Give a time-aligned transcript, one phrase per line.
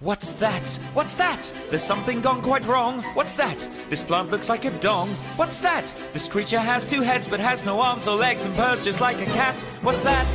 [0.00, 0.68] What's that?
[0.92, 1.50] What's that?
[1.70, 3.02] There's something gone quite wrong.
[3.14, 3.66] What's that?
[3.88, 5.08] This plant looks like a dong.
[5.36, 5.86] What's that?
[6.12, 9.18] This creature has two heads but has no arms or legs and purrs just like
[9.22, 9.58] a cat.
[9.80, 10.26] What's that?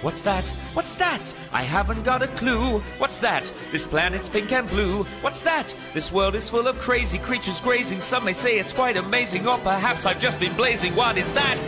[0.00, 0.48] What's that?
[0.74, 1.34] What's that?
[1.52, 2.78] I haven't got a clue.
[2.98, 3.52] What's that?
[3.72, 5.02] This planet's pink and blue.
[5.20, 5.76] What's that?
[5.94, 8.00] This world is full of crazy creatures grazing.
[8.00, 10.94] Some may say it's quite amazing, or perhaps I've just been blazing.
[10.94, 11.58] What is that?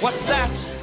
[0.00, 0.75] What's that?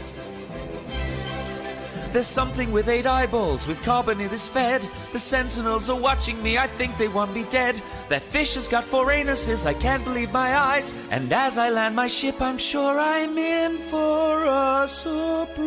[2.13, 4.87] There's something with eight eyeballs, with carbon it is fed.
[5.11, 7.81] The sentinels are watching me, I think they want me dead.
[8.07, 10.93] That fish has got four anuses, I can't believe my eyes.
[11.09, 15.63] And as I land my ship, I'm sure I'm in for a surprise.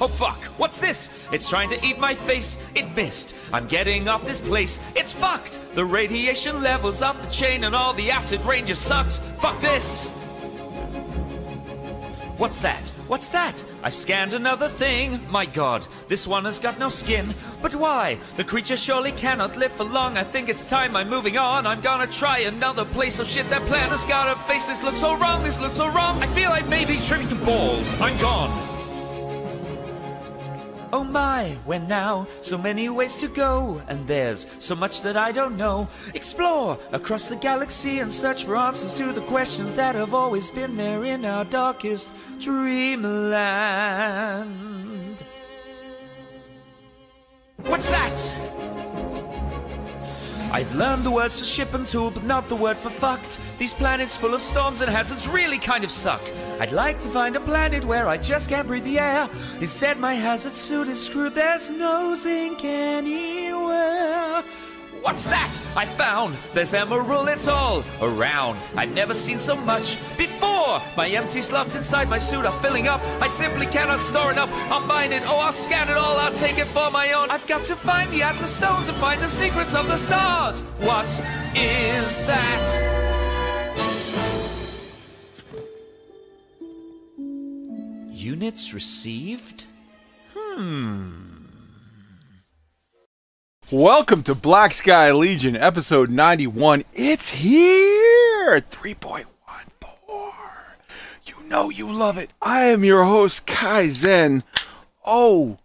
[0.00, 1.28] Oh fuck, what's this?
[1.30, 2.56] It's trying to eat my face.
[2.74, 3.34] It missed.
[3.52, 4.80] I'm getting off this place.
[4.96, 5.60] It's fucked.
[5.74, 9.18] The radiation levels off the chain and all the acid rain just sucks.
[9.18, 10.10] Fuck this.
[12.36, 12.88] What's that?
[13.06, 13.62] What's that?
[13.84, 15.20] I've scanned another thing.
[15.30, 17.32] My god, this one has got no skin.
[17.62, 18.18] But why?
[18.36, 20.16] The creature surely cannot live for long.
[20.16, 21.64] I think it's time I'm moving on.
[21.64, 23.20] I'm gonna try another place.
[23.20, 24.66] Oh shit, that plan has got a face.
[24.66, 25.44] This looks so wrong.
[25.44, 26.20] This looks so wrong.
[26.22, 27.94] I feel like maybe trimming to balls.
[28.00, 28.73] I'm gone.
[30.96, 32.28] Oh my, where now?
[32.40, 35.88] So many ways to go, and there's so much that I don't know.
[36.14, 40.76] Explore across the galaxy and search for answers to the questions that have always been
[40.76, 43.34] there in our darkest dreamland.
[47.56, 48.93] What's that?
[50.54, 53.40] I've learned the words for ship and tool, but not the word for fucked.
[53.58, 56.22] These planets full of storms and hazards really kind of suck.
[56.60, 59.28] I'd like to find a planet where I just can't breathe the air.
[59.60, 64.44] Instead, my hazard suit is screwed, there's no zinc anywhere.
[65.04, 65.60] What's that?
[65.76, 68.58] I found there's emerald, it's all around.
[68.74, 70.80] I've never seen so much before.
[70.96, 73.02] My empty slots inside my suit are filling up.
[73.20, 74.48] I simply cannot store enough.
[74.72, 77.30] I'll mine it, oh, I'll scan it all, I'll take it for my own.
[77.30, 80.60] I've got to find the Atlas stones and find the secrets of the stars.
[80.80, 81.06] What
[81.54, 82.64] is that?
[88.10, 89.66] Units received?
[90.32, 91.23] Hmm.
[93.72, 96.84] Welcome to Black Sky Legion, episode 91.
[96.92, 98.60] It's here!
[98.60, 99.24] 3.14.
[101.24, 102.28] You know you love it.
[102.42, 104.44] I am your host, Kai Zen.
[105.04, 105.56] Oh.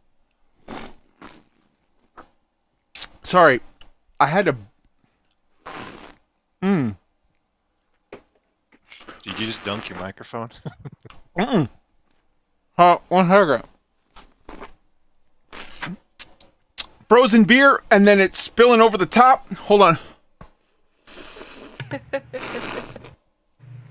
[3.22, 3.60] Sorry.
[4.18, 4.56] I had to.
[6.64, 6.96] Mmm.
[9.24, 10.50] Did you just dunk your microphone?
[12.78, 13.64] Uh, one second.
[17.10, 19.52] Frozen beer, and then it's spilling over the top.
[19.56, 19.98] Hold on.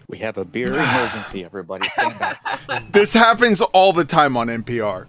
[0.08, 1.88] We have a beer emergency, everybody.
[1.88, 2.44] Stand back.
[2.92, 5.08] This happens all the time on NPR.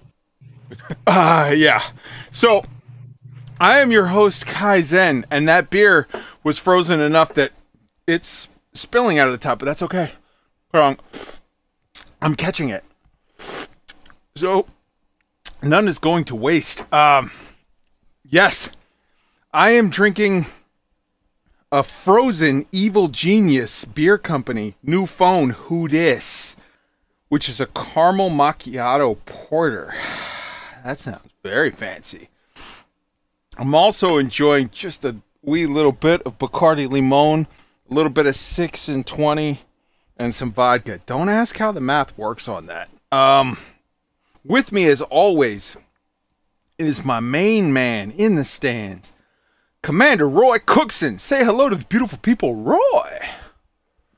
[1.05, 1.81] Uh, yeah.
[2.31, 2.65] So,
[3.59, 6.07] I am your host, Kai Zen, and that beer
[6.43, 7.51] was frozen enough that
[8.07, 10.11] it's spilling out of the top, but that's okay.
[10.73, 10.97] On.
[12.21, 12.83] I'm catching it.
[14.35, 14.65] So,
[15.61, 16.91] none is going to waste.
[16.93, 17.31] Um,
[18.29, 18.71] yes,
[19.53, 20.45] I am drinking
[21.71, 26.55] a frozen evil genius beer company new phone who dis
[27.27, 29.93] which is a caramel macchiato porter.
[30.83, 32.29] That sounds very fancy.
[33.57, 37.47] I'm also enjoying just a wee little bit of bacardi limon
[37.91, 39.59] a little bit of 6 and 20
[40.15, 41.01] and some vodka.
[41.05, 42.89] Don't ask how the math works on that.
[43.11, 43.57] Um
[44.45, 45.75] with me as always
[46.79, 49.13] is my main man in the stands
[49.81, 53.19] Commander Roy Cookson, say hello to the beautiful people, Roy.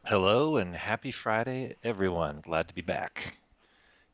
[0.06, 2.42] Hello and happy Friday, everyone.
[2.44, 3.38] Glad to be back.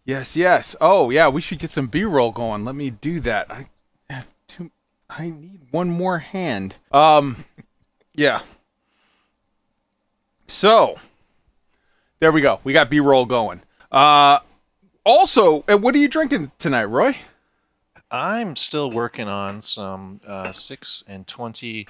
[0.03, 0.75] Yes, yes.
[0.81, 1.29] Oh, yeah.
[1.29, 2.65] We should get some B-roll going.
[2.65, 3.49] Let me do that.
[3.49, 3.67] I
[4.09, 4.71] have two.
[5.09, 6.75] I need one more hand.
[6.91, 7.45] Um,
[8.13, 8.41] yeah.
[10.47, 10.97] So,
[12.19, 12.59] there we go.
[12.65, 13.61] We got B-roll going.
[13.89, 14.39] Uh,
[15.05, 17.15] also, what are you drinking tonight, Roy?
[18.09, 21.88] I'm still working on some uh, 6 and twenty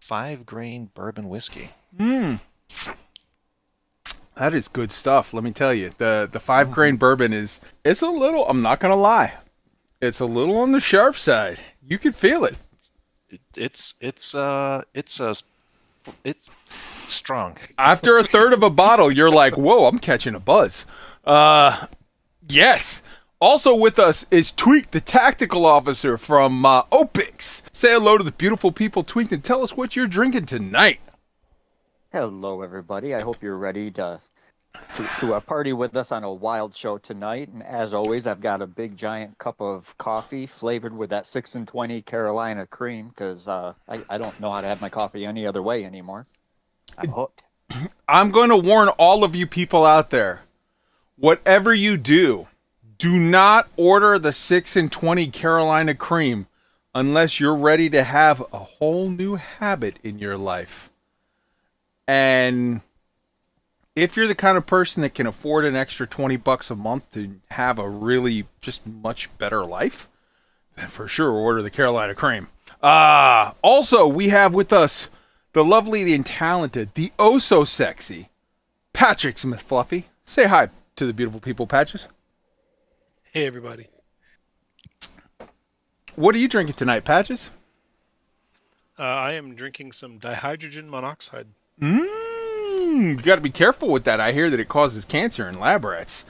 [0.00, 1.70] five grain bourbon whiskey.
[4.36, 5.32] That is good stuff.
[5.32, 8.48] Let me tell you, the the five grain bourbon is it's a little.
[8.48, 9.34] I'm not gonna lie,
[10.00, 11.60] it's a little on the sharp side.
[11.86, 12.56] You can feel it.
[13.30, 15.36] It, it's it's uh it's a
[16.24, 16.50] it's
[17.06, 17.56] strong.
[17.78, 20.84] After a third of a bottle, you're like, "Whoa, I'm catching a buzz."
[21.24, 21.86] Uh,
[22.48, 23.02] yes.
[23.44, 27.60] Also with us is Tweak, the tactical officer from uh, Opix.
[27.72, 30.98] Say hello to the beautiful people, Tweak, and tell us what you're drinking tonight.
[32.10, 33.14] Hello, everybody.
[33.14, 34.18] I hope you're ready to
[34.94, 37.50] to, to a party with us on a wild show tonight.
[37.50, 41.54] And as always, I've got a big giant cup of coffee flavored with that 6
[41.54, 45.26] and 20 Carolina cream because uh, I, I don't know how to have my coffee
[45.26, 46.26] any other way anymore.
[46.96, 47.44] I'm hooked.
[48.08, 50.44] I'm going to warn all of you people out there.
[51.16, 52.48] Whatever you do,
[53.04, 56.46] do not order the 6 and 20 Carolina cream
[56.94, 60.90] unless you're ready to have a whole new habit in your life.
[62.08, 62.80] And
[63.94, 67.10] if you're the kind of person that can afford an extra 20 bucks a month
[67.10, 70.08] to have a really just much better life,
[70.76, 72.48] then for sure order the Carolina cream.
[72.82, 75.10] Ah, uh, also we have with us
[75.52, 78.30] the lovely, the talented, the oh so sexy
[78.94, 80.06] Patrick Smith Fluffy.
[80.24, 82.08] Say hi to the beautiful people, Patches.
[83.34, 83.88] Hey everybody.
[86.14, 87.50] What are you drinking tonight, Patches?
[88.96, 91.48] Uh, I am drinking some dihydrogen monoxide.
[91.80, 94.20] Mmm, you got to be careful with that.
[94.20, 96.24] I hear that it causes cancer in lab rats.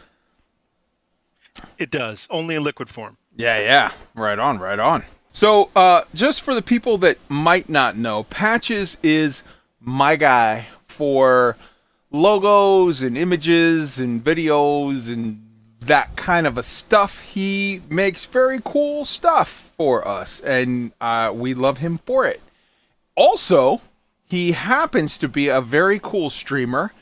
[1.77, 3.19] It does, only in liquid form.
[3.37, 3.93] Yeah, yeah.
[4.15, 5.05] Right on, right on.
[5.31, 9.45] So, uh, just for the people that might not know, Patches is
[9.79, 11.59] my guy for
[12.11, 15.44] logos and images and videos and
[15.86, 17.20] that kind of a stuff.
[17.20, 22.40] He makes very cool stuff for us, and uh, we love him for it.
[23.16, 23.81] Also,
[24.25, 26.92] he happens to be a very cool streamer.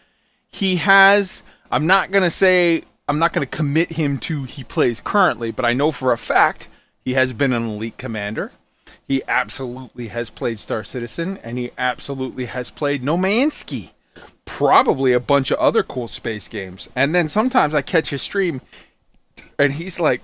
[0.51, 4.65] He has, I'm not going to say, I'm not going to commit him to he
[4.65, 6.69] plays currently, but I know for a fact
[7.05, 8.53] he has been an elite commander.
[9.07, 13.17] He absolutely has played Star Citizen, and he absolutely has played No
[14.45, 16.89] probably a bunch of other cool space games.
[16.95, 18.61] And then sometimes I catch his stream
[19.59, 20.21] and he's like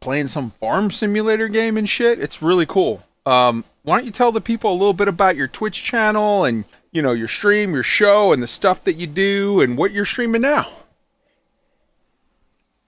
[0.00, 2.18] playing some farm simulator game and shit.
[2.18, 3.02] It's really cool.
[3.24, 6.64] Um, why don't you tell the people a little bit about your Twitch channel and
[6.90, 10.04] you know your stream, your show, and the stuff that you do and what you're
[10.04, 10.66] streaming now?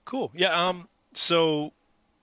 [0.04, 0.30] Cool.
[0.34, 0.68] Yeah.
[0.68, 0.88] Um.
[1.14, 1.72] So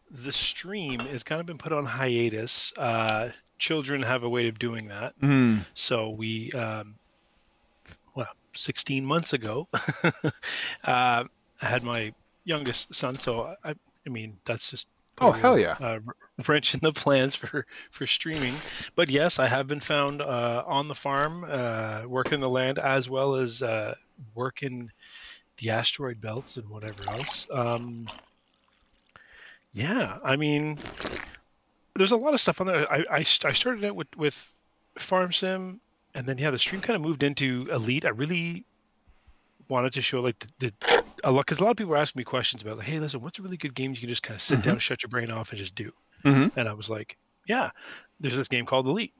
[0.09, 2.73] the stream has kind of been put on hiatus.
[2.77, 5.19] Uh, children have a way of doing that.
[5.21, 5.65] Mm.
[5.73, 6.95] So we um,
[8.53, 10.21] 16 months ago, uh,
[10.83, 11.25] I
[11.59, 12.13] had my
[12.43, 13.15] youngest son.
[13.15, 13.75] So I,
[14.05, 14.87] I mean, that's just
[15.19, 15.99] oh hell yeah, uh,
[16.47, 18.53] wrench in the plans for for streaming.
[18.95, 23.09] But yes, I have been found uh, on the farm, uh, working the land as
[23.09, 23.95] well as uh,
[24.35, 24.91] working
[25.57, 27.47] the asteroid belts and whatever else.
[27.51, 28.05] Um,
[29.73, 30.77] yeah, I mean,
[31.95, 32.91] there's a lot of stuff on there.
[32.91, 34.53] I I, I started out with with
[34.99, 35.79] farm sim
[36.13, 38.05] and then yeah, the stream kind of moved into elite.
[38.05, 38.65] I really
[39.67, 42.19] wanted to show like the, the a lot because a lot of people were asking
[42.19, 44.35] me questions about like, hey, listen, what's a really good game you can just kind
[44.35, 44.69] of sit mm-hmm.
[44.69, 45.91] down, shut your brain off, and just do.
[46.23, 46.59] Mm-hmm.
[46.59, 47.17] And I was like,
[47.47, 47.71] yeah,
[48.19, 49.13] there's this game called Elite,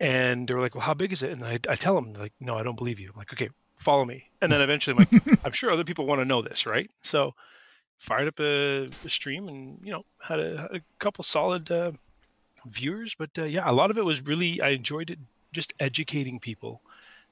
[0.00, 1.32] and they were like, well, how big is it?
[1.32, 3.10] And I, I tell them like, no, I don't believe you.
[3.12, 4.24] I'm like, okay, follow me.
[4.40, 6.90] And then eventually, I'm like, I'm sure other people want to know this, right?
[7.02, 7.34] So
[7.98, 11.92] fired up a, a stream and you know had a, had a couple solid uh,
[12.66, 15.18] viewers, but uh, yeah, a lot of it was really I enjoyed it
[15.54, 16.82] just educating people,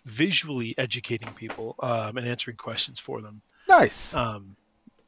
[0.06, 3.42] visually educating people, um, and answering questions for them.
[3.68, 4.14] Nice.
[4.14, 4.56] Um,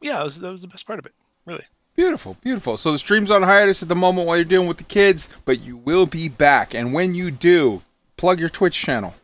[0.00, 1.12] yeah, that was, that was the best part of it,
[1.46, 1.64] really.
[1.96, 2.76] Beautiful, beautiful.
[2.76, 5.61] So the stream's on hiatus at the moment while you're dealing with the kids, but
[5.61, 6.75] you will be back.
[6.75, 7.82] And when you do,
[8.16, 9.14] plug your Twitch channel.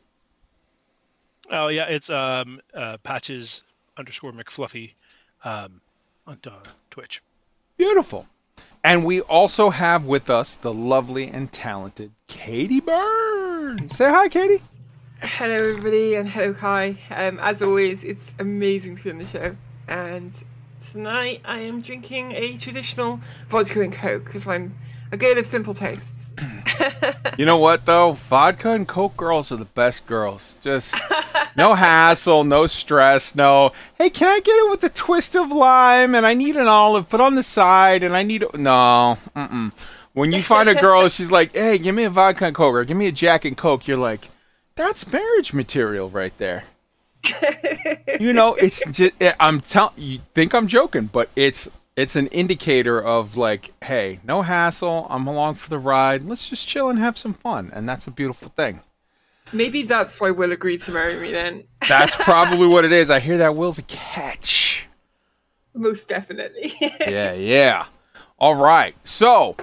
[1.50, 3.62] Oh yeah, it's um, uh, patches
[3.96, 4.92] underscore McFluffy
[5.44, 5.80] um,
[6.26, 6.50] on uh,
[6.92, 7.22] Twitch.
[7.76, 8.28] Beautiful.
[8.84, 13.49] And we also have with us the lovely and talented Katie Burns.
[13.88, 14.62] Say hi, Katie.
[15.20, 16.96] Hello, everybody, and hello, Kai.
[17.10, 19.54] Um, as always, it's amazing to be on the show.
[19.86, 20.32] And
[20.90, 24.74] tonight I am drinking a traditional vodka and coke because I'm
[25.12, 26.32] a girl of simple tastes.
[27.38, 28.12] you know what though?
[28.12, 30.56] Vodka and Coke girls are the best girls.
[30.62, 30.96] Just
[31.54, 33.72] no hassle, no stress, no.
[33.98, 36.14] Hey, can I get it with a twist of lime?
[36.14, 39.18] And I need an olive put on the side, and I need no.
[39.36, 39.72] Mm-mm.
[40.12, 42.84] When you find a girl, she's like, "Hey, give me a vodka and Coke, or
[42.84, 44.28] give me a Jack and Coke." You're like,
[44.74, 46.64] "That's marriage material right there."
[48.20, 52.28] you know, it's just, eh, I'm telling you think I'm joking, but it's it's an
[52.28, 55.06] indicator of like, hey, no hassle.
[55.10, 56.24] I'm along for the ride.
[56.24, 58.80] Let's just chill and have some fun, and that's a beautiful thing.
[59.52, 61.64] Maybe that's why Will agreed to marry me then.
[61.88, 63.10] that's probably what it is.
[63.10, 64.86] I hear that Will's a catch.
[65.74, 66.72] Most definitely.
[66.80, 67.86] yeah, yeah.
[68.38, 68.94] All right.
[69.04, 69.56] So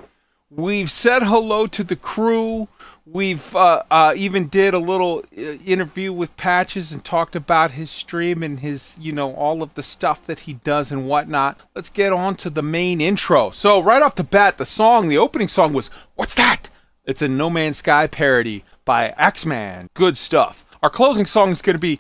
[0.50, 2.68] we've said hello to the crew.
[3.06, 7.90] We've uh, uh, even did a little uh, interview with Patches and talked about his
[7.90, 11.60] stream and his, you know, all of the stuff that he does and whatnot.
[11.74, 13.50] Let's get on to the main intro.
[13.52, 16.70] So right off the bat, the song, the opening song was "What's That?"
[17.06, 19.90] It's a No Man's Sky parody by Axeman.
[19.94, 20.66] Good stuff.
[20.84, 22.00] Our closing song is going to be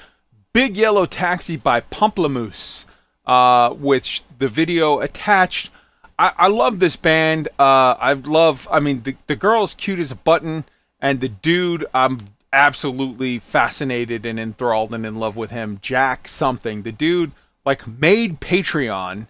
[0.51, 2.85] Big Yellow Taxi by Pomplamoose,
[3.25, 5.71] uh, with the video attached.
[6.19, 7.47] I, I love this band.
[7.59, 10.65] Uh, I love, I mean, the, the girl's cute as a button,
[10.99, 12.21] and the dude, I'm
[12.51, 15.77] absolutely fascinated and enthralled and in love with him.
[15.81, 16.81] Jack something.
[16.81, 17.33] The dude,
[17.65, 19.27] like, made Patreon,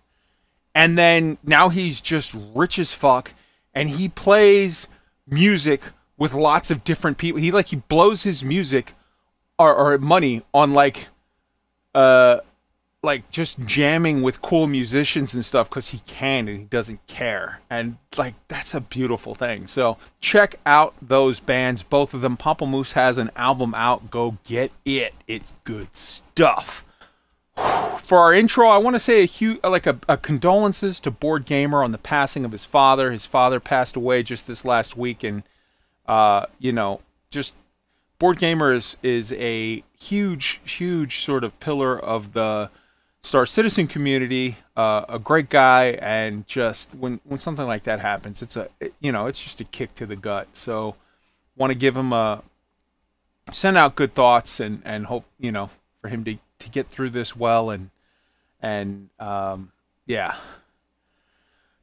[0.74, 3.34] and then now he's just rich as fuck,
[3.74, 4.88] and he plays
[5.27, 5.82] music
[6.17, 7.41] with lots of different people.
[7.41, 8.94] He, like, he blows his music
[9.60, 11.10] or, or money on, like,
[11.94, 12.39] uh,
[13.08, 17.62] like just jamming with cool musicians and stuff because he can and he doesn't care.
[17.70, 19.66] And like that's a beautiful thing.
[19.66, 21.82] So check out those bands.
[21.84, 22.36] Both of them.
[22.36, 24.12] Pomplamoose has an album out.
[24.12, 25.14] Go get it.
[25.26, 26.84] It's good stuff.
[28.04, 31.84] For our intro i want to say a huge like a, a condolences to BoredGamer
[31.84, 33.12] on the passing of his father.
[33.12, 35.44] His father passed away just this last week and
[36.06, 37.00] uh you know
[37.32, 37.56] just
[38.20, 42.70] BoredGamer is, is a huge huge sort of pillar of the
[43.28, 48.42] Star Citizen community, uh, a great guy, and just when when something like that happens,
[48.42, 48.70] it's a
[49.02, 50.56] you know it's just a kick to the gut.
[50.56, 50.96] So,
[51.58, 52.42] want to give him a
[53.52, 55.70] send out good thoughts and and hope you know
[56.02, 57.90] for him to to get through this well and
[58.62, 59.74] and um,
[60.06, 60.36] yeah.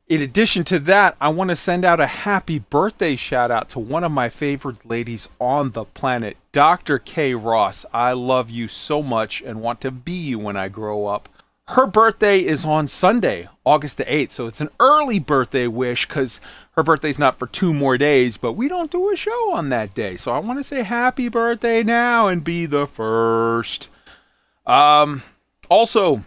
[0.06, 3.78] In addition to that, I want to send out a happy birthday shout out to
[3.78, 6.98] one of my favorite ladies on the planet, Dr.
[6.98, 7.34] K.
[7.34, 7.86] Ross.
[7.92, 11.28] I love you so much and want to be you when I grow up
[11.68, 14.32] her birthday is on Sunday, August the 8th.
[14.32, 16.40] So it's an early birthday wish because
[16.72, 19.94] her birthday's not for two more days, but we don't do a show on that
[19.94, 20.16] day.
[20.16, 23.88] So I want to say happy birthday now and be the first.
[24.66, 25.22] Um,
[25.70, 26.22] also,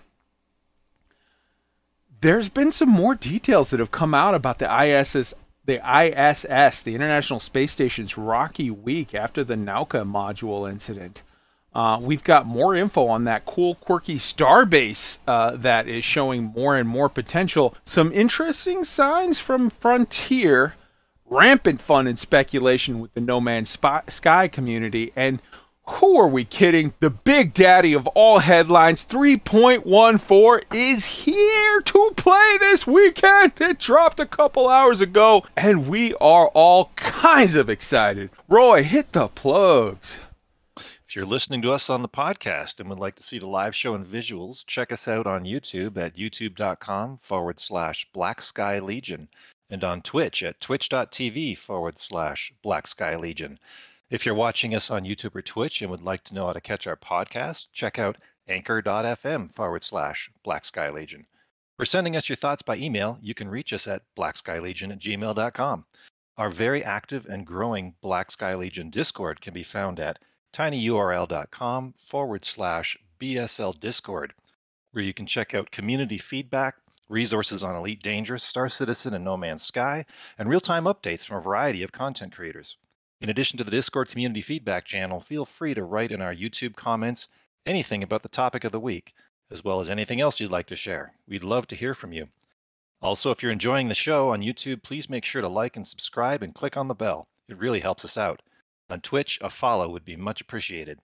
[2.22, 6.96] there's been some more details that have come out about the ISS, the ISS, the
[6.96, 11.22] International Space Station's rocky week after the Nauka module incident.
[11.77, 16.75] Uh, we've got more info on that cool, quirky starbase uh, that is showing more
[16.75, 17.75] and more potential.
[17.84, 20.74] Some interesting signs from Frontier,
[21.27, 25.39] rampant fun and speculation with the No Man's Sky community, and
[25.88, 26.96] who are we kidding?
[27.00, 33.53] The big daddy of all headlines, 3.14, is here to play this weekend.
[33.62, 38.31] It dropped a couple hours ago, and we are all kinds of excited.
[38.50, 40.17] Roy, hit the plugs.
[41.08, 43.74] If you're listening to us on the podcast and would like to see the live
[43.74, 49.30] show and visuals, check us out on YouTube at youtube.com forward slash Black Sky Legion
[49.70, 53.58] and on Twitch at twitch.tv forward slash Black Sky Legion.
[54.10, 56.60] If you're watching us on YouTube or Twitch and would like to know how to
[56.60, 58.18] catch our podcast, check out
[58.50, 61.26] anchor.fm forward slash Black Sky Legion.
[61.78, 65.86] For sending us your thoughts by email, you can reach us at blackskylegion at gmail.com.
[66.38, 70.20] Our very active and growing Black Sky Legion Discord can be found at
[70.54, 74.34] tinyurl.com forward slash BSL Discord,
[74.92, 76.75] where you can check out community feedback,
[77.10, 80.06] resources on Elite Dangerous, Star Citizen, and No Man's Sky,
[80.38, 82.77] and real time updates from a variety of content creators.
[83.20, 86.75] In addition to the Discord community feedback channel, feel free to write in our YouTube
[86.75, 87.27] comments
[87.66, 89.13] anything about the topic of the week,
[89.50, 91.13] as well as anything else you'd like to share.
[91.27, 92.30] We'd love to hear from you.
[93.01, 96.44] Also, if you're enjoying the show on YouTube, please make sure to like and subscribe
[96.44, 97.27] and click on the bell.
[97.48, 98.42] It really helps us out.
[98.89, 101.01] On Twitch, a follow would be much appreciated.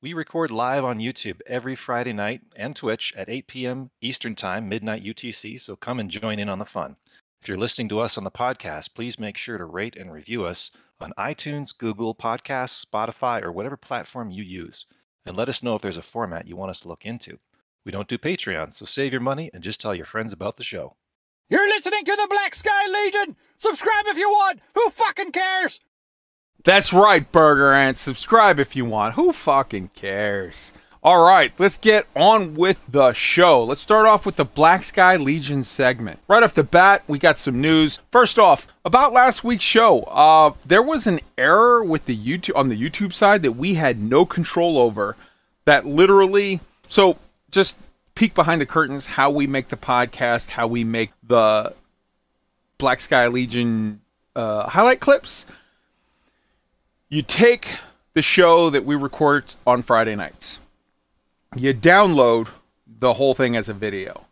[0.00, 3.90] We record live on YouTube every Friday night and Twitch at 8 p.m.
[4.00, 6.96] Eastern Time, midnight UTC, so come and join in on the fun.
[7.42, 10.44] If you're listening to us on the podcast, please make sure to rate and review
[10.44, 14.86] us on iTunes, Google Podcasts, Spotify, or whatever platform you use.
[15.26, 17.40] And let us know if there's a format you want us to look into.
[17.84, 20.62] We don't do Patreon, so save your money and just tell your friends about the
[20.62, 20.94] show.
[21.50, 23.36] You're listening to the Black Sky Legion!
[23.58, 24.60] Subscribe if you want!
[24.74, 25.80] Who fucking cares?
[26.64, 27.98] That's right, Burger Ant.
[27.98, 29.16] Subscribe if you want.
[29.16, 30.72] Who fucking cares?
[31.02, 33.62] All right, let's get on with the show.
[33.62, 36.20] Let's start off with the Black Sky Legion segment.
[36.26, 38.00] Right off the bat, we got some news.
[38.10, 42.70] First off, about last week's show, uh, there was an error with the YouTube on
[42.70, 45.18] the YouTube side that we had no control over.
[45.66, 47.18] That literally, so
[47.50, 47.78] just
[48.14, 51.74] peek behind the curtains, how we make the podcast, how we make the
[52.78, 54.00] Black Sky Legion
[54.34, 55.44] uh, highlight clips
[57.08, 57.78] you take
[58.14, 60.60] the show that we record on Friday nights,
[61.56, 62.50] you download
[62.86, 64.26] the whole thing as a video.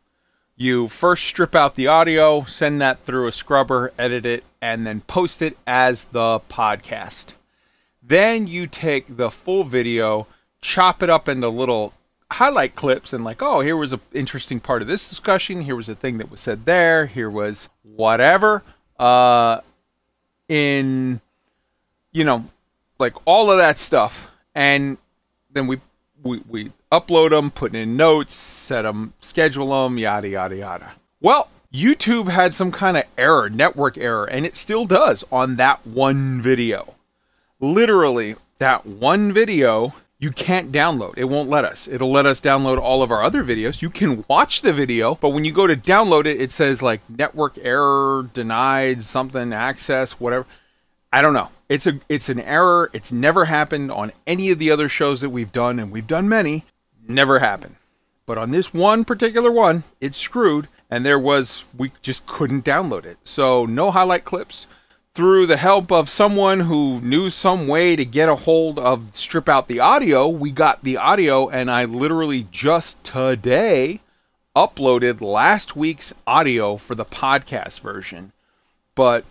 [0.57, 5.00] You first strip out the audio, send that through a scrubber, edit it, and then
[5.02, 7.35] post it as the podcast.
[8.02, 10.26] Then you take the full video,
[10.61, 11.93] chop it up into little
[12.33, 15.62] highlight clips, and like, oh, here was an interesting part of this discussion.
[15.62, 17.07] Here was a thing that was said there.
[17.07, 18.62] Here was whatever.
[18.99, 19.61] Uh,
[20.49, 21.21] in
[22.12, 22.45] you know
[23.02, 24.97] like all of that stuff, and
[25.50, 25.78] then we
[26.23, 30.92] we we upload them, putting in notes, set them, schedule them, yada yada yada.
[31.21, 35.87] Well, YouTube had some kind of error, network error, and it still does on that
[35.87, 36.94] one video.
[37.61, 41.14] Literally, that one video you can't download.
[41.16, 41.88] It won't let us.
[41.88, 43.82] It'll let us download all of our other videos.
[43.82, 47.00] You can watch the video, but when you go to download it, it says like
[47.09, 50.47] network error, denied, something, access, whatever.
[51.12, 51.49] I don't know.
[51.73, 52.91] It's a it's an error.
[52.93, 56.29] It's never happened on any of the other shows that we've done, and we've done
[56.29, 56.67] many.
[57.09, 57.76] Never happened.
[58.26, 63.07] But on this one particular one, it screwed, and there was we just couldn't download
[63.07, 63.17] it.
[63.25, 64.67] So no highlight clips
[65.14, 69.49] through the help of someone who knew some way to get a hold of strip
[69.49, 74.00] out the audio, we got the audio, and I literally just today
[74.55, 78.33] uploaded last week's audio for the podcast version.
[78.95, 79.25] But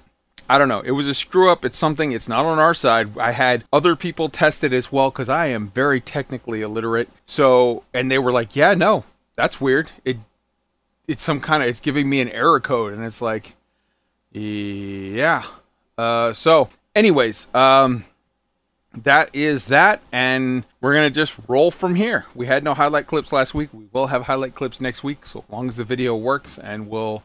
[0.51, 0.81] I don't know.
[0.81, 1.63] It was a screw up.
[1.63, 3.17] It's something, it's not on our side.
[3.17, 7.07] I had other people test it as well because I am very technically illiterate.
[7.25, 9.05] So, and they were like, yeah, no,
[9.37, 9.91] that's weird.
[10.03, 10.17] It,
[11.07, 12.91] it's some kind of, it's giving me an error code.
[12.91, 13.55] And it's like,
[14.33, 15.43] yeah,
[15.97, 16.67] uh, so,
[16.97, 18.03] anyways, um,
[18.93, 22.25] that is that, and we're gonna just roll from here.
[22.35, 23.73] We had no highlight clips last week.
[23.73, 27.23] We will have highlight clips next week, so long as the video works, and we'll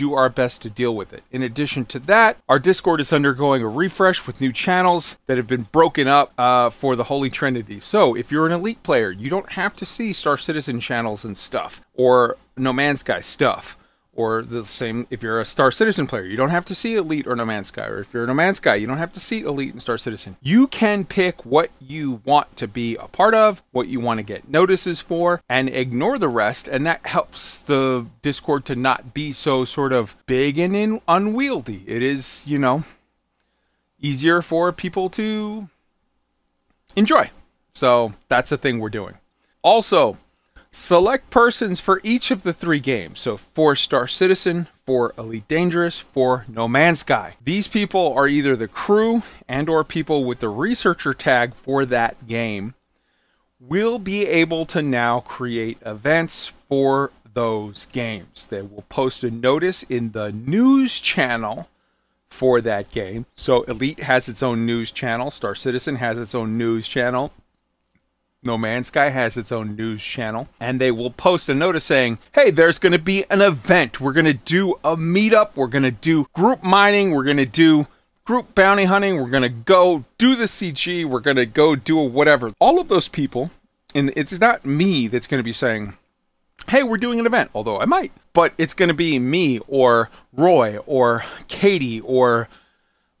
[0.00, 1.22] do our best to deal with it.
[1.30, 5.46] In addition to that, our Discord is undergoing a refresh with new channels that have
[5.46, 7.80] been broken up uh, for the Holy Trinity.
[7.80, 11.36] So if you're an Elite player, you don't have to see Star Citizen channels and
[11.36, 13.76] stuff, or No Man's Sky stuff
[14.20, 17.26] or the same if you're a Star Citizen player, you don't have to see Elite
[17.26, 19.20] or No Man's Sky, or if you're a No Man's Sky, you don't have to
[19.20, 20.36] see Elite and Star Citizen.
[20.42, 24.22] You can pick what you want to be a part of, what you want to
[24.22, 29.32] get notices for, and ignore the rest, and that helps the Discord to not be
[29.32, 31.82] so sort of big and in- unwieldy.
[31.86, 32.84] It is, you know,
[34.00, 35.70] easier for people to
[36.94, 37.30] enjoy.
[37.72, 39.14] So that's the thing we're doing.
[39.62, 40.18] Also,
[40.72, 43.20] Select persons for each of the three games.
[43.20, 47.34] So for Star Citizen, for Elite Dangerous, for No Man's Sky.
[47.44, 52.28] These people are either the crew and or people with the researcher tag for that
[52.28, 52.74] game
[53.62, 58.46] We'll be able to now create events for those games.
[58.46, 61.68] They will post a notice in the news channel
[62.30, 63.26] for that game.
[63.36, 67.34] So Elite has its own news channel, Star Citizen has its own news channel,
[68.42, 72.18] no Man's Sky has its own news channel, and they will post a notice saying,
[72.34, 74.00] hey, there's going to be an event.
[74.00, 75.56] We're going to do a meetup.
[75.56, 77.10] We're going to do group mining.
[77.10, 77.86] We're going to do
[78.24, 79.16] group bounty hunting.
[79.16, 81.04] We're going to go do the CG.
[81.04, 82.52] We're going to go do a whatever.
[82.60, 83.50] All of those people,
[83.94, 85.92] and it's not me that's going to be saying,
[86.68, 90.08] hey, we're doing an event, although I might, but it's going to be me or
[90.32, 92.48] Roy or Katie or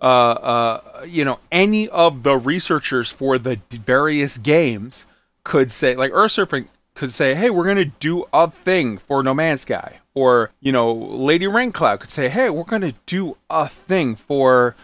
[0.00, 5.04] uh, uh, you know, any of the researchers for the various games
[5.44, 9.34] could say, like Earth Serpent could say, hey, we're to do a thing for No
[9.34, 10.00] Man's Sky.
[10.14, 14.74] Or, you know, Lady Raincloud could say, hey, we're to do a thing for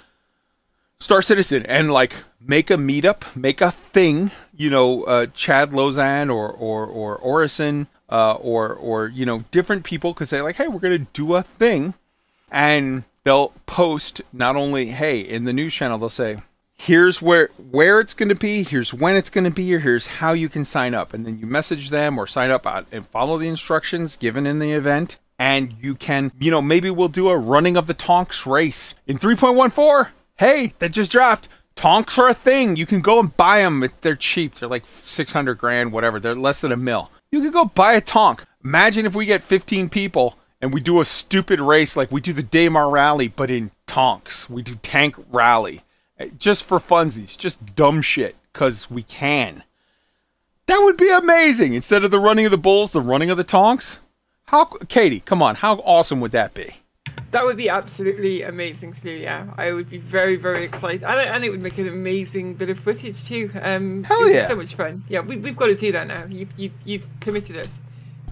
[0.99, 6.33] Star Citizen and like make a meetup, make a thing, you know, uh, Chad Lozan
[6.33, 10.69] or, or, or Orison, uh, or, or, you know, different people could say like, hey,
[10.69, 11.95] we're to do a thing.
[12.51, 16.39] And they'll post not only, hey, in the news channel, they'll say,
[16.79, 20.33] here's where where it's going to be here's when it's going to be here's how
[20.33, 21.15] you can sign up.
[21.15, 24.73] And then you message them or sign up and follow the instructions given in the
[24.73, 25.19] event.
[25.39, 29.19] And you can you know maybe we'll do a running of the tonks race in
[29.19, 31.49] 3.14 hey that just dropped.
[31.75, 32.77] Tonks are a thing.
[32.77, 34.55] You can go and buy them they're cheap.
[34.55, 36.21] They're like 600 grand whatever.
[36.21, 37.11] They're less than a mil.
[37.31, 38.45] You can go buy a tonk.
[38.65, 42.33] Imagine if we get 15 people and we do a stupid race like we do
[42.33, 44.49] the Daymar rally but in tonks.
[44.49, 45.83] We do tank rally
[46.39, 49.63] just for funsies, just dumb shit, because we can.
[50.67, 51.75] That would be amazing.
[51.75, 54.01] Instead of the running of the bulls, the running of the tonks.
[54.47, 56.77] How, Katie, come on, how awesome would that be?
[57.33, 59.11] That would be absolutely amazing to do.
[59.11, 62.71] Yeah, I would be very, very excited, and, and it would make an amazing bit
[62.71, 63.51] of footage too.
[63.61, 64.49] Um, Hell yeah!
[64.49, 65.05] So much fun.
[65.09, 66.25] Yeah, we, we've got to do that now.
[66.29, 67.83] You've you've, you've committed us.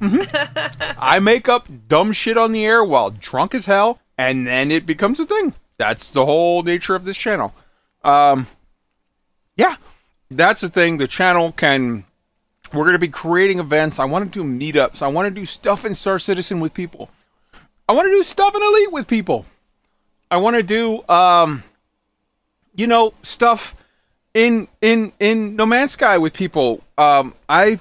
[0.00, 0.92] Mm-hmm.
[0.98, 4.86] I make up dumb shit on the air while drunk as hell, and then it
[4.86, 5.54] becomes a thing.
[5.76, 7.52] That's the whole nature of this channel.
[8.04, 8.46] Um,
[9.56, 9.76] yeah,
[10.30, 10.98] that's the thing.
[10.98, 12.04] The channel can.
[12.72, 13.98] We're going to be creating events.
[13.98, 15.00] I want to do meetups.
[15.00, 17.08] I want to do stuff in Star Citizen with people.
[17.88, 19.46] I want to do stuff in Elite with people.
[20.30, 21.62] I want to do, um,
[22.74, 23.76] you know, stuff
[24.32, 26.82] in in in No Man's Sky with people.
[26.98, 27.78] Um, I,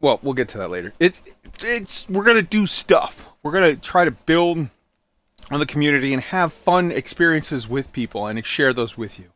[0.00, 0.94] well, we'll get to that later.
[0.98, 1.20] It's
[1.60, 3.30] it's we're gonna do stuff.
[3.42, 4.68] We're gonna try to build
[5.52, 9.26] on the community and have fun experiences with people and share those with you.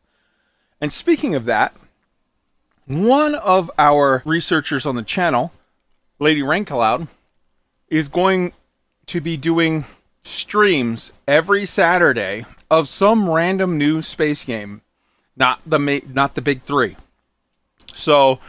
[0.80, 1.76] And speaking of that,
[2.86, 5.52] one of our researchers on the channel,
[6.18, 7.08] Lady Raincloud,
[7.88, 8.52] is going
[9.04, 9.84] to be doing
[10.22, 14.80] streams every Saturday of some random new space game,
[15.36, 16.96] not the ma- not the big 3.
[17.92, 18.40] So,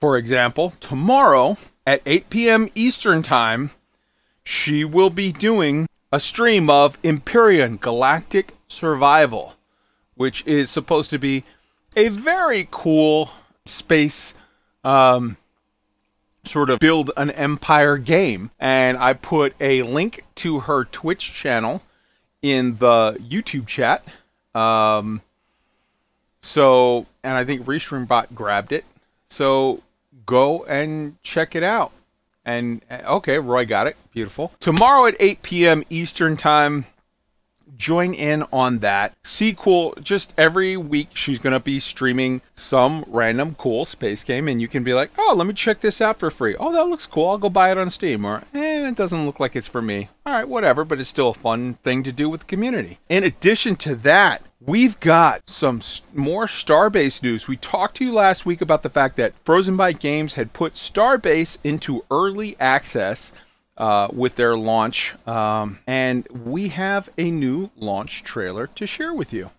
[0.00, 2.68] for example, tomorrow at 8 p.m.
[2.74, 3.70] Eastern Time,
[4.44, 9.54] she will be doing a stream of Empyrion Galactic Survival,
[10.14, 11.42] which is supposed to be
[11.96, 13.32] a very cool
[13.66, 14.32] space
[14.84, 15.36] um,
[16.44, 18.52] sort of build an empire game.
[18.60, 21.82] And I put a link to her Twitch channel
[22.42, 24.04] in the YouTube chat.
[24.54, 25.20] Um,
[26.40, 28.84] so, and I think Restreambot grabbed it.
[29.28, 29.82] So
[30.26, 31.90] go and check it out.
[32.44, 33.96] And okay, Roy got it.
[34.12, 34.52] Beautiful.
[34.60, 35.84] Tomorrow at 8 p.m.
[35.88, 36.84] Eastern Time,
[37.76, 39.14] join in on that.
[39.24, 39.94] Sequel.
[40.00, 44.68] Just every week, she's going to be streaming some random cool space game, and you
[44.68, 46.56] can be like, oh, let me check this out for free.
[46.58, 47.30] Oh, that looks cool.
[47.30, 48.24] I'll go buy it on Steam.
[48.24, 50.08] Or, eh, it doesn't look like it's for me.
[50.26, 52.98] All right, whatever, but it's still a fun thing to do with the community.
[53.08, 55.82] In addition to that, We've got some
[56.14, 57.46] more Starbase news.
[57.46, 60.72] We talked to you last week about the fact that Frozen Byte Games had put
[60.72, 63.30] Starbase into early access
[63.76, 65.16] uh, with their launch.
[65.26, 69.50] Um, and we have a new launch trailer to share with you.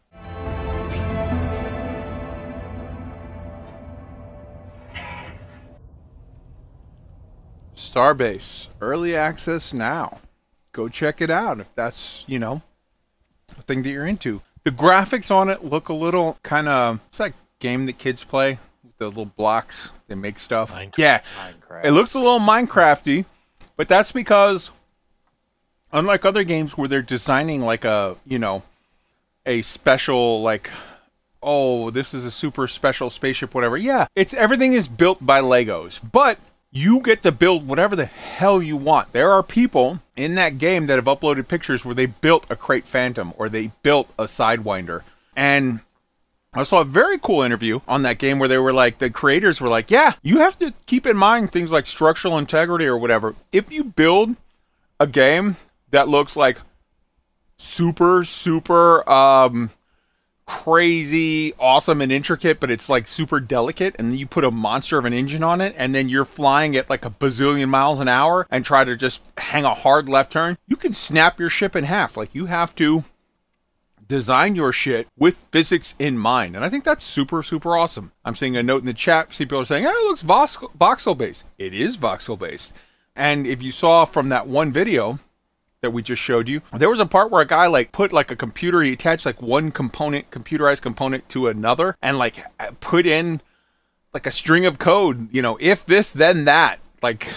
[7.75, 10.17] Starbase, early access now.
[10.71, 12.63] Go check it out if that's, you know,
[13.55, 14.41] a thing that you're into.
[14.65, 18.57] The graphics on it look a little kind of, it's like game that kids play.
[18.97, 20.73] The little blocks, they make stuff.
[20.73, 20.97] Minecraft.
[20.97, 21.21] Yeah.
[21.37, 21.85] Minecraft.
[21.85, 23.25] It looks a little Minecrafty,
[23.77, 24.71] but that's because,
[25.91, 28.63] unlike other games where they're designing like a, you know,
[29.45, 30.71] a special, like,
[31.43, 33.77] oh, this is a super special spaceship, whatever.
[33.77, 36.39] Yeah, it's everything is built by Legos, but
[36.75, 39.13] you get to build whatever the hell you want.
[39.13, 42.83] There are people in that game that have uploaded pictures where they built a Krait
[42.83, 45.01] Phantom or they built a Sidewinder.
[45.37, 45.79] And
[46.53, 49.61] I saw a very cool interview on that game where they were like, the creators
[49.61, 53.35] were like, yeah, you have to keep in mind things like structural integrity or whatever.
[53.53, 54.35] If you build
[54.99, 55.55] a game
[55.91, 56.57] that looks like
[57.57, 59.69] super, super, um,
[60.45, 65.05] crazy, awesome, and intricate, but it's like super delicate, and you put a monster of
[65.05, 68.47] an engine on it, and then you're flying at like a bazillion miles an hour
[68.51, 71.83] and try to just hang a hard left turn, you can snap your ship in
[71.83, 72.15] half.
[72.15, 73.03] Like you have to
[74.07, 76.55] design your shit with physics in mind.
[76.55, 78.11] And I think that's super, super awesome.
[78.23, 79.33] I'm seeing a note in the chat.
[79.33, 81.47] See people are saying, hey, it looks voxel based.
[81.57, 82.75] It is voxel based.
[83.15, 85.17] And if you saw from that one video
[85.85, 88.31] that we just showed you, there was a part where a guy like put like
[88.31, 92.43] a computer, he attached like one component, computerized component to another, and like
[92.81, 93.39] put in
[94.13, 96.79] like a string of code, you know, if this, then that.
[97.01, 97.31] Like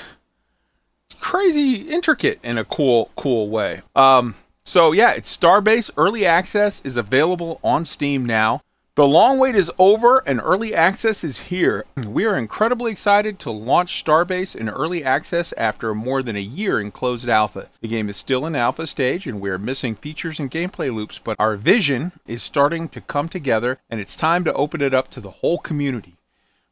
[1.21, 3.83] crazy intricate in a cool, cool way.
[3.95, 4.35] Um,
[4.65, 5.91] so yeah, it's Starbase.
[5.97, 8.63] Early access is available on Steam now.
[8.99, 11.85] The long wait is over and early access is here.
[12.05, 16.81] We are incredibly excited to launch Starbase in early access after more than a year
[16.81, 17.69] in closed alpha.
[17.81, 21.21] The game is still in alpha stage and we are missing features and gameplay loops,
[21.21, 25.07] but our vision is starting to come together and it's time to open it up
[25.11, 26.17] to the whole community.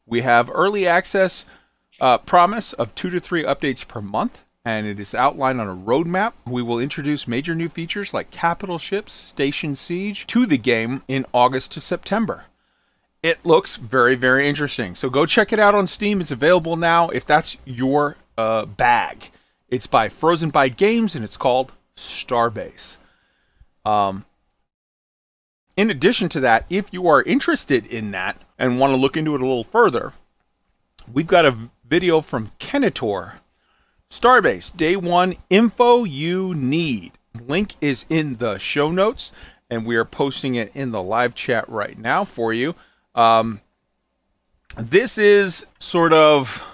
[0.05, 1.45] We have early access
[2.01, 5.73] uh, promise of two to three updates per month and it is outlined on a
[5.73, 6.33] roadmap.
[6.45, 11.25] We will introduce major new features like capital ships, Station Siege to the game in
[11.31, 12.47] August to September.
[13.23, 14.93] It looks very, very interesting.
[14.93, 16.19] So go check it out on Steam.
[16.19, 19.31] It's available now if that's your uh, bag.
[19.69, 22.97] It's by Frozen Byte Games and it's called Starbase.
[23.85, 24.25] Um,
[25.77, 29.33] in addition to that, if you are interested in that and want to look into
[29.33, 30.11] it a little further,
[31.09, 33.35] we've got a video from Kenitor
[34.09, 37.11] Starbase, day one info you need.
[37.45, 39.33] Link is in the show notes,
[39.69, 42.73] and we are posting it in the live chat right now for you.
[43.15, 43.61] Um,
[44.77, 46.65] this is sort of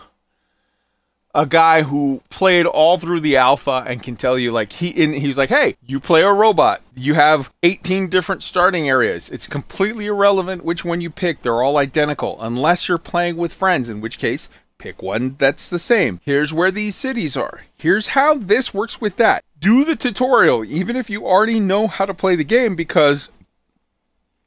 [1.36, 5.14] a guy who played all through the alpha and can tell you like he in
[5.14, 10.06] he's like hey you play a robot you have 18 different starting areas it's completely
[10.06, 14.20] irrelevant which one you pick they're all identical unless you're playing with friends in which
[14.20, 14.48] case
[14.84, 16.20] Pick one that's the same.
[16.26, 17.62] Here's where these cities are.
[17.78, 19.42] Here's how this works with that.
[19.58, 23.32] Do the tutorial, even if you already know how to play the game, because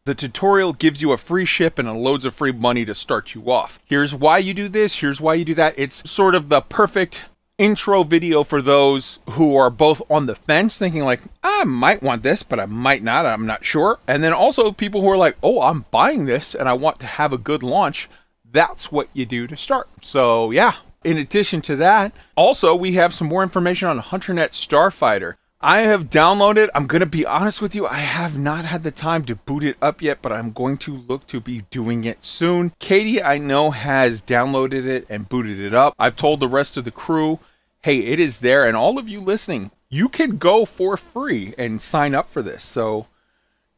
[0.05, 3.51] the tutorial gives you a free ship and loads of free money to start you
[3.51, 3.81] off.
[3.87, 5.72] Here's why you do this, here's why you do that.
[5.79, 7.25] It's sort of the perfect
[7.57, 12.22] intro video for those who are both on the fence thinking like I might want
[12.22, 15.38] this but I might not I'm not sure and then also people who are like
[15.42, 18.11] oh I'm buying this and I want to have a good launch
[18.57, 19.88] that's what you do to start.
[20.05, 20.77] So, yeah.
[21.05, 25.35] In addition to that, also we have some more information on HunterNet Starfighter.
[25.61, 28.90] I have downloaded, I'm going to be honest with you, I have not had the
[28.90, 32.25] time to boot it up yet, but I'm going to look to be doing it
[32.25, 32.73] soon.
[32.79, 35.95] Katie, I know, has downloaded it and booted it up.
[35.99, 37.38] I've told the rest of the crew,
[37.83, 38.66] hey, it is there.
[38.66, 42.64] And all of you listening, you can go for free and sign up for this.
[42.64, 43.07] So,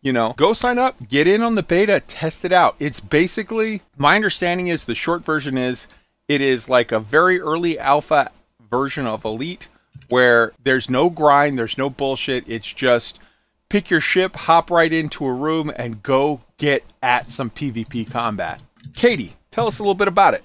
[0.00, 2.76] you know, go sign up, get in on the beta, test it out.
[2.78, 5.88] It's basically, my understanding is the short version is
[6.28, 8.30] it is like a very early alpha
[8.70, 9.68] version of Elite
[10.08, 12.44] where there's no grind, there's no bullshit.
[12.46, 13.20] It's just
[13.68, 18.60] pick your ship, hop right into a room, and go get at some PvP combat.
[18.94, 20.44] Katie, tell us a little bit about it.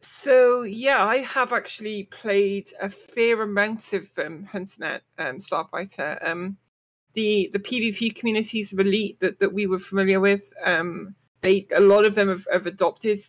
[0.00, 6.28] So yeah, I have actually played a fair amount of um, HunterNet um, Starfighter.
[6.28, 6.58] Um,
[7.14, 11.80] the the PvP communities of Elite that, that we were familiar with, um, they a
[11.80, 13.20] lot of them have, have adopted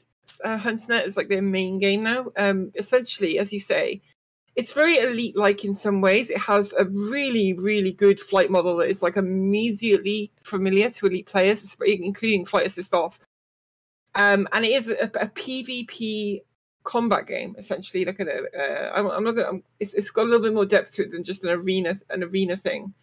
[0.44, 2.32] uh, as like their main game now.
[2.38, 4.02] Um, essentially, as you say,
[4.56, 6.30] it's very elite like in some ways.
[6.30, 11.28] It has a really, really good flight model that is like immediately familiar to elite
[11.28, 13.20] players, including flight assist off.
[14.16, 16.40] Um, and it is a, a PvP
[16.84, 18.06] combat game essentially.
[18.06, 19.60] Like a, uh, I'm, I'm, not gonna.
[19.80, 22.24] it's, it's got a little bit more depth to it than just an arena, an
[22.24, 22.94] arena thing.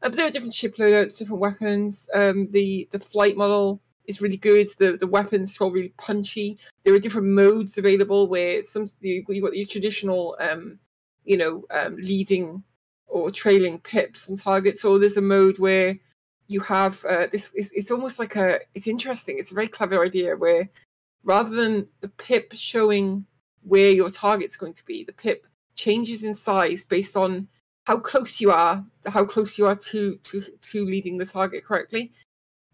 [0.00, 2.08] But there are different ship loadouts, different weapons.
[2.14, 4.68] Um, the the flight model is really good.
[4.78, 6.58] The the weapons feel really punchy.
[6.84, 10.78] There are different modes available where some you got your traditional um,
[11.24, 12.62] you know, um, leading
[13.06, 15.98] or trailing pips and targets, or there's a mode where
[16.46, 17.50] you have uh, this.
[17.54, 18.60] It's, it's almost like a.
[18.74, 19.38] It's interesting.
[19.38, 20.68] It's a very clever idea where
[21.22, 23.24] rather than the pip showing
[23.62, 27.46] where your target's going to be, the pip changes in size based on
[27.84, 32.12] how close you are, how close you are to to to leading the target correctly.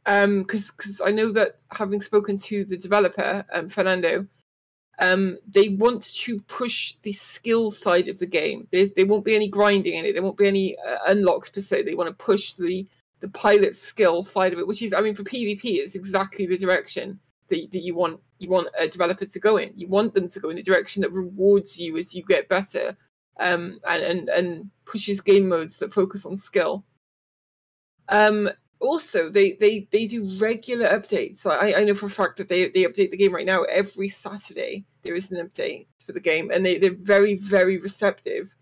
[0.07, 4.27] Um, because because I know that having spoken to the developer, um, Fernando,
[4.99, 8.69] um, they want to push the skill side of the game.
[8.71, 10.12] There's, there won't be any grinding in it.
[10.12, 11.83] There won't be any uh, unlocks per se.
[11.83, 12.87] They want to push the
[13.21, 16.59] the pilot skill side of it, which is, I mean, for PvP, it's exactly the
[16.59, 19.73] direction that, that you want you want a developer to go in.
[19.75, 22.97] You want them to go in the direction that rewards you as you get better,
[23.38, 26.85] um, and and and pushes game modes that focus on skill.
[28.09, 28.49] Um,
[28.81, 31.46] also they they they do regular updates.
[31.46, 33.62] I, I know for a fact that they they update the game right now.
[33.64, 38.55] Every saturday there is an update for the game and they, they're very very receptive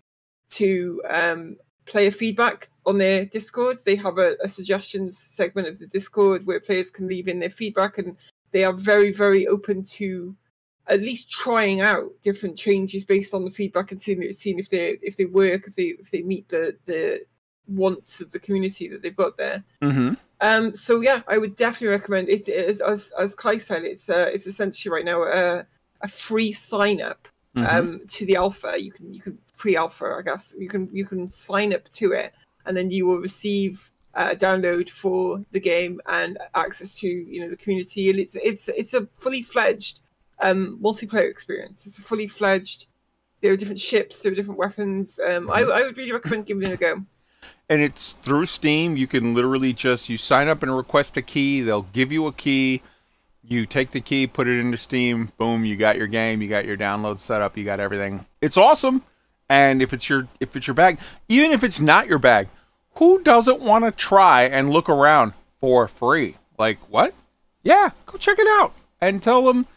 [0.51, 3.77] to um player feedback on their discord.
[3.85, 7.49] They have a, a suggestions segment of the discord where players can leave in their
[7.49, 8.15] feedback and
[8.51, 10.35] they are very very open to
[10.87, 14.97] at least trying out different changes based on the feedback and seeing, seeing if they
[15.01, 17.21] if they work if they if they meet the the
[17.67, 19.63] wants of the community that they've got there.
[19.81, 20.13] Mm-hmm.
[20.41, 22.47] Um, so yeah, I would definitely recommend it.
[22.49, 25.65] As as, as Kai said, it's uh, it's essentially right now a,
[26.01, 27.75] a free sign up mm-hmm.
[27.75, 28.75] um, to the alpha.
[28.77, 30.53] You can you can pre alpha, I guess.
[30.57, 32.33] You can you can sign up to it,
[32.65, 37.41] and then you will receive uh, a download for the game and access to you
[37.41, 38.09] know the community.
[38.09, 40.01] And it's it's it's a fully fledged
[40.39, 41.85] um, multiplayer experience.
[41.85, 42.87] It's a fully fledged.
[43.41, 44.21] There are different ships.
[44.21, 45.19] There are different weapons.
[45.19, 47.05] Um, I, I would really recommend giving it a go
[47.69, 48.95] and it's through Steam.
[48.95, 51.61] You can literally just you sign up and request a key.
[51.61, 52.81] They'll give you a key.
[53.43, 55.31] You take the key, put it into Steam.
[55.37, 56.41] Boom, you got your game.
[56.41, 57.57] You got your download set up.
[57.57, 58.25] You got everything.
[58.41, 59.03] It's awesome.
[59.49, 62.47] And if it's your if it's your bag, even if it's not your bag,
[62.95, 66.35] who doesn't want to try and look around for free?
[66.57, 67.13] Like what?
[67.63, 69.67] Yeah, go check it out and tell them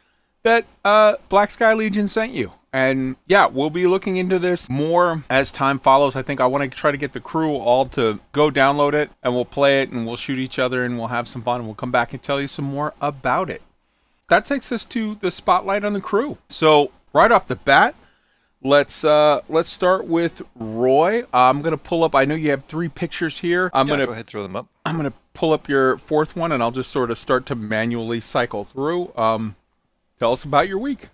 [0.43, 2.53] that uh, Black Sky Legion sent you.
[2.73, 6.17] And yeah, we'll be looking into this more as time follows.
[6.17, 9.11] I think I want to try to get the crew all to go download it
[9.23, 11.67] and we'll play it and we'll shoot each other and we'll have some fun and
[11.67, 13.63] we'll come back and tell you some more about it.
[14.29, 16.37] That takes us to the spotlight on the crew.
[16.51, 17.95] So, right off the bat,
[18.63, 21.23] let's uh let's start with Roy.
[21.33, 23.71] I'm going to pull up I know you have 3 pictures here.
[23.73, 24.67] I'm yeah, going to go ahead throw them up.
[24.85, 27.55] I'm going to pull up your fourth one and I'll just sort of start to
[27.55, 29.13] manually cycle through.
[29.17, 29.57] Um
[30.19, 31.09] tell us about your week.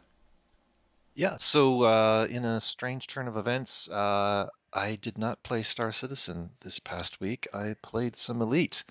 [1.15, 5.93] Yeah, so uh, in a strange turn of events, uh, I did not play Star
[5.93, 7.47] Citizen this past week.
[7.55, 8.83] I played some Elite.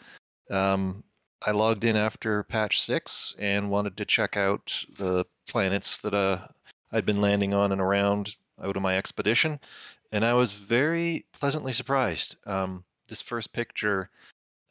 [0.49, 1.03] Um,
[1.41, 6.47] I logged in after patch 6 and wanted to check out the planets that uh,
[6.93, 9.59] I'd been landing on and around out of my expedition,
[10.13, 12.37] and I was very pleasantly surprised.
[12.47, 14.09] Um, this first picture,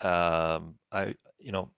[0.03, 1.71] um, I you know,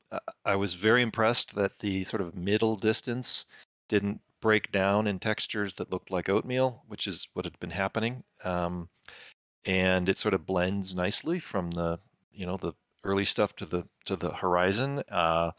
[0.44, 3.46] I, was very impressed that the sort of middle distance
[3.88, 8.22] didn't break down in textures that looked like oatmeal, which is what had been happening.
[8.44, 8.88] Um,
[9.64, 11.98] and it sort of blends nicely from the
[12.32, 15.02] you know the early stuff to the to the horizon.
[15.10, 15.52] Uh,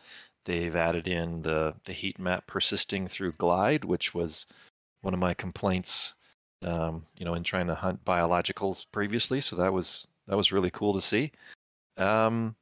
[0.45, 4.45] they've added in the the heat map persisting through Glide, which was
[5.01, 6.13] one of my complaints.
[6.63, 10.71] Um, you know, in trying to hunt biologicals previously, so that was that was really
[10.71, 11.31] cool to see.
[11.97, 12.55] Um,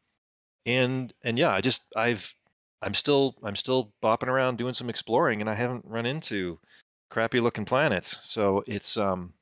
[0.66, 2.34] and and yeah, I just I've
[2.82, 6.60] I'm still I'm still bopping around doing some exploring, and I haven't run into
[7.10, 8.18] crappy looking planets.
[8.22, 9.34] So it's um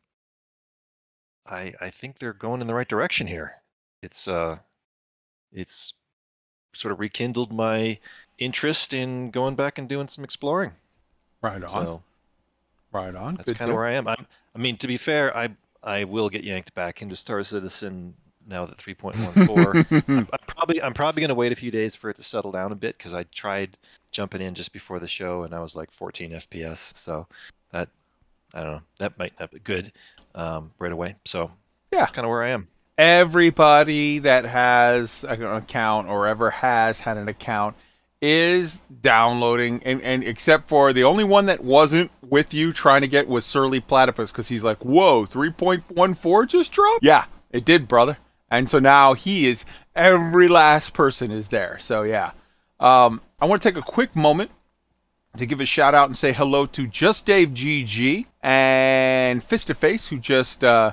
[1.45, 3.55] I I think they're going in the right direction here.
[4.01, 4.57] It's uh
[5.51, 5.93] it's
[6.73, 7.99] sort of rekindled my
[8.37, 10.71] interest in going back and doing some exploring.
[11.41, 11.69] Right on.
[11.69, 12.03] So
[12.91, 13.35] right on.
[13.35, 14.07] that's kind of where I am.
[14.07, 14.25] I'm,
[14.55, 15.49] I mean, to be fair, I
[15.83, 18.13] I will get yanked back into Star Citizen
[18.51, 20.03] now that 3.14.
[20.07, 22.51] I'm, I'm probably I'm probably going to wait a few days for it to settle
[22.51, 23.77] down a bit because I tried
[24.11, 26.95] jumping in just before the show and I was like 14 FPS.
[26.97, 27.25] So
[27.71, 27.89] that
[28.53, 29.91] I don't know that might not be good
[30.35, 31.15] um, right away.
[31.25, 31.51] So
[31.91, 31.99] Yeah.
[31.99, 32.67] that's kind of where I am.
[32.97, 37.75] Everybody that has an account or ever has had an account
[38.21, 43.07] is downloading and, and except for the only one that wasn't with you trying to
[43.07, 47.03] get was Surly Platypus because he's like, whoa, 3.14 just dropped?
[47.03, 48.17] Yeah, it did, brother.
[48.51, 51.79] And so now he is every last person is there.
[51.79, 52.31] So yeah.
[52.79, 54.51] Um, I want to take a quick moment
[55.37, 59.73] to give a shout out and say hello to Just Dave GG and Fist to
[59.73, 60.91] Face, who just uh,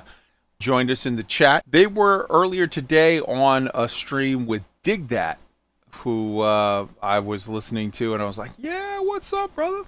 [0.59, 1.63] joined us in the chat.
[1.67, 5.39] They were earlier today on a stream with Dig That,
[5.95, 9.83] who uh, I was listening to, and I was like, "Yeah, what's up, brother?"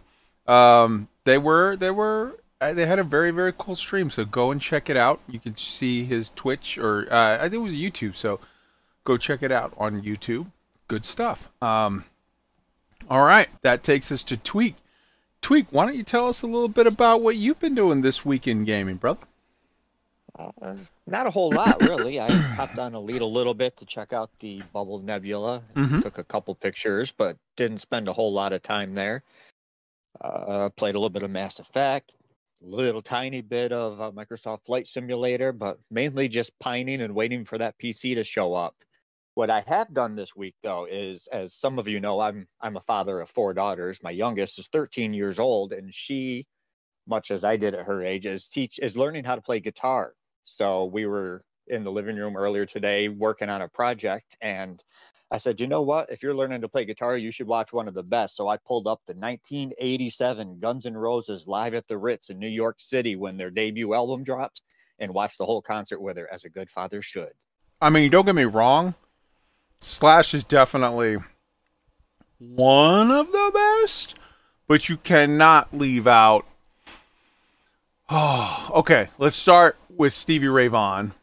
[0.48, 4.62] Um, they were they were they had a very very cool stream, so go and
[4.62, 5.20] check it out.
[5.28, 8.40] You can see his Twitch or uh, I think it was YouTube, so
[9.04, 10.48] go check it out on YouTube.
[10.88, 11.50] Good stuff.
[11.62, 12.06] Um,
[13.10, 14.76] all right, that takes us to Tweak.
[15.42, 18.24] Tweak, why don't you tell us a little bit about what you've been doing this
[18.24, 19.26] week in gaming, brother?
[20.38, 20.76] Uh,
[21.08, 22.20] not a whole lot, really.
[22.20, 25.64] I hopped on Elite a little bit to check out the Bubble Nebula.
[25.76, 26.04] Mhm.
[26.04, 29.24] Took a couple pictures, but didn't spend a whole lot of time there.
[30.20, 32.12] Uh, played a little bit of Mass Effect,
[32.62, 37.78] little tiny bit of Microsoft Flight Simulator, but mainly just pining and waiting for that
[37.80, 38.76] PC to show up.
[39.34, 42.76] What I have done this week, though, is as some of you know, I'm I'm
[42.76, 44.04] a father of four daughters.
[44.04, 46.46] My youngest is 13 years old, and she,
[47.08, 50.14] much as I did at her age, is teach is learning how to play guitar.
[50.44, 54.84] So we were in the living room earlier today working on a project, and
[55.32, 56.12] I said, you know what?
[56.12, 58.36] If you're learning to play guitar, you should watch one of the best.
[58.36, 62.50] So I pulled up the 1987 Guns N' Roses live at the Ritz in New
[62.50, 64.62] York City when their debut album dropped,
[65.00, 67.32] and watched the whole concert with her, as a good father should.
[67.82, 68.94] I mean, don't get me wrong.
[69.80, 71.18] Slash is definitely
[72.38, 74.20] one of the best,
[74.68, 76.46] but you cannot leave out.
[78.10, 79.08] Oh, okay.
[79.18, 81.14] Let's start with Stevie Ray Vaughan.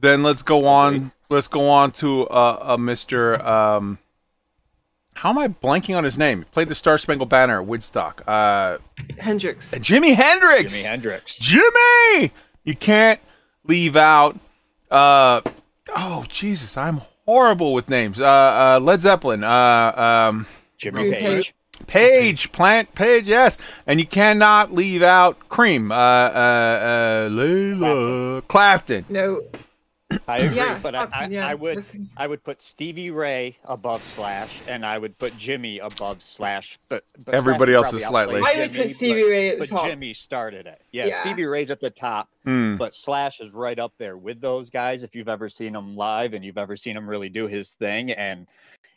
[0.00, 1.12] Then let's go on.
[1.30, 3.44] Let's go on to uh, a Mr.
[3.44, 3.98] Um,
[5.14, 6.38] how am I blanking on his name?
[6.38, 8.22] He played the Star Spangled Banner at Woodstock.
[8.26, 8.78] Uh,
[9.18, 9.70] Hendrix.
[9.72, 10.74] Jimi Hendrix.
[10.74, 11.38] Jimi Hendrix.
[11.38, 12.32] Jimmy,
[12.64, 13.20] you can't
[13.64, 14.38] leave out.
[14.90, 15.42] Uh,
[15.96, 18.20] oh Jesus, I'm horrible with names.
[18.20, 19.44] Uh, uh Led Zeppelin.
[19.44, 21.54] Uh, um, Jimmy Jimmy Page.
[21.86, 25.92] Page, Plant Page, yes, and you cannot leave out Cream.
[25.92, 29.04] Uh, uh, uh, Layla Clapton.
[29.08, 29.42] No.
[30.26, 31.46] I agree, Yeah, but I, I, yeah.
[31.46, 32.08] I would Listen.
[32.16, 36.78] I would put Stevie Ray above Slash, and I would put Jimmy above Slash.
[36.88, 39.58] But, but Everybody Slash else is slightly- outplay I would put Stevie but, Ray at
[39.58, 39.86] the but top.
[39.86, 40.80] Jimmy started it.
[40.92, 41.20] Yeah, Yeah.
[41.20, 42.76] Stevie Ray's at the top, Hmm.
[42.76, 45.04] but Slash is right up there with those guys.
[45.04, 48.10] If you've ever seen him live and you've ever seen him really do his thing,
[48.12, 48.46] and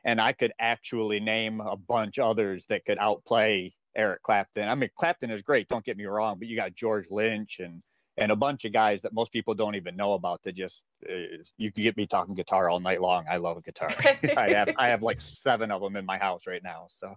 [0.06, 4.68] and I could actually name a bunch others that could outplay Eric Clapton.
[4.70, 5.68] I mean, Clapton is great.
[5.68, 7.84] Don't get me wrong, but you got George Lynch and
[8.22, 11.14] and a bunch of guys that most people don't even know about that just uh,
[11.58, 13.26] you can get me talking guitar all night long.
[13.30, 13.90] I love a guitar.
[14.38, 16.86] I have I have like seven of them in my house right now.
[16.88, 17.16] So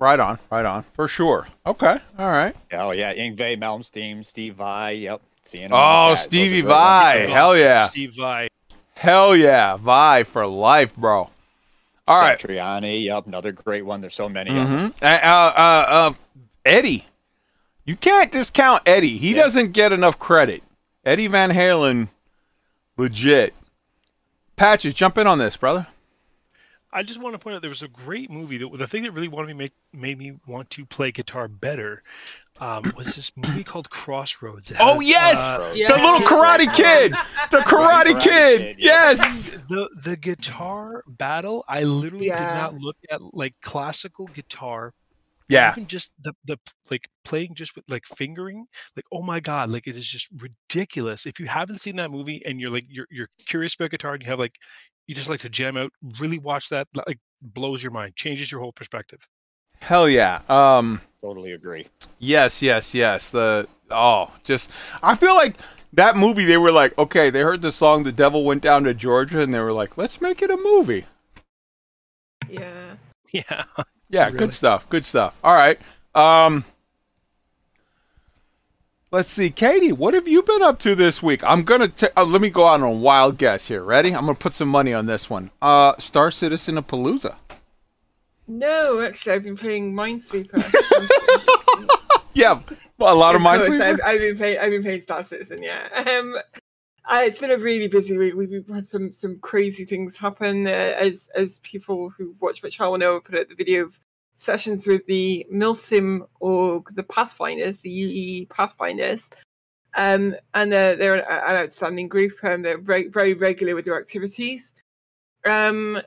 [0.00, 1.48] Right on, right on, for sure.
[1.66, 2.54] Okay, all right.
[2.72, 4.92] oh yeah, Yngwie Malmsteen, Steve Vai.
[4.92, 6.08] Yep, seeing him in the Oh, chat.
[6.10, 7.26] Those Stevie Vai.
[7.26, 8.48] Hell yeah, Steve Vai.
[8.94, 11.28] hell yeah, Vi for life, bro.
[12.06, 12.38] All right.
[12.38, 13.04] Satriani.
[13.04, 14.00] Yep, another great one.
[14.00, 14.50] There's so many.
[14.50, 14.86] Mm-hmm.
[15.02, 16.12] Uh, uh, uh, uh,
[16.64, 17.04] Eddie.
[17.88, 19.16] You can't discount Eddie.
[19.16, 19.44] He Yeah.
[19.44, 20.62] doesn't get enough credit.
[21.06, 22.08] Eddie Van Halen,
[22.98, 23.54] legit.
[24.56, 25.86] Patches, jump in on this, brother.
[26.92, 29.12] I just want to point out there was a great movie that the thing that
[29.12, 32.02] really wanted me make made me want to play guitar better
[32.60, 34.70] um, was this movie called Crossroads.
[34.70, 35.88] It Oh yes, uh, Yeah.
[35.88, 37.12] the little Karate Kid,
[37.50, 38.58] the Karate Karate Kid.
[38.60, 39.12] Kid, yeah.
[39.12, 39.48] Yes.
[39.70, 41.64] the the guitar battle.
[41.66, 44.92] I literally did not look at like classical guitar.
[45.48, 45.72] Yeah.
[45.72, 46.58] Even just the the
[46.90, 51.24] like playing just with like fingering, like oh my god, like it is just ridiculous.
[51.26, 54.22] If you haven't seen that movie and you're like you're you're curious about guitar and
[54.22, 54.56] you have like
[55.06, 55.90] you just like to jam out,
[56.20, 56.86] really watch that.
[56.94, 59.20] Like blows your mind, changes your whole perspective.
[59.80, 60.42] Hell yeah.
[60.48, 61.86] Um, Totally agree.
[62.18, 63.30] yes, yes, yes.
[63.30, 64.70] The oh, just
[65.02, 65.56] I feel like
[65.94, 66.44] that movie.
[66.44, 69.54] They were like, okay, they heard the song "The Devil Went Down to Georgia," and
[69.54, 71.06] they were like, let's make it a movie.
[72.48, 72.96] Yeah.
[73.30, 73.64] Yeah.
[74.10, 74.38] Yeah, Really?
[74.38, 74.88] good stuff.
[74.88, 75.38] Good stuff.
[75.44, 75.78] All right.
[76.14, 76.64] Um
[79.10, 81.42] Let's see, Katie, what have you been up to this week?
[81.42, 83.82] I'm gonna t- uh, let me go out on a wild guess here.
[83.82, 84.10] Ready?
[84.14, 85.50] I'm gonna put some money on this one.
[85.62, 87.36] Uh, Star Citizen of Palooza.
[88.46, 90.62] No, actually, I've been playing Minesweeper.
[92.34, 92.60] Yeah,
[92.98, 93.60] well, a lot of, Of mine.
[93.60, 94.58] course, I've, I've been playing.
[94.60, 95.60] I've been playing Star Citizen.
[95.60, 95.88] Yeah.
[96.20, 96.36] Um,
[97.08, 98.34] uh, it's been a really busy week.
[98.34, 100.66] We've, had some some crazy things happen.
[100.66, 103.98] Uh, as as people who watch my channel know, put out the video of
[104.36, 109.30] sessions with the Milsim org, the Pathfinders, the UE Pathfinders.
[109.96, 112.34] Um, and they're an, an outstanding group.
[112.42, 114.74] Um, they're very very regular with their activities.
[115.46, 116.02] Um,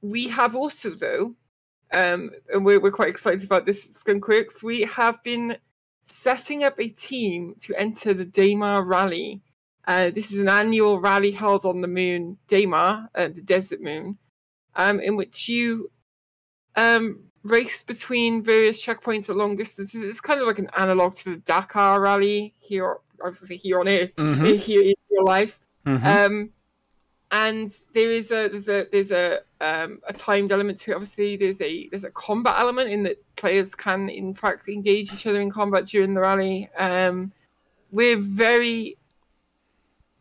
[0.00, 1.34] we have also though,
[1.92, 4.62] um, and we're, we're quite excited about this Skunkworks.
[4.62, 5.58] We have been
[6.06, 9.42] setting up a team to enter the Daymar Rally.
[9.86, 14.18] Uh, this is an annual rally held on the moon, Daymar, uh, the desert moon,
[14.74, 15.90] um, in which you
[16.74, 20.02] um, race between various checkpoints at long distances.
[20.04, 22.96] It's kind of like an analog to the Dakar Rally here.
[23.24, 24.56] I was going to say here on Earth, Mhm.
[24.56, 25.58] here in real life.
[25.86, 26.04] Mhm.
[26.04, 26.50] Um,
[27.30, 30.94] and there is a there's a there's a um, a timed element to it.
[30.94, 35.26] Obviously, there's a there's a combat element in that players can in fact engage each
[35.26, 36.68] other in combat during the rally.
[36.76, 37.32] Um,
[37.90, 38.96] we're very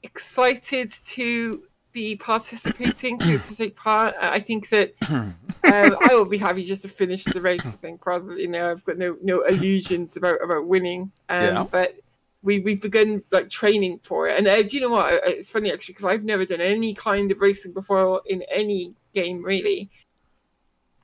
[0.06, 4.16] excited to be participating to, take part.
[4.20, 7.66] I think that um, I will be happy just to finish the race.
[7.66, 11.12] I think rather than you know I've got no no illusions about about winning.
[11.30, 11.66] Um, Yeah.
[11.70, 11.95] But
[12.43, 14.38] we we've begun like training for it.
[14.38, 15.14] And uh, do you know what?
[15.14, 18.93] Uh, It's funny actually because I've never done any kind of racing before in any
[19.14, 19.89] game really.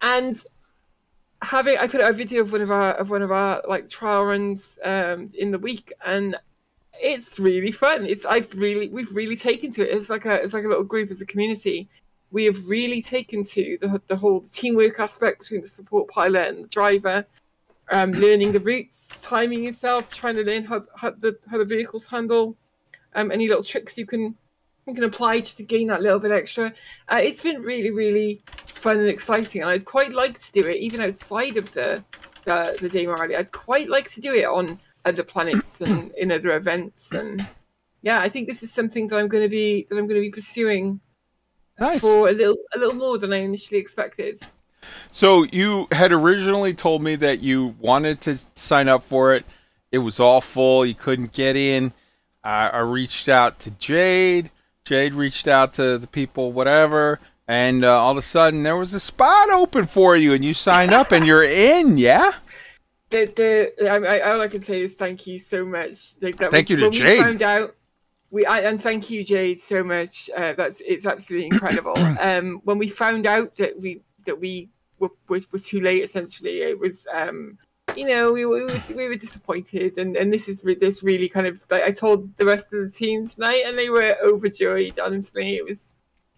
[0.01, 0.35] And
[1.41, 3.89] having I put out a video of one of our of one of our like
[3.89, 6.35] trial runs um in the week and
[6.99, 8.05] it's really fun.
[8.05, 9.95] It's I've really we've really taken to it.
[9.95, 11.89] It's like a it's like a little group as a community.
[12.31, 16.63] We have really taken to the the whole teamwork aspect between the support pilot and
[16.65, 17.25] the driver,
[17.91, 22.07] um, learning the routes, timing yourself, trying to learn how, how the how the vehicles
[22.07, 22.55] handle,
[23.15, 24.35] um, any little tricks you can
[24.87, 26.73] you can apply just to gain that little bit extra.
[27.07, 30.77] Uh, it's been really really fun and exciting, and I'd quite like to do it
[30.77, 32.03] even outside of the
[32.43, 33.35] the, the Daymar Rally.
[33.35, 37.45] I'd quite like to do it on other planets and in other events, and
[38.01, 40.25] yeah, I think this is something that I'm going to be that I'm going to
[40.25, 40.99] be pursuing
[41.79, 42.01] nice.
[42.01, 44.39] for a little a little more than I initially expected.
[45.11, 49.45] So you had originally told me that you wanted to sign up for it.
[49.91, 50.85] It was all full.
[50.85, 51.93] You couldn't get in.
[52.43, 54.51] I I reached out to Jade.
[54.83, 58.93] Jade reached out to the people, whatever, and uh, all of a sudden there was
[58.95, 61.97] a spot open for you, and you signed up, and you're in.
[61.97, 62.31] Yeah.
[63.11, 66.13] The the I, I, all I can say is thank you so much.
[66.21, 67.17] Like that Thank was you to Jade.
[67.17, 67.75] We found out
[68.31, 70.29] we I, and thank you Jade so much.
[70.35, 71.97] Uh, that's it's absolutely incredible.
[72.21, 76.61] um, when we found out that we that we were, were, were too late, essentially,
[76.61, 77.57] it was um,
[77.95, 81.45] you know we, we, were, we were disappointed, and, and this is this really kind
[81.45, 84.97] of like I told the rest of the team tonight, and they were overjoyed.
[84.99, 85.89] Honestly, it was.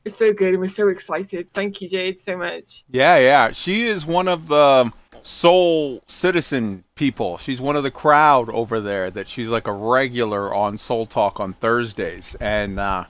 [0.06, 1.54] It's so good, and we're so excited.
[1.54, 2.84] Thank you, Jade, so much.
[2.90, 3.52] Yeah, yeah.
[3.52, 4.92] She is one of the
[5.24, 7.38] Soul Citizen people.
[7.38, 11.40] She's one of the crowd over there that she's like a regular on Soul Talk
[11.40, 12.36] on Thursdays.
[12.36, 13.06] And uh,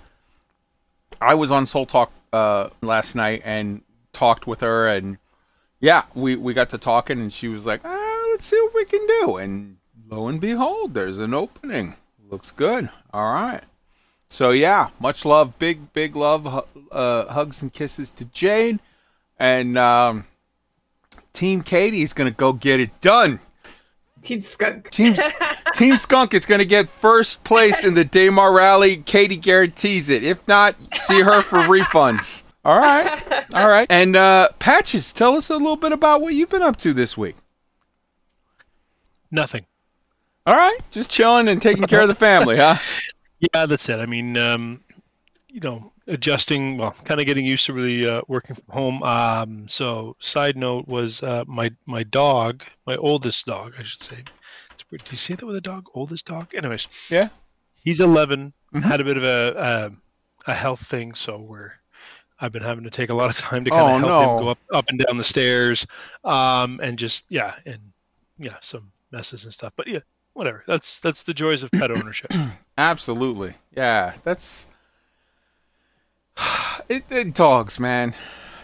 [1.19, 4.87] I was on Soul Talk uh, last night and talked with her.
[4.87, 5.17] And
[5.79, 8.85] yeah, we, we got to talking, and she was like, ah, let's see what we
[8.85, 9.37] can do.
[9.37, 11.95] And lo and behold, there's an opening.
[12.29, 12.89] Looks good.
[13.13, 13.61] All right.
[14.27, 18.79] So yeah, much love, big big love, uh, hugs and kisses to Jane,
[19.37, 20.25] and um,
[21.33, 23.39] Team Katie's gonna go get it done.
[24.21, 24.89] Team Skunk.
[24.91, 25.15] Team
[25.73, 28.97] Team Skunk is gonna get first place in the Daymar Rally.
[28.97, 30.23] Katie guarantees it.
[30.23, 32.43] If not, see her for refunds.
[32.65, 33.21] All right,
[33.53, 33.87] all right.
[33.89, 37.17] And uh, Patches, tell us a little bit about what you've been up to this
[37.17, 37.35] week.
[39.31, 39.65] Nothing.
[40.45, 42.77] All right, just chilling and taking care of the family, huh?
[43.53, 43.99] Yeah, that's it.
[43.99, 44.79] I mean, um,
[45.49, 49.03] you know, adjusting, well, kind of getting used to really uh, working from home.
[49.03, 54.17] Um, so, side note was uh, my my dog, my oldest dog, I should say.
[54.91, 55.87] Do you see that with a dog?
[55.95, 56.53] Oldest dog.
[56.53, 56.87] Anyways.
[57.09, 57.29] Yeah.
[57.83, 58.53] He's 11.
[58.73, 58.81] Mhm.
[58.83, 59.91] Had a bit of a,
[60.47, 61.71] a a health thing, so we're.
[62.39, 64.37] I've been having to take a lot of time to kind Oh, of help no.
[64.37, 65.85] him go up up and down the stairs,
[66.23, 67.79] um, and just yeah, and
[68.37, 69.73] yeah, some messes and stuff.
[69.77, 69.99] But yeah,
[70.33, 70.63] whatever.
[70.67, 72.31] That's that's the joys of pet ownership.
[72.77, 73.53] Absolutely.
[73.75, 74.67] Yeah, that's
[76.89, 78.13] it, it- dogs, man.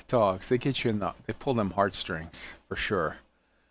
[0.07, 0.49] dogs.
[0.49, 1.13] They get you in the.
[1.25, 3.17] They pull them heartstrings for sure.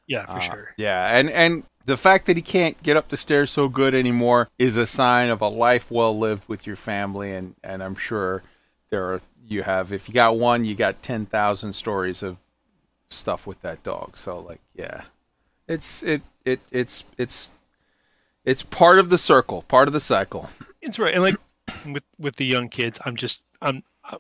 [0.07, 0.75] Yeah, for Uh, sure.
[0.77, 4.49] Yeah, and and the fact that he can't get up the stairs so good anymore
[4.59, 8.43] is a sign of a life well lived with your family, and and I'm sure
[8.91, 12.37] there are you have if you got one, you got ten thousand stories of
[13.11, 14.17] stuff with that dog.
[14.17, 15.03] So like, yeah,
[15.67, 17.51] it's it it it's it's
[18.45, 20.49] it's part of the circle, part of the cycle.
[20.81, 21.35] It's right, and like
[21.87, 24.19] with with the young kids, I'm just I'm uh,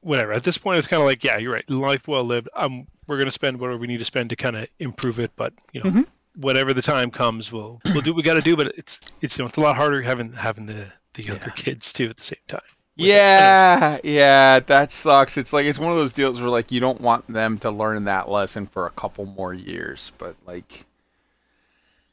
[0.00, 0.32] whatever.
[0.32, 1.68] At this point, it's kind of like, yeah, you're right.
[1.70, 2.48] Life well lived.
[2.54, 5.52] Um, we're gonna spend whatever we need to spend to kind of improve it, but
[5.72, 6.06] you know, Mhm.
[6.36, 8.56] whatever the time comes, we'll we'll do what we got to do.
[8.56, 11.92] But it's it's you know, it's a lot harder having having the the younger kids
[11.92, 12.60] too at the same time.
[12.96, 15.38] Yeah, yeah, that sucks.
[15.38, 18.04] It's like it's one of those deals where like you don't want them to learn
[18.04, 20.84] that lesson for a couple more years, but like,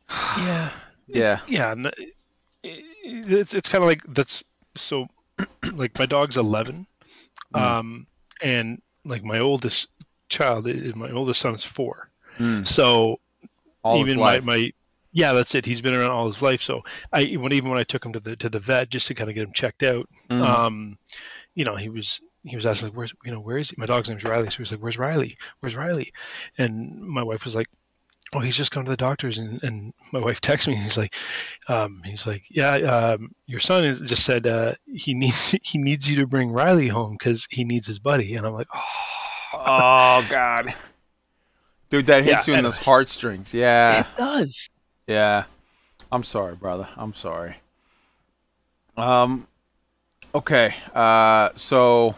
[0.37, 0.69] Yeah,
[1.07, 1.93] yeah, yeah, and the-
[2.63, 4.43] i- it's it's kind of like that's
[4.75, 5.07] so.
[5.73, 6.87] like my dog's 11,
[7.53, 7.61] Mm.
[7.61, 8.07] um,
[8.41, 9.87] and like my oldest
[10.29, 12.09] child, my oldest son is four.
[12.39, 12.67] Mm.
[12.67, 13.19] So
[13.83, 14.73] all even my, my
[15.13, 15.65] yeah, that's it.
[15.65, 16.61] He's been around all his life.
[16.61, 16.83] So
[17.13, 19.29] I when even when I took him to the to the vet just to kind
[19.29, 20.41] of get him checked out, Mhm.
[20.45, 20.97] um,
[21.55, 23.75] you know, he was he was asking like, where's you know where is he?
[23.77, 25.37] My dog's name's Riley, so he was like, where's Riley?
[25.59, 26.11] Where's Riley?
[26.57, 27.67] And my wife was like.
[28.33, 30.73] Oh, he's just gone to the doctor's, and, and my wife texts me.
[30.73, 31.15] And he's like,
[31.69, 36.09] um, he's like, yeah, um, your son is, just said uh, he needs he needs
[36.09, 38.35] you to bring Riley home because he needs his buddy.
[38.35, 38.81] And I'm like, oh,
[39.65, 40.73] oh god,
[41.89, 43.53] dude, that hits Yeah, you in those heartstrings.
[43.53, 44.69] Yeah, it does.
[45.07, 45.45] yeah.
[46.11, 46.87] I'm sorry, brother.
[46.95, 47.57] I'm sorry.
[48.95, 49.47] Um,
[50.33, 50.73] okay.
[50.93, 52.15] Uh, so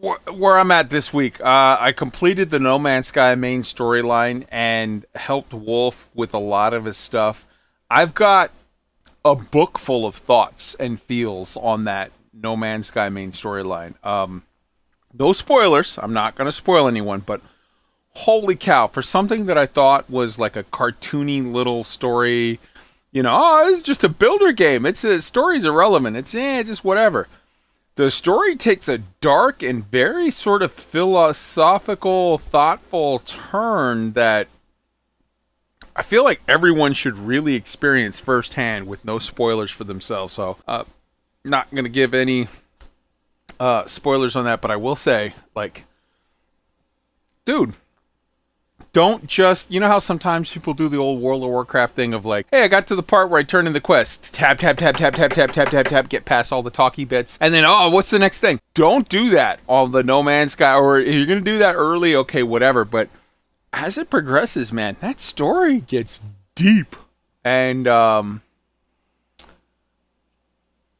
[0.00, 5.04] where I'm at this week, uh, I completed the No Man's Sky main storyline and
[5.14, 7.46] helped Wolf with a lot of his stuff.
[7.90, 8.50] I've got
[9.24, 13.94] a book full of thoughts and feels on that No Man's Sky main storyline.
[14.04, 14.44] Um,
[15.18, 15.98] no spoilers.
[15.98, 17.40] I'm not going to spoil anyone, but
[18.10, 22.60] holy cow, for something that I thought was like a cartoony little story,
[23.10, 24.86] you know, oh, it's just a builder game.
[24.86, 26.16] It's a story's irrelevant.
[26.16, 27.26] It's eh, just whatever.
[27.98, 34.46] The story takes a dark and very sort of philosophical, thoughtful turn that
[35.96, 40.34] I feel like everyone should really experience firsthand with no spoilers for themselves.
[40.34, 40.84] So, uh,
[41.44, 42.46] not gonna give any
[43.58, 45.84] uh, spoilers on that, but I will say, like,
[47.44, 47.74] dude,
[48.98, 52.26] don't just you know how sometimes people do the old World of Warcraft thing of
[52.26, 54.76] like, hey, I got to the part where I turn in the quest, Tap, tap,
[54.76, 57.64] tap, tap, tap, tap, tap, tap, tab, get past all the talky bits, and then
[57.64, 58.58] oh, what's the next thing?
[58.74, 62.16] Don't do that on the No Man's Sky, or if you're gonna do that early,
[62.16, 62.84] okay, whatever.
[62.84, 63.08] But
[63.72, 66.20] as it progresses, man, that story gets
[66.56, 66.96] deep,
[67.44, 68.42] and um,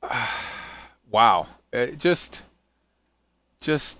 [1.10, 2.42] wow, it just,
[3.58, 3.98] just,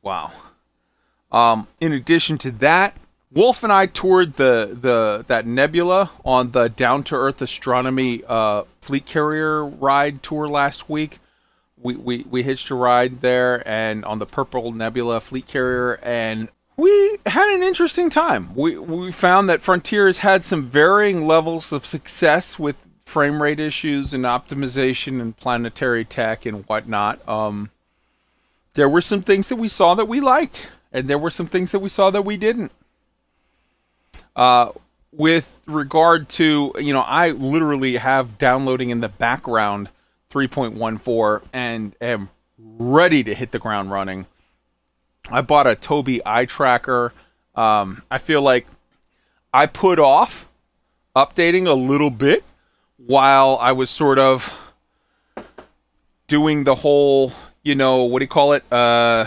[0.00, 0.32] wow.
[1.30, 2.96] Um, in addition to that,
[3.30, 8.62] Wolf and I toured the the that nebula on the Down to Earth Astronomy uh,
[8.80, 11.18] fleet carrier ride tour last week.
[11.80, 16.48] We, we we hitched a ride there and on the Purple Nebula fleet carrier, and
[16.76, 18.54] we had an interesting time.
[18.54, 23.60] We we found that Frontier has had some varying levels of success with frame rate
[23.60, 27.26] issues and optimization and planetary tech and whatnot.
[27.28, 27.70] Um,
[28.74, 31.72] there were some things that we saw that we liked, and there were some things
[31.72, 32.72] that we saw that we didn't.
[34.34, 34.70] Uh,
[35.12, 39.88] with regard to, you know, I literally have downloading in the background
[40.30, 42.28] 3.14 and am
[42.58, 44.26] ready to hit the ground running.
[45.30, 47.12] I bought a Tobii eye tracker.
[47.54, 48.66] Um, I feel like
[49.52, 50.46] I put off
[51.16, 52.44] updating a little bit
[52.96, 54.72] while I was sort of
[56.26, 57.32] doing the whole,
[57.62, 58.64] you know, what do you call it?
[58.70, 59.26] Uh,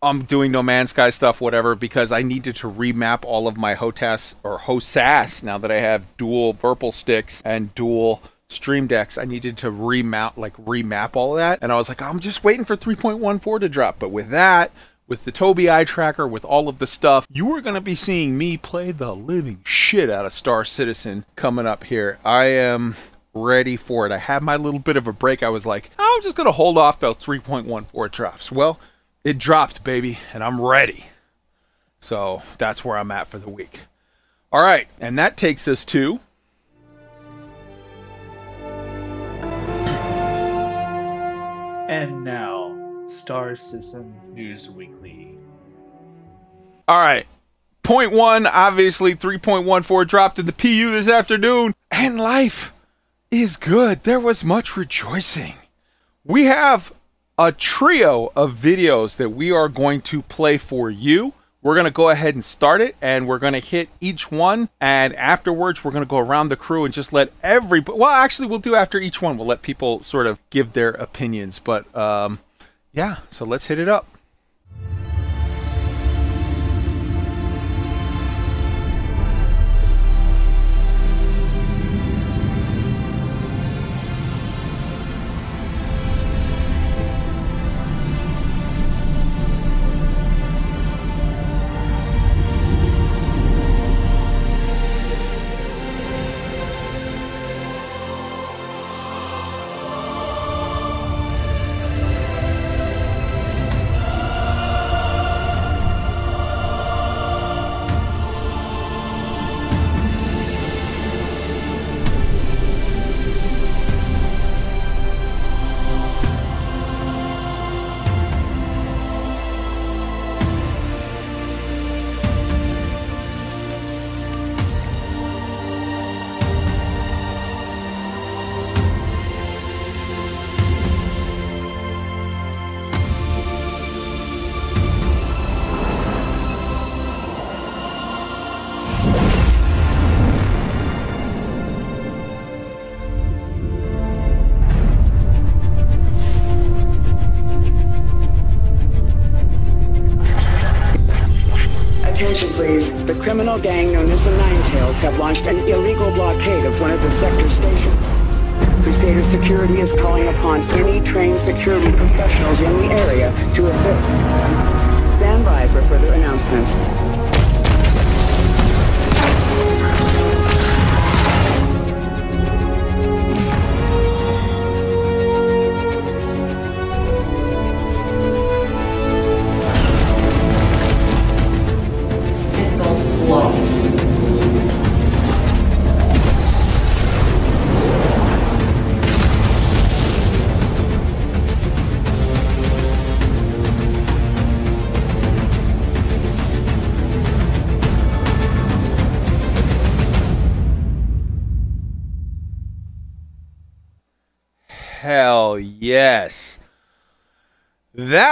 [0.00, 3.74] I'm doing No Man's Sky stuff, whatever, because I needed to remap all of my
[3.74, 9.18] HOTAS or HOSAS now that I have dual Virpil sticks and dual Stream Decks.
[9.18, 12.44] I needed to remap, like remap all of that, and I was like, I'm just
[12.44, 13.98] waiting for 3.14 to drop.
[13.98, 14.70] But with that,
[15.08, 17.96] with the Tobii Eye Tracker, with all of the stuff, you are going to be
[17.96, 22.18] seeing me play the living shit out of Star Citizen coming up here.
[22.24, 22.94] I am
[23.34, 24.12] ready for it.
[24.12, 25.42] I had my little bit of a break.
[25.42, 28.52] I was like, I'm just going to hold off till 3.14 drops.
[28.52, 28.78] Well,
[29.24, 31.04] it dropped, baby, and I'm ready.
[31.98, 33.80] So that's where I'm at for the week.
[34.52, 36.20] All right, and that takes us to
[41.88, 42.76] And now,
[43.08, 45.38] Star System News Weekly.
[46.86, 47.26] All right.
[47.82, 52.74] Point one, obviously 3.14 dropped in the PU this afternoon, and life
[53.30, 54.04] is good.
[54.04, 55.54] There was much rejoicing.
[56.24, 56.92] We have
[57.38, 61.32] a trio of videos that we are going to play for you.
[61.62, 64.68] We're going to go ahead and start it, and we're going to hit each one.
[64.80, 67.80] And afterwards, we're going to go around the crew and just let every.
[67.80, 69.38] Well, actually, we'll do after each one.
[69.38, 71.58] We'll let people sort of give their opinions.
[71.58, 72.40] But um,
[72.92, 74.17] yeah, so let's hit it up.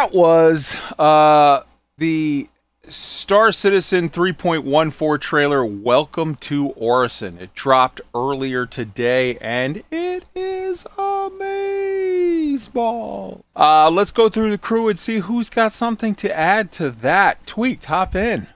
[0.06, 1.62] That was uh,
[1.98, 2.46] the
[2.84, 7.38] Star Citizen 3.14 trailer, Welcome to Orison.
[7.40, 11.32] It dropped earlier today and it is amazeball.
[13.56, 17.44] Uh, let's go through the crew and see who's got something to add to that.
[17.44, 18.46] Tweet, hop in.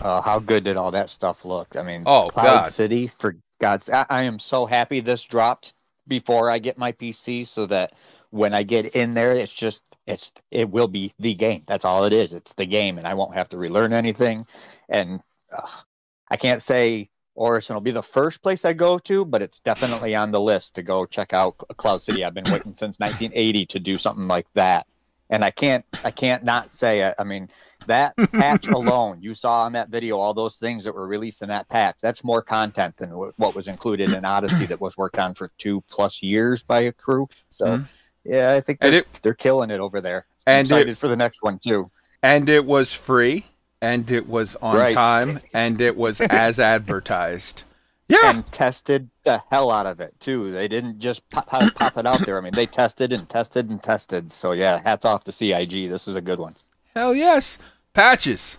[0.00, 1.76] Uh, how good did all that stuff look?
[1.76, 2.66] I mean, Oh, Cloud God.
[2.66, 5.72] City, for God's I, I am so happy this dropped
[6.08, 7.92] before I get my PC so that
[8.30, 11.62] when I get in there, it's just, it's, it will be the game.
[11.66, 12.34] That's all it is.
[12.34, 14.46] It's the game, and I won't have to relearn anything.
[14.88, 15.20] And
[15.56, 15.84] ugh,
[16.30, 20.14] I can't say Orison will be the first place I go to, but it's definitely
[20.14, 22.24] on the list to go check out Cloud City.
[22.24, 24.86] I've been waiting since 1980 to do something like that.
[25.30, 27.14] And I can't, I can't not say it.
[27.18, 27.48] I mean,
[27.86, 31.48] that patch alone, you saw on that video all those things that were released in
[31.48, 31.96] that patch.
[32.02, 35.50] That's more content than wh- what was included in Odyssey that was worked on for
[35.58, 37.28] two plus years by a crew.
[37.50, 37.88] So, Mhm.
[38.28, 40.26] Yeah, I think they're, it- they're killing it over there.
[40.46, 41.90] I'm And it- excited for the next one too.
[42.22, 43.44] And it was free
[43.80, 44.92] and it was on Right.
[44.92, 47.64] time and it was as advertised.
[48.08, 48.30] Yeah.
[48.30, 50.50] And tested the hell out of it too.
[50.50, 52.38] They didn't just pop, pop, pop it out there.
[52.38, 54.32] I mean, they tested and tested and tested.
[54.32, 55.90] So yeah, hats off to CIG.
[55.90, 56.56] This is a good one.
[56.94, 57.58] Hell yes.
[57.92, 58.58] Patches.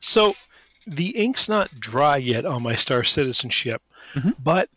[0.00, 0.34] So
[0.86, 3.82] the ink's not dry yet on my Star Citizenship,
[4.14, 4.34] Mhm.
[4.42, 4.68] but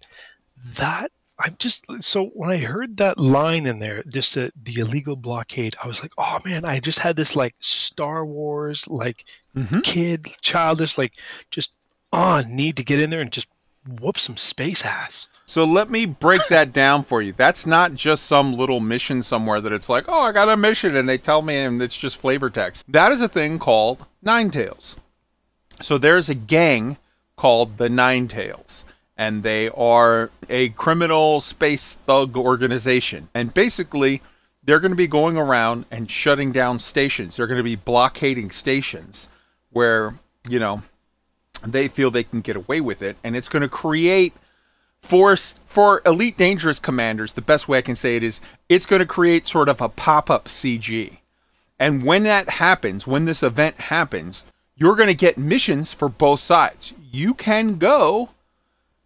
[0.75, 1.11] that
[1.43, 5.75] I'm just so when I heard that line in there, just the, the illegal blockade,
[5.83, 9.25] I was like, oh man, I just had this like Star Wars like
[9.57, 9.83] Mhm.
[9.83, 11.13] kid, childish, like
[11.49, 11.71] just
[12.13, 13.47] oh need to get in there and just
[13.99, 15.27] whoop some space ass.
[15.45, 17.33] So let me break that down for you.
[17.33, 20.95] That's not just some little mission somewhere that it's like, oh, I got a mission,
[20.95, 22.85] and they tell me, and it's just flavor text.
[22.87, 24.95] That is a thing called Nine Tails.
[25.81, 26.97] So there's a gang
[27.35, 28.85] called the Nine Tails,
[29.21, 33.29] and they are a criminal space thug organization.
[33.35, 34.23] And basically,
[34.63, 37.35] they're going to be going around and shutting down stations.
[37.37, 39.27] They're going to be blockading stations
[39.69, 40.15] where,
[40.49, 40.81] you know,
[41.63, 44.33] they feel they can get away with it, and it's going to create
[45.03, 48.99] for for elite dangerous commanders the best way i can say it is it's going
[48.99, 51.17] to create sort of a pop-up cg
[51.79, 54.45] and when that happens when this event happens
[54.75, 58.29] you're going to get missions for both sides you can go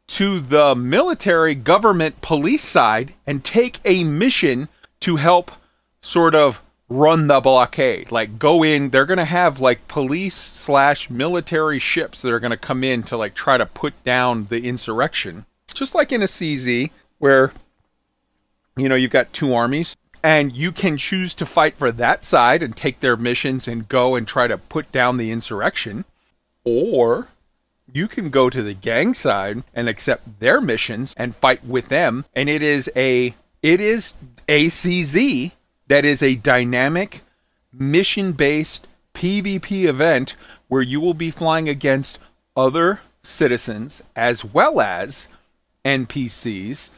[0.07, 4.69] to the military government police side and take a mission
[5.01, 5.51] to help
[6.01, 8.11] sort of run the blockade.
[8.11, 12.83] Like go in, they're gonna have like police slash military ships that are gonna come
[12.83, 15.45] in to like try to put down the insurrection.
[15.73, 17.51] Just like in a CZ where
[18.77, 22.63] you know you've got two armies and you can choose to fight for that side
[22.63, 26.05] and take their missions and go and try to put down the insurrection.
[26.63, 27.29] Or
[27.95, 32.25] you can go to the gang side and accept their missions and fight with them.
[32.35, 33.33] And it is a
[33.63, 34.13] it is
[34.49, 35.53] ACZ
[35.87, 37.21] that is a dynamic
[37.71, 40.35] mission based PvP event
[40.67, 42.19] where you will be flying against
[42.57, 45.29] other citizens as well as
[45.85, 46.89] NPCs.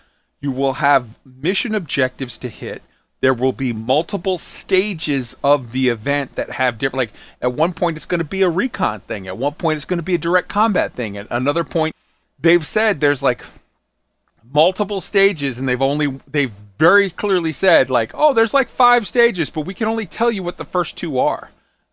[0.41, 2.81] You will have mission objectives to hit.
[3.19, 6.97] There will be multiple stages of the event that have different.
[6.99, 9.27] Like at one point, it's going to be a recon thing.
[9.27, 11.17] At one point, it's going to be a direct combat thing.
[11.17, 11.95] At another point,
[12.39, 13.43] they've said there's like
[14.53, 19.49] multiple stages, and they've only they've very clearly said like, oh, there's like five stages,
[19.49, 21.49] but we can only tell you what the first two are.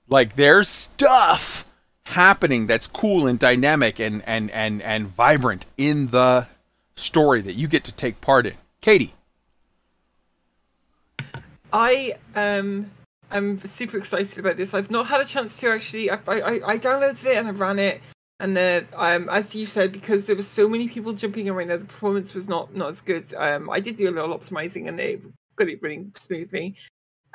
[0.09, 1.65] Like there's stuff
[2.05, 6.47] happening that's cool and dynamic and and and and vibrant in the
[6.97, 8.55] story that you get to take part in.
[8.81, 9.15] Katie.
[11.75, 12.89] I um
[13.33, 14.73] am super excited about this.
[14.75, 16.09] I've not had a chance to actually.
[16.09, 18.01] I I, I downloaded it and I ran it,
[18.39, 21.79] and then um as you said, because there were so many people jumping around, the
[21.79, 23.35] performance was not not as good.
[23.35, 25.21] Um, I did do a little optimizing and it
[25.57, 26.77] got it running smoothly.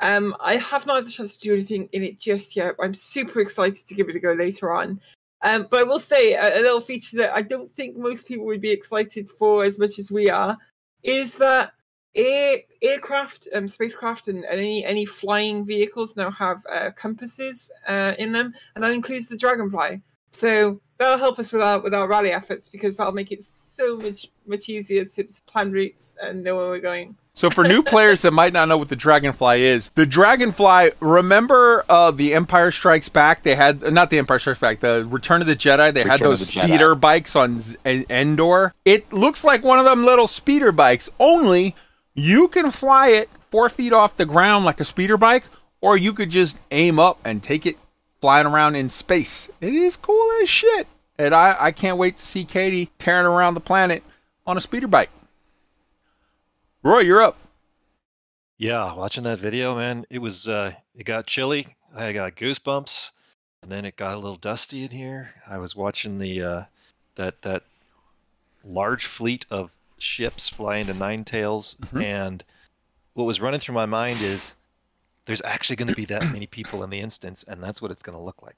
[0.00, 2.74] Um, I have not had the chance to do anything in it just yet.
[2.80, 4.98] I'm super excited to give it a go later on.
[5.42, 8.46] Um, but I will say a, a little feature that I don't think most people
[8.46, 10.56] would be excited for as much as we are
[11.02, 11.72] is that
[12.14, 18.14] air, aircraft, um, spacecraft, and, and any any flying vehicles now have uh, compasses uh,
[18.18, 20.00] in them, and that includes the Dragonfly.
[20.32, 23.96] So that'll help us with our with our rally efforts because that'll make it so
[23.96, 27.16] much much easier to, to plan routes and know where we're going.
[27.34, 30.90] So for new players that might not know what the Dragonfly is, the Dragonfly.
[31.00, 33.44] Remember uh, the Empire Strikes Back?
[33.44, 35.92] They had not the Empire Strikes Back, the Return of the Jedi.
[35.94, 36.64] They had Return of those the Jedi.
[36.64, 38.74] speeder bikes on Z- Endor.
[38.84, 41.08] It looks like one of them little speeder bikes.
[41.18, 41.74] Only
[42.20, 45.44] you can fly it four feet off the ground like a speeder bike,
[45.80, 47.76] or you could just aim up and take it
[48.20, 49.50] flying around in space.
[49.60, 50.86] It is cool as shit,
[51.18, 54.02] and I I can't wait to see Katie tearing around the planet
[54.46, 55.10] on a speeder bike.
[56.82, 57.36] Roy, you're up.
[58.58, 61.74] Yeah, watching that video, man, it was uh it got chilly.
[61.94, 63.10] I got goosebumps,
[63.62, 65.30] and then it got a little dusty in here.
[65.48, 66.64] I was watching the uh
[67.14, 67.62] that that
[68.62, 69.70] large fleet of
[70.00, 72.02] ships flying to Nine Tails, Mhm.
[72.04, 72.44] and
[73.14, 74.56] what was running through my mind is
[75.26, 78.02] there's actually going to be that many people in the instance, and that's what it's
[78.02, 78.56] going to look like.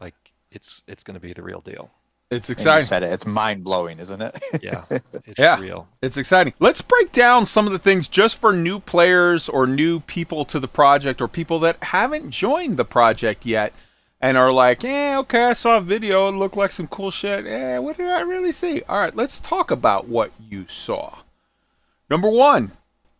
[0.00, 0.14] Like
[0.50, 1.90] it's it's going to be the real deal.
[2.28, 2.86] It's exciting.
[2.86, 3.12] said it.
[3.12, 4.42] It's mind blowing, isn't it?
[4.60, 4.84] Yeah,
[5.24, 5.60] it's Yeah.
[5.60, 5.86] real.
[6.02, 6.54] It's exciting.
[6.58, 10.58] Let's break down some of the things just for new players or new people to
[10.58, 13.72] the project or people that haven't joined the project yet
[14.20, 16.28] and are like, eh, okay, I saw a video.
[16.28, 17.46] It looked like some cool shit.
[17.46, 18.82] Eh, what did I really see?
[18.88, 21.18] All right, let's talk about what you saw.
[22.08, 22.72] Number one,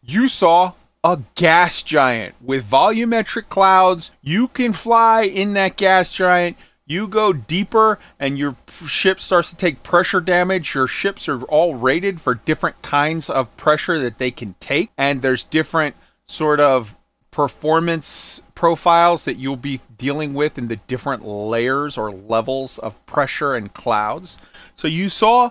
[0.02, 0.72] you saw
[1.04, 4.10] a gas giant with volumetric clouds.
[4.22, 6.56] You can fly in that gas giant.
[6.86, 10.74] You go deeper and your ship starts to take pressure damage.
[10.74, 14.90] Your ships are all rated for different kinds of pressure that they can take.
[14.96, 16.96] And there's different sort of
[17.32, 23.54] performance profiles that you'll be dealing with in the different layers or levels of pressure
[23.54, 24.38] and clouds.
[24.74, 25.50] So you saw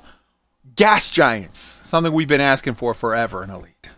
[0.75, 3.89] gas giants, something we've been asking for forever in Elite.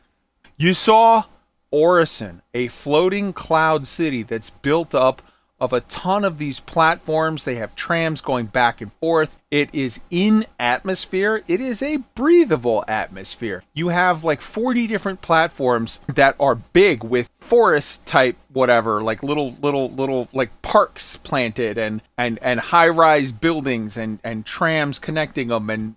[0.57, 1.23] You saw
[1.71, 5.23] Orison, a floating cloud city that's built up
[5.59, 7.43] of a ton of these platforms.
[7.43, 9.37] They have trams going back and forth.
[9.49, 11.41] It is in atmosphere.
[11.47, 13.63] It is a breathable atmosphere.
[13.73, 19.55] You have like 40 different platforms that are big with forest type whatever, like little
[19.61, 25.69] little little like parks planted and and and high-rise buildings and and trams connecting them
[25.69, 25.95] and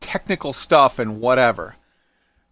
[0.00, 1.76] technical stuff and whatever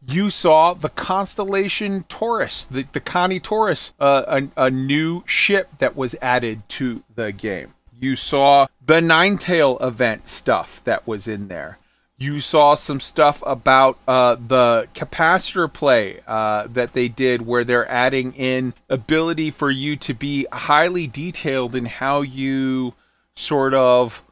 [0.06, 5.96] you saw the constellation Taurus, the, the Connie Taurus, uh, a, a new ship that
[5.96, 7.74] was added to the game.
[7.98, 11.78] You saw the Nine Tail event stuff that was in there.
[12.16, 17.90] You saw some stuff about uh, the capacitor play uh, that they did, where they're
[17.90, 22.94] adding in ability for you to be highly detailed in how you
[23.34, 24.22] sort of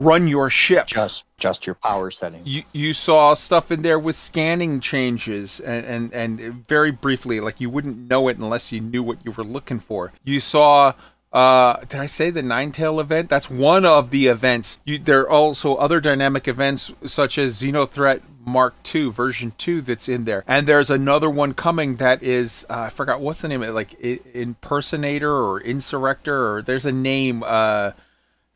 [0.00, 2.48] run your ship just just your power settings.
[2.48, 7.60] you, you saw stuff in there with scanning changes and, and, and very briefly like
[7.60, 10.92] you wouldn't know it unless you knew what you were looking for you saw
[11.32, 13.28] Uh, did I say the Nine Tail event?
[13.30, 14.80] That's one of the events.
[14.84, 20.08] You, there are also other dynamic events such as Xenothreat Mark II version two that's
[20.08, 23.62] in there, and there's another one coming that is uh, I forgot what's the name
[23.62, 27.92] of it, like I- impersonator or insurrector or there's a name uh,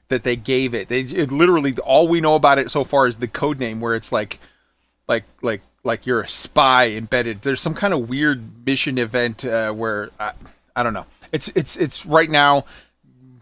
[0.08, 0.88] that they gave it.
[0.88, 3.94] They it literally all we know about it so far is the code name where
[3.94, 4.38] it's like
[5.08, 7.42] like like like you're a spy embedded.
[7.42, 10.32] There's some kind of weird mission event uh, where I,
[10.74, 11.06] I don't know.
[11.32, 12.64] It's it's it's right now.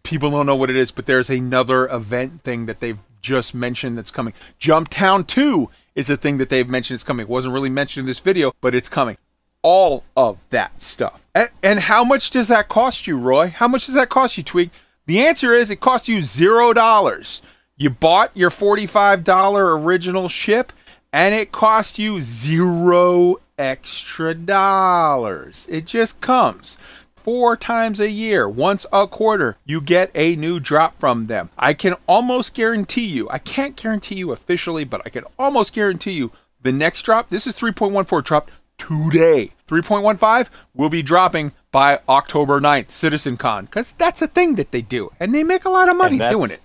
[0.02, 3.96] People don't know what it is, but there's another event thing that they've just mentioned
[3.96, 4.34] that's coming.
[4.58, 7.24] Jump Town Two is a thing that they've mentioned is coming.
[7.24, 9.16] It wasn't really mentioned in this video, but it's coming.
[9.62, 11.24] All of that stuff.
[11.34, 13.48] And, and how much does that cost you, Roy?
[13.48, 14.70] How much does that cost you, Twig?
[15.12, 17.42] The answer is it costs you zero dollars.
[17.76, 20.72] You bought your $45 original ship
[21.12, 25.66] and it cost you zero extra dollars.
[25.68, 26.78] It just comes
[27.14, 31.50] four times a year, once a quarter, you get a new drop from them.
[31.58, 36.12] I can almost guarantee you, I can't guarantee you officially, but I can almost guarantee
[36.12, 36.32] you
[36.62, 39.50] the next drop, this is 3.14 drop today.
[39.68, 44.83] 3.15 will be dropping by October 9th, Citizen Con, because that's a thing that they
[44.83, 46.61] do, and they make a lot of money doing it.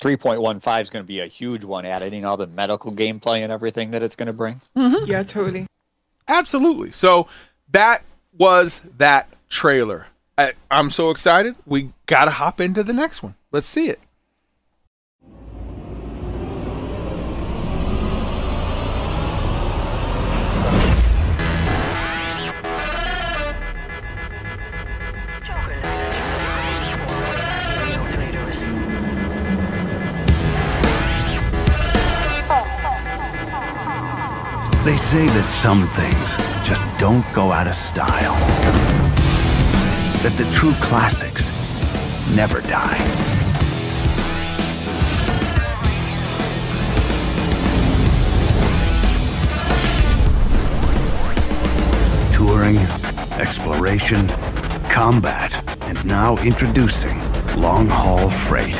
[0.00, 3.92] 3.15 is going to be a huge one, adding all the medical gameplay and everything
[3.92, 4.60] that it's going to bring.
[4.76, 5.06] Mm-hmm.
[5.06, 5.66] Yeah, totally.
[6.28, 6.90] Absolutely.
[6.90, 7.28] So
[7.70, 8.02] that
[8.36, 10.06] was that trailer.
[10.36, 11.56] I, I'm so excited.
[11.64, 13.36] We got to hop into the next one.
[13.52, 14.00] Let's see it.
[34.86, 36.28] They say that some things
[36.64, 38.36] just don't go out of style.
[40.22, 41.50] That the true classics
[42.36, 42.96] never die.
[52.32, 52.78] Touring,
[53.40, 54.28] exploration,
[54.88, 57.18] combat, and now introducing
[57.56, 58.76] long haul freight.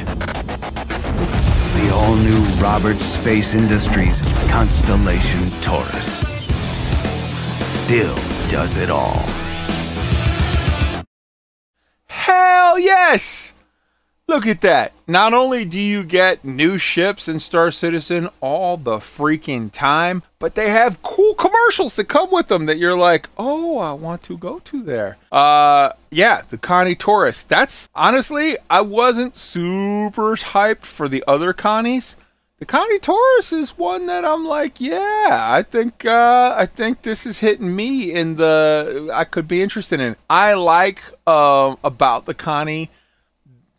[1.76, 6.20] The all new Roberts Space Industries Constellation Taurus.
[7.84, 8.14] Still
[8.50, 9.22] does it all.
[12.06, 13.55] Hell yes!
[14.28, 14.92] Look at that.
[15.06, 20.56] Not only do you get new ships in Star Citizen all the freaking time, but
[20.56, 24.36] they have cool commercials that come with them that you're like, oh, I want to
[24.36, 25.16] go to there.
[25.30, 27.44] Uh, yeah, the Connie Taurus.
[27.44, 32.16] That's honestly, I wasn't super hyped for the other Connies.
[32.58, 37.26] The Connie Taurus is one that I'm like, yeah, I think uh, I think this
[37.26, 40.16] is hitting me in the I could be interested in.
[40.28, 42.90] I like um, about the Connie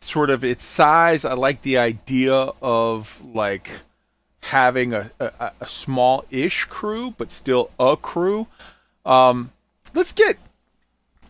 [0.00, 1.24] sort of its size.
[1.24, 3.80] I like the idea of like
[4.40, 8.46] having a, a, a small-ish crew, but still a crew.
[9.04, 9.52] Um,
[9.94, 10.38] let's get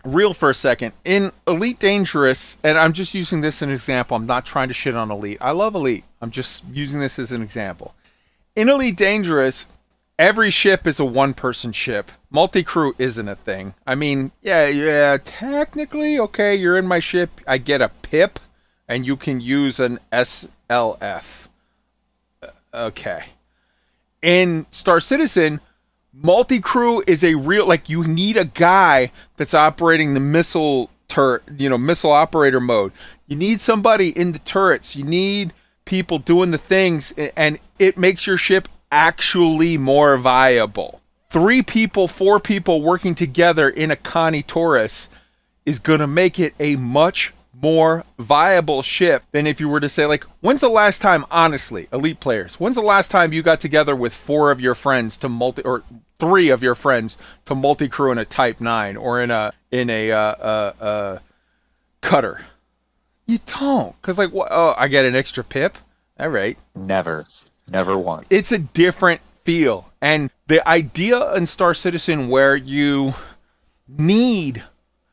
[0.05, 0.93] real for a second.
[1.05, 4.17] In Elite Dangerous, and I'm just using this as an example.
[4.17, 5.39] I'm not trying to shit on Elite.
[5.41, 6.05] I love Elite.
[6.21, 7.95] I'm just using this as an example.
[8.55, 9.67] In Elite Dangerous,
[10.19, 12.11] every ship is a one-person ship.
[12.31, 13.75] Multi-crew isn't a thing.
[13.87, 17.41] I mean, yeah, yeah, technically, okay, you're in my ship.
[17.47, 18.39] I get a pip,
[18.89, 21.49] and you can use an SLF.
[22.43, 23.25] Uh, Okay.
[24.21, 25.61] In Star Citizen,
[26.13, 31.69] multi-crew is a real like you need a guy that's operating the missile turret, you
[31.69, 32.93] know, missile operator mode.
[33.27, 34.97] You need somebody in the turrets.
[34.97, 35.53] You need
[35.85, 41.01] people doing the things and it makes your ship actually more viable.
[41.31, 45.09] Three people, four people working together in a Connie Taurus
[45.65, 49.89] is going to make it a much more viable ship than if you were to
[49.89, 53.61] say like when's the last time honestly elite players when's the last time you got
[53.61, 55.83] together with four of your friends to multi or
[56.19, 59.91] three of your friends to multi crew in a type 9 or in a in
[59.91, 61.19] a uh uh, uh
[62.01, 62.41] cutter
[63.27, 65.79] you don't cuz like what oh I get an extra pip
[66.19, 67.27] all right Never.
[67.71, 68.27] Never once.
[68.31, 69.91] it's a different feel.
[70.03, 73.15] And the idea in Star Citizen where you
[73.89, 74.63] need,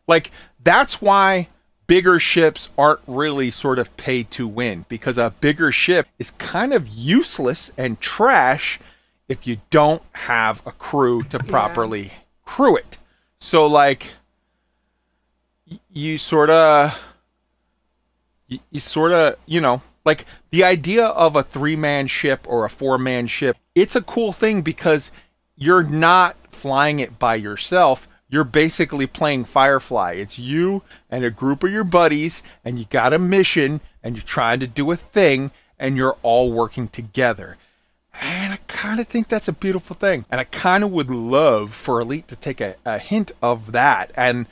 [0.08, 0.30] like,
[0.62, 1.48] that's why
[1.88, 6.74] bigger ships aren't really sort of paid to win because a bigger ship is kind
[6.74, 8.80] of useless and trash
[9.28, 12.12] if you don't have a crew to properly
[12.44, 12.98] crew it.
[13.40, 14.14] So, like,
[15.92, 17.00] you sort of
[18.48, 22.66] you, you sort of, you know, like the idea of a three man ship or
[22.66, 25.12] a four man ship, it's a cool thing because
[25.56, 28.08] you're not flying it by yourself.
[28.30, 30.14] You're basically playing Firefly.
[30.14, 34.24] It's you and a group of your buddies, and you got a mission, and you're
[34.24, 37.58] trying to do a thing, and you're all working together.
[38.22, 40.26] And I kind of think that's a beautiful thing.
[40.32, 44.12] And I kind of would love for Elite to take a, a hint of that
[44.16, 44.46] and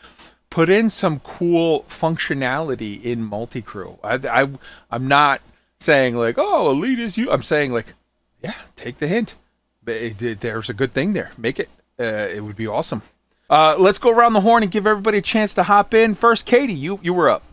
[0.49, 3.97] put in some cool functionality in multi-crew.
[4.03, 4.49] I, I,
[4.91, 5.41] I'm not
[5.79, 7.31] saying like, oh, Elite is you.
[7.31, 7.93] I'm saying like,
[8.41, 9.35] yeah, take the hint.
[9.83, 11.31] There's a good thing there.
[11.37, 11.69] Make it.
[11.99, 13.01] Uh, it would be awesome.
[13.49, 16.15] Uh, let's go around the horn and give everybody a chance to hop in.
[16.15, 17.43] First, Katie, you you were up.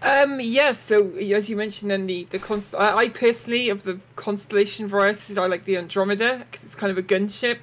[0.00, 0.78] Um, yes.
[0.78, 5.36] So as you mentioned, in the the const- I, I personally of the constellation varieties,
[5.36, 7.58] I like the Andromeda because it's kind of a gunship.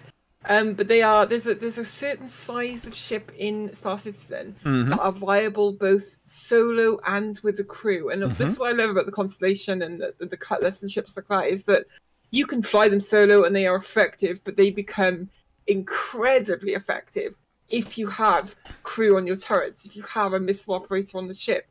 [0.48, 4.56] Um, but they are there's a there's a certain size of ship in Star Citizen
[4.64, 4.90] Mhm.
[4.90, 8.10] that are viable both solo and with the crew.
[8.10, 10.92] And this is what I love about the constellation and the, the, the Cutlass and
[10.92, 11.86] ships like that is that
[12.30, 15.30] you can fly them solo and they are effective, but they become
[15.68, 17.36] incredibly effective
[17.70, 21.34] if you have crew on your turrets, if you have a missile operator on the
[21.34, 21.68] ship.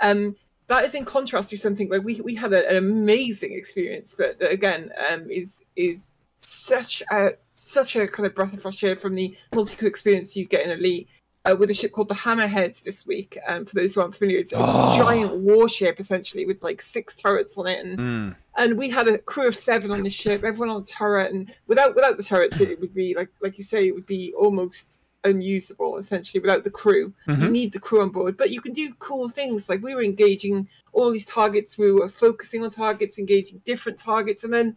[0.00, 0.34] Um,
[0.68, 4.38] that is in contrast to something like we we had a, an amazing experience that,
[4.40, 8.96] that again um, is is such a such a kind of breath of fresh air
[8.96, 11.08] from the multi-crew experience you get in Elite
[11.44, 13.38] uh, with a ship called the Hammerhead this week.
[13.46, 14.94] Um, for those who aren't familiar, it's, it's Oh.
[14.94, 18.36] a giant warship essentially with like six turrets on it and Mm.
[18.56, 21.52] And we had a crew of seven on the ship, everyone on the turret, and
[21.66, 24.98] without without the turrets, it would be like like you say, it would be almost
[25.24, 27.12] unusable essentially without the crew.
[27.26, 27.50] You Mhm.
[27.50, 30.68] need the crew on board, but you can do cool things like we were engaging
[30.92, 34.76] all these targets, we were focusing on targets, engaging different targets, and then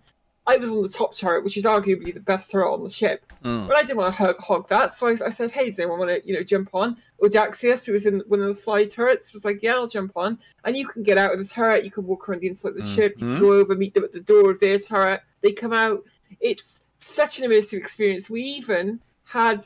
[0.49, 3.31] I was on the top turret, which is arguably the best turret on the ship.
[3.45, 3.67] Mm.
[3.67, 5.99] But I didn't want to hog, hog that, so I, I said, "Hey, does anyone
[5.99, 9.31] want to, you know, jump on?" Audaxius, who was in one of the side turrets,
[9.31, 11.91] was like, "Yeah, I'll jump on." And you can get out of the turret, you
[11.91, 14.11] can walk around the inside of the ship, you can go over, meet them at
[14.11, 15.21] the door of their turret.
[15.41, 16.03] They come out.
[16.39, 18.27] It's such an immersive experience.
[18.27, 19.65] We even had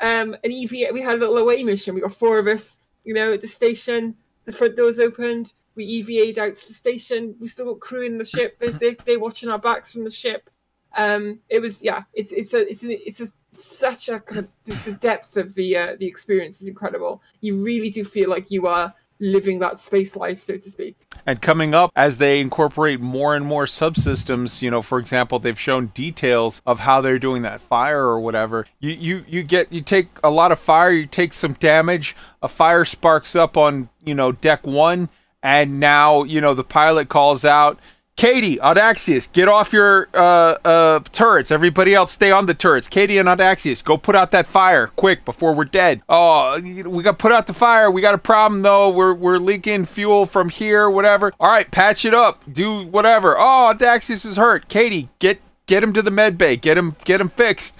[0.00, 0.92] um, an EVA.
[0.94, 1.94] We had a little away mission.
[1.94, 4.16] We got four of us, you know, at the station.
[4.46, 5.52] The front doors opened.
[5.74, 7.34] We EVA'd out to the station.
[7.40, 8.58] We still got crew in the ship.
[8.58, 10.50] They, they, they're watching our backs from the ship
[10.96, 14.84] um it was yeah it's it's a it's a, it's a such a kind of
[14.84, 18.66] the depth of the uh, the experience is incredible you really do feel like you
[18.66, 23.34] are living that space life so to speak And coming up, as they incorporate more
[23.34, 27.60] and more subsystems, you know, for example, they've shown details of how they're doing that
[27.62, 28.66] fire or whatever.
[28.80, 32.48] You you you get you take a lot of fire, you take some damage, a
[32.48, 35.08] fire sparks up on you know deck one,
[35.44, 37.78] and now you know the pilot calls out.
[38.16, 41.50] Katie, Audaxius, get off your uh, uh, turrets.
[41.50, 42.86] Everybody else, stay on the turrets.
[42.86, 46.00] Katie and Audaxius, go put out that fire quick before we're dead.
[46.08, 47.90] Oh, we got to put out the fire.
[47.90, 48.88] We got a problem though.
[48.90, 50.88] We're we're leaking fuel from here.
[50.88, 51.32] Whatever.
[51.38, 52.42] All right, patch it up.
[52.50, 53.36] Do whatever.
[53.36, 54.68] Oh, Audaxius is hurt.
[54.68, 56.56] Katie, get get him to the med bay.
[56.56, 57.76] Get him get him fixed.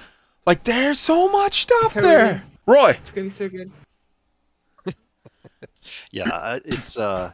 [0.46, 2.42] Like there's so much stuff there.
[2.66, 3.70] Roy, it's gonna be so good
[6.10, 7.32] yeah, uh, it's uh,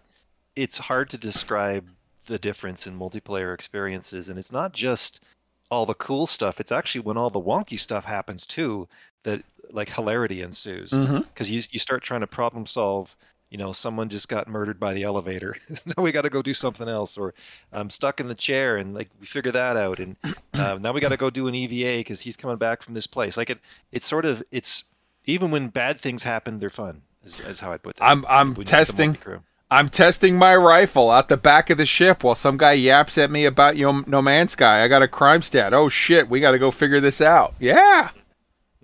[0.60, 1.88] it's hard to describe
[2.26, 5.24] the difference in multiplayer experiences, and it's not just
[5.70, 6.60] all the cool stuff.
[6.60, 8.86] It's actually when all the wonky stuff happens too
[9.22, 10.90] that like hilarity ensues
[11.32, 13.16] because you you start trying to problem solve.
[13.48, 15.56] You know, someone just got murdered by the elevator.
[15.86, 17.32] now we got to go do something else, or
[17.72, 20.16] I'm stuck in the chair, and like we figure that out, and
[20.54, 23.06] uh, now we got to go do an EVA because he's coming back from this
[23.06, 23.38] place.
[23.38, 23.58] Like it,
[23.92, 24.84] it's sort of it's
[25.24, 27.00] even when bad things happen, they're fun.
[27.24, 28.04] Is, is how I put that.
[28.04, 29.42] I'm I'm When you get the testing.
[29.70, 33.30] I'm testing my rifle out the back of the ship while some guy yaps at
[33.30, 34.82] me about you know, No Man's Sky.
[34.82, 35.72] I got a crime stat.
[35.72, 37.54] Oh shit, we got to go figure this out.
[37.60, 38.10] Yeah,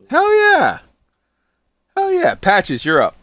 [0.09, 0.79] hell yeah,
[1.97, 2.37] hell yeah.
[2.37, 3.17] Patches, you're up.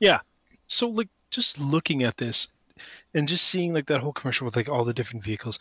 [0.00, 0.20] Yeah.
[0.66, 2.48] So like just looking at this
[3.12, 5.58] and just seeing like that whole commercial with like all the different vehicles.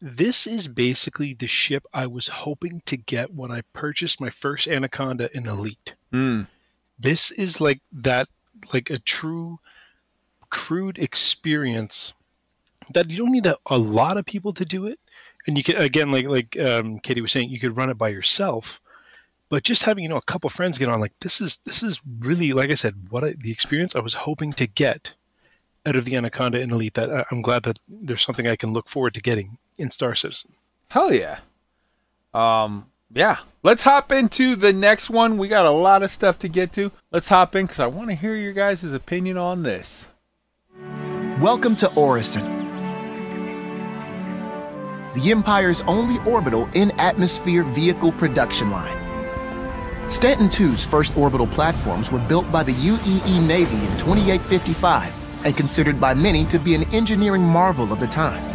[0.00, 4.68] This is basically the ship I was hoping to get when I purchased my first
[4.68, 5.94] Anaconda in Elite.
[6.12, 6.48] Mm.
[6.98, 8.28] This is like that
[8.72, 9.58] like a true
[10.50, 12.12] crude experience
[12.92, 14.98] that you don't need a, a lot of people to do it.
[15.46, 18.08] And you can again like like um, Katie was saying, you could run it by
[18.08, 18.80] yourself
[19.48, 22.00] but just having you know a couple friends get on like this is this is
[22.20, 25.12] really like i said what I, the experience i was hoping to get
[25.84, 28.72] out of the anaconda in elite that I- i'm glad that there's something i can
[28.72, 30.52] look forward to getting in star citizen
[30.88, 31.38] Hell yeah.
[32.34, 33.38] Um, yeah.
[33.62, 35.38] Let's hop into the next one.
[35.38, 36.90] We got a lot of stuff to get to.
[37.10, 40.08] Let's hop in because I want to hear your guys' opinion on this.
[41.40, 42.44] Welcome to Orison,
[45.14, 48.98] the Empire's only orbital in atmosphere vehicle production line.
[50.10, 56.00] Stanton II's first orbital platforms were built by the UEE Navy in 2855 and considered
[56.00, 58.51] by many to be an engineering marvel of the time.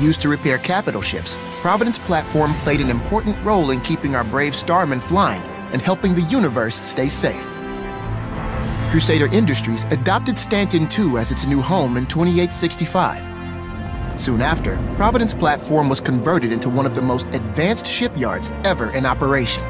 [0.00, 4.54] Used to repair capital ships, Providence Platform played an important role in keeping our brave
[4.54, 5.42] starmen flying
[5.72, 7.42] and helping the universe stay safe.
[8.90, 14.18] Crusader Industries adopted Stanton II as its new home in 2865.
[14.18, 19.04] Soon after, Providence Platform was converted into one of the most advanced shipyards ever in
[19.04, 19.64] operation.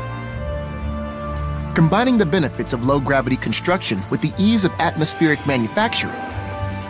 [1.74, 6.27] Combining the benefits of low-gravity construction with the ease of atmospheric manufacturing,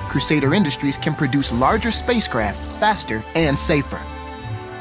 [0.09, 4.03] Crusader Industries can produce larger spacecraft faster and safer.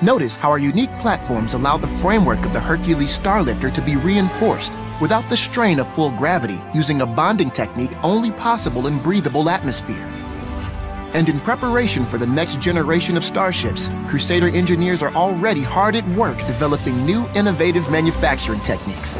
[0.01, 4.71] Notice how our unique platforms allow the framework of the Hercules Starlifter to be reinforced
[5.01, 10.07] without the strain of full gravity using a bonding technique only possible in breathable atmosphere.
[11.13, 16.07] And in preparation for the next generation of starships, Crusader engineers are already hard at
[16.09, 19.15] work developing new innovative manufacturing techniques.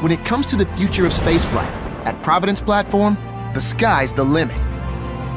[0.00, 3.16] When it comes to the future of spaceflight, at Providence Platform,
[3.54, 4.56] the sky's the limit.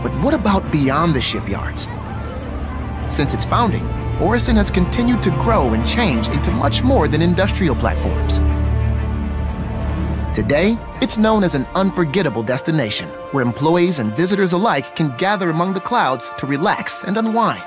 [0.03, 1.87] But what about beyond the shipyards?
[3.09, 3.85] Since its founding,
[4.19, 8.39] Orison has continued to grow and change into much more than industrial platforms.
[10.35, 15.73] Today, it's known as an unforgettable destination where employees and visitors alike can gather among
[15.73, 17.63] the clouds to relax and unwind.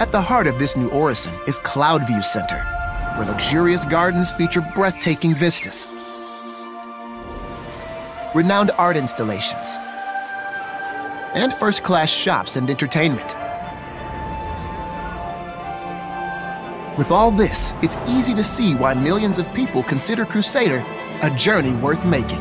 [0.00, 2.64] At the heart of this new Orison is Cloudview Center,
[3.16, 5.88] where luxurious gardens feature breathtaking vistas,
[8.34, 9.76] renowned art installations,
[11.34, 13.34] and first-class shops and entertainment.
[16.98, 20.84] With all this, it's easy to see why millions of people consider Crusader
[21.22, 22.40] a journey worth making.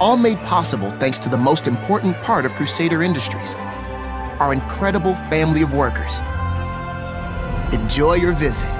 [0.00, 3.54] All made possible thanks to the most important part of Crusader Industries,
[4.38, 6.20] our incredible family of workers.
[7.72, 8.77] Enjoy your visit.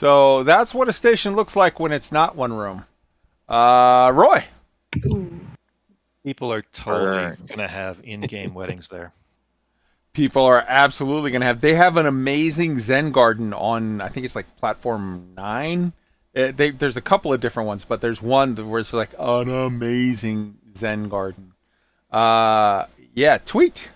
[0.00, 2.86] So that's what a station looks like when it's not one room.
[3.46, 4.46] Uh, Roy.
[6.24, 9.12] People are totally gonna have in-game weddings there.
[10.14, 11.60] People are absolutely going to have.
[11.60, 14.00] They have an amazing Zen garden on.
[14.00, 15.92] I think it's like platform nine.
[16.34, 19.50] Uh, they, there's a couple of different ones, but there's one where it's like an
[19.50, 21.52] amazing Zen garden.
[22.10, 23.90] Uh, yeah, Tweak.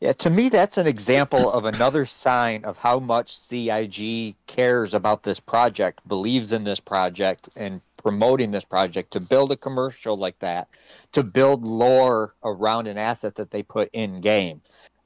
[0.00, 5.22] Yeah, to me, that's an example of another sign of how much CIG cares about
[5.22, 10.38] this project, believes in this project, and promoting this project to build a commercial like
[10.40, 10.68] that,
[11.12, 14.60] to build lore around an asset that they put in game.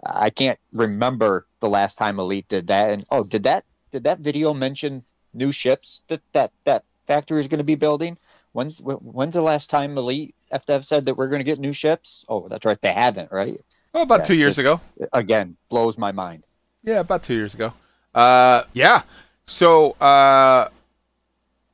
[0.04, 2.90] I can't remember the last time Elite did that.
[2.90, 7.48] And oh, did that did that video mention new ships that that that factory is
[7.48, 8.18] going to be building?
[8.52, 11.72] When's wh- when's the last time Elite FDev said that we're going to get new
[11.72, 12.24] ships?
[12.28, 13.60] Oh, that's right, they haven't, right?
[13.94, 14.80] Oh, about Yeah, two years just- ago.
[15.12, 16.44] Again, blows my mind.
[16.82, 17.72] Yeah, about two years ago.
[18.14, 19.02] Uh, yeah.
[19.46, 20.68] So, uh,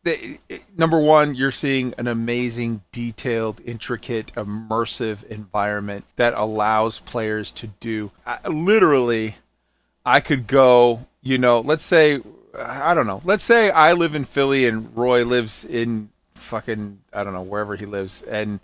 [0.03, 0.39] the,
[0.77, 8.11] number one, you're seeing an amazing, detailed, intricate, immersive environment that allows players to do.
[8.27, 9.37] I, literally,
[10.05, 11.07] I could go.
[11.23, 12.21] You know, let's say,
[12.59, 13.23] I don't know.
[13.25, 17.75] Let's say I live in Philly and Roy lives in fucking I don't know wherever
[17.77, 18.61] he lives, and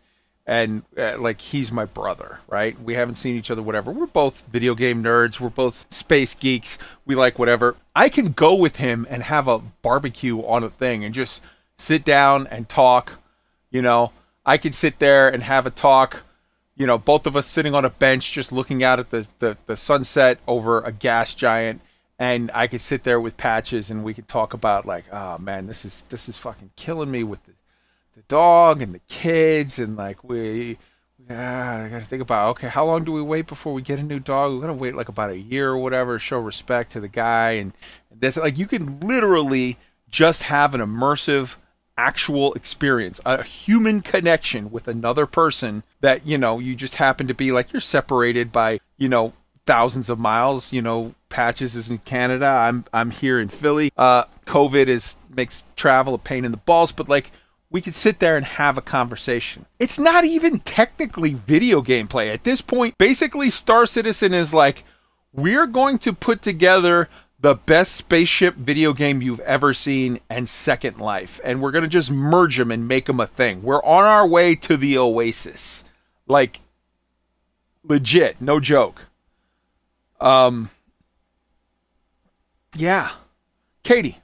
[0.51, 2.79] and uh, like he's my brother, right?
[2.83, 3.93] We haven't seen each other, whatever.
[3.93, 5.39] We're both video game nerds.
[5.39, 6.77] We're both space geeks.
[7.07, 7.77] We like whatever.
[7.95, 11.45] I can go with him and have a barbecue on a thing and just
[11.79, 13.21] sit down and talk.
[13.71, 14.11] You know,
[14.45, 16.25] I could sit there and have a talk.
[16.77, 19.57] You know, both of us sitting on a bench, just looking out at the the,
[19.67, 21.81] the sunset over a gas giant.
[22.19, 25.69] And I could sit there with patches, and we could talk about like, oh man,
[25.69, 27.41] this is this is fucking killing me with
[28.21, 30.77] the dog and the kids and like we
[31.29, 34.03] yeah, I gotta think about okay, how long do we wait before we get a
[34.03, 34.53] new dog?
[34.53, 37.73] We're gonna wait like about a year or whatever, show respect to the guy and
[38.15, 39.77] this like you can literally
[40.09, 41.57] just have an immersive
[41.97, 47.35] actual experience, a human connection with another person that, you know, you just happen to
[47.35, 49.33] be like you're separated by, you know,
[49.67, 53.93] thousands of miles, you know, Patches is in Canada, I'm I'm here in Philly.
[53.97, 57.31] Uh COVID is makes travel a pain in the balls, but like
[57.71, 59.65] we could sit there and have a conversation.
[59.79, 62.33] It's not even technically video gameplay.
[62.33, 64.85] At this point, basically, Star Citizen is like,
[65.33, 70.99] we're going to put together the best spaceship video game you've ever seen and Second
[70.99, 71.41] Life.
[71.45, 73.63] And we're going to just merge them and make them a thing.
[73.63, 75.85] We're on our way to the Oasis.
[76.27, 76.61] Like,
[77.85, 79.07] legit, no joke.
[80.21, 80.71] Um,
[82.75, 83.11] yeah.
[83.85, 84.19] Katie.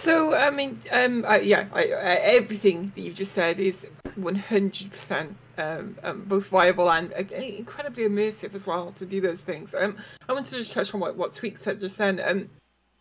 [0.00, 3.86] So I mean, um, I, yeah, I, I, everything that you've just said is
[4.18, 9.74] 100% um, um, both viable and uh, incredibly immersive as well to do those things.
[9.74, 12.18] Um, I wanted to just touch on what what Tweak said just then.
[12.24, 12.48] Um,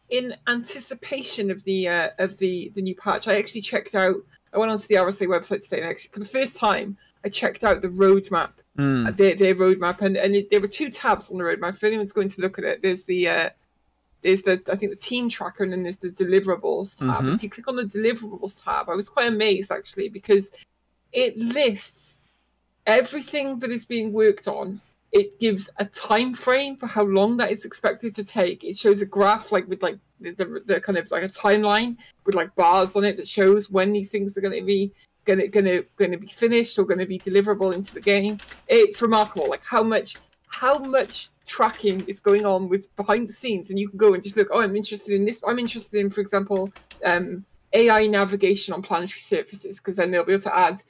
[0.09, 4.17] in anticipation of the uh, of the the new patch, I actually checked out.
[4.53, 7.63] I went onto the RSI website today, and actually for the first time, I checked
[7.63, 9.15] out the roadmap, Mm.
[9.17, 11.75] their, their roadmap, and and it, there were two tabs on the roadmap.
[11.75, 13.49] If anyone's going to look at it, there's the uh,
[14.21, 17.23] there's the I think the team tracker, and then there's the deliverables tab.
[17.23, 17.35] Mhm.
[17.35, 20.51] If you click on the deliverables tab, I was quite amazed actually because
[21.11, 22.17] it lists
[22.85, 24.81] everything that is being worked on.
[25.11, 28.63] It gives a time frame for how long that is expected to take.
[28.63, 31.97] It shows a graph like with like the, the, the kind of like a timeline
[32.25, 34.91] with like bars on it that shows when these things are going to be
[35.25, 38.01] going to going to going to be finished or going to be deliverable into the
[38.01, 38.37] game.
[38.67, 40.17] It's remarkable, like how much
[40.47, 44.23] how much tracking is going on with behind the scenes, and you can go and
[44.23, 44.47] just look.
[44.51, 45.43] Oh, I'm interested in this.
[45.45, 46.71] I'm interested in, for example,
[47.03, 47.43] um,
[47.73, 50.83] AI navigation on planetary surfaces, because then they'll be able to add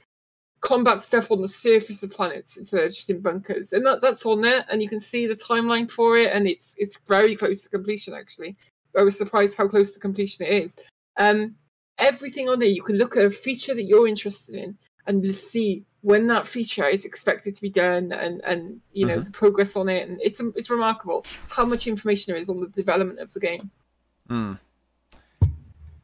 [0.60, 4.26] combat stuff on the surface of planets instead of just in bunkers, and that, that's
[4.26, 7.62] on there, and you can see the timeline for it, and it's it's very close
[7.62, 8.12] to completion.
[8.14, 8.56] Actually,
[8.96, 10.78] I was surprised how close to completion it is.
[11.16, 11.56] Um,
[11.98, 14.76] everything on there, you can look at a feature that you're interested in
[15.10, 19.18] and we'll see when that feature is expected to be done, and and you know
[19.18, 19.24] Mhm.
[19.24, 22.68] the progress on it, and it's it's remarkable how much information there is on the
[22.68, 23.70] development of the game.
[24.28, 24.58] Mm.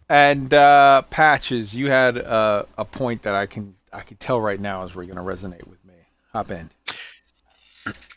[0.09, 4.61] And uh, patches, you had uh, a point that I can I can tell right
[4.61, 5.95] now is really going to resonate with me.
[6.33, 6.71] Hop in.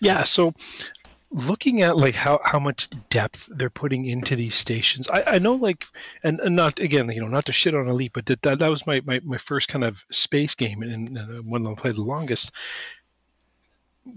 [0.02, 0.54] Yeah, so
[1.32, 5.56] looking at like how, how much depth they're putting into these stations, I, I know
[5.56, 5.86] like
[6.24, 8.72] and, and not again you know not to shit on Elite, but that that, that
[8.72, 11.76] was my, my, my first kind of space game and, and uh, one that I
[11.76, 12.52] played the longest.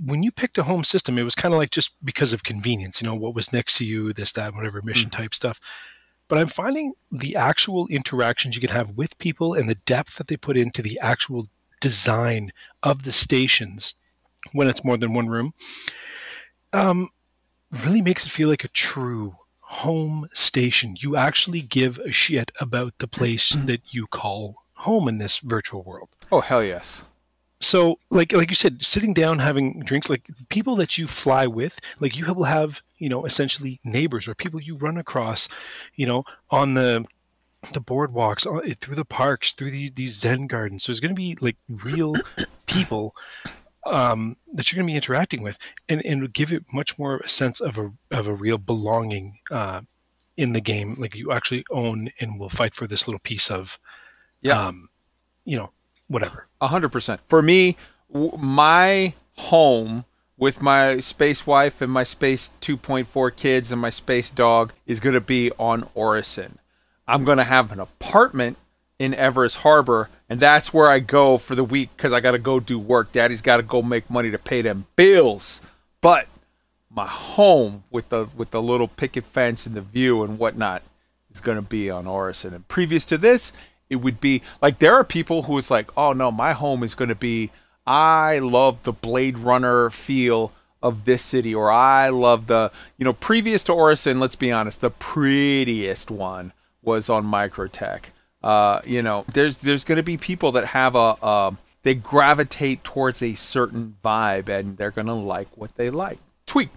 [0.06, 3.02] When you picked a home system, it was kind of like just because of convenience,
[3.02, 5.60] you know, what was next to you, this, that, whatever mission type stuff.
[6.28, 10.28] But I'm finding the actual interactions you can have with people and the depth that
[10.28, 11.46] they put into the actual
[11.80, 12.52] design
[12.82, 13.96] of the stations
[14.52, 15.52] when it's more than one room
[16.72, 17.10] um,
[17.84, 20.96] really makes it feel like a true home station.
[20.98, 25.82] You actually give a shit about the place that you call home in this virtual
[25.82, 26.08] world.
[26.30, 27.04] Oh hell yes.
[27.60, 31.78] So, like like you said, sitting down having drinks, like people that you fly with,
[32.00, 35.48] like you will have, you know, essentially neighbors or people you run across,
[35.94, 37.04] you know, on the
[37.72, 40.82] the boardwalks, on- through the parks, through these these Zen gardens.
[40.82, 42.14] So there's going to be like real
[42.66, 43.14] people
[43.84, 47.28] um, that you're going to be interacting with, and and give it much more a
[47.28, 49.80] sense of a of a real belonging uh,
[50.36, 50.96] in the game.
[50.98, 53.78] Like you actually own and will fight for this little piece of,
[54.40, 54.66] Yeah.
[54.68, 54.88] um,
[55.44, 55.70] you know,
[56.08, 56.46] whatever.
[56.60, 57.20] A hundred percent.
[57.28, 57.76] For me,
[58.12, 60.04] w- my home
[60.38, 65.14] with my space wife and my space 2.4 kids and my space dog is going
[65.14, 66.58] to be on Orison.
[67.06, 68.56] I'm going to have an apartment
[68.98, 72.38] in Everus Harbor, and that's where I go for the week because I got to
[72.38, 73.12] go do work.
[73.12, 75.60] Daddy's got to go make money to pay them bills.
[76.00, 76.26] But
[76.90, 80.84] my home with the with the little picket fence and the view and whatnot
[81.30, 82.54] is going to be on Orison.
[82.54, 83.52] And previous to this,
[83.90, 86.94] it would be like there are people who is like, oh no, my home is
[86.94, 87.50] going to be.
[87.86, 90.50] I love the Blade Runner feel
[90.82, 94.18] of this city, or I love the you know previous to Orison.
[94.18, 98.12] Let's be honest, the prettiest one was on Microtech.
[98.42, 101.16] Uh, you know, there's there's going to be people that have a.
[101.22, 106.18] a they gravitate towards a certain vibe and they're going to like what they like.
[106.46, 106.70] Tweak.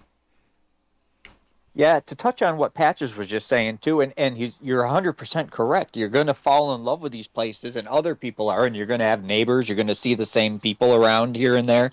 [1.78, 5.52] Yeah, to touch on what Patches was just saying too, and, and he's, you're 100%
[5.52, 5.98] correct.
[5.98, 8.86] You're going to fall in love with these places, and other people are, and you're
[8.86, 9.68] going to have neighbors.
[9.68, 11.92] You're going to see the same people around here and there.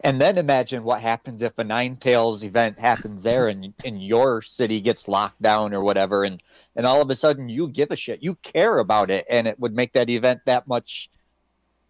[0.00, 4.42] And then imagine what happens if a Nine Tails event happens there and, and your
[4.42, 6.42] city gets locked down or whatever, and,
[6.76, 8.22] and all of a sudden you give a shit.
[8.22, 11.10] You care about it, and it would make that event that much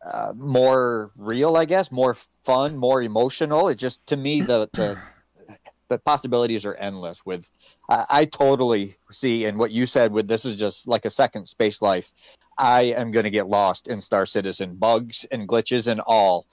[0.05, 3.69] uh, more real, I guess, more fun, more emotional.
[3.69, 4.99] It just, to me, the, the,
[5.91, 7.51] the possibilities are endless with
[7.89, 11.47] I, I totally see and what you said with this is just like a second
[11.47, 12.13] space life
[12.57, 16.47] i am going to get lost in star citizen bugs and glitches and all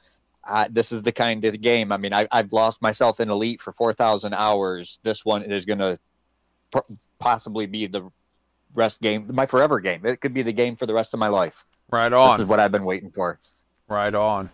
[0.50, 3.62] uh, this is the kind of game i mean I, i've lost myself in elite
[3.62, 6.00] for 4000 hours this one is going to
[7.20, 8.10] possibly be the
[8.74, 11.28] rest game my forever game it could be the game for the rest of my
[11.28, 12.30] life Right on.
[12.32, 13.40] this is what i've been waiting for
[13.88, 14.50] Right on.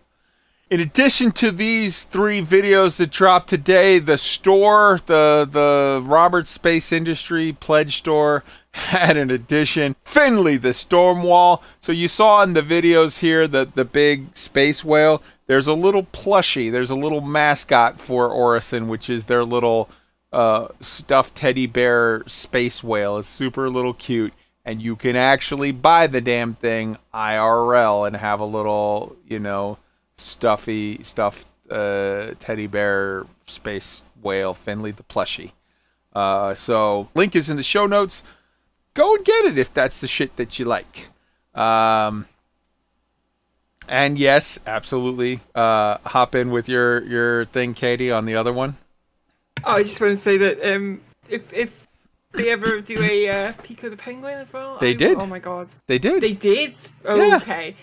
[0.70, 6.90] In addition to these three videos that dropped today, the store, the the Robert Space
[6.92, 9.94] Industry Pledge Store had an addition.
[10.04, 11.62] Finley, the Stormwhale.
[11.80, 15.22] So you saw in the videos here the the big space whale.
[15.46, 16.72] There's a little plushie.
[16.72, 19.90] There's a little mascot for Orison, which is their little
[20.34, 23.18] uh, stuffed teddy bear space whale.
[23.18, 24.32] It's super little cute.
[24.66, 29.76] and you can actually buy the damn thing IRL and have a little, you know,
[30.16, 35.52] stuffy stuffed uh, teddy bear space whale Finley the plushie.
[36.14, 38.22] Uh, so link is in the show notes.
[38.94, 41.08] Go and get it if that's the shit that you like.
[41.54, 42.26] Um,
[43.88, 45.40] and yes, absolutely.
[45.54, 48.76] Uh, hop in with your your thing, Katie, on the other one.
[49.66, 51.86] Oh, I just want to say that um, if if
[52.32, 55.18] they ever do a uh, Pico the Penguin as well, They I- did.
[55.18, 56.22] Oh my god, They did.
[56.22, 56.74] they did.
[57.04, 57.36] Oh, Yeah.
[57.36, 57.76] Okay.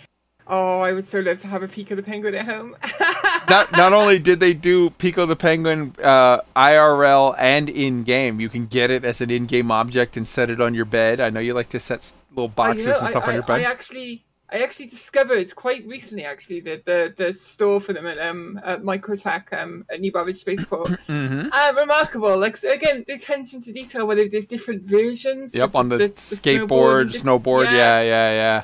[0.47, 2.75] Oh, I would so love to have a Pico the Penguin at home.
[3.49, 8.49] not not only did they do Pico the Penguin uh, IRL and in game, you
[8.49, 11.19] can get it as an in game object and set it on your bed.
[11.21, 13.43] I know you like to set s- little boxes know, and stuff I, on your
[13.43, 13.59] I, bed.
[13.61, 18.19] I actually, I actually discovered quite recently, actually, that the the store for them at
[18.19, 20.89] um at Microtech um at New Babbage Spaceport.
[21.07, 21.49] Mhm.
[21.51, 22.37] Uh, remarkable.
[22.37, 24.05] Like again, the attention to detail.
[24.07, 25.55] Whether there's different versions.
[25.55, 27.65] Yep, on the, the skateboard, and diff- snowboard.
[27.65, 28.63] Yeah, yeah, yeah.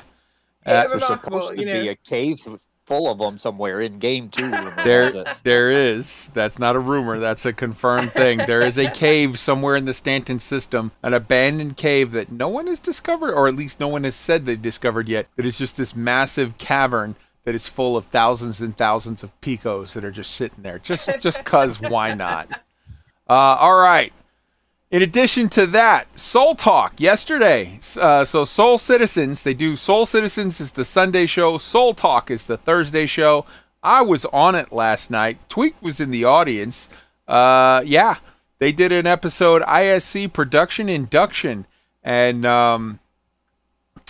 [0.66, 1.80] Yeah, Uh, There's supposed to you know.
[1.80, 2.36] be a cave
[2.88, 4.48] full of them somewhere in game two.
[4.78, 5.10] There,
[5.44, 6.28] there is.
[6.28, 7.18] That's not a rumor.
[7.18, 8.38] That's a confirmed thing.
[8.38, 12.68] There is a cave somewhere in the Stanton system, an abandoned cave that no one
[12.68, 15.26] has discovered, or at least no one has said they've discovered yet.
[15.36, 19.92] That is just this massive cavern that is full of thousands and thousands of picos
[19.92, 20.78] that are just sitting there.
[20.78, 22.48] Just, just cause why not?
[23.30, 24.10] Uh, all right.
[24.90, 27.78] In addition to that, Soul Talk yesterday.
[28.00, 31.58] Uh, so Soul Citizens, they do Soul Citizens is the Sunday show.
[31.58, 33.44] Soul Talk is the Thursday show.
[33.82, 35.36] I was on it last night.
[35.50, 36.88] Tweak was in the audience.
[37.26, 38.16] Uh, yeah,
[38.60, 41.66] they did an episode ISC production induction,
[42.02, 42.98] and um,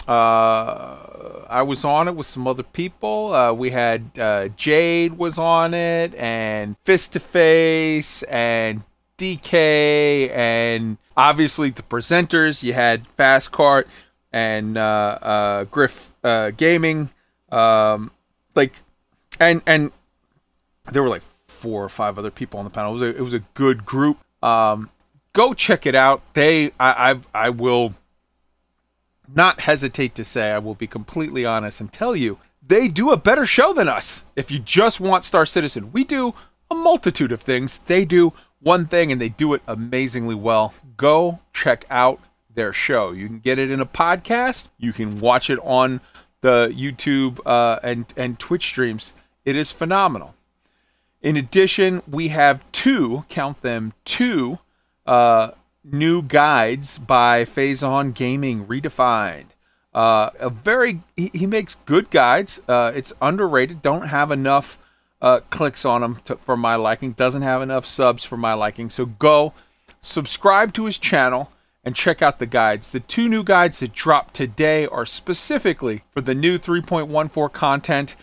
[0.07, 0.97] uh,
[1.51, 3.35] I was on it with some other people.
[3.35, 8.83] Uh, we had uh, Jade was on it, and Fist to Face, and
[9.19, 12.63] DK, and obviously the presenters.
[12.63, 13.87] You had Fast Cart
[14.33, 17.11] and uh, uh, Griff uh, Gaming,
[17.51, 18.11] um,
[18.55, 18.73] like,
[19.39, 19.93] and and
[20.91, 22.93] there were like four or five other people on the panel.
[22.93, 24.19] It was a, it was a good group.
[24.43, 24.91] Um,
[25.33, 26.23] go check it out.
[26.35, 27.95] They, I, I, I will
[29.35, 33.17] not hesitate to say, I will be completely honest and tell you, they do a
[33.17, 34.25] better show than us.
[34.37, 36.35] If you just want Star Citizen, we do
[36.71, 37.79] a multitude of things.
[37.79, 40.75] They do one thing and they do it amazingly well.
[40.97, 42.21] Go check out
[42.55, 43.13] their show.
[43.13, 44.69] You can get it in a podcast.
[44.79, 46.01] You can watch it on
[46.41, 49.15] the YouTube uh, and and Twitch streams.
[49.45, 50.35] It is phenomenal.
[51.21, 54.59] In addition, we have two, count them, two
[55.07, 55.51] uh,
[55.83, 59.47] new guides by Phazon Gaming Redefined.
[59.93, 62.61] Uh, a very, he, he makes good guides.
[62.69, 63.83] Uh, it's underrated.
[63.83, 64.79] Don't have enough
[65.21, 67.13] uh, clicks on them to, for my liking.
[67.13, 68.91] Doesn't have enough subs for my liking.
[68.91, 69.53] So go
[70.01, 71.51] subscribe to his channel
[71.85, 72.93] and check out the guides.
[72.93, 78.15] The two new guides that dropped today are specifically for the new 3.14 content.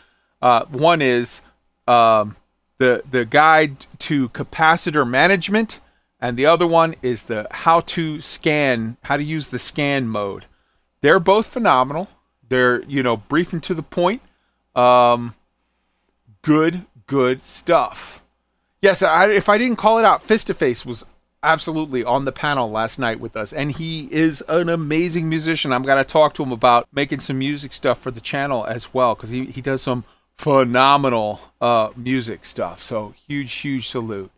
[0.41, 1.41] Uh, one is
[1.87, 2.35] um,
[2.77, 5.79] the the guide to capacitor management,
[6.19, 10.45] and the other one is the how to scan, how to use the scan mode.
[11.01, 12.09] They're both phenomenal.
[12.47, 14.21] They're you know brief and to the point.
[14.75, 15.35] Um,
[16.45, 18.23] good, good stuff.
[18.79, 21.03] Yes, I, if I didn't call it out, Fist to Face was
[21.41, 25.73] absolutely on the panel last night with us, and he is an amazing musician.
[25.73, 29.15] I'm gonna talk to him about making some music stuff for the channel as well,
[29.15, 30.03] because he, he does some
[30.37, 32.79] phenomenal uh, music stuff.
[32.81, 34.31] So huge, huge salute.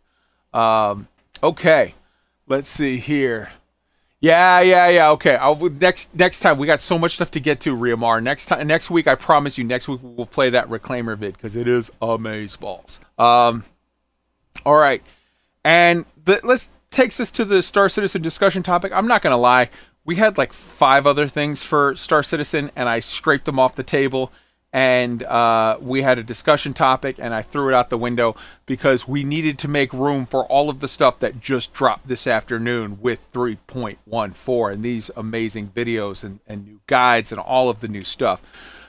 [0.54, 1.08] Um,
[1.42, 1.94] okay,
[2.46, 3.50] let's see here.
[4.20, 5.10] Yeah, yeah, yeah.
[5.10, 5.36] Okay.
[5.36, 8.22] I'll, next next time we got so much stuff to get to, Riamar.
[8.22, 11.54] Next time, next week, I promise you, next week we'll play that reclaimer vid because
[11.54, 13.00] it is amazing amazeballs.
[13.18, 13.64] Um,
[14.66, 15.02] all right,
[15.64, 18.92] and the, let's takes us to the Star Citizen discussion topic.
[18.92, 19.70] I'm not gonna lie,
[20.04, 23.82] we had like five other things for Star Citizen, and I scraped them off the
[23.82, 24.32] table.
[24.72, 28.36] And uh, we had a discussion topic, and I threw it out the window
[28.66, 32.26] because we needed to make room for all of the stuff that just dropped this
[32.26, 37.88] afternoon with 3.14 and these amazing videos and, and new guides and all of the
[37.88, 38.42] new stuff.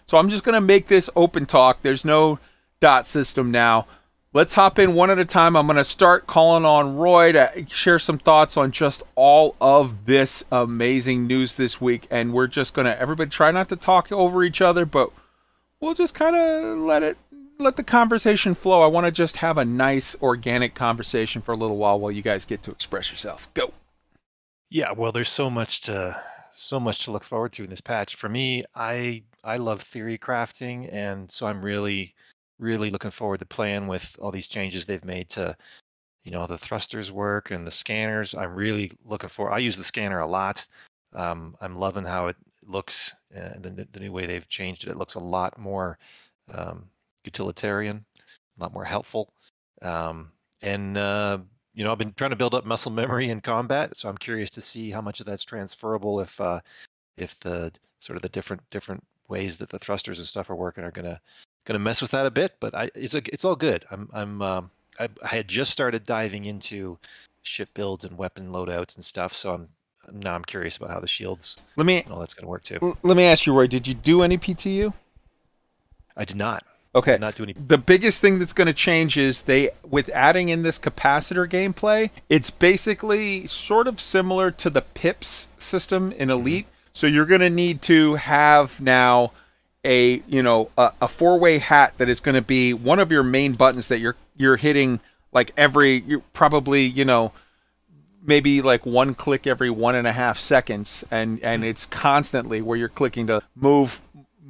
[0.05, 1.81] So I'm just going to make this open talk.
[1.81, 2.39] There's no
[2.81, 3.87] dot system now.
[4.33, 5.55] Let's hop in one at a time.
[5.55, 10.05] I'm going to start calling on Roy to share some thoughts on just all of
[10.05, 12.05] this amazing news this week.
[12.11, 15.09] And we're just going to, everybody try not to talk over each other, but
[15.81, 17.17] we'll just kind of let it,
[17.57, 18.81] let the conversation flow.
[18.81, 22.21] I want to just have a nice organic conversation for a little while while you
[22.21, 23.53] guys get to express yourself.
[23.53, 23.73] Go.
[24.69, 28.15] Yeah, well, there's so much to so much to look forward to in this patch.
[28.15, 32.13] For me, I I love theory crafting, and so I'm really
[32.59, 35.55] really looking forward to playing with all these changes they've made to
[36.23, 38.35] you know the thrusters work and the scanners.
[38.35, 39.51] I'm really looking for.
[39.51, 40.65] I use the scanner a lot.
[41.13, 42.35] Um, I'm loving how it
[42.69, 44.91] looks, uh, the, the new way they've changed it.
[44.91, 45.97] It looks a lot more
[46.53, 46.85] um,
[47.23, 48.05] utilitarian,
[48.57, 49.33] a lot more helpful.
[49.81, 50.31] Um,
[50.61, 51.39] and uh,
[51.73, 54.49] you know, I've been trying to build up muscle memory in combat, so I'm curious
[54.51, 56.19] to see how much of that's transferable.
[56.19, 56.59] If uh,
[57.17, 60.83] if the sort of the different different ways that the thrusters and stuff are working
[60.83, 61.21] are gonna
[61.65, 62.55] gonna mess with that a bit.
[62.59, 63.85] But I, it's a, it's all good.
[63.91, 66.97] I'm I'm um, I, I had just started diving into
[67.43, 69.69] ship builds and weapon loadouts and stuff, so I'm
[70.13, 72.97] now I'm curious about how the shields Let me all that's gonna work too.
[73.03, 73.67] let me ask you, Roy.
[73.67, 74.93] Did you do any PTU?
[76.15, 76.63] I did not.
[76.95, 77.13] Okay.
[77.13, 77.53] Did not do any.
[77.53, 82.09] The biggest thing that's going to change is they, with adding in this capacitor gameplay,
[82.29, 86.31] it's basically sort of similar to the pips system in mm-hmm.
[86.31, 86.67] Elite.
[86.91, 89.31] So you're going to need to have now
[89.85, 93.11] a you know a, a four way hat that is going to be one of
[93.11, 94.99] your main buttons that you're you're hitting
[95.31, 97.31] like every you're probably you know
[98.23, 102.77] maybe like one click every one and a half seconds and and it's constantly where
[102.77, 104.01] you're clicking to move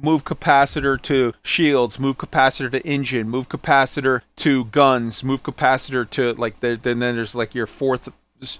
[0.02, 6.32] move capacitor to shields move capacitor to engine move capacitor to guns move capacitor to
[6.34, 8.08] like the, then then there's like your fourth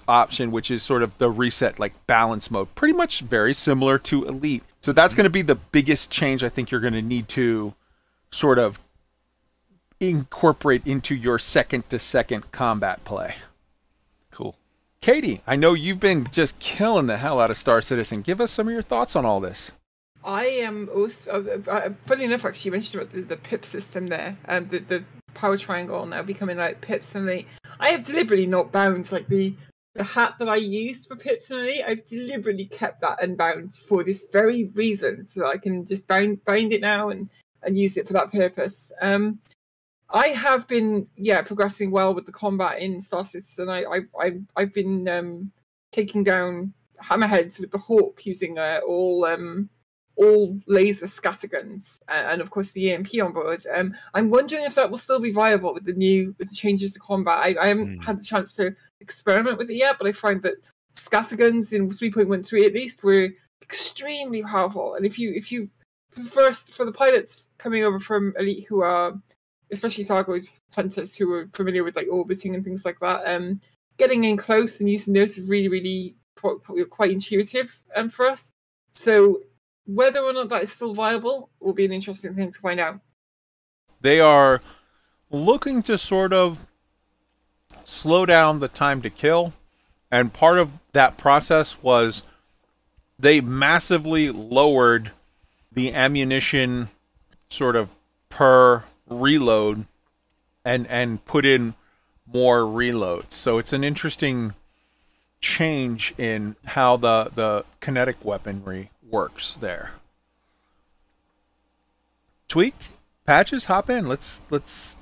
[0.07, 4.27] option which is sort of the reset like balance mode pretty much very similar to
[4.27, 7.27] elite so that's going to be the biggest change i think you're going to need
[7.27, 7.75] to
[8.31, 8.79] sort of
[10.01, 13.35] incorporate into your second to second combat play.
[15.01, 18.21] Katie, I know you've been just killing the hell out of Star Citizen.
[18.21, 19.73] Give us some of your thoughts on all this.
[20.23, 24.09] I am also, uh, uh, funny enough, actually, you mentioned about the, the pip system
[24.09, 27.47] there, um, the, the power triangle now becoming like pips and they.
[27.79, 29.55] I have deliberately not bound like the
[29.95, 31.83] the hat that I used for pips and elite.
[31.87, 36.75] I've deliberately kept that unbound for this very reason, so I can just bind bind
[36.75, 37.31] it now and
[37.63, 38.93] and use it for that purpose.
[39.01, 39.39] Um,
[40.13, 43.69] I have been yeah progressing well with the combat in Star Citizen.
[43.69, 45.53] I I, I I've been um,
[45.93, 46.73] taking down
[47.03, 49.71] hammerheads with the hawk using uh, all um
[50.17, 53.65] all laser scatterguns and, and of course the EMP on board.
[53.75, 56.93] Um, I'm wondering if that will still be viable with the new with the changes
[56.93, 57.39] to combat.
[57.39, 60.57] I, I haven't had the chance to experiment with it yet, but I find that
[60.95, 63.29] scatterguns in 3.13 at least were
[63.63, 64.95] extremely powerful.
[64.95, 65.71] And if you if you
[66.27, 69.15] first for the pilots coming over from Elite who are
[69.73, 73.61] especially Thargoid hunters who are familiar with like orbiting and things like that, um,
[73.97, 78.53] getting in close and using those is really really quite, quite intuitive um, for us.
[78.95, 79.41] So
[79.87, 83.01] whether or not that is still viable will be an interesting thing to find out.
[84.01, 84.61] They are
[85.31, 86.67] looking to sort of
[87.85, 89.53] slow down the time to kill,
[90.11, 92.23] and part of that process was
[93.19, 95.13] they massively lowered
[95.73, 96.89] the ammunition
[97.49, 97.89] sort of
[98.29, 99.87] per reload
[100.65, 101.75] and and put in
[102.33, 103.33] more reloads.
[103.33, 104.55] So it's an interesting
[105.41, 109.93] change in how the the kinetic weaponry works there.
[112.49, 112.91] Tweaked
[113.27, 114.09] patches, hop in.
[114.09, 114.97] Let's let's.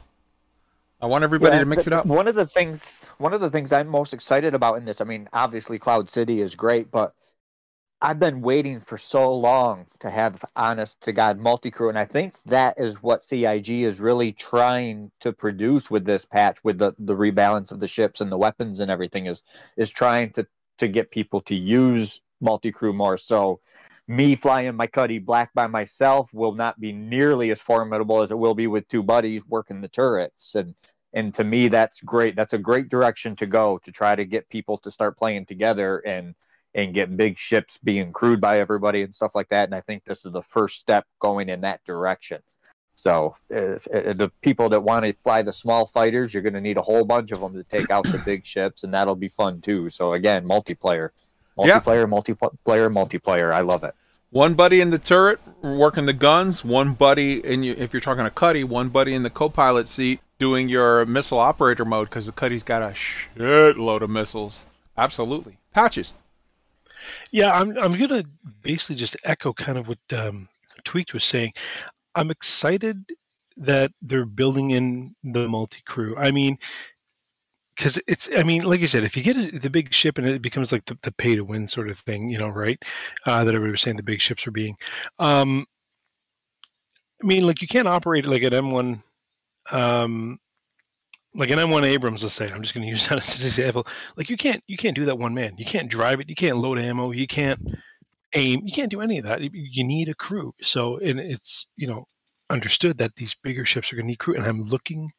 [1.00, 2.06] I want everybody Yeah, to mix it up.
[2.06, 5.04] One of the things, one of the things I'm most excited about in this, I
[5.04, 7.14] mean, obviously Cloud City is great, but
[8.00, 12.04] I've been waiting for so long to have honest to God multi crew, and I
[12.04, 16.94] think that is what CIG is really trying to produce with this patch, with the
[16.98, 19.42] the rebalance of the ships and the weapons and everything is
[19.76, 20.46] is trying to
[20.78, 23.16] to get people to use multi crew more.
[23.16, 23.60] So
[24.06, 28.38] me flying my Cutty Black by myself will not be nearly as formidable as it
[28.38, 30.54] will be with two buddies working the turrets.
[30.54, 30.74] And
[31.14, 32.36] and to me, that's great.
[32.36, 35.98] That's a great direction to go to try to get people to start playing together
[36.06, 36.34] and
[36.78, 39.64] and get big ships being crewed by everybody and stuff like that.
[39.68, 42.40] And I think this is the first step going in that direction.
[42.94, 46.60] So if, if the people that want to fly the small fighters, you're going to
[46.60, 49.28] need a whole bunch of them to take out the big ships, and that'll be
[49.28, 49.90] fun too.
[49.90, 51.10] So again, multiplayer,
[51.58, 51.80] Yeah.
[51.80, 53.52] multiplayer, multiplayer, multiplayer.
[53.52, 53.94] I love it.
[54.30, 56.64] One buddy in the turret working the guns.
[56.64, 60.20] One buddy in you, if you're talking to Cutty, one buddy in the co-pilot seat
[60.38, 64.66] doing your missile operator mode because the Cutty's got a shitload of missiles.
[64.96, 66.14] Absolutely, patches.
[67.30, 68.24] Yeah, I'm I'm gonna
[68.62, 70.48] basically just echo kind of what um,
[70.84, 71.52] Tweaked was saying.
[72.14, 73.04] I'm excited
[73.56, 76.16] that they're building in the multi crew.
[76.16, 76.58] I mean,
[77.76, 80.42] because it's I mean, like I said, if you get the big ship and it
[80.42, 82.82] becomes like the, the pay to win sort of thing, you know, right?
[83.26, 84.76] Uh, that everybody was saying the big ships are being.
[85.18, 85.66] Um,
[87.22, 89.02] I mean, like you can't operate like an M1.
[89.70, 90.38] Um,
[91.34, 92.50] like an M1 Abrams, let's say.
[92.50, 93.86] I'm just going to use that as an example.
[94.16, 95.54] Like you can't you can't do that one man.
[95.58, 96.28] You can't drive it.
[96.28, 97.10] You can't load ammo.
[97.12, 97.60] You can't
[98.34, 98.62] aim.
[98.64, 99.40] You can't do any of that.
[99.40, 100.54] You- need a crew.
[100.62, 102.06] So and it's you know
[102.50, 104.34] understood that these bigger ships are going to need crew.
[104.34, 105.10] And I'm looking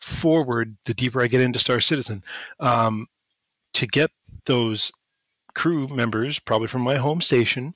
[0.00, 2.22] forward the deeper I get into Star Citizen
[2.60, 3.06] um,
[3.74, 4.10] to get
[4.46, 4.92] those
[5.54, 7.74] crew members, probably from my home station,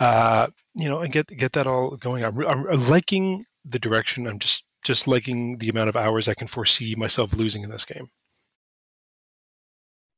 [0.00, 2.24] uh, you know, and get get that all going.
[2.24, 4.26] I'm, I'm liking the direction.
[4.26, 7.84] I'm just just liking the amount of hours I can foresee myself losing in this
[7.84, 8.10] game.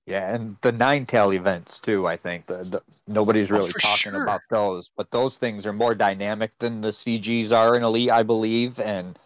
[0.07, 2.07] Yeah, and the nine tail events too.
[2.07, 4.17] I think the, the nobody's Oh, really for talking sure.
[4.17, 8.23] about those, but those things are more dynamic than the CGs are in Elite, I
[8.25, 8.81] believe.
[8.81, 9.19] And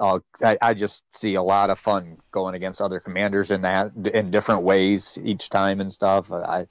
[0.00, 3.92] uh, I, I just see a lot of fun going against other commanders in that
[4.14, 6.32] in different ways each time and stuff.
[6.32, 6.66] I,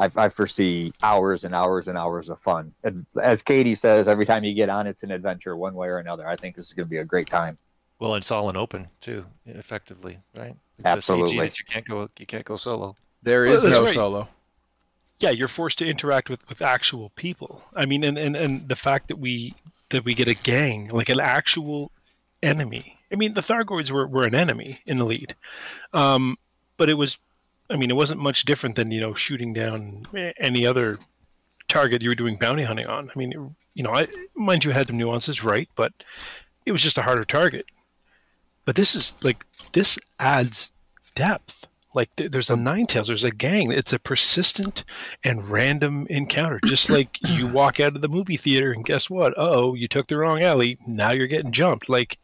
[0.00, 2.72] I, I foresee hours and hours and hours of fun.
[3.22, 6.26] As Katie says, every time you get on, it's an adventure one way or another.
[6.26, 7.58] I think this is going to be a great time.
[7.98, 10.56] Well, it's all in open too, effectively, right?
[10.78, 11.36] It's Absolutely.
[11.36, 12.96] A CG that you can't go you can't go solo.
[13.22, 13.94] There is Well, no right.
[13.94, 14.28] solo.
[15.18, 18.76] yeah you're forced to interact with with actual people i mean and and, and the
[18.76, 19.52] fact that we
[19.90, 21.90] that we get a gang like an actual
[22.42, 25.34] enemy i mean the thargoids were, were an enemy in the lead
[25.92, 26.38] um
[26.78, 27.18] but it was
[27.70, 30.02] i mean it wasn't much different than you know shooting down
[30.38, 30.98] any other
[31.68, 33.08] target you were doing bounty hunting on.
[33.08, 33.38] I mean it,
[33.74, 35.92] you know i mind you had some nuances right but
[36.66, 37.66] it was just a harder target.
[38.64, 40.70] But this is like this adds
[41.14, 41.66] depth.
[41.94, 44.84] Like th- there's a nine tails there's a gang it's a persistent
[45.24, 46.60] and random encounter.
[46.66, 49.34] Just like you walk out of the movie theater and guess what?
[49.36, 50.76] Oh you took the wrong alley.
[50.86, 51.88] Now you're getting jumped.
[51.88, 52.18] Like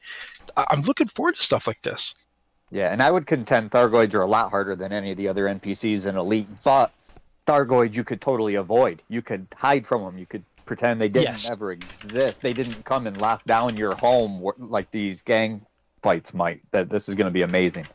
[0.56, 2.14] I- i'm looking forward to stuff like this
[2.71, 5.45] Yeah, and I would contend Thargoids are a lot harder than any of the other
[5.47, 6.93] NPCs in Elite, but
[7.47, 9.03] Thargoids you could totally avoid.
[9.09, 10.19] You could hide from them.
[10.19, 11.51] You could pretend they didn't Yes.
[11.51, 12.43] ever exist.
[12.43, 15.65] They didn't come and lock down your home like these gang
[16.03, 16.61] fights might.
[16.73, 17.89] That this is going to be amazing.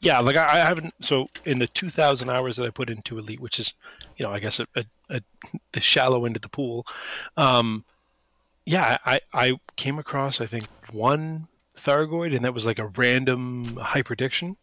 [0.00, 3.38] yeah like I, I haven't so in the 2000 hours that i put into elite
[3.40, 3.72] which is
[4.16, 5.20] you know i guess a, a, a,
[5.72, 6.86] the shallow end of the pool
[7.36, 7.84] um
[8.66, 11.46] yeah i i came across i think one
[11.80, 14.56] thargoid and that was like a random high prediction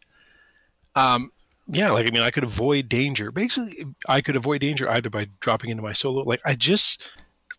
[0.94, 1.30] um
[1.68, 5.26] yeah like i mean i could avoid danger basically i could avoid danger either by
[5.40, 7.02] dropping into my solo like i just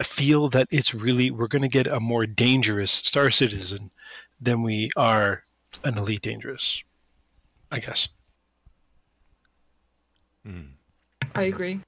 [0.03, 3.91] feel that it's really we're going to get a more dangerous star citizen
[4.39, 5.43] than we are
[5.83, 6.83] an elite dangerous
[7.71, 8.09] I guess.
[11.35, 11.81] I agree.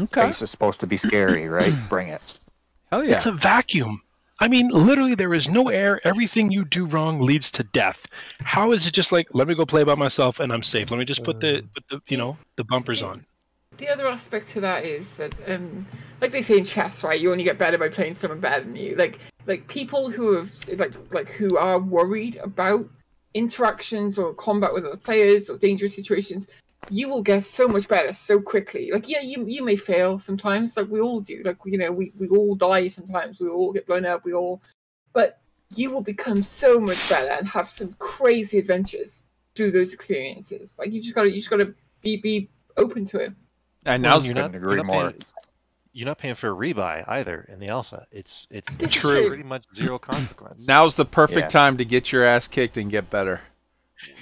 [0.00, 0.22] Okay.
[0.22, 1.72] Space is supposed to be scary, right?
[1.88, 2.40] Bring it.
[2.90, 3.16] Hell yeah.
[3.16, 4.02] It's a vacuum.
[4.40, 6.00] I mean, literally, there is no air.
[6.04, 8.06] Everything you do wrong leads to death.
[8.40, 10.90] How is it just like, let me go play by myself and I'm safe?
[10.90, 13.26] Let me just put the, put the you know, the bumpers on.
[13.78, 15.86] The other aspect to that is that, um,
[16.20, 17.20] like they say in chess, right?
[17.20, 18.96] You only get better by playing someone better than you.
[18.96, 22.88] Like, like people who have like like who are worried about
[23.34, 26.48] interactions or combat with other players or dangerous situations,
[26.90, 28.90] you will get so much better so quickly.
[28.92, 31.42] Like, yeah, you you may fail sometimes, like we all do.
[31.44, 33.38] Like, you know, we we all die sometimes.
[33.40, 34.24] We all get blown up.
[34.24, 34.62] We all,
[35.12, 35.40] but
[35.76, 39.24] you will become so much better and have some crazy adventures
[39.54, 40.74] through those experiences.
[40.78, 43.32] Like, you just gotta you just gotta be be open to it.
[43.84, 45.10] And Well, now you're not, agree you're not more.
[45.10, 45.24] Paying,
[45.92, 48.06] you're not paying for a rebuy either in the alpha.
[48.12, 49.26] It's it's, This true.
[49.28, 50.66] pretty much zero consequence.
[50.68, 51.60] now's the perfect Yeah.
[51.60, 53.40] time to get your ass kicked and get better.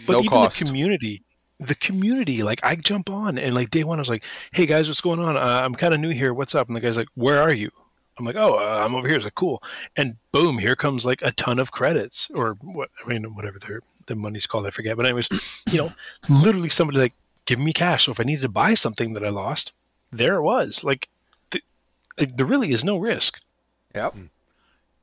[0.07, 0.59] But no even cost.
[0.59, 1.23] the community,
[1.59, 4.89] the community, like I jump on and like day one, I was like, hey guys,
[4.89, 5.37] what's going on?
[5.37, 6.35] Uh, I'm kind of new here.
[6.35, 6.69] What's up?
[6.69, 7.71] And the guy's like, where are you?
[8.19, 9.17] I'm like, oh, uh, I'm over here.
[9.17, 9.63] It's like, cool.
[9.97, 13.81] And boom, here comes like a ton of credits or what, I mean, whatever their,
[14.07, 14.97] the money's called, I forget.
[14.97, 15.29] But anyways,
[15.71, 15.93] you know,
[16.29, 17.15] literally somebody like
[17.45, 18.07] give me cash.
[18.07, 19.73] So if I needed to buy something that I lost,
[20.13, 20.85] there it was.
[20.85, 21.09] Like,
[21.51, 21.65] th-
[22.19, 23.39] like, there really is no risk.
[23.95, 24.15] Yep.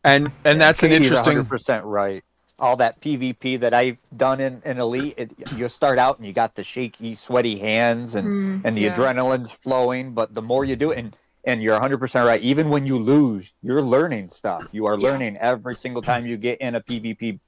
[0.04, 1.46] And and that's an interesting.
[1.46, 2.24] percent right.
[2.60, 6.34] All that PvP that I've done in, in Elite, it, you start out and you
[6.34, 8.94] got the shaky, sweaty hands and, Mm, and the yeah.
[8.94, 10.14] adrenaline's flowing.
[10.14, 12.42] But the more you do it, and and you're 100 percent right.
[12.42, 14.68] Even when you lose, you're learning stuff.
[14.72, 15.10] You are Yeah.
[15.10, 17.40] learning every single time you get in a PvP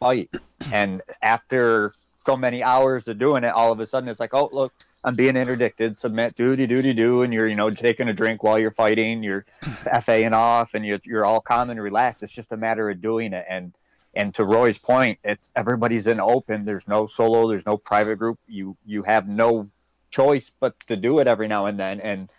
[0.00, 0.30] fight.
[0.70, 4.48] And after so many hours of doing it, all of a sudden it's like, oh
[4.52, 4.72] look,
[5.04, 5.98] I'm being interdicted.
[5.98, 9.22] Submit, doody doody do, and you're you know taking a drink while you're fighting.
[9.22, 9.44] You're
[9.84, 12.22] FAing off, and you're you're all calm and relaxed.
[12.22, 13.44] It's just a matter of doing it.
[13.48, 13.74] And
[14.16, 16.64] and to Roy's point, it's everybody's in open.
[16.64, 17.48] There's no solo.
[17.48, 18.38] There's no private group.
[18.46, 19.70] You you have no
[20.10, 22.00] choice but to do it every now and then.
[22.00, 22.30] And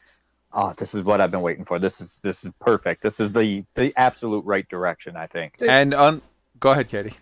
[0.54, 1.80] oh, this is what I've been waiting for.
[1.80, 3.02] This is this is perfect.
[3.02, 5.16] This is the the absolute right direction.
[5.16, 5.58] I think.
[5.62, 6.22] And on.
[6.60, 7.14] Go ahead, Katie.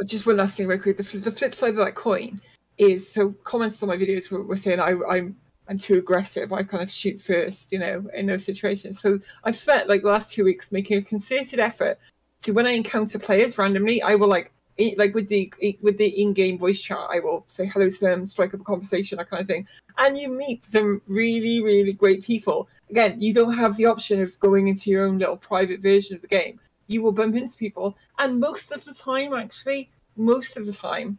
[0.00, 0.96] Uh, just one last thing, real quick.
[0.96, 2.40] The, the flip side of that coin
[2.78, 5.36] is so comments on my videos were, were saying I, I'm
[5.68, 6.52] I'm too aggressive.
[6.52, 9.00] I kind of shoot first, you know, in those situations.
[9.00, 11.98] So I've spent like the last two weeks making a concerted effort
[12.42, 14.52] to when I encounter players randomly, I will like
[14.96, 18.54] like with the with the in-game voice chat, I will say hello to them, strike
[18.54, 19.66] up a conversation, that kind of thing,
[19.98, 22.68] and you meet some really really great people.
[22.90, 26.22] Again, you don't have the option of going into your own little private version of
[26.22, 26.60] the game.
[26.86, 31.18] You will bump into people, and most of the time, actually, most of the time,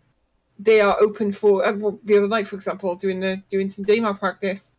[0.58, 1.66] they are open for.
[1.66, 1.74] Uh,
[2.04, 4.74] the other night, for example, doing the doing some Daymar practice,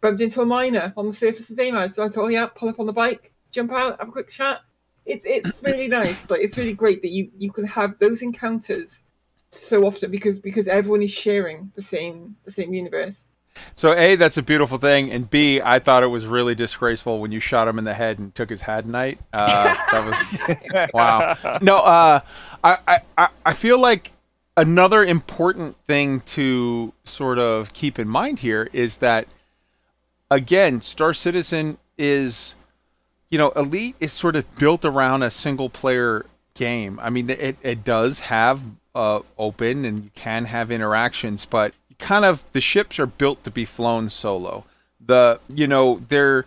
[0.00, 1.92] bumped into a miner on the surface of Daymar.
[1.92, 4.30] So I thought, oh, yeah, pull up on the bike, jump out, have a quick
[4.30, 4.60] chat.
[5.04, 6.30] It's it's really nice.
[6.30, 9.04] Like it's really great that you you can have those encounters
[9.50, 13.28] so often because because everyone is sharing the same the same universe.
[13.74, 17.32] So A, that's a beautiful thing, and B, I thought it was really disgraceful when
[17.32, 19.18] you shot him in the head and took his hat night.
[19.30, 21.58] Uh, that was wow.
[21.60, 22.20] No, uh,
[22.64, 24.12] I, I I feel like
[24.56, 29.26] another important thing to sort of keep in mind here is that
[30.30, 32.56] again, Star Citizen is
[33.32, 37.00] you know, Elite is sort of built around a single player game.
[37.00, 38.62] I mean, it, it does have
[38.94, 43.50] uh, open and you can have interactions, but kind of the ships are built to
[43.50, 44.66] be flown solo.
[45.00, 46.44] The you know their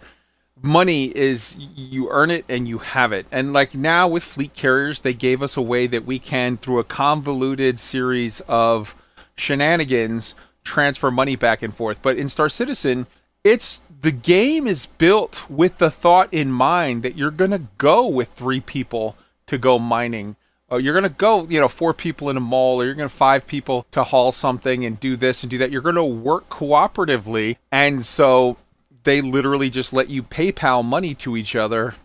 [0.61, 3.25] money is you earn it and you have it.
[3.31, 6.77] And like now with fleet carriers, they gave us a way that we can through
[6.77, 8.95] a convoluted series of
[9.35, 12.03] shenanigans transfer money back and forth.
[12.03, 13.07] But in Star Citizen,
[13.43, 18.07] it's the game is built with the thought in mind that you're going to go
[18.07, 19.15] with three people
[19.47, 20.35] to go mining
[20.69, 23.07] oh, you're going to go, you know, four people in a mall, or you're going
[23.07, 25.71] to five people to haul something and do this and do that.
[25.71, 27.57] You're going to work cooperatively.
[27.71, 28.57] And so
[29.03, 31.95] they literally just let you PayPal money to each other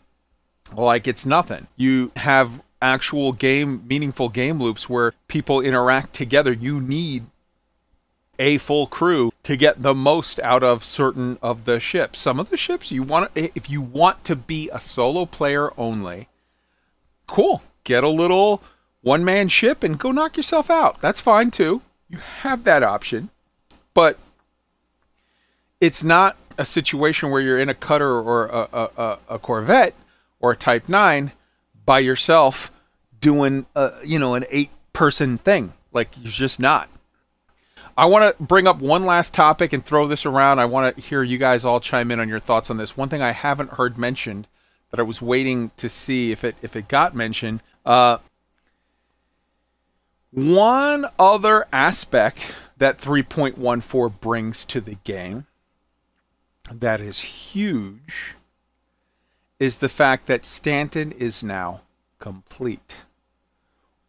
[0.77, 1.66] like it's nothing.
[1.77, 6.52] You have actual game, meaningful game loops where people interact together.
[6.52, 7.24] You need
[8.41, 12.19] a full crew to get the most out of certain of the ships.
[12.19, 16.27] Some of the ships you want if you want to be a solo player only.
[17.29, 18.62] Cool get a little
[19.03, 21.01] one man ship and go knock yourself out.
[21.01, 21.83] That's fine too.
[22.09, 23.31] You have that option.
[23.95, 24.19] But
[25.81, 29.95] it's not a situation where you're in a cutter or a, a, a Corvette
[30.39, 31.33] or a Type 9
[31.87, 32.71] by yourself
[33.21, 35.73] doing a, you know an eight person thing.
[35.93, 36.89] Like you're just not.
[37.97, 40.59] I want to bring up one last topic and throw this around.
[40.59, 42.97] I want to hear you guys all chime in on your thoughts on this.
[42.97, 44.47] One thing I haven't heard mentioned
[44.91, 48.19] that I was waiting to see if it if it got mentioned uh,
[50.31, 55.47] one other aspect that 3.14 brings to the game
[56.71, 58.37] that is huge
[59.59, 61.83] is the fact that Stanton is now
[62.19, 62.99] complete.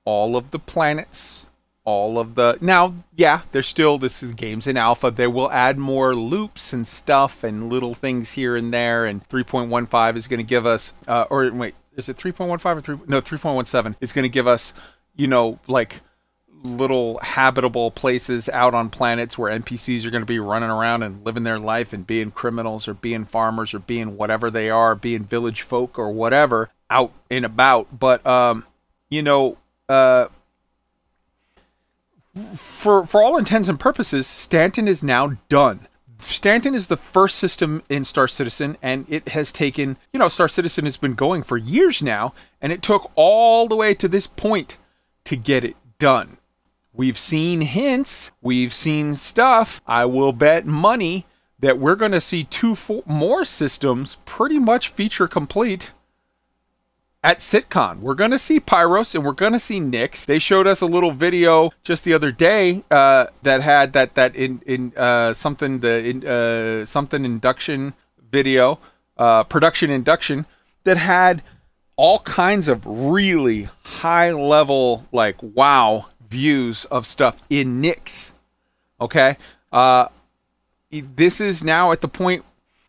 [0.05, 1.47] All of the planets,
[1.83, 5.11] all of the now, yeah, there's still this is games in alpha.
[5.11, 9.05] They will add more loops and stuff and little things here and there.
[9.05, 12.99] And 3.15 is going to give us, uh, or wait, is it 3.15 or 3
[13.07, 14.73] no 3.17 is going to give us
[15.15, 16.01] you know like
[16.63, 21.25] little habitable places out on planets where NPCs are going to be running around and
[21.25, 25.23] living their life and being criminals or being farmers or being whatever they are, being
[25.23, 27.99] village folk or whatever out and about.
[27.99, 28.65] But um,
[29.09, 29.57] you know,
[29.89, 30.27] uh,
[32.35, 35.87] for for all intents and purposes, Stanton is now done.
[36.19, 40.47] Stanton is the first system in Star Citizen, and it has taken, you know, Star
[40.47, 44.27] Citizen has been going for years now, and it took all the way to this
[44.27, 44.77] point
[45.25, 46.37] to get it done.
[46.93, 49.81] We've seen hints, we've seen stuff.
[49.87, 51.25] I will bet money
[51.59, 52.75] that we're going to see two
[53.05, 55.91] more systems pretty much feature complete
[57.23, 57.99] at CitCon.
[57.99, 60.25] We're going to see Pyros and we're going to see Nyx.
[60.25, 64.35] They showed us a little video just the other day uh, that had that that
[64.35, 67.93] in in uh, something the in, uh, something induction
[68.31, 68.79] video,
[69.17, 70.45] uh, production induction
[70.83, 71.43] that had
[71.95, 78.31] all kinds of really high level like wow views of stuff in Nyx.
[78.99, 79.37] Okay,
[79.71, 80.07] uh,
[80.91, 82.43] this is now at the point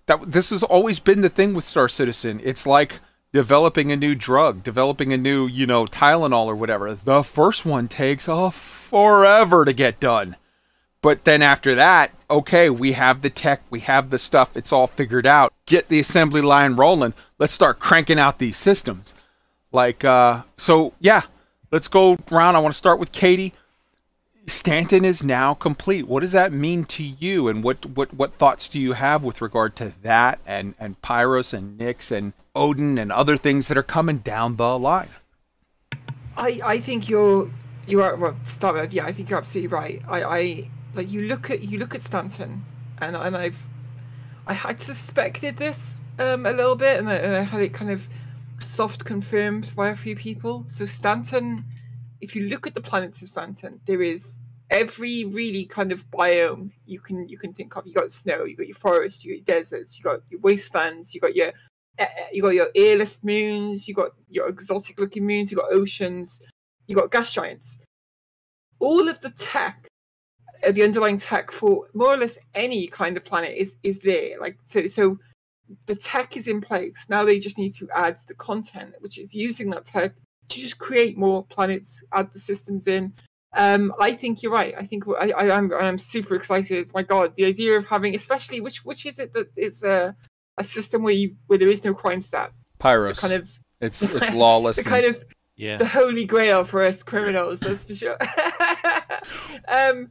[0.06, 2.40] that this has always been the thing with Star Citizen.
[2.42, 2.98] It's like
[3.32, 6.94] developing a new drug, developing a new, you know, Tylenol or whatever.
[6.94, 10.36] The first one takes a forever to get done.
[11.00, 14.86] But then after that, okay, we have the tech, we have the stuff, it's all
[14.86, 15.52] figured out.
[15.66, 17.14] Get the assembly line rolling.
[17.38, 19.14] Let's start cranking out these systems.
[19.72, 21.22] Like, uh, so yeah,
[21.72, 22.54] let's go around.
[22.54, 23.54] I want to start with Katie.
[24.46, 26.08] Stanton is now complete.
[26.08, 29.40] What does that mean to you, and what what what thoughts do you have with
[29.40, 33.82] regard to that, and and Pyros and Nyx and Odin and other things that are
[33.82, 35.08] coming down the line?
[36.36, 37.50] I I think you're
[37.86, 40.02] you are well start with yeah I think you're absolutely right.
[40.08, 42.64] I I like you look at you look at Stanton,
[42.98, 43.66] and and I've
[44.46, 47.92] I had suspected this um a little bit, and I, and I had it kind
[47.92, 48.08] of
[48.58, 50.64] soft confirmed by a few people.
[50.66, 51.64] So Stanton
[52.22, 54.40] if you look at the planets of Stanton, there is
[54.70, 57.86] every really kind of biome you can you can think of.
[57.86, 61.14] You got snow, you got your forests, you got your deserts, you got your wastelands,
[61.14, 61.48] you got your
[61.98, 65.72] eh, eh, you got your airless moons, you got your exotic looking moons, you got
[65.72, 66.40] oceans,
[66.86, 67.78] you got gas giants.
[68.78, 69.86] all of the tech,
[70.66, 74.38] uh, the underlying tech for more or less any kind of planet is is there.
[74.40, 75.18] Like so, so
[75.86, 77.06] the tech is in place.
[77.08, 80.14] Now they just need to add the content, which is using that tech
[80.48, 83.12] to just create more planets, add the systems in.
[83.54, 84.74] Um, I think you're right.
[84.78, 86.90] I think I, I, I'm I'm super excited.
[86.94, 90.16] My God, the idea of having, especially which which is it that is a
[90.58, 92.52] a system where you where there is no crime stat.
[92.80, 93.20] Pyros.
[93.20, 93.50] Kind of.
[93.80, 94.76] It's it's lawless.
[94.76, 95.24] the and- kind of
[95.56, 95.76] Yeah.
[95.76, 97.60] the holy grail for us criminals.
[97.60, 98.16] That's for sure.
[99.68, 100.10] um,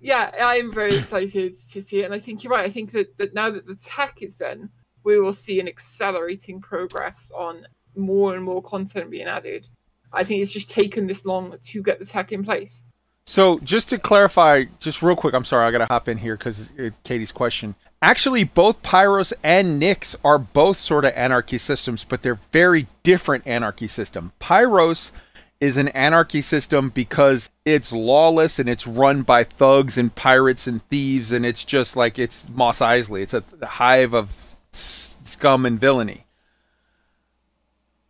[0.00, 2.64] yeah, I'm very excited to see it, and I think you're right.
[2.66, 4.70] I think that, that now that the tech is done,
[5.04, 9.68] we will see an accelerating progress on more and more content being added.
[10.12, 12.84] I think it's just taken this long to get the tech in place.
[13.24, 16.72] So just to clarify, just real quick, I'm sorry, I gotta hop in here because
[17.04, 17.74] Katie's question.
[18.02, 23.46] Actually, both Pyros and Nyx are both sort of anarchy systems, but they're very different
[23.46, 24.32] anarchy system.
[24.40, 25.12] Pyros
[25.60, 30.82] is an anarchy system because it's lawless and it's run by thugs and pirates and
[30.88, 33.22] thieves, and it's just like it's Mos Eisley.
[33.22, 36.26] It's a hive of scum and villainy.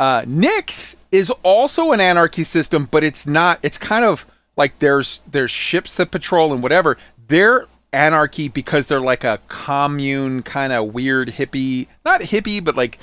[0.02, 3.60] Uh, Nyx is also an anarchy system, but it's not.
[3.62, 4.26] It's kind of
[4.56, 6.98] like there's there's ships that patrol and whatever.
[7.28, 12.98] They're anarchy because they're like a commune kind of weird hippie, not hippie, but like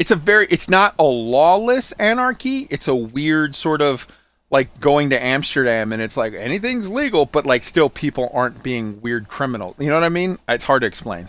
[0.00, 0.48] it's a very.
[0.50, 2.66] It's not a lawless anarchy.
[2.68, 4.08] It's a weird sort of
[4.50, 9.00] like going to Amsterdam and it's like anything's legal, but like still people aren't being
[9.00, 9.76] weird criminal.
[9.78, 10.36] You know what I mean?
[10.48, 11.28] It's hard to explain.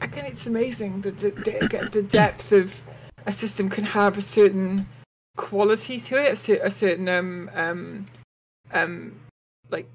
[0.00, 2.80] Again, it's amazing the, the, the depth of
[3.26, 4.86] a system can have a certain
[5.36, 8.06] quality to it, a, cer- a certain um um
[8.72, 9.20] um
[9.70, 9.88] like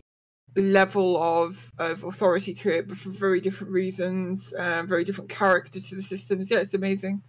[0.55, 5.79] level of of authority to it, but for very different reasons, um, very different character
[5.79, 6.49] to the systems.
[6.49, 7.21] Yeah, it's amazing.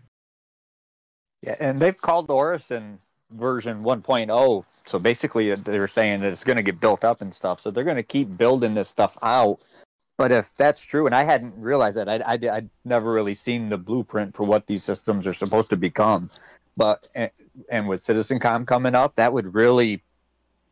[1.43, 2.99] Yeah, and they've called Orison
[3.31, 4.65] version 1.0.
[4.85, 7.61] So basically, uh, they're saying that it's going to get built up and stuff.
[7.61, 9.61] So they're going to keep building this stuff out.
[10.21, 13.71] But if that's true, and I hadn't realized that, I, I, I'd never really seen
[13.71, 16.29] the blueprint for what these systems are supposed to become.
[16.77, 17.31] But and,
[17.71, 20.03] and with CitizenCon coming up, that would really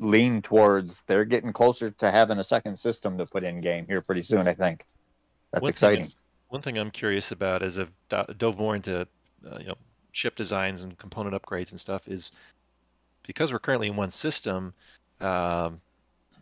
[0.01, 4.03] lean towards they're getting closer to having a second system to put in game here
[4.03, 4.47] pretty soon.
[4.47, 4.85] I think
[5.51, 6.05] that's One thing exciting.
[6.05, 6.13] I'm-
[6.49, 7.93] one thing I'm curious about as I've
[8.37, 9.79] dove more into uh, you know
[10.13, 12.33] ship designs and component upgrades and stuff is
[13.27, 14.75] because we're currently in one system.
[15.23, 15.81] Um,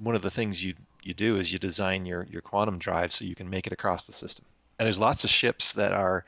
[0.01, 0.75] one of the things you
[1.07, 4.05] you do is you design your your quantum drive so you can make it across
[4.05, 4.45] the system.
[4.79, 6.25] And there's lots of ships that are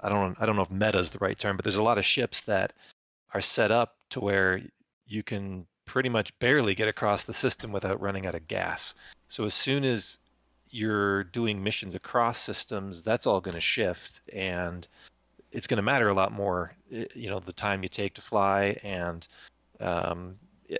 [0.00, 1.98] I don't I don't know if meta is the right term, but there's a lot
[1.98, 2.72] of ships that
[3.34, 4.60] are set up to where
[5.06, 8.94] you can pretty much barely get across the system without running out of gas.
[9.28, 10.20] So as soon as
[10.70, 14.86] you're doing missions across systems, that's all going to shift and
[15.50, 18.78] it's going to matter a lot more, you know, the time you take to fly.
[18.82, 19.26] And
[19.80, 20.36] um,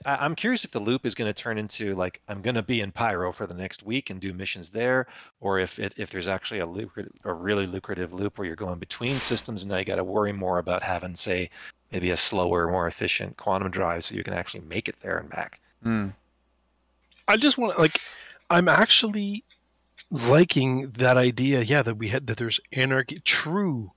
[0.07, 2.63] I- I'm curious if the loop is going to turn into like, I'm going to
[2.63, 5.07] be in Pyro for the next week and do missions there,
[5.41, 8.79] or if it, if there's actually a lucrative, a really lucrative loop where you're going
[8.79, 11.51] between systems and now you got to worry more about having, say,
[11.91, 15.29] maybe a slower, more efficient quantum drive so you can actually make it there and
[15.31, 15.61] back.
[15.83, 16.09] Hmm.
[17.29, 18.01] I just want to like,
[18.51, 19.45] I'm actually
[20.11, 21.63] liking that idea.
[21.63, 23.93] Yeah, that we had that there's anarchy, true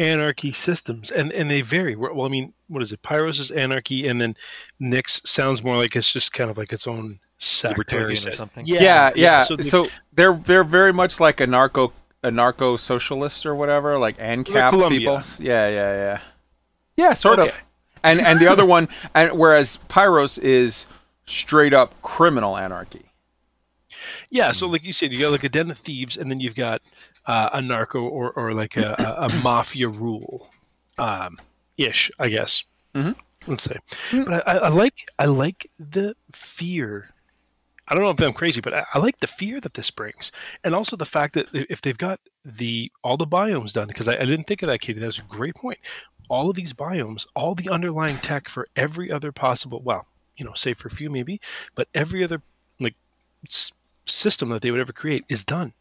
[0.00, 1.94] anarchy systems, and and they vary.
[1.94, 3.02] Well, well, I mean, what is it?
[3.02, 4.34] Pyros is anarchy, and then
[4.80, 8.66] Nyx sounds more like it's just kind of like its own sect, like or something?
[8.66, 9.42] Yeah, yeah, yeah.
[9.44, 13.98] So, So, they- they're they're very much like a narco a narco socialist or whatever,
[13.98, 14.98] like ANCAP Colombia.
[14.98, 15.20] people.
[15.38, 16.20] Yeah, yeah, yeah.
[16.96, 17.48] Yeah, sort Okay.
[17.48, 17.58] of.
[18.02, 20.86] And and the other one, and whereas Pyros is
[21.26, 23.04] straight up criminal anarchy.
[24.30, 24.72] Yeah, so hmm.
[24.72, 26.80] like you said, you got like a den of thieves, and then you've got
[27.30, 30.48] uh, a narco or, or like a, a, a mafia rule,
[30.98, 31.38] um,
[31.78, 32.64] ish, I guess.
[32.94, 33.14] Mhm.
[33.46, 33.76] Let's say,
[34.26, 37.08] but I, I like I like the fear.
[37.88, 40.30] I don't know if I'm crazy, but I, I like the fear that this brings,
[40.64, 44.14] and also the fact that if they've got the all the biomes done, because I,
[44.16, 45.00] I didn't think of that, Katie.
[45.00, 45.78] That was a great point.
[46.28, 50.04] All of these biomes, all the underlying tech for every other possible, well,
[50.36, 51.40] you know, save for a few maybe,
[51.74, 52.40] but every other
[52.78, 52.94] like
[53.46, 53.72] s-
[54.06, 55.72] system that they would ever create is done.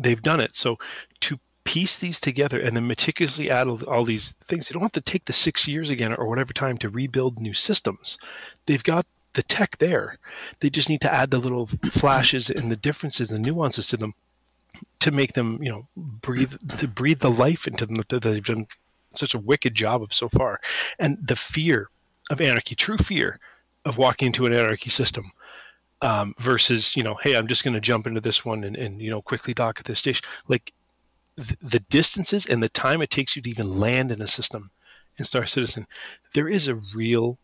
[0.00, 0.54] They've done it.
[0.54, 0.78] So
[1.20, 4.92] to piece these together and then meticulously add all, all these things, they don't have
[4.92, 8.18] to take the six years again or whatever time to rebuild new systems.
[8.66, 10.16] They've got the tech there.
[10.60, 14.14] They just need to add the little flashes and the differences and nuances to them
[15.00, 18.44] to make them, you know, breathe to breathe the life into them that that they've
[18.44, 18.66] done
[19.14, 20.60] such a wicked job of so far.
[20.98, 21.90] And the fear
[22.30, 23.38] of anarchy, true fear
[23.84, 25.32] of walking into an anarchy system
[26.02, 29.00] um, versus you know hey i'm just going to jump into this one and, and
[29.00, 30.72] you know quickly dock at this station like
[31.36, 34.70] th- the distances and the time it takes you to even land in a system
[35.18, 35.86] in star citizen
[36.34, 37.38] there is a real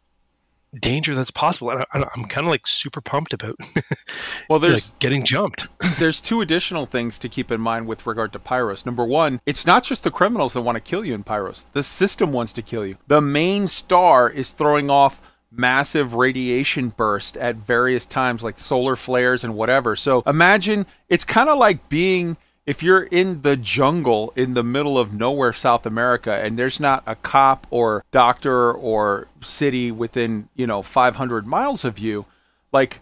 [0.80, 1.70] danger that's possible.
[1.70, 3.56] And I, I'm kind of like super pumped about
[4.50, 5.68] well, there's like getting jumped.
[5.98, 8.86] there's two additional things to keep in mind with regard to Pyros.
[8.86, 11.66] Number one, it's not just the criminals that want to kill you in Pyros.
[11.72, 12.96] The system wants to kill you.
[13.06, 15.20] The main star is throwing off
[15.50, 19.96] massive radiation burst at various times like solar flares and whatever.
[19.96, 22.36] So imagine it's kind of like being
[22.66, 27.02] if you're in the jungle in the middle of nowhere South America and there's not
[27.06, 32.26] a cop or doctor or city within, you know, 500 miles of you,
[32.72, 33.00] like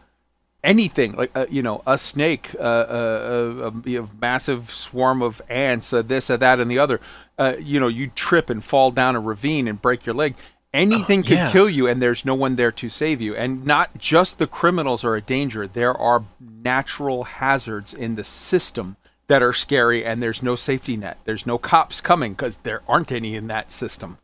[0.65, 5.93] anything like uh, you know a snake uh, uh, a, a, massive swarm of ants
[5.93, 7.01] uh, this or that and the other
[7.39, 10.35] uh, you know you trip and fall down a ravine and break your leg
[10.75, 11.51] anything Oh, could yeah.
[11.53, 15.05] kill you and there's no one there to save you and not just the criminals
[15.05, 18.97] are a danger there are natural hazards in the system
[19.29, 23.13] that are scary and there's no safety net there's no cops coming because there aren't
[23.13, 24.19] any in that system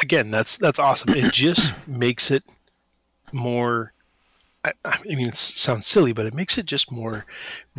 [0.00, 1.08] Again, that's that's awesome.
[1.16, 2.44] It just makes it
[3.32, 3.92] more.
[4.64, 7.26] I, I mean, it sounds silly, but it makes it just more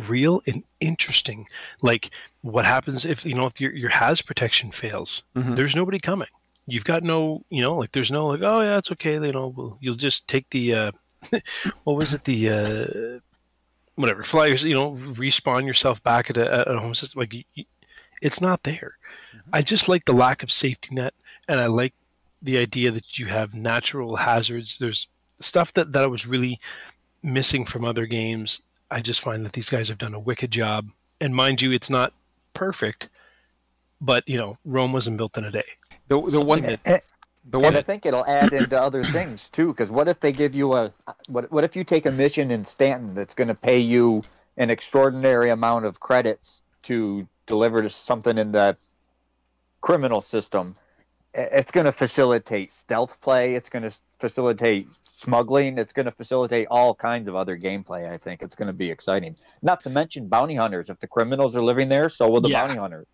[0.06, 1.46] real and interesting.
[1.80, 2.10] Like,
[2.42, 5.22] what happens if you know if your your has protection fails?
[5.34, 5.56] Mhm.
[5.56, 6.28] There's nobody coming.
[6.70, 9.14] You've got no, you know, like there's no like, oh yeah, it's okay.
[9.14, 10.92] You know, we'll, you'll just take the, uh,
[11.84, 13.18] what was it, the, uh,
[13.96, 14.62] whatever, flyers.
[14.62, 17.20] You know, respawn yourself back at a, at a home system.
[17.20, 17.66] Like, y- y-
[18.22, 18.96] it's not there.
[19.52, 21.14] I just like the lack of safety net,
[21.48, 21.94] and I like
[22.42, 24.78] the idea that you have natural hazards.
[24.78, 26.60] There's stuff that that I was really
[27.22, 28.60] missing from other games.
[28.90, 30.86] I just find that these guys have done a wicked job.
[31.20, 32.12] And mind you, it's not
[32.54, 33.08] perfect,
[34.00, 35.64] but you know, Rome wasn't built in a day.
[36.10, 37.02] The, the one Something And,
[37.46, 39.68] the and one I think it'll add into other things too.
[39.68, 40.94] Because what if they give you a
[41.28, 41.52] what?
[41.52, 44.24] What if you take a mission in Stanton that's going to pay you
[44.58, 48.78] an extraordinary amount of credits to deliver to something in the
[49.82, 50.76] criminal system?
[51.34, 53.54] It's going to facilitate stealth play.
[53.56, 55.78] It's going to facilitate smuggling.
[55.78, 58.10] It's going to facilitate all kinds of other gameplay.
[58.12, 59.36] I think it's going to be exciting.
[59.62, 60.90] Not to mention bounty hunters.
[60.90, 62.62] If the criminals are living there, so will the Yeah.
[62.66, 63.06] bounty hunters.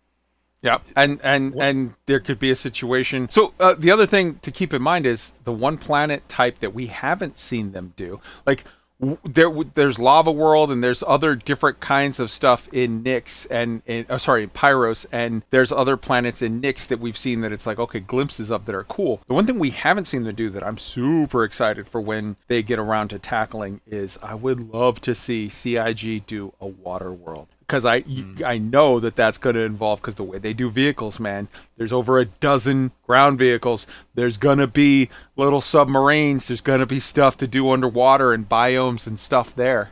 [0.61, 3.29] Yeah, and and and there could be a situation.
[3.29, 6.73] So uh, the other thing to keep in mind is the one planet type that
[6.73, 8.19] we haven't seen them do.
[8.45, 8.63] Like
[8.99, 13.45] w- there, w- there's Lava World, and there's other different kinds of stuff in Nyx
[13.51, 17.41] and in, oh, sorry, in Pyros, and there's other planets in Nyx that we've seen
[17.41, 19.21] that it's like okay, glimpses of that are cool.
[19.27, 22.63] The one thing we haven't seen them do that I'm super excited for when they
[22.63, 27.47] get around to tackling is I would love to see CIG do a water world
[27.67, 30.69] because I you- I know that that's going to involve because the way they do
[30.69, 31.49] vehicles, man.
[31.75, 33.85] There's over a dozen ground vehicles.
[34.15, 36.47] There's going to be little submarines.
[36.47, 39.91] There's going to be stuff to do underwater and biomes and stuff there.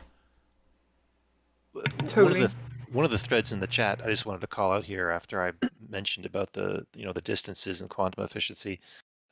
[2.08, 2.40] Totally.
[2.40, 2.56] One of, the,
[2.92, 5.42] one of the threads in the chat I just wanted to call out here after
[5.42, 5.52] I
[5.90, 8.80] mentioned about the you know the distances and quantum efficiency.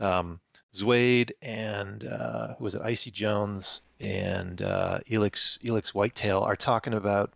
[0.01, 0.41] Um,
[0.75, 6.95] Zwade and uh, who was it Icy Jones and uh, Elix Elix Whitetail are talking
[6.95, 7.33] about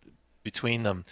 [0.52, 1.04] between them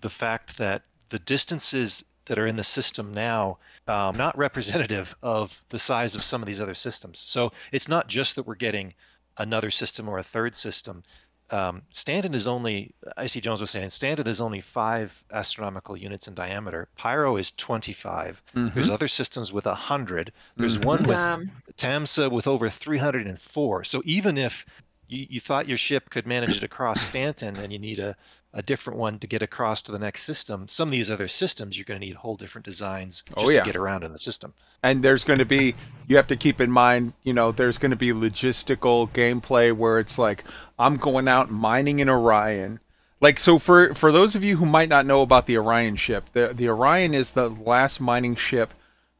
[0.00, 5.64] the fact that the distances that are in the system now um, not representative of
[5.70, 7.18] the size of some of these other systems.
[7.18, 8.94] So it's not just that we're getting
[9.38, 11.02] another system or a third system.
[11.50, 16.34] Um, Stanton is only, IC Jones was saying, Stanton is only five astronomical units in
[16.34, 16.86] diameter.
[16.96, 18.42] Pyro is 25.
[18.74, 18.92] There's Mhm.
[18.92, 20.32] other systems with 100.
[20.56, 20.84] There's Mhm.
[20.84, 21.50] one with Damn.
[21.76, 23.82] TAMSA with over 304.
[23.84, 24.66] So even if
[25.08, 28.14] you, you thought your ship could manage it across Stanton and you need a,
[28.54, 31.76] a different one to get across to the next system, some of these other systems
[31.76, 33.58] you're going to need whole different designs just Oh, yeah.
[33.60, 34.54] to get around in the system.
[34.82, 35.74] And there's going to be,
[36.06, 39.98] you have to keep in mind, you know, there's going to be logistical gameplay where
[39.98, 40.44] it's like,
[40.78, 42.80] I'm going out mining in Orion.
[43.20, 46.26] Like, so for, for those of you who might not know about the Orion ship,
[46.32, 48.72] the, the Orion is the last mining ship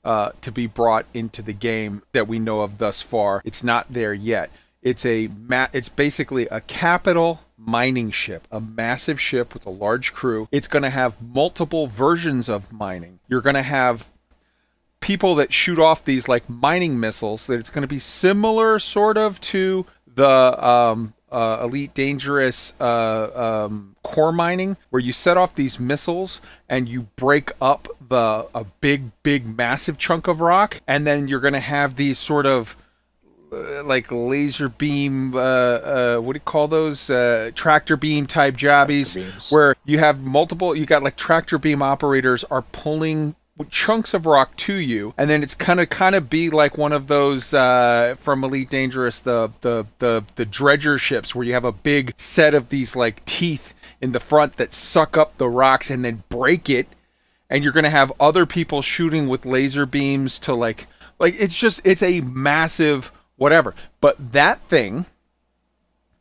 [0.04, 3.42] uh, to be brought into the game that we know of thus far.
[3.44, 4.50] It's not there yet.
[4.80, 10.14] It's a ma- it's basically a capital mining ship, a massive ship with a large
[10.14, 10.48] crew.
[10.52, 13.18] It's going to have multiple versions of mining.
[13.28, 14.08] You're going to have
[15.00, 19.16] people that shoot off these like mining missiles that it's going to be similar sort
[19.16, 25.54] of to the um, uh, elite dangerous uh, um, core mining where you set off
[25.54, 31.06] these missiles and you break up the a big big massive chunk of rock and
[31.06, 32.76] then you're going to have these sort of
[33.52, 37.08] uh, like laser beam uh, uh, what do you call those?
[37.08, 39.16] Uh, tractor beam type jobbies
[39.50, 43.34] where you have multiple you got like tractor beam operators are pulling
[43.70, 46.92] chunks of rock to you and then it's kind of kind of be like one
[46.92, 51.64] of those uh, from elite dangerous the, the the the dredger ships where you have
[51.64, 55.90] a big set of these like teeth in the front that suck up the rocks
[55.90, 56.86] and then break it
[57.50, 60.86] and you're going to have other people shooting with laser beams to like
[61.18, 63.74] like it's just it's a massive whatever.
[64.02, 65.06] But that thing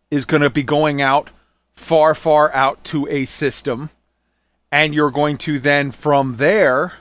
[0.09, 1.31] is going to be going out
[1.73, 3.89] far, far out to a system.
[4.71, 6.93] And you're going to then from there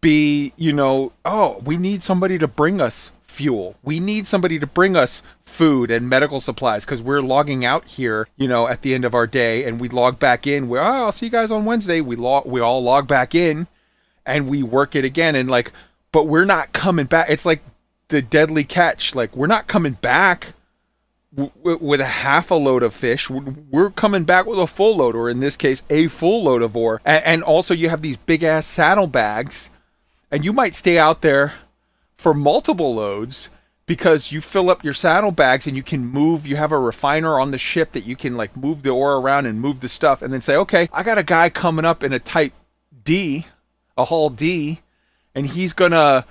[0.00, 3.76] be, you know, oh, we need somebody to bring us fuel.
[3.82, 8.28] We need somebody to bring us food and medical supplies because we're logging out here,
[8.36, 10.68] you know, at the end of our day and we log back in.
[10.68, 12.00] We, oh, I'll see you guys on Wednesday.
[12.00, 13.66] We log, we all log back in
[14.24, 15.34] and we work it again.
[15.34, 15.72] And like,
[16.12, 17.28] but we're not coming back.
[17.28, 17.62] It's like
[18.08, 19.14] the deadly catch.
[19.14, 20.54] Like, we're not coming back
[21.34, 21.50] w-
[21.80, 23.28] with a half a load of fish.
[23.30, 26.76] We're coming back with a full load, or in this case, a full load of
[26.76, 27.00] ore.
[27.04, 29.70] And, and also, you have these big ass saddlebags,
[30.30, 31.52] and you might stay out there
[32.16, 33.50] for multiple loads
[33.86, 36.46] because you fill up your saddlebags and you can move.
[36.46, 39.46] You have a refiner on the ship that you can like move the ore around
[39.46, 42.12] and move the stuff, and then say, okay, I got a guy coming up in
[42.12, 42.52] a type
[43.04, 43.46] D,
[43.96, 44.80] a hull D,
[45.34, 46.24] and he's gonna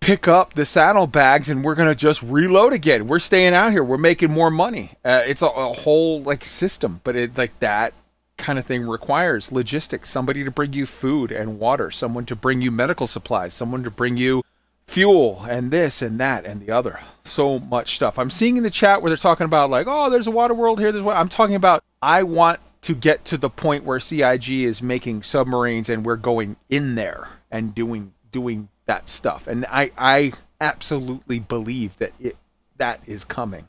[0.00, 3.06] pick up the saddlebags and we're gonna just reload again.
[3.06, 3.84] We're staying out here.
[3.84, 4.92] We're making more money.
[5.04, 7.92] Uh, it's a, a, whole like system, but it like that
[8.36, 10.08] kind of thing requires logistics.
[10.08, 11.90] Somebody to bring you food and water.
[11.90, 13.52] Someone to bring you medical supplies.
[13.52, 14.42] Someone to bring you
[14.86, 16.98] fuel and this and that and the other.
[17.24, 18.18] So much stuff.
[18.18, 20.80] I'm seeing in the chat where they're talking about like, oh, there's a water world
[20.80, 20.90] here.
[20.92, 21.84] There's what I'm talking about.
[22.00, 26.56] I want to get to the point where CIG is making submarines and we're going
[26.70, 29.46] in there and doing doing that stuff.
[29.46, 32.36] And I, I absolutely believe that it
[32.78, 33.68] that is coming.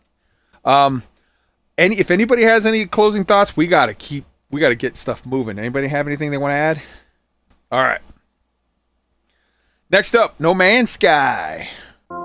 [0.66, 1.04] Um,
[1.78, 5.60] any if anybody has any closing thoughts, we gotta keep we gotta get stuff moving.
[5.60, 6.82] Anybody have anything they want to add?
[7.72, 8.02] All right.
[9.91, 11.70] Next up, No Man's Sky.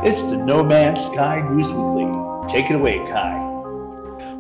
[0.03, 2.49] It's the No Man's Sky News Weekly.
[2.49, 3.51] Take it away, Kai.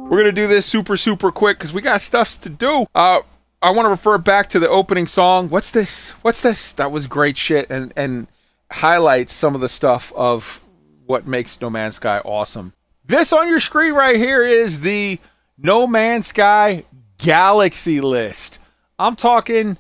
[0.09, 2.87] We're gonna do this super super quick because we got stuff to do.
[2.95, 3.21] Uh,
[3.63, 5.49] I want to refer back to the opening song.
[5.49, 6.11] What's this?
[6.23, 6.75] What's this?
[6.75, 8.27] That was great shit, and and
[8.71, 10.61] highlights some of the stuff of
[11.07, 12.73] what makes No Man's Sky awesome.
[13.05, 15.19] This on your screen right here is the
[15.59, 16.85] No Man's Sky
[17.19, 18.59] Galaxy list.
[18.99, 19.77] I'm talking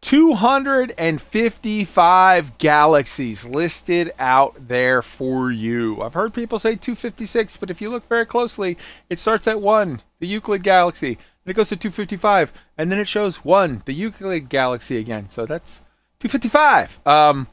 [0.00, 6.00] 255 galaxies listed out there for you.
[6.02, 8.78] I've heard people say 256, but if you look very closely,
[9.10, 13.08] it starts at 1, the Euclid galaxy, and it goes to 255, and then it
[13.08, 15.28] shows 1, the Euclid galaxy again.
[15.30, 15.82] So that's
[16.20, 17.00] 255.
[17.04, 17.48] Um,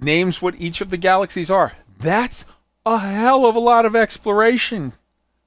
[0.00, 1.72] names what each of the galaxies are.
[1.98, 2.44] That's
[2.86, 4.92] a hell of a lot of exploration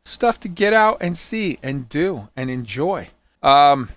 [0.03, 3.09] stuff to get out and see and do and enjoy.
[3.41, 3.89] Um,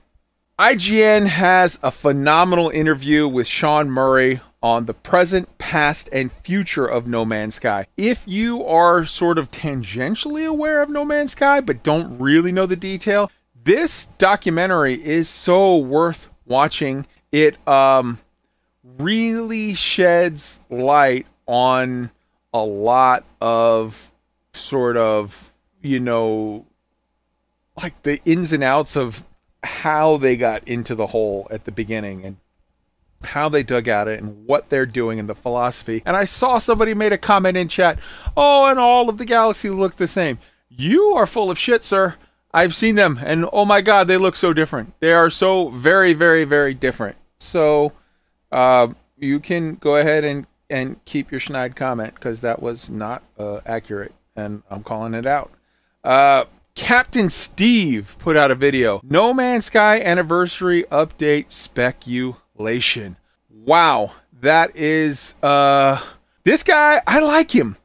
[0.59, 7.07] IGN has a phenomenal interview with Sean Murray on the present, past, and future of
[7.07, 7.87] No Man's Sky.
[7.97, 12.67] If you are sort of tangentially aware of No Man's Sky but don't really know
[12.67, 13.31] the detail,
[13.65, 17.07] this documentary is so worth watching.
[17.33, 18.19] It um
[18.99, 22.11] really sheds light on
[22.53, 24.13] a lot of
[24.53, 25.53] sort of,
[25.83, 26.67] you know,
[27.81, 29.27] like the ins and outs of
[29.63, 32.37] how they got into the hole at the beginning and
[33.23, 36.03] how they dug at it and what they're doing and the philosophy.
[36.05, 37.99] And I saw somebody made a comment in chat,
[38.37, 40.39] "Oh, and all of the galaxy look the same."
[40.69, 42.17] You are full of shit, sir.
[42.53, 44.95] I've seen them and oh my god, they look so different.
[45.01, 47.17] They are so very very very different.
[47.39, 47.93] So
[48.55, 53.23] uh, you can go ahead and and keep your schneid comment because that was not
[53.39, 55.51] uh, accurate, and I'm calling it out.
[56.03, 56.45] Uh,
[56.75, 59.01] Captain Steve put out a video.
[59.03, 63.17] No Man's Sky anniversary update speculation.
[63.51, 66.01] Wow, that is uh
[66.45, 67.77] this guy, I like him.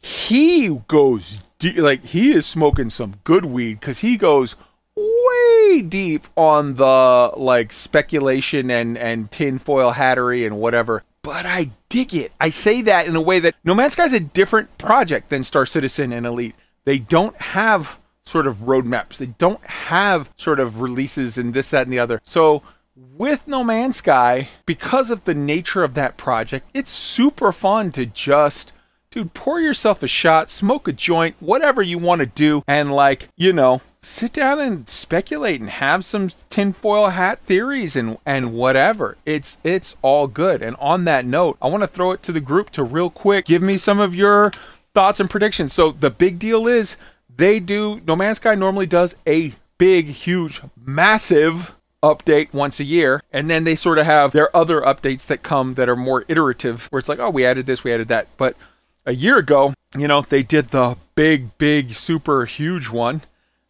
[0.00, 1.42] He goes
[1.76, 4.56] like he is smoking some good weed cuz he goes
[4.96, 11.02] way deep on the like speculation and and tinfoil hattery and whatever.
[11.22, 12.32] But I dig it.
[12.40, 15.44] I say that in a way that No Man's Sky is a different project than
[15.44, 16.56] Star Citizen and Elite.
[16.84, 19.18] They don't have sort of roadmaps.
[19.18, 22.20] They don't have sort of releases and this, that, and the other.
[22.24, 22.62] So
[22.96, 28.04] with No Man's Sky, because of the nature of that project, it's super fun to
[28.06, 28.72] just
[29.12, 33.28] dude, pour yourself a shot, smoke a joint, whatever you want to do, and like,
[33.36, 39.16] you know, sit down and speculate and have some tinfoil hat theories and and whatever.
[39.24, 40.62] It's it's all good.
[40.62, 43.44] And on that note, I want to throw it to the group to real quick
[43.44, 44.50] give me some of your
[44.94, 45.72] thoughts and predictions.
[45.72, 46.96] So the big deal is
[47.34, 53.22] they do No Man's Sky normally does a big, huge, massive update once a year
[53.32, 56.86] and then they sort of have their other updates that come that are more iterative
[56.86, 58.56] where it's like oh we added this we added that but
[59.04, 63.22] a year ago, you know, they did the big, big, super huge one.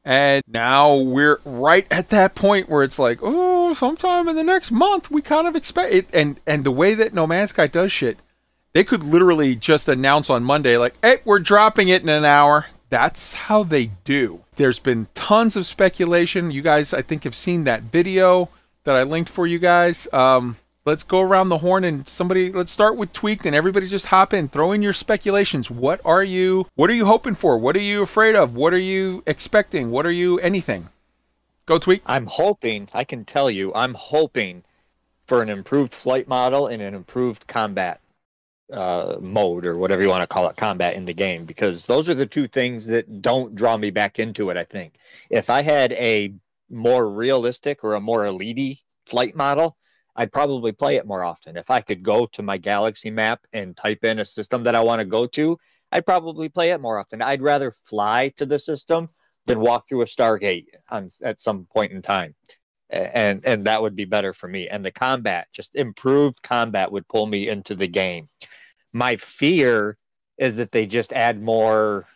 [0.05, 4.73] And now we're right at that point where it's like, oh, sometime in the next
[4.73, 6.09] month we kind of expect it.
[6.13, 8.19] And and the way that No Man's Sky does shit,
[8.73, 12.67] They could literally just announce on Monday, like, hey, we're dropping it in an hour.
[12.89, 14.45] That's how they do.
[14.57, 16.51] There's been tons of speculation.
[16.51, 18.49] You guys, I think, have seen that video
[18.85, 20.09] that I linked for you guys.
[20.13, 24.07] Um, let's go around the horn and somebody let's start with tweaked and everybody just
[24.07, 24.49] hop in.
[24.49, 25.71] Throw in your speculations.
[25.71, 27.59] What are you what are you hoping for?
[27.59, 28.55] What are you afraid of?
[28.57, 29.91] What are you expecting?
[29.91, 30.89] What are you anything?
[31.65, 34.65] Go tweak i'm hoping i can tell you i'm hoping
[35.27, 38.01] for an improved flight model and an improved combat
[38.73, 42.09] uh, mode or whatever you want to call it combat in the game because those
[42.09, 44.95] are the two things that don't draw me back into it i think.
[45.31, 46.35] If i had a
[46.69, 49.77] more realistic or a more elite flight model
[50.15, 51.57] I'd probably play it more often.
[51.57, 54.81] If I could go to my Galaxy map and type in a system that I
[54.81, 55.57] want to go to,
[55.91, 57.23] I'd probably play it more often.
[57.23, 59.09] I'd rather fly to the system
[59.47, 62.35] than walk through a Stargate on, at some point in time.
[62.91, 64.69] And and that would be better for me.
[64.69, 68.29] And the combat, just improved combat would pull me into the game.
[68.93, 69.97] My fear
[70.37, 72.07] is that they just add more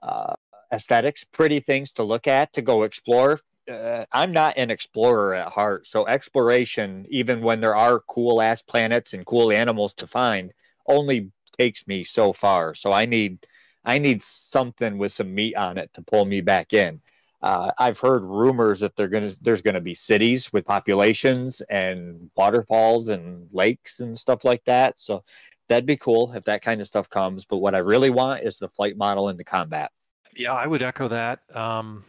[0.00, 0.34] uh,
[0.72, 3.40] aesthetics, pretty things to look at, to go explore
[3.70, 5.86] uh, I'm not an explorer at heart.
[5.86, 10.52] So exploration, even when there are cool ass planets and cool animals to find,
[10.86, 12.74] only takes me so far.
[12.74, 13.46] So I need
[13.84, 17.00] I need something with some meat on it to pull me back in.
[17.42, 23.08] Uh, I've heard rumors that they're gonna there's gonna be cities with populations and waterfalls
[23.08, 25.00] and lakes and stuff like that.
[25.00, 25.24] So
[25.68, 27.44] that'd be cool if that kind of stuff comes.
[27.44, 29.90] But what I really want is the flight model and the combat.
[30.34, 31.40] Yeah, I would echo that.
[31.54, 32.04] Um,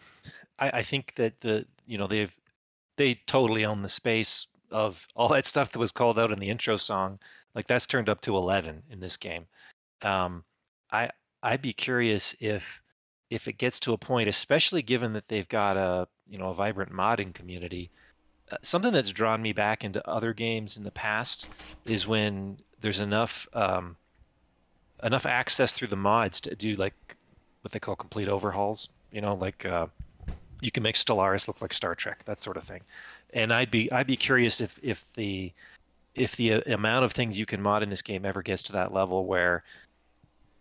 [0.63, 2.33] I, I think that the you know they've
[2.95, 6.49] they totally own the space of all that stuff that was called out in the
[6.49, 7.19] intro song.
[7.53, 9.45] Like that's turned up to eleven in this game.
[10.01, 10.43] Um,
[10.91, 11.09] I
[11.41, 12.81] I'd be curious if
[13.29, 16.53] if it gets to a point, especially given that they've got a you know a
[16.53, 17.91] vibrant modding community.
[18.51, 21.49] Uh, something that's drawn me back into other games in the past
[21.85, 23.95] is when there's enough um,
[25.03, 26.93] enough access through the mods to do like
[27.61, 28.89] what they call complete overhauls.
[29.11, 29.87] You know, like uh,
[30.63, 32.81] you can make Stellaris look like Star Trek, that sort of thing.
[33.33, 35.51] And I'd be I'd be curious if if the
[36.15, 38.93] if the amount of things you can mod in this game ever gets to that
[38.93, 39.63] level where,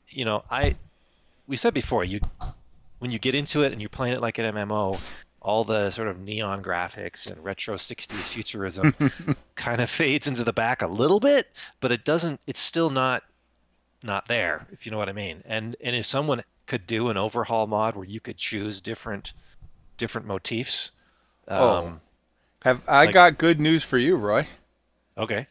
[0.09, 0.77] you know, I
[1.47, 2.21] we said before you
[2.99, 4.99] when you get into it and you're playing it like an MMO,
[5.41, 8.95] all the sort of neon graphics and retro 60s futurism
[9.55, 11.49] kind of fades into the back a little bit,
[11.81, 13.23] but it doesn't it's still not
[14.03, 15.43] not there, if you know what I mean.
[15.47, 19.33] And and if someone could do an overhaul mod where you could choose different
[20.03, 20.91] different motifs.
[21.47, 21.87] Oh.
[21.87, 22.01] Um,
[22.65, 24.49] have I like, got good news for you, Roy?
[25.17, 25.47] Okay.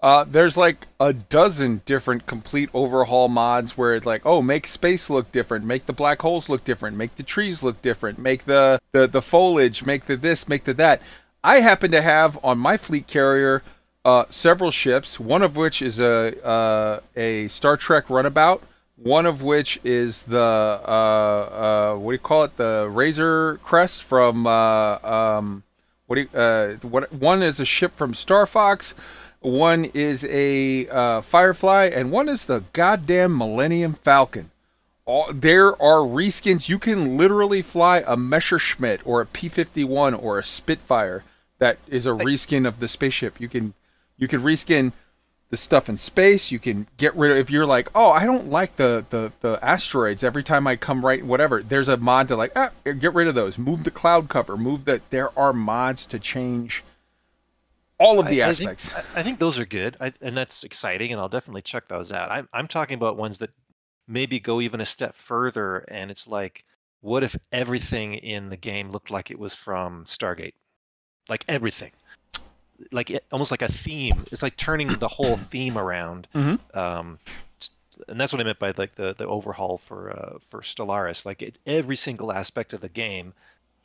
[0.00, 5.10] Uh, there's like a dozen different complete overhaul mods where it's like, oh, make space
[5.10, 8.78] look different, make the black holes look different, make the trees look different, make the
[8.92, 11.02] the, the foliage, make the this, make the that.
[11.42, 13.64] I happen to have on my fleet carrier
[14.04, 18.62] uh, several ships, one of which is a uh, a Star Trek runabout
[18.96, 22.56] one of which is the uh, uh, what do you call it?
[22.56, 25.62] The Razor Crest from uh, um,
[26.06, 27.12] what do you, uh, what?
[27.12, 28.94] One is a ship from Star Fox.
[29.40, 34.50] One is a uh, Firefly, and one is the goddamn Millennium Falcon.
[35.04, 36.68] All, there are reskins.
[36.68, 41.22] You can literally fly a Messerschmitt or a P-51 or a Spitfire.
[41.58, 43.40] That is a reskin of the spaceship.
[43.40, 43.74] You can
[44.16, 44.92] you can reskin
[45.50, 46.50] the stuff in space.
[46.50, 49.58] You can get rid of if you're like, oh, I don't like the the, the
[49.62, 51.62] asteroids every time I come right whatever.
[51.62, 53.58] There's a mod to like, ah, get rid of those.
[53.58, 54.56] Move the cloud cover.
[54.56, 55.08] Move that.
[55.10, 56.84] There are mods to change
[57.98, 58.92] all of the I, aspects.
[58.92, 61.88] I think, I think, those are good, I, and that's exciting, and I'll definitely check
[61.88, 62.30] those out.
[62.30, 63.50] I'm I'm talking about ones that
[64.06, 66.64] maybe go even a step further, and it's like,
[67.00, 70.54] what if everything in the game looked like it was from Stargate,
[71.28, 71.92] like everything
[72.92, 74.24] like it, almost like a theme.
[74.32, 76.28] It's like turning the whole theme around.
[76.34, 76.78] Mm-hmm.
[76.78, 77.18] Um,
[78.08, 81.24] and that's what I meant by like the the overhaul for uh, for Stellaris.
[81.24, 83.32] Like it, every single aspect of the game,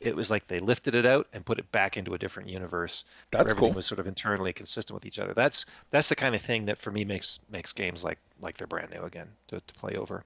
[0.00, 3.04] it was like they lifted it out and put it back into a different universe.
[3.30, 3.76] That's everything cool.
[3.76, 5.32] Was sort of internally consistent with each other.
[5.34, 8.66] That's that's the kind of thing that for me makes makes games like like they're
[8.66, 10.24] brand new again to, to play over.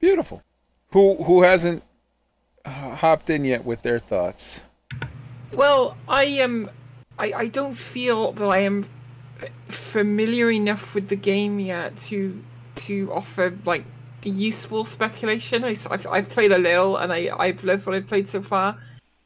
[0.00, 0.42] Beautiful.
[0.92, 1.82] Who who hasn't
[2.64, 4.62] uh, hopped in yet with their thoughts?
[5.52, 6.66] Well, I am.
[6.66, 6.70] Um
[7.22, 8.88] I, I don't feel that I am
[9.68, 12.42] familiar enough with the game yet to
[12.74, 13.84] to offer like
[14.22, 15.64] the useful speculation.
[15.64, 18.76] I, I've, I've played a little and I, I've loved what I've played so far.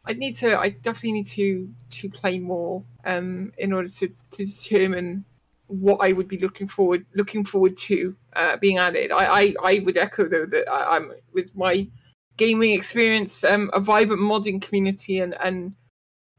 [0.05, 0.59] I need to.
[0.59, 5.25] I definitely need to to play more um, in order to, to determine
[5.69, 9.11] what I would be looking forward looking forward to uh, being added.
[9.11, 11.89] I, I, I would echo though that I, am with my
[12.37, 15.73] gaming experience, um, a vibrant modding community and and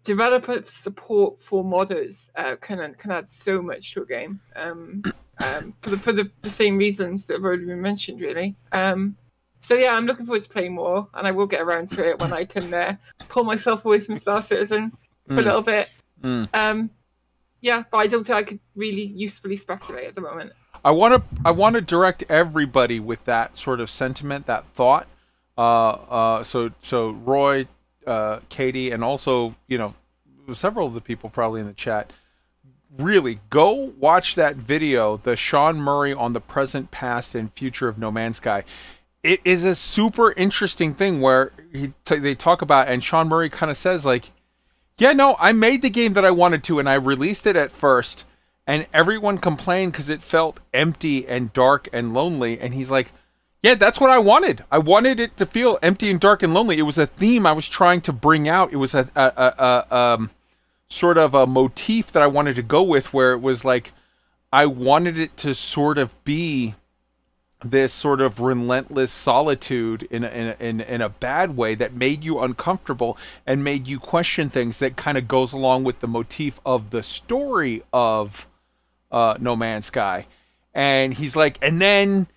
[0.07, 4.39] developer support for modders uh, can can add so much to a game.
[4.55, 5.03] Um,
[5.45, 8.55] um, for the for the, the same reasons that have already been mentioned, really.
[8.71, 9.15] Um,
[9.59, 12.19] so yeah, I'm looking forward to playing more, and I will get around to it
[12.19, 12.95] when I can uh,
[13.29, 14.91] pull myself away from Star Citizen
[15.27, 15.39] for Mm.
[15.39, 15.89] a little bit.
[16.23, 16.47] Mm.
[16.55, 16.89] Um,
[17.59, 20.53] yeah, but I don't think I could really usefully speculate at the moment.
[20.85, 25.05] I want to I want to direct everybody with that sort of sentiment, that thought.
[25.57, 27.67] Uh, uh, so so Roy,
[28.07, 29.93] uh, Katie, and also you know
[30.53, 32.11] several of the people probably in the chat.
[32.97, 37.99] Really, go watch that video, the Sean Murray on the present, past, and future of
[37.99, 38.63] No Man's Sky.
[39.23, 43.49] It is a super interesting thing where he t- they talk about, and Sean Murray
[43.49, 44.31] kind of says like,
[44.97, 47.71] yeah, no, I made the game that I wanted to, and I released it at
[47.71, 48.25] first,
[48.65, 52.59] and everyone complained because it felt empty and dark and lonely.
[52.59, 53.11] And he's like,
[53.63, 54.63] yeah, that's what I wanted.
[54.71, 56.77] I wanted it to feel empty and dark and lonely.
[56.77, 58.71] It was a theme I was trying to bring out.
[58.71, 60.29] It was a, a, a, a um,
[60.89, 63.91] sort of a motif that I wanted to go with, where it was like,
[64.53, 66.75] I wanted it to sort of be
[67.63, 71.91] this sort of relentless solitude in a, in, a, in, in a bad way that
[71.91, 73.17] made you uncomfortable
[73.47, 77.01] and made you question things that kind of goes along with the motif of the
[77.01, 78.47] story of
[79.11, 80.27] uh, No Man's Sky.
[80.75, 82.27] And he's like, and then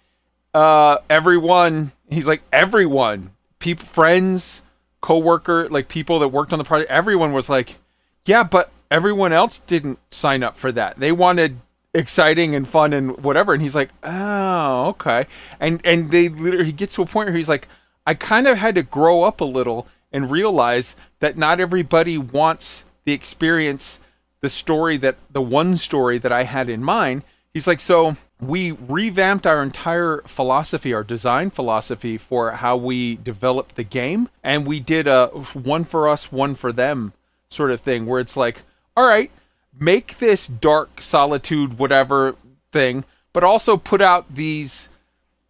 [0.54, 4.62] uh, everyone, he's like, everyone, people, friends,
[5.00, 7.78] co-worker, like people that worked on the project, everyone was like,
[8.24, 10.98] yeah, but everyone else didn't sign up for that.
[10.98, 11.58] They wanted
[11.94, 13.52] exciting and fun and whatever.
[13.52, 15.26] And he's like oh okay.
[15.58, 17.68] And and they literally he gets to a point where he's like
[18.06, 22.84] i kind of had to grow up a little and realize that not everybody wants
[23.04, 24.00] the experience
[24.40, 27.22] the story that the one story that i had in mind.
[27.52, 33.76] He's like so we revamped our entire philosophy our design philosophy for how we developed
[33.76, 34.28] the game.
[34.42, 37.12] And we did a one for us one for them
[37.48, 38.62] sort of thing where it's like
[38.96, 39.30] all right
[39.78, 42.36] make this dark solitude whatever
[42.70, 44.88] thing but also put out these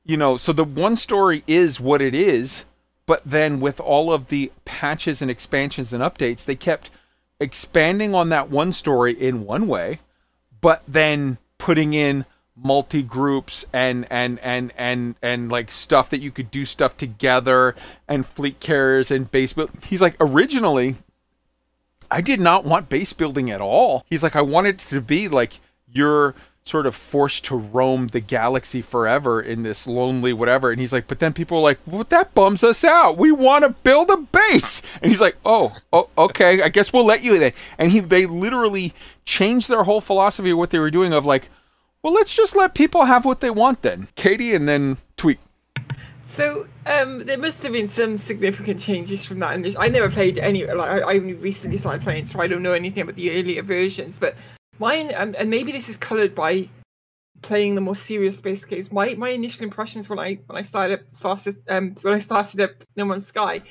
[0.05, 2.65] you know so the one story is what it is
[3.07, 6.91] but then with all of the patches and expansions and updates they kept
[7.39, 10.01] expanding on that one story in one way
[10.61, 12.25] but then putting in
[12.57, 17.75] multi groups and and and and and like stuff that you could do stuff together
[18.07, 20.97] and fleet carriers and base build he's like originally
[22.11, 24.05] I did not want base building at all.
[24.09, 25.61] He's like, I wanted to be like
[25.93, 30.71] you're sort of forced to roam the galaxy forever in this lonely whatever.
[30.71, 33.17] And he's like, but then people are like, well, that bums us out.
[33.17, 34.83] We want to build a base.
[35.01, 37.53] And he's like, oh, oh, okay, I guess we'll let you then.
[37.79, 38.93] And he, they literally
[39.25, 41.49] changed their whole philosophy of what they were doing of like,
[42.03, 44.09] well, let's just let people have what they want then.
[44.15, 45.39] Katie and then Tweak.
[46.23, 49.55] So um, there must have been some significant changes from that.
[49.55, 50.65] And I never played any.
[50.65, 54.17] Like I, only recently started playing, so I don't know anything about the earlier versions.
[54.17, 54.37] But
[54.79, 56.69] mine, um, and maybe this is coloured by
[57.43, 58.93] playing the more serious space games.
[58.93, 62.71] My my initial impressions when I when I started started um when I started up
[62.97, 63.63] No Man's Sky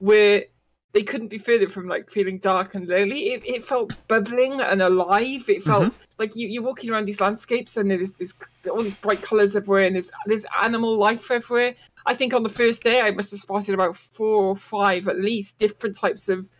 [0.00, 0.44] were
[0.92, 3.32] they couldn't be further from like feeling dark and lonely.
[3.32, 5.48] It, it felt bubbling and alive.
[5.48, 5.94] It felt Mhm.
[6.18, 8.34] like you, you're walking around these landscapes and there's this
[8.70, 11.74] all these bright colours everywhere and there's there's animal life everywhere.
[12.04, 15.18] I think on the first day I must have spotted about four or five at
[15.18, 16.50] least different types of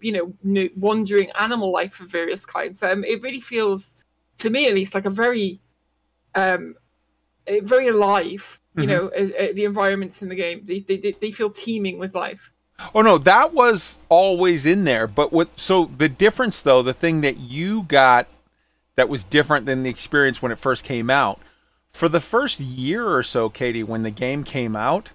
[0.00, 2.82] you know wandering animal life of various kinds.
[2.82, 3.94] Um, it really feels
[4.38, 5.60] to me at least like a very
[6.34, 6.74] um
[7.62, 8.60] very alive.
[8.76, 8.88] You Mhm.
[8.90, 12.52] know, uh, uh, the environments in the game they they they feel teeming with life.
[12.94, 15.06] Oh no, that was always in there.
[15.06, 15.58] But what?
[15.58, 18.28] So the difference, though, the thing that you got
[18.94, 21.40] that was different than the experience when it first came out,
[21.90, 25.12] for the first year or so, Katie, when the game came out,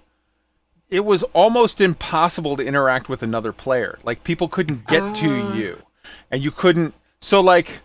[0.90, 3.98] it was almost impossible to interact with another player.
[4.04, 5.54] Like people couldn't get to ah.
[5.54, 5.82] you,
[6.30, 6.94] and you couldn't.
[7.20, 7.80] So like.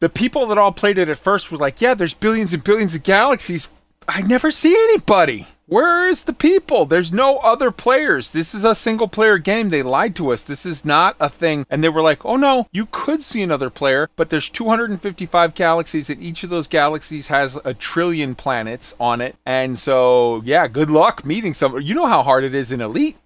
[0.00, 2.94] The people that all played it at first were like, "Yeah, there's billions and billions
[2.94, 3.70] of galaxies.
[4.06, 5.46] I never see anybody.
[5.66, 6.84] Where is the people?
[6.84, 8.30] There's no other players.
[8.30, 9.70] This is a single player game.
[9.70, 10.42] They lied to us.
[10.42, 11.64] This is not a thing.
[11.70, 16.10] And they were like, oh no, you could see another player, but there's 255 galaxies,
[16.10, 19.36] and each of those galaxies has a trillion planets on it.
[19.46, 21.82] And so, yeah, good luck meeting someone.
[21.82, 23.16] You know how hard it is in Elite.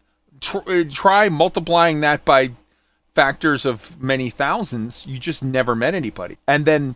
[0.41, 2.53] Tr- uh, try multiplying that by
[3.17, 5.05] factors of many thousands.
[5.09, 6.39] You just never met anybody.
[6.47, 6.95] And then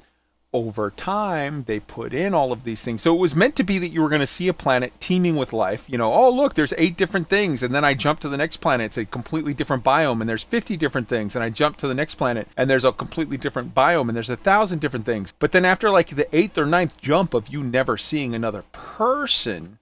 [0.53, 3.03] over time they put in all of these things.
[3.03, 5.37] So it was meant to be that you were going to see a planet teeming
[5.37, 8.29] with life you know oh look there's eight different things and then i jump to
[8.29, 11.51] the next planet it's a completely different biome and there's 50 different things and i
[11.51, 14.81] jump to the next planet and there's a completely different biome and there's a thousand
[14.81, 15.33] different things.
[15.39, 19.79] But then after like the eighth or ninth jump of you never seeing another person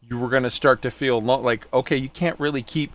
[0.00, 2.92] you were going to start to feel lo- like okay you can't really keep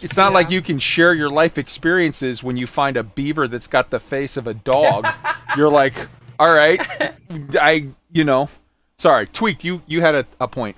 [0.00, 3.66] it's not like you can share your life experiences when you find a beaver that's
[3.66, 5.06] got the face of a dog.
[5.56, 5.94] You're like,
[6.40, 6.80] all right,
[7.60, 8.48] I you know,
[8.96, 9.64] sorry, tweaked.
[9.64, 10.76] You you had a, a point.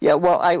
[0.00, 0.58] Yeah, well, I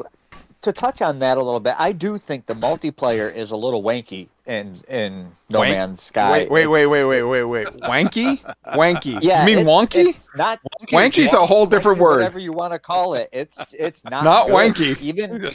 [0.62, 3.82] to touch on that a little bit, I do think the multiplayer is a little
[3.82, 6.46] wanky in in No Wank- Man's Sky.
[6.48, 7.66] Wait, wait, wait, wait, wait, wait, wait.
[7.80, 9.18] Wanky, wanky.
[9.20, 10.28] Yeah, you mean it- wonky?
[10.36, 10.60] Not
[10.92, 12.16] Wanky's a whole different wanky, word.
[12.18, 14.54] Whatever you want to call it, it's it's not Not good.
[14.76, 15.00] wanky.
[15.00, 15.50] Even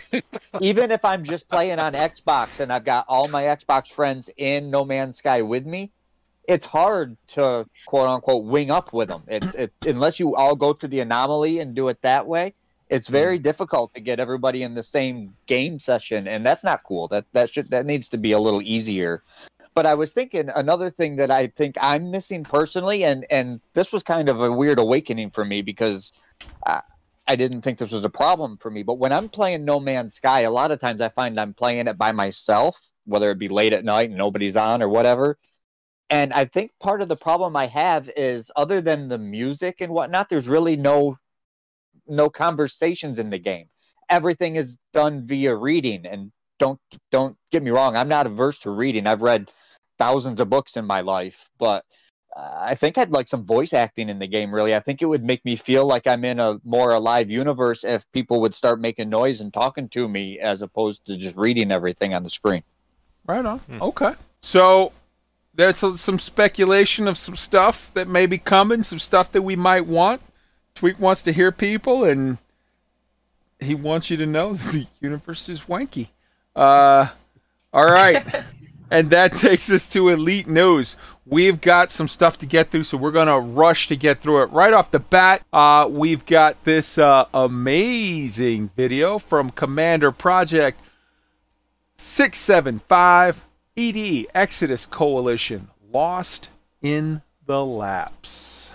[0.59, 4.69] even if I'm just playing on Xbox and I've got all my Xbox friends in
[4.69, 5.93] No Man's Sky with me,
[6.47, 9.23] it's hard to quote unquote wing up with them.
[9.27, 12.53] It's it unless you all go to the anomaly and do it that way.
[12.89, 13.43] It's very mm.
[13.43, 17.09] difficult to get everybody in the same game session, and that's not cool.
[17.09, 19.21] That that should that needs to be a little easier.
[19.73, 23.91] But I was thinking another thing that I think I'm missing personally, and and this
[23.91, 26.13] was kind of a weird awakening for me because
[26.65, 26.81] I,
[27.27, 28.83] I didn't think this was a problem for me.
[28.83, 31.87] But when I'm playing No Man's Sky, a lot of times I find I'm playing
[31.87, 35.37] it by myself, whether it be late at night and nobody's on or whatever.
[36.09, 39.91] And I think part of the problem I have is other than the music and
[39.91, 41.17] whatnot, there's really no
[42.07, 43.67] no conversations in the game.
[44.09, 46.79] Everything is done via reading and don't
[47.11, 49.05] don't get me wrong, I'm not averse to reading.
[49.05, 49.51] I've read
[49.97, 51.85] thousands of books in my life, but
[52.35, 54.75] uh, I think I'd like some voice acting in the game really.
[54.75, 58.09] I think it would make me feel like I'm in a more alive universe if
[58.11, 62.13] people would start making noise and talking to me as opposed to just reading everything
[62.13, 62.63] on the screen.
[63.25, 63.59] Right on.
[63.81, 64.13] Okay.
[64.41, 64.93] So
[65.57, 69.87] there's some- speculation of some stuff that may be coming, some stuff that we might
[69.87, 70.21] want.
[70.75, 72.37] Tweak wants to hear people, and
[73.59, 76.09] he wants you to know the universe is wanky.
[76.55, 77.07] Uh,
[77.73, 78.23] all right.
[78.91, 80.95] and that takes us to Elite News.
[81.25, 84.43] We've got some stuff to get through, so we're going to rush to get through
[84.43, 84.51] it.
[84.51, 90.79] Right off the bat, uh, we've got this uh, amazing video from Commander Project
[91.97, 93.46] 675
[93.79, 96.49] ED Exodus Coalition Lost
[96.81, 98.71] in the Lapse.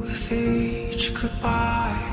[0.00, 2.04] With each goodbye.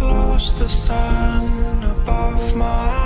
[0.00, 3.01] lost the sun above my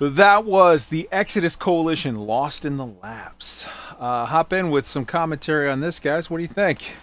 [0.00, 3.68] So that was the Exodus Coalition Lost in the Lapse.
[3.98, 6.30] Uh, hop in with some commentary on this, guys.
[6.30, 6.96] What do you think?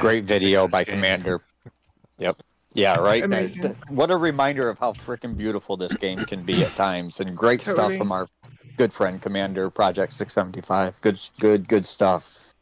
[0.00, 1.42] Great video by Commander.
[2.18, 2.42] Yep.
[2.72, 3.20] Yeah, right.
[3.20, 3.62] That- Amazing.
[3.62, 7.36] that- what a reminder of how freaking beautiful this game can be at times, and
[7.36, 8.26] great stuff from our
[8.76, 11.00] good friend Commander Project 675.
[11.02, 12.52] Good, good, good stuff.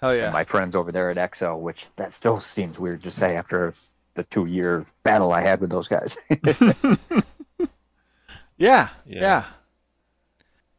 [0.00, 0.24] Hell yeah.
[0.24, 3.72] And my friends over there at EXO, which that still seems weird to say after
[4.14, 6.18] the two-year battle I had with those guys.
[8.58, 9.20] Yeah, Yeah.
[9.20, 9.44] yeah.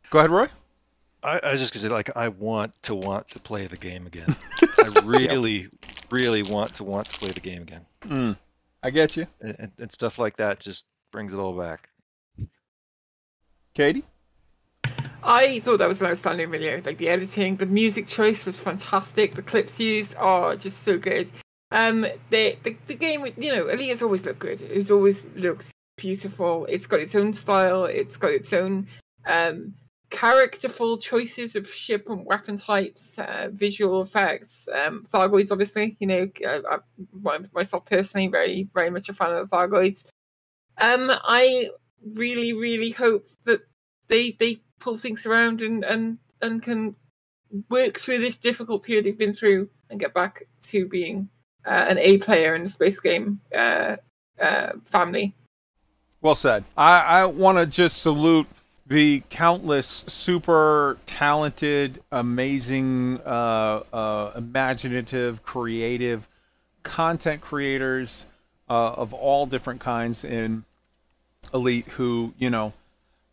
[0.10, 0.48] Go ahead, Roy.
[1.24, 4.34] I, I just gonna say, like, I want to want to play the game again.
[4.78, 5.68] I really,
[6.12, 8.38] really want to want to play the game again, Mm,
[8.84, 9.28] I get you.
[9.42, 11.90] and, and, and stuff like that just brings it all back.
[13.74, 14.04] Katie?
[15.24, 16.82] I thought that was an outstanding video.
[16.86, 19.36] Like the editing, the music choice was fantastic.
[19.36, 21.30] The clips used are just so good.
[21.72, 24.62] Um, the the, the game, you know, Elite has always looked good.
[24.62, 26.66] It's always looked beautiful.
[26.68, 27.86] It's got its own style.
[27.86, 28.88] It's got its own
[29.26, 29.74] um
[30.10, 35.52] characterful choices of ship and weapon types, uh, visual effects, um, Thargoids.
[35.52, 40.06] Obviously, you know, I, I, myself personally, very very much a fan of the Thargoids.
[40.78, 41.70] Um, I
[42.14, 43.62] really really hope that
[44.08, 46.96] they they pull things around and and and can
[47.70, 51.30] work through this difficult period they've been through and get back to being
[51.66, 53.96] uh, an A player in the space game uh,
[54.40, 55.34] uh, family.
[56.22, 56.64] Well said.
[56.76, 58.48] I, I want to just salute
[58.88, 66.28] the countless super talented, amazing, uh, uh, imaginative, creative
[66.84, 68.26] content creators
[68.70, 70.64] uh, of all different kinds in
[71.54, 72.74] Elite who, you know,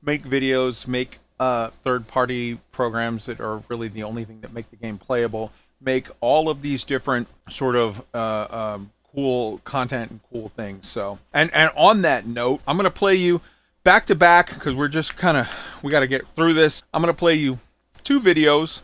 [0.03, 4.71] make videos, make uh, third party programs that are really the only thing that make
[4.71, 10.21] the game playable, make all of these different sort of uh, um, cool content and
[10.31, 10.89] cool things.
[10.89, 13.41] So, and and on that note, I'm gonna play you
[13.85, 16.83] back to back because we're just kind of we got to get through this.
[16.93, 17.59] I'm gonna play you
[18.03, 18.83] two videos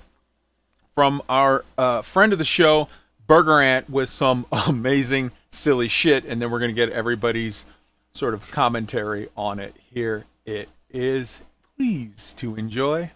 [0.94, 2.88] from our uh, friend of the show,
[3.26, 7.66] Burger Ant, with some amazing silly shit, and then we're gonna get everybody's
[8.12, 9.74] sort of commentary on it.
[9.92, 11.42] Here it is.
[11.76, 13.10] Please to enjoy.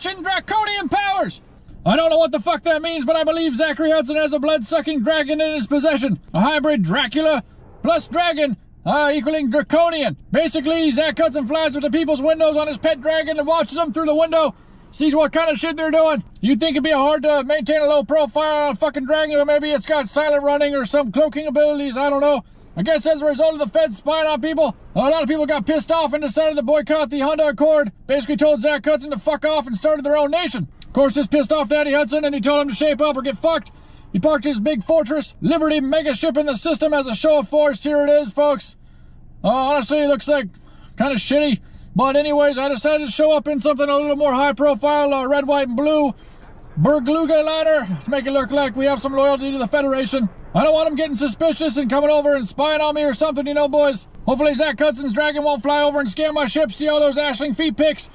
[0.00, 1.42] Draconian Powers!
[1.84, 4.38] I don't know what the fuck that means, but I believe Zachary Hudson has a
[4.38, 6.18] blood-sucking dragon in his possession.
[6.32, 7.44] A hybrid Dracula
[7.82, 8.56] plus dragon,
[8.86, 10.16] uh, equaling draconian.
[10.30, 13.92] Basically, Zach Hudson flies with the people's windows on his pet dragon and watches them
[13.92, 14.54] through the window,
[14.92, 16.24] sees what kind of shit they're doing.
[16.40, 19.46] You'd think it'd be hard to maintain a low profile on a fucking dragon, but
[19.46, 22.44] maybe it's got silent running or some cloaking abilities, I don't know.
[22.74, 25.44] I guess as a result of the feds spying on people, a lot of people
[25.44, 27.92] got pissed off and decided to boycott the Honda Accord.
[28.06, 30.68] Basically told Zach Hudson to fuck off and started their own nation.
[30.86, 33.22] Of course, this pissed off Daddy Hudson and he told him to shape up or
[33.22, 33.72] get fucked.
[34.12, 37.48] He parked his big Fortress Liberty mega ship in the system as a show of
[37.48, 37.82] force.
[37.82, 38.76] Here it is, folks.
[39.44, 40.48] Uh, honestly, it looks like
[40.96, 41.60] kind of shitty.
[41.94, 45.26] But anyways, I decided to show up in something a little more high profile, uh,
[45.26, 46.14] red, white, and blue.
[46.76, 50.30] Beluga liner to make it look like we have some loyalty to the Federation.
[50.54, 53.46] I don't want them getting suspicious and coming over and spying on me or something,
[53.46, 54.06] you know, boys.
[54.26, 57.56] Hopefully Zach Hudson's dragon won't fly over and scare my ship, see all those Aisling
[57.56, 58.10] feet pics.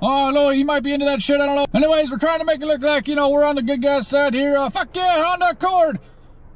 [0.00, 1.66] Oh, no, he might be into that shit, I don't know.
[1.74, 4.08] Anyways, we're trying to make it look like, you know, we're on the good guys'
[4.08, 4.56] side here.
[4.56, 6.00] Uh, fuck yeah, Honda Accord!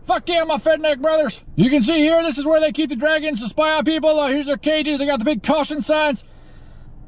[0.06, 1.42] Fuck yeah, my Fedneck brothers.
[1.54, 4.18] You can see here, this is where they keep the dragons to spy on people.
[4.18, 6.24] Uh, here's their cages, they got the big caution signs.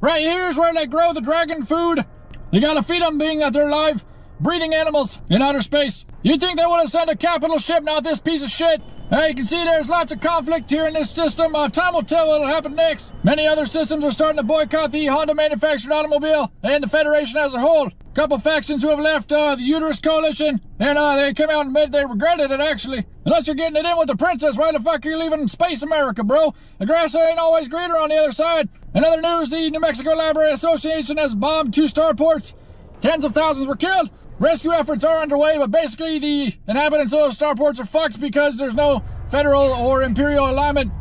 [0.01, 2.05] Right here's where they grow the dragon food.
[2.51, 4.05] You gotta feed them, being that they're live,
[4.41, 6.05] breathing animals in outer space.
[6.23, 8.81] You'd think they would have sent a capital ship, not this piece of shit.
[9.11, 11.55] Hey, you can see there's lots of conflict here in this system.
[11.55, 13.15] Uh, time will tell what'll happen next.
[13.25, 17.55] Many other systems are starting to boycott the Honda manufactured automobile and the Federation as
[17.55, 17.91] a whole.
[18.13, 21.69] Couple factions who have left uh, the Uterus Coalition, and uh, they came out and
[21.69, 23.07] admitted they regretted it, actually.
[23.25, 25.83] Unless you're getting it in with the princess, why the fuck are you leaving Space
[25.83, 26.53] America, bro?
[26.79, 28.69] The grass ain't always greener on the other side.
[28.95, 32.55] In other news, the New Mexico Library Association has bombed two starports.
[33.01, 34.11] Tens of thousands were killed.
[34.39, 38.75] Rescue efforts are underway, but basically the inhabitants of those starports are fucked because there's
[38.75, 39.03] no
[39.33, 40.93] federal or imperial alignment.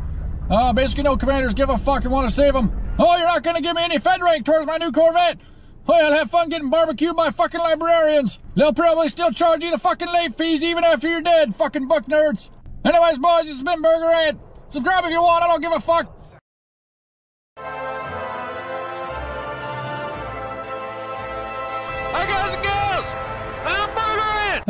[0.50, 2.72] Uh, basically no commanders give a fuck and want to save them.
[2.98, 5.38] Oh, you're not gonna give me any Fed rank towards my new Corvette?
[5.86, 8.40] Oh, I'll have fun getting barbecued by fucking librarians.
[8.56, 12.06] They'll probably still charge you the fucking late fees even after you're dead, fucking book
[12.06, 12.48] nerds.
[12.84, 14.40] Anyways, boys, this has been Burger Ant.
[14.68, 16.14] Subscribe if you want, I don't give a fuck.
[22.10, 22.47] Hi guys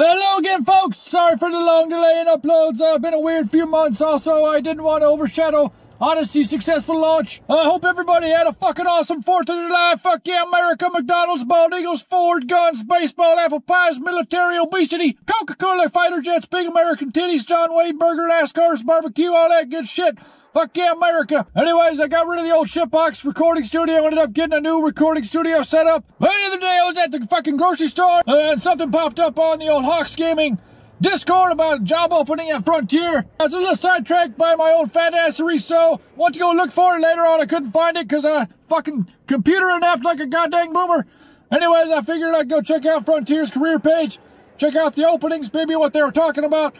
[0.00, 0.96] Hello again, folks.
[0.98, 2.80] Sorry for the long delay in uploads.
[2.80, 4.00] Uh, been a weird few months.
[4.00, 7.42] Also, I didn't want to overshadow Odyssey successful launch.
[7.48, 9.96] I hope everybody had a fucking awesome 4th of July.
[10.00, 16.20] Fuck yeah, America, McDonald's, bald eagles, Ford, guns, baseball, apple pies, military, obesity, Coca-Cola, fighter
[16.20, 20.16] jets, big American titties, John Wayne, burger, NASCARs, barbecue, all that good shit.
[20.54, 21.46] Fuck yeah, America.
[21.54, 24.84] Anyways, I got rid of the old shitbox recording studio, ended up getting a new
[24.84, 26.04] recording studio set up.
[26.18, 29.58] The other day I was at the fucking grocery store, and something popped up on
[29.58, 30.58] the old Hawkes Gaming
[31.02, 33.26] Discord about a job opening at Frontier.
[33.38, 36.72] I was a little sidetracked by my old fat assery, so went to go look
[36.72, 37.40] for it later on.
[37.40, 41.06] I couldn't find it because I fucking computer inept like a goddamn boomer.
[41.52, 44.18] Anyways, I figured I'd go check out Frontier's career page,
[44.56, 46.74] check out the openings, maybe what they were talking about.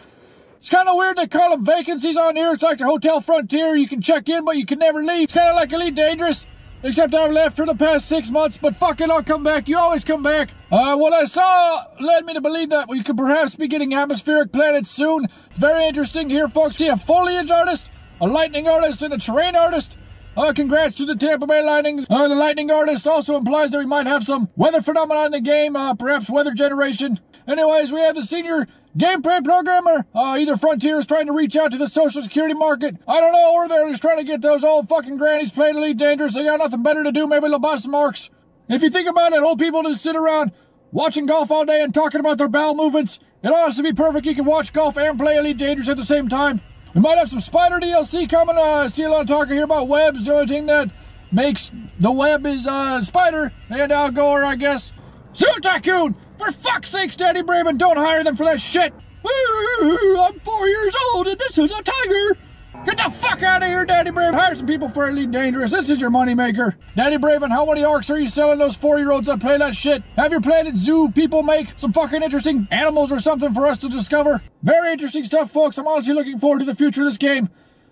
[0.59, 2.51] It's kind of weird they call them vacancies on here.
[2.51, 3.77] It's like the Hotel Frontier.
[3.77, 5.23] You can check in, but you can never leave.
[5.23, 6.45] It's kind of like Elite Dangerous.
[6.83, 9.69] Except I've left for the past six months, but fuck it, I'll come back.
[9.69, 10.51] You always come back.
[10.69, 14.51] Uh, what I saw led me to believe that we could perhaps be getting atmospheric
[14.51, 15.27] planets soon.
[15.49, 16.75] It's very interesting here, folks.
[16.75, 19.97] See a foliage artist, a lightning artist, and a terrain artist.
[20.37, 22.05] Uh, congrats to the Tampa Bay Lightning.
[22.09, 25.41] Uh, the lightning artist also implies that we might have some weather phenomena in the
[25.41, 27.19] game, uh, perhaps weather generation.
[27.45, 28.67] Anyways, we have the senior
[28.97, 30.07] Gameplay programmer?
[30.15, 32.95] Uh, either Frontier is trying to reach out to the social security market.
[33.07, 35.97] I don't know, or they're just trying to get those old fucking grannies playing Elite
[35.97, 36.33] Dangerous.
[36.33, 37.27] They got nothing better to do.
[37.27, 38.31] Maybe they'll buy some marks.
[38.67, 40.51] If you think about it, old people just sit around
[40.91, 43.19] watching golf all day and talking about their bowel movements.
[43.43, 44.25] It ought to be perfect.
[44.25, 46.61] You can watch golf and play Elite Dangerous at the same time.
[46.95, 48.57] We might have some Spider DLC coming.
[48.57, 50.25] Uh, I see a lot of talk here about webs.
[50.25, 50.89] The only thing that
[51.31, 54.91] makes the web is uh, Spider and Al Gore, I guess.
[55.35, 56.15] Zoo Tycoon!
[56.39, 58.93] For fuck's sake, Daddy Braben, don't hire them for that shit!
[59.25, 62.37] I'm four years old and this is a tiger!
[62.85, 64.35] Get the fuck out of here, Daddy Braben!
[64.35, 65.71] Hire some people for Elite Dangerous.
[65.71, 66.75] This is your moneymaker.
[66.95, 70.01] Daddy Braben, how many orcs are you selling those four-year-olds that play that shit?
[70.15, 73.89] Have your Planet Zoo people make some fucking interesting animals or something for us to
[73.89, 74.41] discover?
[74.63, 75.77] Very interesting stuff, folks.
[75.77, 77.49] I'm honestly looking forward to the future of this game.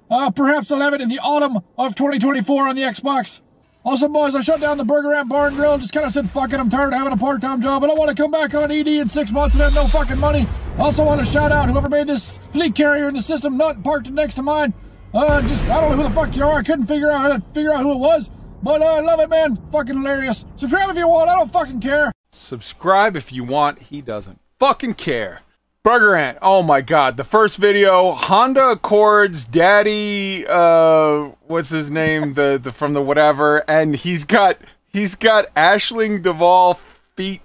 [0.10, 3.41] Uh, perhaps I'll have it in the autumn of 2024 on the Xbox.
[3.88, 5.77] Also, boys, I shut down the Burger Ant Bar and Grill.
[5.77, 7.85] Just kind of said, fuck it, I'm tired of having a part-time job.
[7.85, 10.19] I don't want to come back on ED in six months and have no fucking
[10.19, 10.45] money.
[10.77, 14.09] Also want to shout out whoever made this fleet carrier in the system nut parked
[14.09, 14.73] next to mine.
[15.14, 16.59] Uh, just, I don't know who the fuck you are.
[16.59, 18.30] I couldn't figure out how to figure out who it was.
[18.61, 19.57] But uh, I love it, man.
[19.72, 20.43] Fucking hilarious.
[20.57, 21.30] Subscribe if you want.
[21.30, 22.11] I don't fucking care.
[22.30, 23.84] Subscribe if you want.
[23.84, 25.43] He doesn't fucking care.
[25.88, 26.38] Burger Ant.
[26.41, 27.15] Oh my god.
[27.15, 32.34] The first video, Honda Accords daddy uh what's his name?
[32.34, 34.57] The the from the whatever and he's got
[34.91, 36.73] he's got Aisling Duval
[37.15, 37.41] feet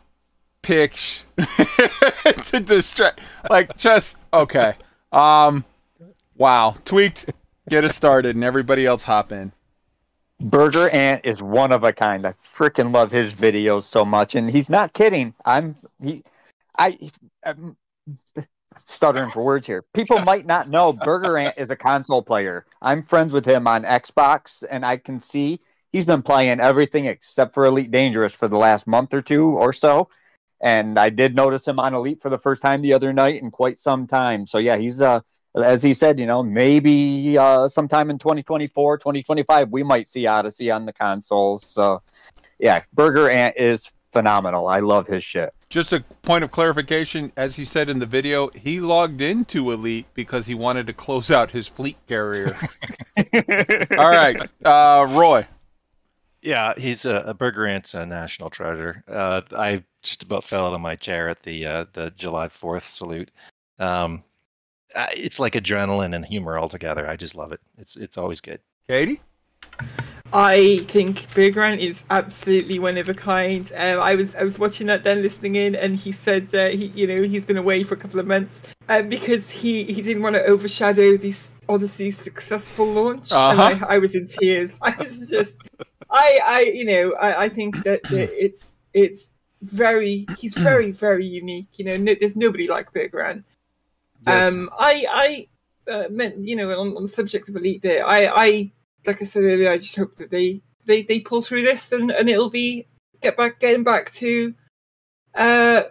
[0.60, 4.74] pics to distract like just okay.
[5.12, 5.64] Um
[6.36, 6.74] wow.
[6.84, 7.30] Tweaked.
[7.68, 9.52] Get us started and everybody else hop in.
[10.40, 12.26] Burger Ant is one of a kind.
[12.26, 15.32] I freaking love his videos so much, and he's not kidding.
[15.44, 16.24] I'm he,
[16.76, 16.98] I,
[17.44, 17.76] I'm
[18.84, 19.84] stuttering for words here.
[19.94, 22.66] People might not know Burger Ant is a console player.
[22.80, 25.60] I'm friends with him on Xbox, and I can see
[25.92, 29.72] he's been playing everything except for Elite Dangerous for the last month or two or
[29.72, 30.08] so.
[30.60, 33.50] And I did notice him on Elite for the first time the other night in
[33.50, 34.46] quite some time.
[34.46, 35.20] So yeah, he's uh
[35.56, 40.70] as he said, you know, maybe uh sometime in 2024, 2025, we might see Odyssey
[40.70, 41.66] on the consoles.
[41.66, 42.02] So
[42.60, 44.68] yeah, Burger Ant is phenomenal.
[44.68, 45.52] I love his shit.
[45.72, 50.04] Just a point of clarification, as he said in the video, he logged into Elite
[50.12, 52.54] because he wanted to close out his fleet carrier.
[53.96, 54.36] All right,
[54.66, 55.46] uh, Roy.
[56.42, 59.02] Yeah, he's a, a Burger Ant's a national treasure.
[59.08, 62.86] Uh, I just about fell out of my chair at the uh, the July Fourth
[62.86, 63.30] salute.
[63.78, 64.24] Um,
[64.94, 67.08] it's like adrenaline and humor all together.
[67.08, 67.60] I just love it.
[67.78, 68.60] It's it's always good.
[68.88, 69.22] Katie.
[70.32, 73.70] I think Ant is absolutely one of a kind.
[73.74, 76.86] Um, I was I was watching that then listening in, and he said uh, he
[76.94, 80.22] you know he's been away for a couple of months um, because he he didn't
[80.22, 83.30] want to overshadow this Odyssey's successful launch.
[83.30, 83.70] Uh-huh.
[83.72, 84.78] And I, I was in tears.
[84.82, 85.56] I was just
[86.10, 91.68] I I you know I, I think that it's it's very he's very very unique.
[91.74, 93.44] You know, no, there's nobody like Ant.
[94.26, 94.54] Yes.
[94.54, 95.46] Um, I
[95.88, 98.72] I uh, meant you know on, on the subject of Elite there, I I
[99.06, 102.10] like I said earlier, I just hope that they they, they pull through this and,
[102.10, 102.86] and it'll be
[103.20, 104.54] get back getting back to
[105.34, 105.82] uh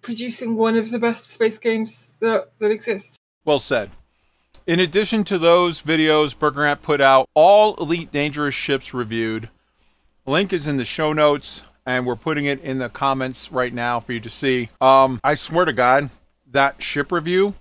[0.00, 3.16] producing one of the best space games that that exists.
[3.44, 3.90] Well said.
[4.66, 9.48] In addition to those videos, Burger Ant put out all Elite Dangerous ships reviewed.
[10.26, 14.00] Link is in the show notes, and we're putting it in the comments right now
[14.00, 14.68] for you to see.
[14.80, 16.10] Um, I swear to God,
[16.50, 17.54] that ship review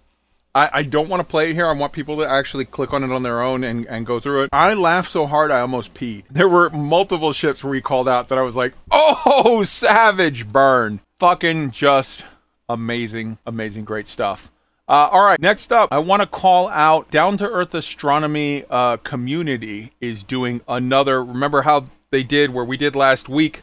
[0.56, 1.68] I, I don't want to play it here.
[1.68, 4.44] I want people to actually click on it on their own and, and go through
[4.44, 4.50] it.
[4.54, 6.24] I laughed so hard I almost peed.
[6.32, 11.02] There were multiple ships where we called out that I was like, oh, savage burn.
[11.20, 12.26] Fucking just
[12.70, 14.50] amazing, amazing, great stuff.
[14.88, 18.98] Uh, all right, next up, I want to call out Down to Earth Astronomy uh,
[18.98, 21.24] community is doing another.
[21.24, 23.62] Remember how they did where we did last week?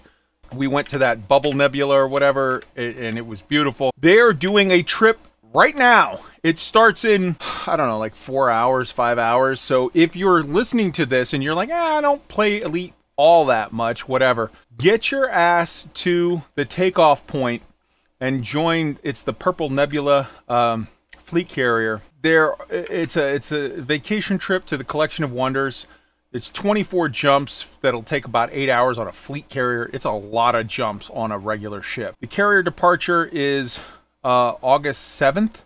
[0.53, 3.93] We went to that bubble nebula or whatever, and it was beautiful.
[3.99, 5.19] They're doing a trip
[5.55, 6.21] right now.
[6.43, 9.61] It starts in, I don't know, like four hours, five hours.
[9.61, 13.45] So if you're listening to this and you're like, ah, I don't play Elite all
[13.47, 17.63] that much, whatever, get your ass to the takeoff point
[18.21, 18.99] and join.
[19.03, 20.89] It's the Purple Nebula um,
[21.19, 22.01] fleet carrier.
[22.23, 25.87] There, it's a it's a vacation trip to the Collection of Wonders.
[26.33, 29.91] It's 24 jumps that'll take about eight hours on a fleet carrier.
[29.93, 32.15] It's a lot of jumps on a regular ship.
[32.21, 33.85] The carrier departure is
[34.25, 35.63] uh, August 7th,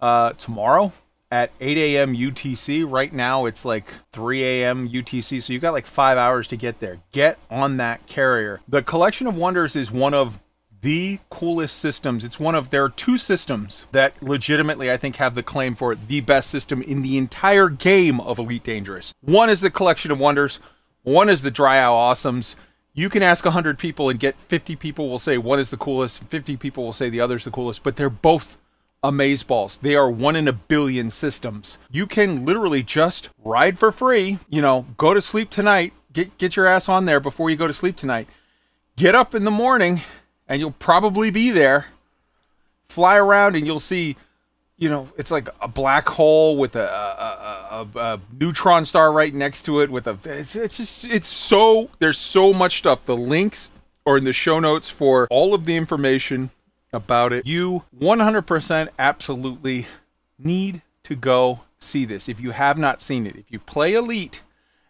[0.00, 0.92] uh, tomorrow
[1.30, 2.14] at 8 a.m.
[2.14, 2.88] UTC.
[2.88, 4.88] Right now it's like 3 a.m.
[4.88, 6.98] UTC, so you've got like five hours to get there.
[7.12, 8.60] Get on that carrier.
[8.68, 10.40] The Collection of Wonders is one of
[10.80, 12.24] the coolest systems.
[12.24, 15.94] It's one of there are two systems that legitimately I think have the claim for
[15.94, 19.14] the best system in the entire game of Elite Dangerous.
[19.22, 20.60] One is the Collection of Wonders.
[21.02, 22.56] One is the Dryau Ausms.
[22.96, 26.22] You can ask 100 people and get 50 people will say one is the coolest,
[26.24, 28.56] 50 people will say the other's the coolest, but they're both
[29.02, 29.80] amazeballs.
[29.80, 31.78] They are one in a billion systems.
[31.90, 36.54] You can literally just ride for free, you know, go to sleep tonight, get get
[36.54, 38.28] your ass on there before you go to sleep tonight.
[38.96, 40.00] Get up in the morning
[40.48, 41.86] and you'll probably be there.
[42.88, 44.16] Fly around and you'll see,
[44.76, 49.32] you know, it's like a black hole with a, a, a, a neutron star right
[49.32, 49.90] next to it.
[49.90, 53.04] With a, it's, it's just, it's so there's so much stuff.
[53.04, 53.70] The links
[54.06, 56.50] are in the show notes for all of the information
[56.92, 57.46] about it.
[57.46, 59.86] You 100% absolutely
[60.38, 63.36] need to go see this if you have not seen it.
[63.36, 64.42] If you play Elite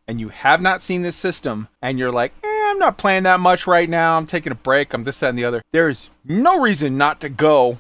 [0.07, 3.41] and you have not seen this system and you're like, eh, I'm not playing that
[3.41, 6.61] much right now, I'm taking a break, I'm this, that, and the other, there's no
[6.61, 7.79] reason not to go.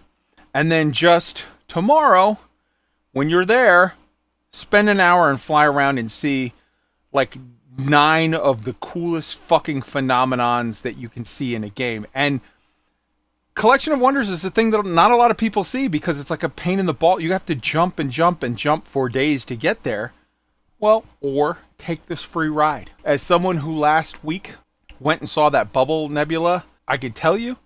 [0.52, 2.38] And then just tomorrow,
[3.10, 3.94] when you're there,
[4.52, 6.52] spend an hour and fly around and see
[7.12, 7.36] like
[7.76, 12.06] nine of the coolest fucking phenomenons that you can see in a game.
[12.14, 12.40] And
[13.56, 16.30] Collection of Wonders is a thing that not a lot of people see because it's
[16.30, 17.18] like a pain in the ball.
[17.18, 20.12] You have to jump and jump and jump for days to get there.
[20.78, 22.92] Well, or take this free ride.
[23.04, 24.54] As someone who last week
[25.00, 27.56] went and saw that bubble nebula, I could tell you,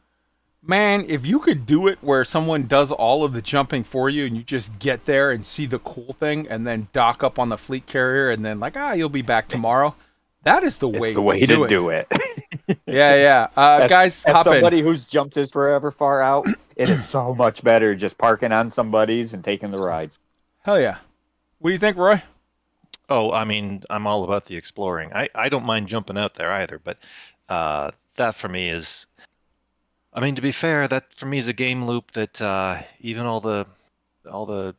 [0.62, 4.26] man, if you could do it where someone does all of the jumping for you
[4.26, 7.48] and you just get there and see the cool thing and then dock up on
[7.48, 9.94] the fleet carrier and then like, ah, you'll be back tomorrow.
[10.44, 11.68] That is the way, It's way the way to, to do it.
[11.68, 12.08] do it.
[12.86, 13.48] yeah, yeah.
[13.56, 14.52] Uh, as, guys, as hop in.
[14.54, 16.46] somebody who's jumped this forever far out,
[16.76, 20.10] it is so much better just parking on somebody's and taking the ride.
[20.62, 20.98] Hell yeah.
[21.58, 22.22] What do you think, Roy?
[23.10, 25.12] Oh, I mean, I'm all about the exploring.
[25.12, 26.98] I, I don't mind jumping out there either, but
[27.48, 29.06] uh, that for me is,
[30.12, 33.26] I mean, to be fair, that for me is a game loop that uh, even
[33.26, 33.66] all the
[34.30, 34.74] all the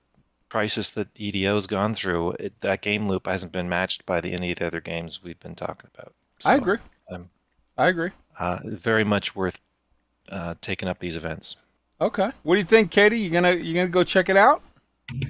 [0.49, 4.51] crisis that EDO's gone through, it, that game loop hasn't been matched by the any
[4.51, 6.13] of the other games we've been talking about.
[6.45, 6.77] I agree.
[7.11, 7.29] I'm
[7.77, 8.11] I agree.
[8.39, 9.59] uh, very much worth
[10.31, 11.55] uh, taking up these events.
[12.01, 12.31] Okay.
[12.43, 13.19] What do you think, Katie?
[13.19, 14.61] You gonna you gonna go check it out?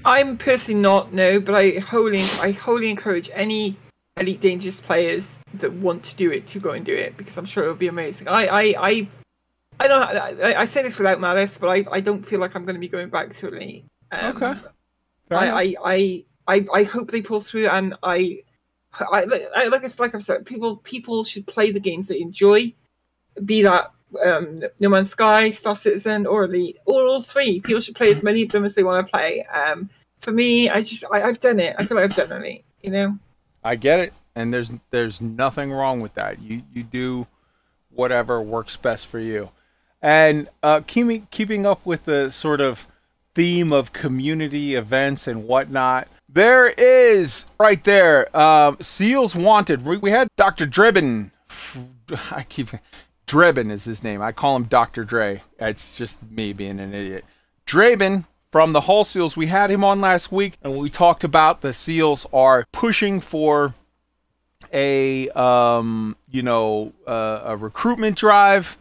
[0.06, 3.78] I'm personally not no, but I wholly I wholly encourage any
[4.18, 7.46] Elite Dangerous players that want to do it to go and do it because I'm
[7.46, 8.28] sure it'll be amazing.
[8.28, 9.08] I I I,
[9.80, 12.66] I don't I, I say this without malice, but I, I don't feel like I'm
[12.66, 13.84] going to be going back to it.
[14.12, 14.60] Um, Okay.
[15.30, 15.48] Fair I.
[15.48, 18.42] I, I I I hope they pull through, and I,
[19.00, 19.26] I,
[19.56, 22.74] I like it's like I've said, people people should play the games they enjoy,
[23.46, 23.92] be that
[24.26, 27.60] um, No Man's Sky, Star Citizen, or Elite, or all three.
[27.60, 29.46] People should play as many of them as they want to play.
[29.46, 29.92] Um,
[30.22, 31.76] for me, I just I, I've done it.
[31.78, 32.64] I feel like I've done it.
[32.82, 33.20] You know.
[33.64, 36.42] I get it, and there's there's nothing wrong with that.
[36.42, 37.28] You you do
[37.92, 39.52] whatever works best for you,
[40.02, 42.88] and uh, keeping keeping up with the sort of
[43.34, 46.08] theme of community events and whatnot.
[46.28, 49.86] There is right there, um, Seals Wanted.
[49.86, 50.68] We, we had Dr.
[50.68, 51.32] Dribbin.
[52.32, 52.70] I keep
[53.26, 54.22] Dribbin is his name.
[54.22, 55.04] I call him Dr.
[55.04, 55.42] Dre.
[55.60, 57.26] It's just me being an idiot.
[57.68, 59.38] Draben from the Hull Seals.
[59.38, 63.76] We had him on last week, and we talked about the Seals are pushing for
[64.74, 68.79] a um, you know uh, a recruitment drive.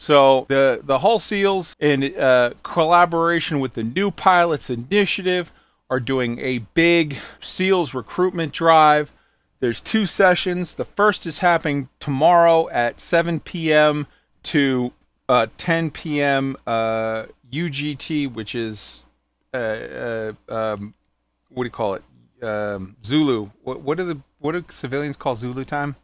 [0.00, 5.52] So the the Hull Seals, in uh, collaboration with the New Pilots Initiative,
[5.90, 9.12] are doing a big SEALs recruitment drive.
[9.58, 10.76] There's two sessions.
[10.76, 14.06] The first is happening tomorrow at 7 p.m.
[14.44, 14.94] to
[15.28, 16.56] uh, 10 p.m.
[16.66, 19.04] Uh, UGT, which is
[19.52, 20.94] uh, uh, um,
[21.50, 22.02] what do you call it?
[22.42, 23.50] Um, Zulu.
[23.64, 25.94] What what do the what do civilians call Zulu time?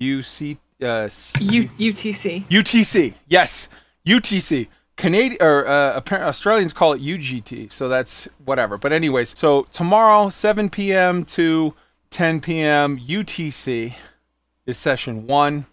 [0.00, 1.08] UC uh,
[1.40, 2.44] U- UTC.
[2.48, 3.14] UTC.
[3.26, 3.68] Yes,
[4.06, 4.68] UTC.
[4.96, 8.76] Canadian or uh, Australians call it UGT, so that's whatever.
[8.76, 11.24] But anyways, so tomorrow 7 p.m.
[11.26, 11.74] to
[12.10, 12.98] 10 p.m.
[12.98, 13.94] UTC
[14.66, 15.66] is session one,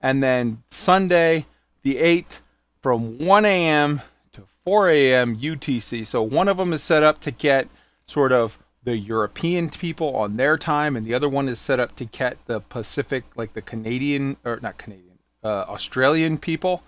[0.00, 1.46] and then Sunday
[1.82, 2.40] the 8th
[2.82, 4.00] from 1 a.m.
[4.32, 5.36] to 4 a.m.
[5.36, 6.06] UTC.
[6.06, 7.68] So one of them is set up to get
[8.06, 11.96] sort of the European people on their time, and the other one is set up
[11.96, 16.84] to get the Pacific, like the Canadian or not Canadian, uh, Australian people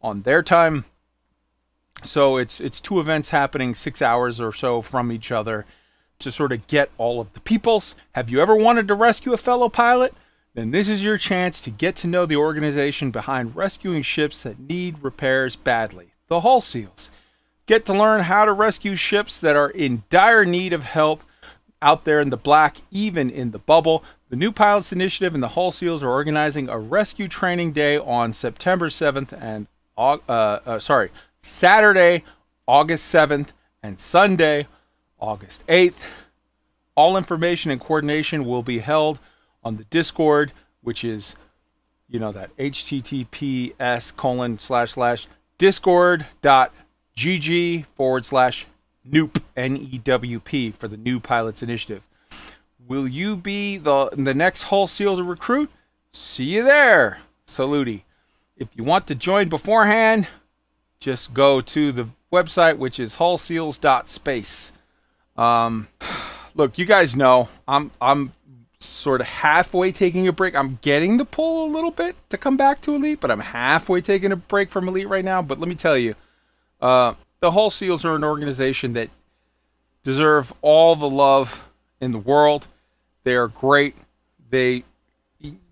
[0.00, 0.84] on their time.
[2.04, 5.66] So it's it's two events happening six hours or so from each other
[6.20, 7.96] to sort of get all of the peoples.
[8.12, 10.14] Have you ever wanted to rescue a fellow pilot?
[10.54, 14.60] Then this is your chance to get to know the organization behind rescuing ships that
[14.60, 17.10] need repairs badly, the Hull Seals.
[17.66, 21.24] Get to learn how to rescue ships that are in dire need of help
[21.82, 24.04] out there in the black, even in the bubble.
[24.28, 28.32] The New Pilots Initiative and the Hull Seals are organizing a rescue training day on
[28.32, 31.10] September 7th and uh, uh, sorry,
[31.42, 32.24] Saturday,
[32.66, 33.48] August 7th,
[33.82, 34.66] and Sunday,
[35.18, 36.02] August 8th.
[36.94, 39.20] All information and coordination will be held
[39.62, 41.36] on the Discord, which is,
[42.08, 45.28] you know, that https colon slash slash
[45.58, 46.74] discord dot
[47.16, 48.66] gg forward slash
[49.10, 52.06] NEWP, N-E-W-P, for the New Pilots Initiative.
[52.86, 55.70] Will you be the, the next Hull SEAL to recruit?
[56.12, 58.02] See you there, Saluti.
[58.56, 60.28] If you want to join beforehand,
[60.98, 64.72] just go to the website, which is hullseals.space.
[65.36, 65.88] Um,
[66.54, 68.32] look, you guys know I'm I'm
[68.80, 70.54] sort of halfway taking a break.
[70.54, 74.00] I'm getting the pull a little bit to come back to Elite, but I'm halfway
[74.00, 75.42] taking a break from Elite right now.
[75.42, 76.14] But let me tell you,
[76.80, 79.10] uh, the Hull Seals are an organization that
[80.02, 81.70] deserve all the love
[82.00, 82.68] in the world.
[83.24, 83.96] They are great.
[84.50, 84.84] They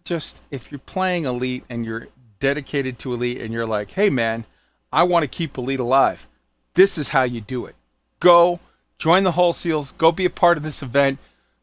[0.05, 2.09] just, if you're playing Elite and you're
[2.41, 4.45] dedicated to Elite and you're like, hey man,
[4.93, 6.27] I want to keep Elite alive,
[6.75, 7.75] this is how you do it.
[8.21, 8.61] Go
[8.99, 11.19] join the Hull Seals, go be a part of this event,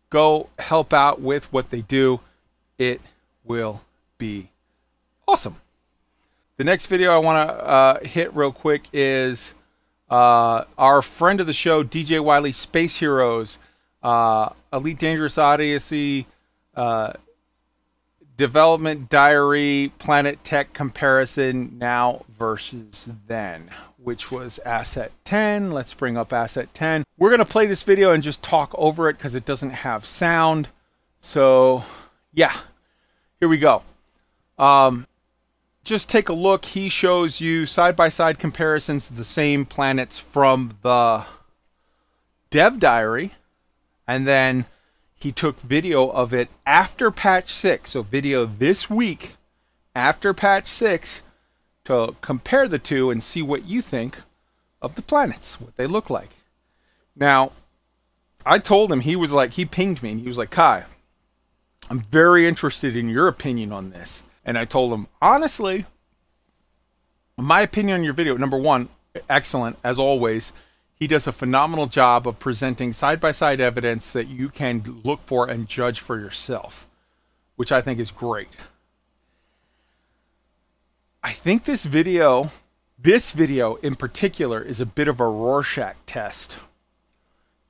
[0.09, 2.19] go help out with what they do.
[2.77, 3.01] It
[3.43, 3.81] will
[4.17, 4.49] be
[5.27, 5.57] awesome.
[6.57, 9.55] The next video I want to uh, hit real quick is
[10.09, 13.59] uh, our friend of the show, DJ Wiley Space Heroes,
[14.03, 16.27] uh, Elite Dangerous Odyssey,
[16.75, 17.13] uh,
[18.37, 25.71] Development Diary, Planet Tech Comparison now versus then, which was Asset 10.
[25.71, 27.03] Let's bring up Asset 10.
[27.17, 30.05] We're going to play this video and just talk over it because it doesn't have
[30.05, 30.67] sound.
[31.21, 31.83] So,
[32.33, 32.53] yeah,
[33.39, 33.83] here we go.
[34.59, 35.07] Um,
[35.85, 36.65] just take a look.
[36.65, 41.25] He shows you side by side comparisons of the same planets from the
[42.49, 43.31] dev diary.
[44.07, 44.65] And then
[45.15, 47.91] he took video of it after patch 6.
[47.91, 49.33] So, video this week
[49.95, 51.23] after patch 6
[51.85, 54.19] to compare the two and see what you think
[54.81, 56.29] of the planets, what they look like.
[57.15, 57.51] Now,
[58.45, 60.83] I told him, he was like, he pinged me and he was like, Kai,
[61.89, 64.23] I'm very interested in your opinion on this.
[64.45, 65.85] And I told him, honestly,
[67.37, 68.89] my opinion on your video, number one,
[69.29, 70.53] excellent as always.
[70.95, 75.21] He does a phenomenal job of presenting side by side evidence that you can look
[75.25, 76.87] for and judge for yourself,
[77.55, 78.49] which I think is great.
[81.21, 82.51] I think this video,
[82.99, 86.57] this video in particular, is a bit of a Rorschach test.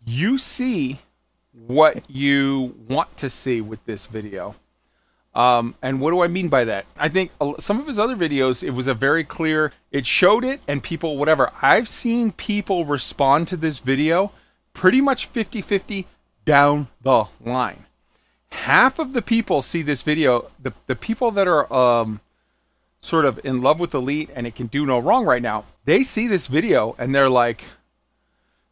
[0.05, 0.99] You see
[1.53, 4.55] what you want to see with this video
[5.35, 6.85] um, and what do I mean by that?
[6.97, 10.61] I think some of his other videos, it was a very clear, it showed it
[10.67, 11.51] and people, whatever.
[11.61, 14.31] I've seen people respond to this video
[14.73, 16.07] pretty much 50 50
[16.45, 17.85] down the line.
[18.49, 22.21] Half of the people see this video, the, the people that are um,
[23.01, 26.03] sort of in love with Elite and it can do no wrong right now, they
[26.03, 27.63] see this video and they're like,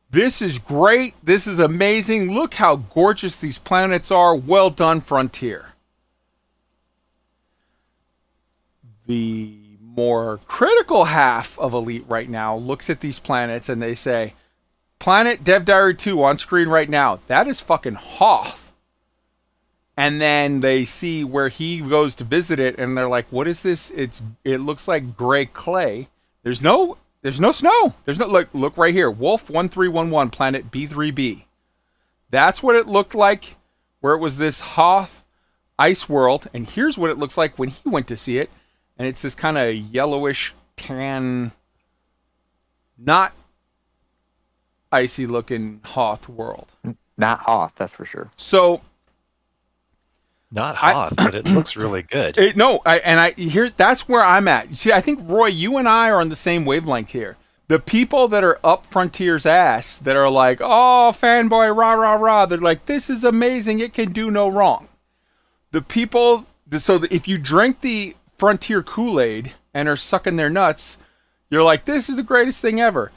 [0.09, 1.15] this is great.
[1.23, 2.31] This is amazing.
[2.33, 4.35] Look how gorgeous these planets are.
[4.35, 5.72] Well done, Frontier.
[9.05, 14.33] The more critical half of Elite right now looks at these planets and they say,
[14.99, 17.19] Planet Dev Diary 2 on screen right now.
[17.27, 18.71] That is fucking Hoth.
[19.95, 23.61] And then they see where he goes to visit it and they're like, what is
[23.61, 23.91] this?
[23.91, 26.07] It's it looks like gray clay.
[26.41, 27.93] There's no there's no snow.
[28.05, 29.11] There's no look look right here.
[29.11, 31.43] Wolf 1311 planet B3b.
[32.29, 33.55] That's what it looked like
[33.99, 35.23] where it was this Hoth
[35.77, 38.49] ice world and here's what it looks like when he went to see it
[38.97, 41.51] and it's this kind of yellowish tan,
[42.97, 43.33] not
[44.91, 46.71] icy looking Hoth world.
[47.17, 48.31] Not Hoth, that's for sure.
[48.35, 48.81] So
[50.51, 52.37] Not hot, but it looks really good.
[52.37, 54.75] It, no, I, and I here that's where I'm at.
[54.75, 57.37] See, I think Roy, you and I are on the same wavelength here.
[57.69, 62.45] The people that are up Frontier's ass that are like, "Oh, fanboy, rah rah rah,"
[62.45, 63.79] they're like, "This is amazing.
[63.79, 64.89] It can do no wrong."
[65.71, 66.45] The people,
[66.77, 70.97] so if you drink the Frontier Kool Aid and are sucking their nuts,
[71.49, 73.11] you're like, "This is the greatest thing ever."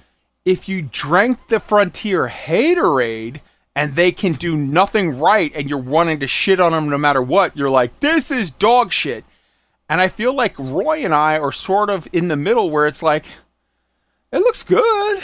[0.45, 3.41] If you drank the Frontier Haterade
[3.75, 7.20] and they can do nothing right and you're wanting to shit on them no matter
[7.20, 9.25] what, you're like, this is dog shit.
[9.89, 13.03] And I feel like Roy and I are sort of in the middle where it's
[13.03, 13.27] like,
[14.33, 15.23] it looks good.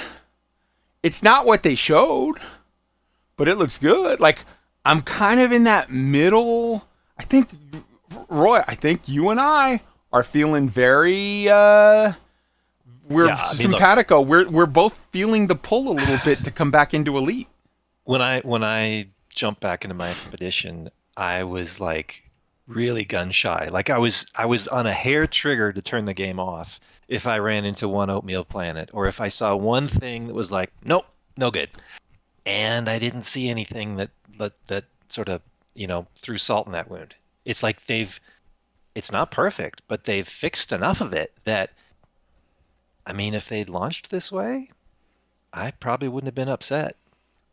[1.02, 2.38] It's not what they showed,
[3.36, 4.20] but it looks good.
[4.20, 4.40] Like,
[4.84, 6.86] I'm kind of in that middle.
[7.16, 7.48] I think,
[8.28, 9.80] Roy, I think you and I
[10.12, 12.12] are feeling very, uh,
[13.08, 14.20] we're Yeah, I mean, simpatico.
[14.20, 17.48] we're, we're both feeling the pull a little bit to come back into Elite.
[18.04, 22.22] when I when I jumped back into my expedition, I was like
[22.66, 23.68] really gun shy.
[23.70, 27.26] Like I was I was on a hair trigger to turn the game off if
[27.26, 30.70] I ran into one oatmeal planet or if I saw one thing that was like,
[30.84, 31.70] nope, no good.
[32.46, 35.42] And I didn't see anything that that, that sort of,
[35.74, 37.14] you know, threw salt in that wound.
[37.44, 38.18] It's like they've
[38.94, 41.70] it's not perfect, but they've fixed enough of it that
[43.06, 44.70] I mean, if they'd launched this way,
[45.52, 46.96] I probably wouldn't have been upset.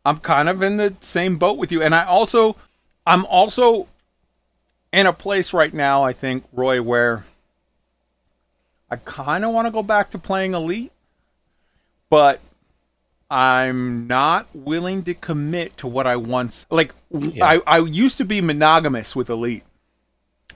[0.04, 1.82] I'm kind of in the same boat with you.
[1.82, 2.56] And I also,
[3.06, 3.88] I'm also
[4.92, 7.24] in a place right now, I think, Roy, where
[8.90, 10.92] I kind of want to go back to playing Elite,
[12.08, 12.40] but
[13.30, 16.94] I'm not willing to commit to what I once like.
[17.10, 17.44] Yeah.
[17.44, 19.62] I, I used to be monogamous with Elite.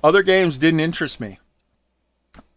[0.05, 1.39] Other games didn't interest me.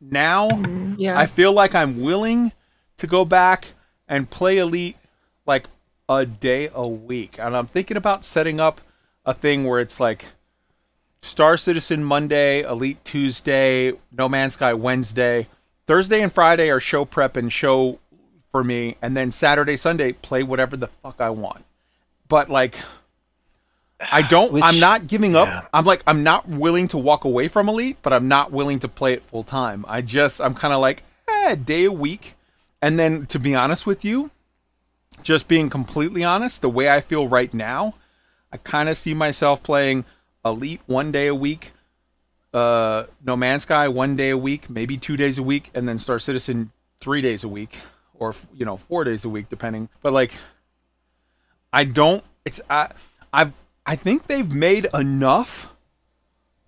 [0.02, 1.18] Now, mm, yeah.
[1.18, 2.52] I feel like I'm willing
[2.98, 3.70] to go back
[4.06, 4.98] and play Elite
[5.46, 5.68] like
[6.10, 7.40] a day a week.
[7.40, 8.82] And I'm thinking about setting up
[9.26, 10.26] a thing where it's like
[11.22, 15.48] Star Citizen Monday, Elite Tuesday, No Man's Sky Wednesday.
[15.86, 18.00] Thursday and Friday are show prep and show
[18.52, 18.98] for me.
[19.02, 21.64] And then Saturday, Sunday, play whatever the fuck I want.
[22.28, 22.76] But like,
[24.00, 25.48] I don't, Which- I'm not giving up.
[25.48, 25.62] yeah.
[25.74, 28.88] I'm like, I'm not willing to walk away from Elite, but I'm not willing to
[28.88, 29.86] play it full time.
[29.88, 32.36] I just, I'm kind of like, eh, a day a week.
[32.82, 34.30] And then to be honest with you,
[35.24, 37.96] just being completely honest, the way I feel right now,
[38.52, 40.06] I kind of see myself playing
[40.46, 41.72] Elite one day a week,
[42.54, 45.98] uh, No Man's Sky one day a week, maybe two days a week, and then
[45.98, 47.80] Star Citizen three days a week,
[48.14, 49.90] or you know four days a week, depending.
[50.02, 50.34] But like,
[51.74, 52.24] I don't.
[52.46, 52.92] It's I.
[53.34, 53.52] I've.
[53.88, 55.74] I think they've made enough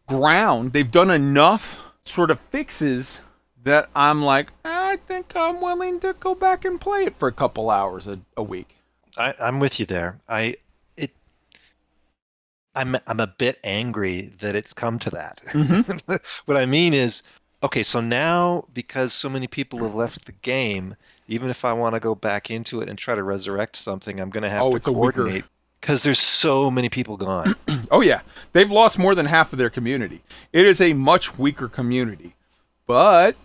[0.08, 0.74] ground.
[0.74, 3.22] They've done enough sort of fixes
[3.64, 7.32] that I'm like, I think I'm willing to go back and play it for a
[7.34, 8.78] couple hours a, a week.
[9.18, 10.18] I, I'm with you there.
[10.30, 10.56] I
[10.96, 11.12] it
[12.74, 15.42] I'm I'm a bit angry that it's come to that.
[15.48, 16.16] Mm-hmm.
[16.46, 17.22] what I mean is,
[17.64, 20.96] okay, so now because so many people have left the game,
[21.28, 24.30] even if I want to go back into it and try to resurrect something, I'm
[24.30, 25.46] going to have Oh, to it's a weaker- coordinate
[25.80, 27.56] because there's so many people gone.
[27.92, 28.22] Oh yeah,
[28.54, 30.22] they've lost more than half of their community.
[30.54, 32.36] It is a much weaker community.
[32.86, 33.36] But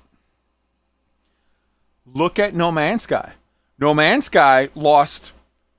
[2.04, 3.32] look at No Man's Sky.
[3.78, 5.32] No Man's Sky lost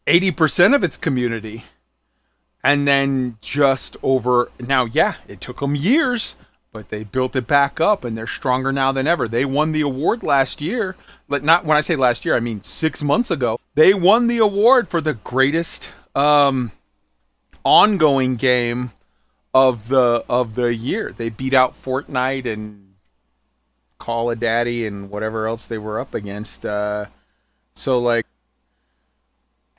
[0.08, 1.64] 80% of its community
[2.64, 6.36] and then just over now yeah, it took them years,
[6.72, 9.28] but they built it back up and they're stronger now than ever.
[9.28, 10.96] They won the award last year.
[11.30, 13.60] Not when I say last year, I mean 6 months ago.
[13.76, 16.72] They won the award for the greatest um
[17.64, 18.92] ongoing game
[19.54, 21.12] of the of the year.
[21.16, 22.94] They beat out Fortnite and
[23.98, 26.66] Call of Daddy and whatever else they were up against.
[26.66, 27.06] Uh,
[27.74, 28.26] so like,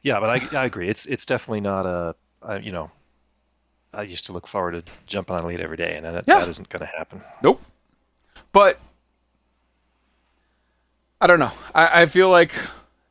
[0.03, 0.89] yeah, but I, I agree.
[0.89, 2.91] It's it's definitely not a, a you know.
[3.95, 6.41] I used to look forward to jumping on lead every day, and that, Yeah.
[6.41, 7.23] that isn't going to happen.
[7.43, 7.63] nope.
[8.53, 8.79] But
[11.21, 11.53] I don't know.
[11.75, 12.53] I, I feel like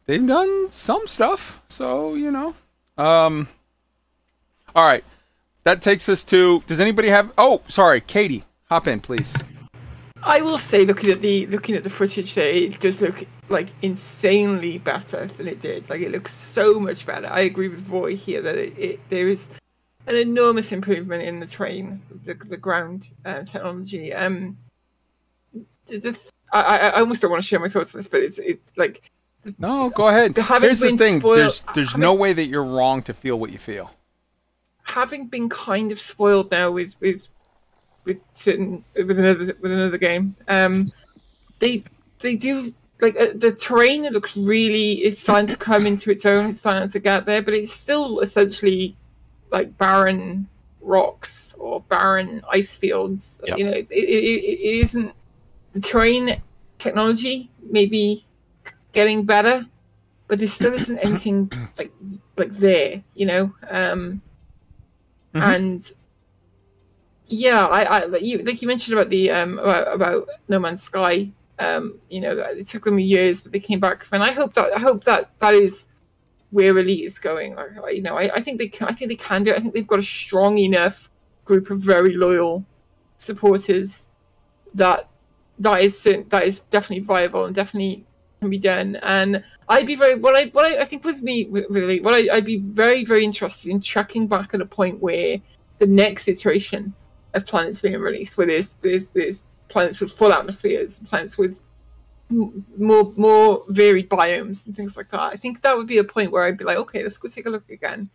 [0.06, 1.62] they've done some stuff.
[1.68, 2.54] So you know.
[2.98, 3.48] Um.
[4.76, 5.04] All right.
[5.64, 6.62] That takes us to.
[6.68, 7.32] Does anybody have?
[7.38, 8.44] Oh, sorry, Katie.
[8.70, 9.36] Hop in, please.
[10.24, 13.70] I will say, looking at the looking at the footage, there it does look like
[13.82, 15.88] insanely better than it did.
[15.90, 17.28] Like it looks so much better.
[17.28, 19.50] I agree with Roy here that it, it there is
[20.08, 24.14] an enormous improvement in the train, the the ground uh, technology.
[24.14, 24.58] Um,
[25.86, 26.20] the,
[26.52, 29.12] I I almost don't want to share my thoughts on this, but it's it like
[29.60, 30.36] No, go ahead.
[30.38, 31.20] having Here's the thing.
[31.20, 33.92] spoiled- there's there's having- no way that you're wrong to feel what you feel.
[34.84, 37.28] having been kind of spoiled now with with
[38.06, 40.92] with certain with another with another game um
[41.60, 41.84] they
[42.20, 46.24] they do like uh, the terrain It looks really it's starting to come into its
[46.26, 48.96] own it's starting to get there but it's still essentially
[49.52, 50.48] like barren
[50.82, 53.42] rocks or barren ice fields.
[53.48, 53.58] Yep.
[53.58, 55.12] You know, it, it, it, it isn't
[55.74, 56.40] the terrain
[56.78, 58.24] technology maybe
[58.96, 59.66] getting better,
[60.28, 61.92] but there still isn't anything like
[62.38, 63.04] like there.
[63.14, 64.22] You know, um,
[65.36, 65.92] and
[67.28, 70.82] yeah, I, I like you like you mentioned about the um about, about No Man's
[70.82, 71.32] Sky.
[71.58, 74.76] Um, you know, it took them years, but they came back, and I hope that
[74.76, 75.90] I hope that that is
[76.52, 77.54] where Elite is going.
[77.54, 79.58] Or, or, you know, I, I think they can, I think they can do it.
[79.58, 81.10] I think they've got a strong enough
[81.44, 82.66] group of very loyal
[83.18, 84.08] supporters
[84.74, 85.10] that
[85.60, 88.06] that is that is definitely viable and definitely
[88.46, 88.96] can be done.
[88.98, 91.66] And I'd be very what I what I, I think with me with
[92.04, 95.38] what I, I'd be very very interested in tracking back at a point where
[95.80, 96.94] the next iteration
[97.34, 101.60] of planets being released, where there's there's there's planets with full atmospheres, planets with
[102.30, 105.22] more more varied biomes and things like that.
[105.22, 107.46] I think that would be a point where I'd be like, okay, let's go take
[107.46, 108.10] a look again.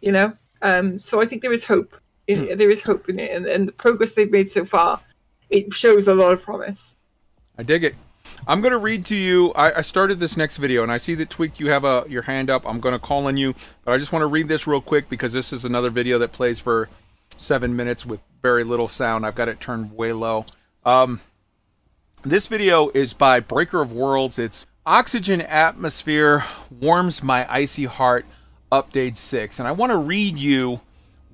[0.00, 0.32] You know,
[0.62, 1.96] um, so I think there is hope.
[2.28, 5.00] In, There is hope in it, and, and the progress they've made so far,
[5.48, 6.94] it shows a lot of promise.
[7.56, 7.94] I dig it.
[8.48, 9.52] I'm gonna read to you.
[9.52, 12.22] I, I started this next video, and I see that Tweak, you have a your
[12.22, 12.66] hand up.
[12.66, 13.54] I'm gonna call on you,
[13.84, 16.32] but I just want to read this real quick because this is another video that
[16.32, 16.88] plays for
[17.36, 19.26] seven minutes with very little sound.
[19.26, 20.46] I've got it turned way low.
[20.86, 21.20] Um,
[22.22, 24.38] this video is by Breaker of Worlds.
[24.38, 26.42] It's Oxygen Atmosphere
[26.80, 28.24] Warms My Icy Heart,
[28.72, 29.58] Update 6.
[29.58, 30.80] And I want to read you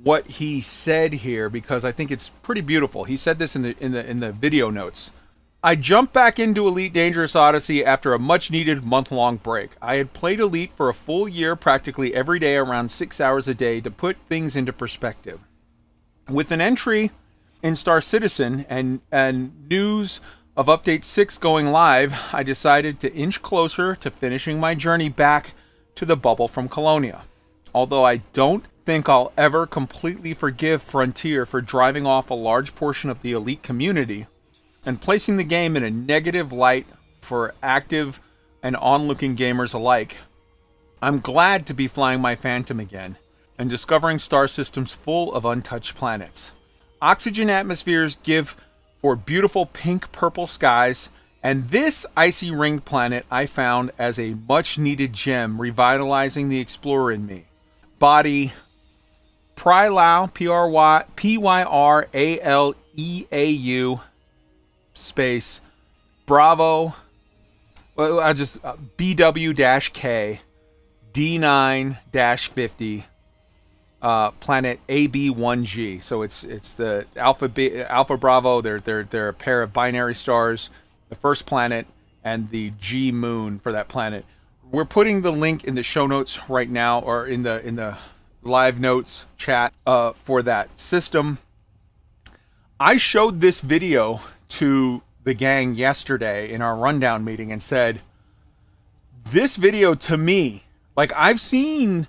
[0.02, 3.04] what he said here because I think it's pretty beautiful.
[3.04, 5.12] He said this in the in the in the video notes.
[5.66, 9.70] I jumped back into Elite Dangerous Odyssey after a much needed month long break.
[9.80, 13.54] I had played Elite for a full year practically every day around 6 hours a
[13.54, 15.40] day to put things into perspective.
[16.28, 17.12] With an entry
[17.62, 20.20] in Star Citizen and and news
[20.54, 25.54] of Update 6 going live, I decided to inch closer to finishing my journey back
[25.94, 27.22] to the bubble from Colonia.
[27.74, 33.08] Although I don't think I'll ever completely forgive Frontier for driving off a large portion
[33.08, 34.26] of the elite community
[34.86, 36.86] and placing the game in a negative light
[37.20, 38.20] for active
[38.62, 40.16] and onlooking gamers alike.
[41.02, 43.16] I'm glad to be flying my Phantom again
[43.58, 46.52] and discovering star systems full of untouched planets.
[47.00, 48.56] Oxygen atmospheres give
[49.00, 51.10] for beautiful pink purple skies,
[51.42, 57.12] and this icy ringed planet I found as a much needed gem, revitalizing the explorer
[57.12, 57.44] in me.
[57.98, 58.52] Body
[59.56, 64.00] Prylau, P R Y P Y R A L E A U
[64.94, 65.60] space
[66.26, 66.94] Bravo.
[67.96, 70.40] Well, I just uh, BW K
[71.12, 71.98] D9
[72.48, 73.04] 50
[74.02, 76.02] uh, planet AB1G.
[76.02, 78.60] So it's it's the Alpha B, Alpha Bravo.
[78.60, 80.70] They're they're they're a pair of binary stars.
[81.08, 81.86] The first planet
[82.24, 84.24] and the G moon for that planet.
[84.70, 87.96] We're putting the link in the show notes right now, or in the in the
[88.42, 91.38] live notes chat uh, for that system.
[92.80, 98.00] I showed this video to the gang yesterday in our rundown meeting and said,
[99.24, 100.64] "This video to me,
[100.96, 102.08] like I've seen."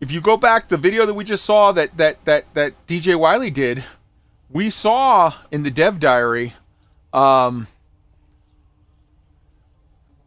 [0.00, 3.18] if you go back the video that we just saw that that that that DJ
[3.18, 3.84] Wiley did,
[4.50, 6.52] we saw in the dev diary
[7.12, 7.66] um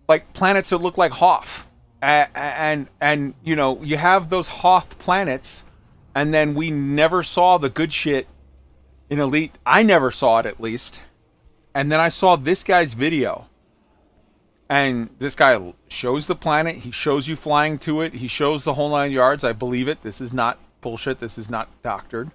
[0.08, 1.68] like planets that look like Hoth.
[2.02, 5.64] And, and and you know, you have those Hoth planets
[6.14, 8.28] and then we never saw the good shit
[9.10, 9.58] in Elite.
[9.66, 11.02] I never saw it at least.
[11.74, 13.48] And then I saw this guy's video
[14.72, 16.78] and this guy shows the planet.
[16.78, 18.14] He shows you flying to it.
[18.14, 19.44] He shows the whole nine yards.
[19.44, 20.02] I believe it.
[20.02, 21.20] This is not bullshit.
[21.20, 22.32] This is not doctored.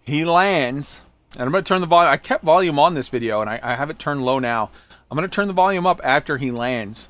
[0.00, 2.12] He lands, and I'm going to turn the volume.
[2.12, 4.70] I kept volume on this video, and I, I have it turned low now.
[5.10, 7.08] I'm going to turn the volume up after he lands.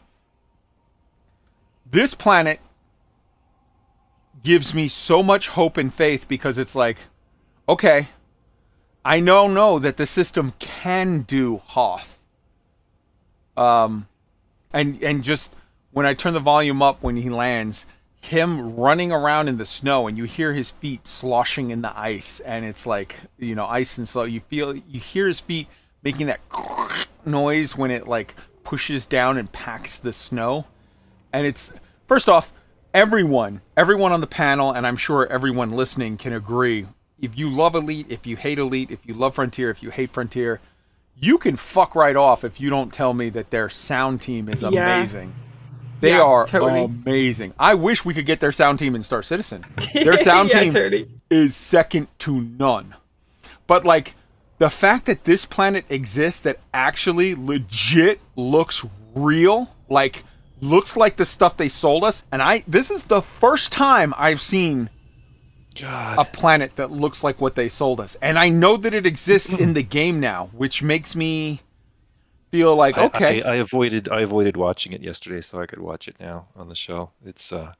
[1.84, 2.58] This planet
[4.42, 6.96] gives me so much hope and faith because it's like,
[7.68, 8.06] okay,
[9.06, 12.20] I now know that the system can do Hoth.
[13.56, 14.08] Um,
[14.72, 15.54] and and just
[15.92, 17.86] when I turn the volume up when he lands,
[18.20, 22.40] him running around in the snow and you hear his feet sloshing in the ice
[22.40, 24.24] and it's like you know ice and snow.
[24.24, 25.68] You feel you hear his feet
[26.02, 26.40] making that
[27.24, 30.66] noise when it like pushes down and packs the snow,
[31.32, 31.72] and it's
[32.08, 32.52] first off
[32.92, 36.86] everyone everyone on the panel and I'm sure everyone listening can agree.
[37.20, 40.10] If you love Elite, if you hate Elite, if you love Frontier, if you hate
[40.10, 40.60] Frontier,
[41.18, 44.62] you can fuck right off if you don't tell me that their sound team is
[44.62, 44.68] Yeah.
[44.68, 45.34] amazing.
[46.00, 46.84] They Yeah, are totally.
[46.84, 47.54] amazing.
[47.58, 49.64] I wish we could get their sound team in Star Citizen.
[49.94, 51.08] Their sound Yeah, team totally.
[51.30, 52.94] is second to none.
[53.66, 54.14] But like
[54.58, 60.22] the fact that this planet exists that actually legit looks real, like
[60.60, 64.40] looks like the stuff they sold us, and I this is the first time I've
[64.40, 64.90] seen
[65.82, 68.16] a planet that looks like what they sold us.
[68.22, 71.60] And I know that it exists in the game now, which makes me
[72.50, 73.42] feel like okay.
[73.42, 76.68] I, I avoided I avoided watching it yesterday, so I could watch it now on
[76.68, 77.10] the show.
[77.24, 77.72] It's uh,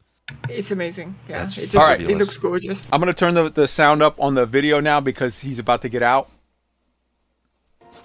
[0.48, 1.14] It's amazing.
[1.28, 2.00] Yeah, That's it, just, All right.
[2.00, 2.88] it looks gorgeous.
[2.92, 5.88] I'm gonna turn the, the sound up on the video now because he's about to
[5.88, 6.30] get out.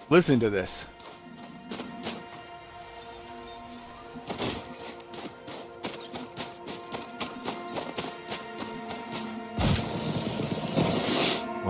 [0.09, 0.87] Listen to this.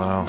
[0.02, 0.26] Wow.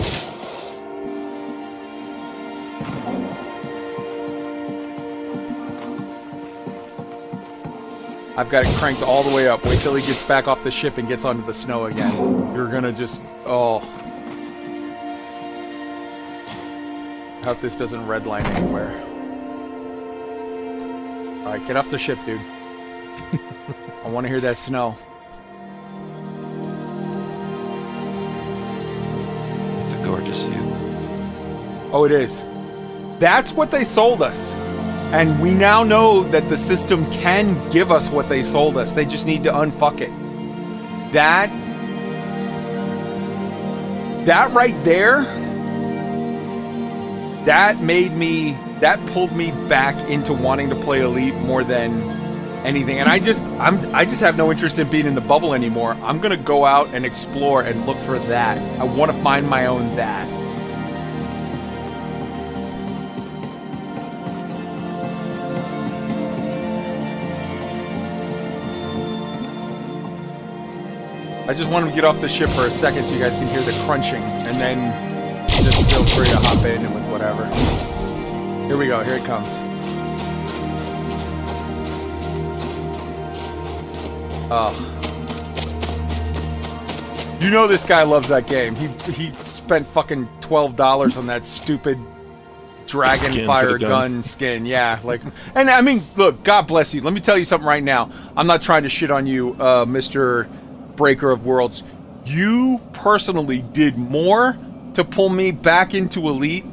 [8.37, 9.65] I've got it cranked all the way up.
[9.65, 12.13] Wait till he gets back off the ship and gets onto the snow again.
[12.55, 13.79] You're gonna just oh.
[17.41, 18.93] I Hope this doesn't redline anywhere.
[21.41, 22.41] All right, get off the ship, dude.
[24.05, 24.97] I want to hear that snow.
[30.33, 31.91] Gorgeous view.
[31.93, 32.47] Oh, it is.
[33.19, 34.57] That's what they sold us.
[35.13, 38.95] And we now know that the system can give us what they sold us.
[38.95, 40.11] They just need to unfuck it.
[41.13, 41.51] That
[44.25, 45.25] that right there
[47.45, 52.22] that made me that pulled me back into wanting to play elite more than
[52.65, 55.55] anything and i just i'm i just have no interest in being in the bubble
[55.55, 59.49] anymore i'm gonna go out and explore and look for that i want to find
[59.49, 60.29] my own that
[71.49, 73.47] I just want to get off the ship for a second so you guys can
[73.49, 77.47] hear the crunching, and then just feel free to hop in and with whatever.
[78.69, 79.03] Here we go.
[79.03, 79.72] Here it comes.
[84.55, 84.75] Oh.
[87.41, 88.75] You know this guy loves that game.
[88.75, 91.99] He he spent fucking twelve dollars on that stupid
[92.87, 93.89] dragon Skin fire gun.
[93.89, 94.23] gun.
[94.23, 94.67] skin.
[94.67, 95.23] Yeah, like,
[95.55, 97.01] and I mean, look, God bless you.
[97.01, 98.11] Let me tell you something right now.
[98.37, 100.47] I'm not trying to shit on you, uh, Mister
[100.97, 101.83] Breaker of Worlds.
[102.27, 104.59] You personally did more
[104.93, 106.67] to pull me back into Elite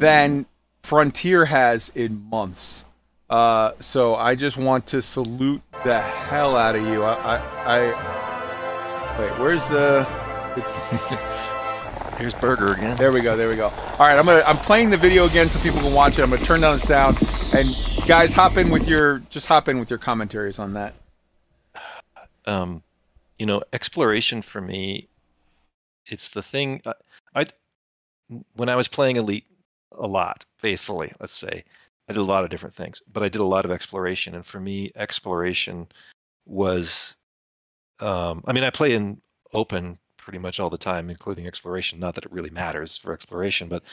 [0.00, 0.46] than
[0.82, 2.86] Frontier has in months.
[3.28, 7.02] Uh, so I just want to salute the hell out of you.
[7.04, 7.92] I, I,
[9.14, 9.38] I wait.
[9.38, 10.06] Where's the?
[10.56, 11.24] It's.
[12.18, 12.98] Here's Burger again.
[12.98, 13.34] There we go.
[13.34, 13.68] There we go.
[13.68, 16.22] All right, I'm gonna I'm playing the video again so people can watch it.
[16.22, 17.16] I'm gonna turn down the sound
[17.54, 17.74] and
[18.06, 20.94] guys, hop in with your just hop in with your commentaries on that.
[22.46, 22.82] um,
[23.38, 25.08] you know, exploration for me,
[26.06, 26.82] it's the thing.
[26.84, 26.92] I,
[27.34, 27.46] I
[28.54, 29.46] when I was playing Elite
[29.92, 31.64] a lot, faithfully, let's say,
[32.10, 34.44] I did a lot of different things, but I did a lot of exploration, and
[34.44, 35.86] for me, exploration
[36.44, 37.16] was.
[38.00, 39.20] Um, I mean, I play in
[39.52, 42.00] open pretty much all the time, including exploration.
[42.00, 43.84] Not that it really matters for exploration, but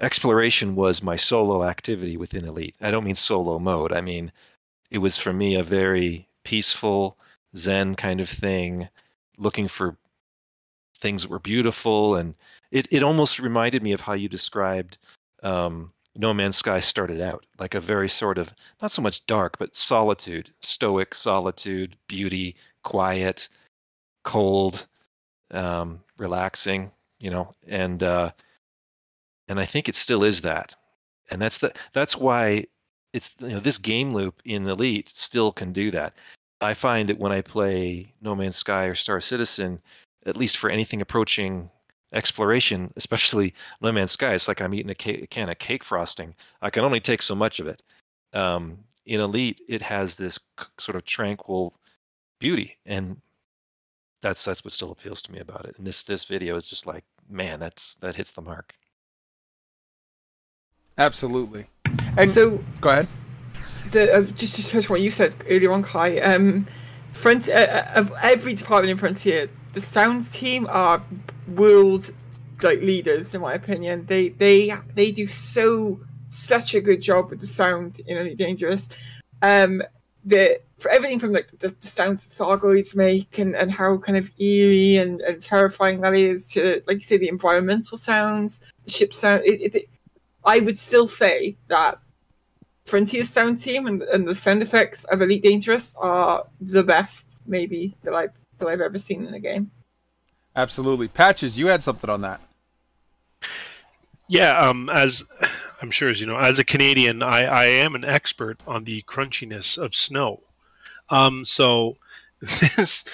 [0.00, 2.76] exploration was my solo activity within Elite.
[2.80, 3.92] I don't mean solo mode.
[3.92, 4.32] I mean,
[4.90, 7.18] it was for me a very peaceful,
[7.58, 8.88] Zen kind of thing,
[9.36, 9.98] looking for
[10.98, 12.16] things that were beautiful.
[12.16, 12.34] And
[12.70, 14.96] it, it almost reminded me of how you described
[15.42, 19.58] um, No Man's Sky started out like a very sort of, not so much dark,
[19.58, 23.48] but solitude, stoic solitude, beauty, quiet,
[24.24, 24.86] cold,
[25.50, 28.30] um, relaxing, you know, and, uh,
[29.48, 30.74] and I think it still is that.
[31.30, 32.66] And that's the, that's why
[33.12, 36.14] it's, you know, this game loop in Elite still can do that.
[36.60, 39.80] I find that when I play No Man's Sky or Star Citizen,
[40.24, 41.70] at least for anything approaching
[42.12, 45.84] exploration, especially No Man's Sky, it's like I'm eating a, ca- a can of cake
[45.84, 46.34] frosting.
[46.62, 47.82] I can only take so much of it.
[48.32, 51.74] Um, in Elite, it has this c- sort of tranquil
[52.40, 53.16] beauty, and
[54.22, 55.76] that's that's what still appeals to me about it.
[55.78, 58.74] And this this video is just like, man, that's that hits the mark.
[60.98, 61.66] Absolutely.
[62.16, 63.08] And so go ahead.
[63.92, 66.18] the uh, just to touch on what you said earlier on, Kai.
[66.20, 66.66] Um,
[67.16, 71.02] front uh, uh, of every department in Frontier, the sounds team are
[71.54, 72.12] world
[72.62, 74.06] like leaders in my opinion.
[74.06, 78.88] They they they do so such a good job with the sound in Elite Dangerous.
[79.42, 79.82] Um,
[80.24, 84.18] the for everything from like the, the sounds the Thargoids make and, and how kind
[84.18, 88.92] of eerie and, and terrifying that is to like you say the environmental sounds, the
[88.92, 89.42] ship sound.
[89.44, 89.88] It, it,
[90.44, 91.98] I would still say that
[92.86, 97.96] Frontier's sound team and, and the sound effects of Elite Dangerous are the best, maybe
[98.02, 99.70] that I've that I've ever seen in a game.
[100.54, 101.08] Absolutely.
[101.08, 102.40] Patches, you had something on that.
[104.28, 105.24] Yeah, um, as
[105.82, 109.02] I'm sure as you know, as a Canadian, I, I am an expert on the
[109.02, 110.40] crunchiness of snow.
[111.10, 111.96] Um, so
[112.40, 113.04] this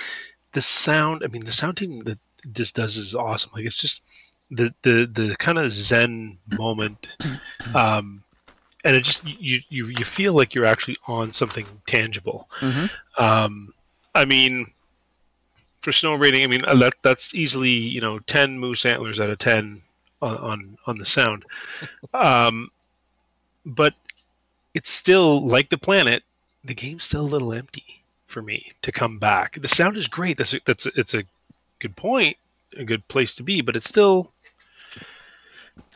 [0.52, 2.18] the sound, I mean, the sound team, that
[2.52, 3.50] just does is awesome.
[3.54, 4.00] Like it's just
[4.50, 7.08] the the the kind of zen moment,
[7.74, 8.22] um,
[8.84, 12.48] and it just you you you feel like you're actually on something tangible.
[12.60, 12.86] Mm-hmm.
[13.22, 13.74] Um,
[14.14, 14.70] I mean,
[15.80, 19.30] for snow rating, I mean uh, that that's easily you know ten moose antlers out
[19.30, 19.82] of ten
[20.20, 21.44] on on, on the sound,
[22.14, 22.70] um,
[23.64, 23.94] but
[24.74, 26.22] it's still like the planet.
[26.64, 29.60] The game's still a little empty for me to come back.
[29.60, 30.38] The sound is great.
[30.38, 31.24] That's a, that's a, it's a
[31.80, 32.36] good point,
[32.76, 34.32] a good place to be, but it's still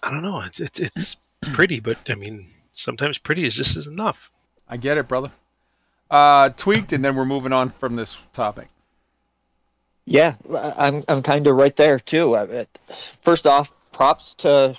[0.03, 0.41] I don't know.
[0.41, 1.17] It's it's it's
[1.53, 4.31] pretty, but I mean sometimes pretty is just is enough.
[4.69, 5.31] I get it, brother.
[6.09, 8.69] Uh, tweaked, and then we're moving on from this topic.
[10.05, 12.67] Yeah, I'm I'm kind of right there too.
[13.23, 14.77] First off, props to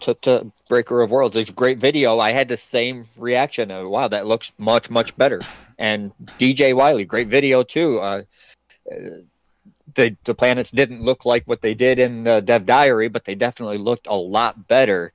[0.00, 1.36] to, to Breaker of Worlds.
[1.36, 2.18] It's a great video.
[2.18, 3.70] I had the same reaction.
[3.70, 5.40] Of, wow, that looks much much better.
[5.78, 8.00] And DJ Wiley, great video too.
[8.00, 8.22] Uh,
[9.94, 13.34] the the planets didn't look like what they did in the Dev Diary, but they
[13.34, 15.12] definitely looked a lot better.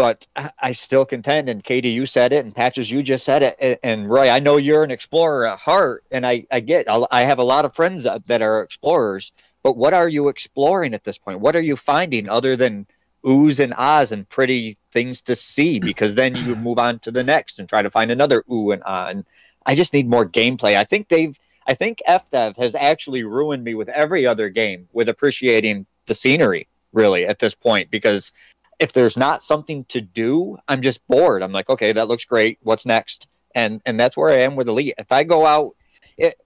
[0.00, 3.42] But I- I still contend, and Katie, you said it, and Patches, you just said
[3.42, 7.06] it, and Roy, I know you're an explorer at heart, and I I get, I'll-
[7.10, 9.30] have a lot of friends that that are explorers.
[9.62, 11.40] But what are you exploring at this point?
[11.40, 12.86] What are you finding other than
[13.26, 15.78] oohs and ahs and pretty things to see?
[15.78, 18.82] Because then you move on to the next and try to find another ooh and
[18.86, 19.08] ah.
[19.08, 19.26] And
[19.66, 20.78] I just need more gameplay.
[20.78, 25.10] I think they've I think FDev has actually ruined me with every other game with
[25.10, 27.90] appreciating the scenery, really, at this point.
[27.90, 28.32] Because
[28.80, 31.42] if there's not something to do, I'm just bored.
[31.42, 32.58] I'm like, okay, that looks great.
[32.62, 33.28] What's next?
[33.54, 34.94] And and that's where I am with Elite.
[34.98, 35.76] If I go out,
[36.16, 36.40] it,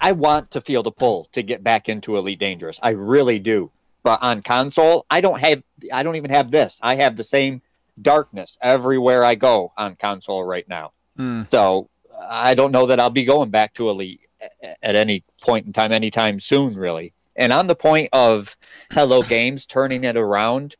[0.00, 2.78] I want to feel the pull to get back into Elite Dangerous.
[2.82, 3.70] I really do.
[4.02, 5.62] But on console, I don't have.
[5.92, 6.78] I don't even have this.
[6.82, 7.62] I have the same
[8.00, 10.92] darkness everywhere I go on console right now.
[11.18, 11.50] Mm.
[11.50, 11.88] So
[12.20, 14.26] I don't know that I'll be going back to Elite
[14.82, 17.14] at any point in time, anytime soon, really.
[17.36, 18.56] And on the point of
[18.92, 20.76] Hello Games turning it around,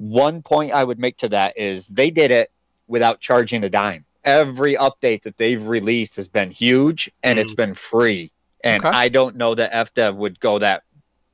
[0.00, 2.50] one point I would make to that is they did it
[2.88, 4.06] without charging a dime.
[4.24, 7.58] Every update that they've released has been huge and it's mm.
[7.58, 8.32] been free.
[8.64, 8.96] And Okay.
[8.96, 10.84] I don't know that FDev would go that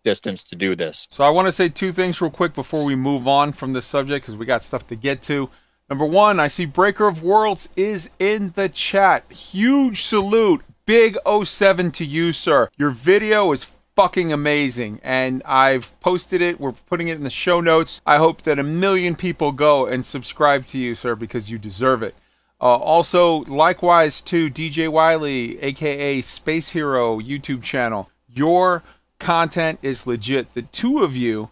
[0.03, 1.07] distance to do this.
[1.11, 3.87] So I want to say two things real quick before we move on from this
[3.87, 5.49] subject because we got stuff to get to.
[5.89, 9.31] Number one, I see Breaker of Worlds is in the chat.
[9.31, 10.63] Huge salute.
[10.87, 12.69] Big 07 to you, sir.
[12.77, 16.61] Your video is fucking amazing and I've posted it.
[16.61, 18.03] We're putting it in the show notes.
[18.07, 22.03] I hope that a million people go and subscribe to you, sir, because you deserve
[22.03, 22.15] it.
[22.61, 28.11] Uh, also, likewise to DJ Wiley, aka Space Hero YouTube channel.
[28.29, 28.83] Your
[29.19, 30.53] content is legit.
[30.53, 31.51] The two of you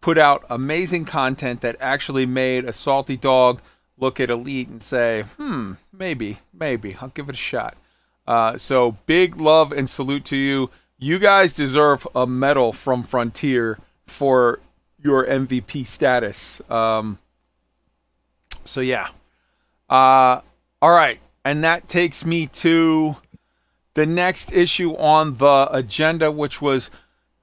[0.00, 3.60] put out amazing content that actually made a salty dog
[3.98, 7.76] look at Elite and say, hmm, maybe, maybe, I'll give it a shot.
[8.26, 10.70] Uh, so big love and salute to you.
[10.98, 14.60] You guys deserve a medal from Frontier for
[15.02, 16.62] your MVP status.
[16.70, 17.18] Um,
[18.64, 19.08] so yeah.
[19.90, 20.40] Uh,
[20.80, 23.16] all right, and that takes me to
[23.94, 26.90] the next issue on the agenda, which was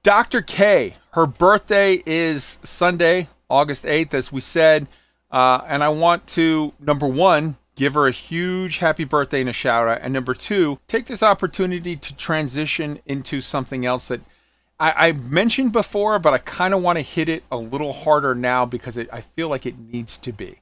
[0.02, 0.42] Dr.
[0.42, 0.96] K.
[1.12, 4.88] Her birthday is Sunday, August 8th, as we said.
[5.30, 9.52] Uh, and I want to, number one, give her a huge happy birthday and a
[9.52, 10.00] shout out.
[10.02, 14.20] And number two, take this opportunity to transition into something else that
[14.78, 18.34] I, I mentioned before, but I kind of want to hit it a little harder
[18.34, 20.60] now because it, I feel like it needs to be.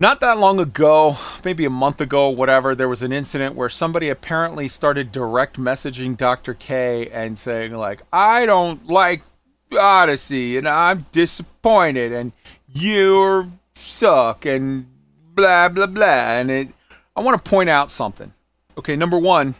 [0.00, 4.10] Not that long ago, maybe a month ago, whatever, there was an incident where somebody
[4.10, 6.54] apparently started direct messaging Dr.
[6.54, 9.22] K and saying, like, I don't like
[9.76, 12.32] Odyssey and I'm disappointed and
[12.72, 14.86] you suck and
[15.38, 16.30] blah, blah, blah.
[16.32, 16.68] And it,
[17.14, 18.32] I want to point out something.
[18.76, 19.54] Okay, number one,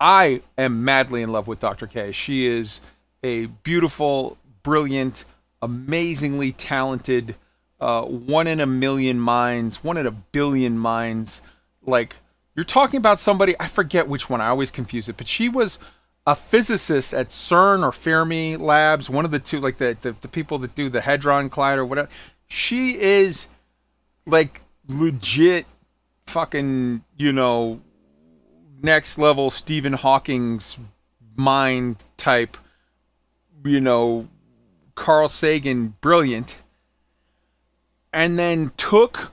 [0.00, 1.86] I am madly in love with Dr.
[1.86, 2.10] K.
[2.12, 2.80] She is
[3.22, 5.24] a beautiful, brilliant,
[5.60, 7.36] amazingly talented,
[7.80, 11.42] uh, one in a million minds, one in a billion minds.
[11.86, 12.16] Like,
[12.56, 15.78] you're talking about somebody, I forget which one, I always confuse it, but she was
[16.26, 20.28] a physicist at CERN or Fermi Labs, one of the two, like the, the, the
[20.28, 22.08] people that do the Hadron Collider or whatever.
[22.48, 23.48] She is
[24.26, 24.60] like
[24.94, 25.66] legit
[26.26, 27.80] fucking, you know,
[28.82, 30.78] next level Stephen Hawking's
[31.36, 32.56] mind type,
[33.64, 34.28] you know,
[34.94, 36.60] Carl Sagan brilliant,
[38.12, 39.32] and then took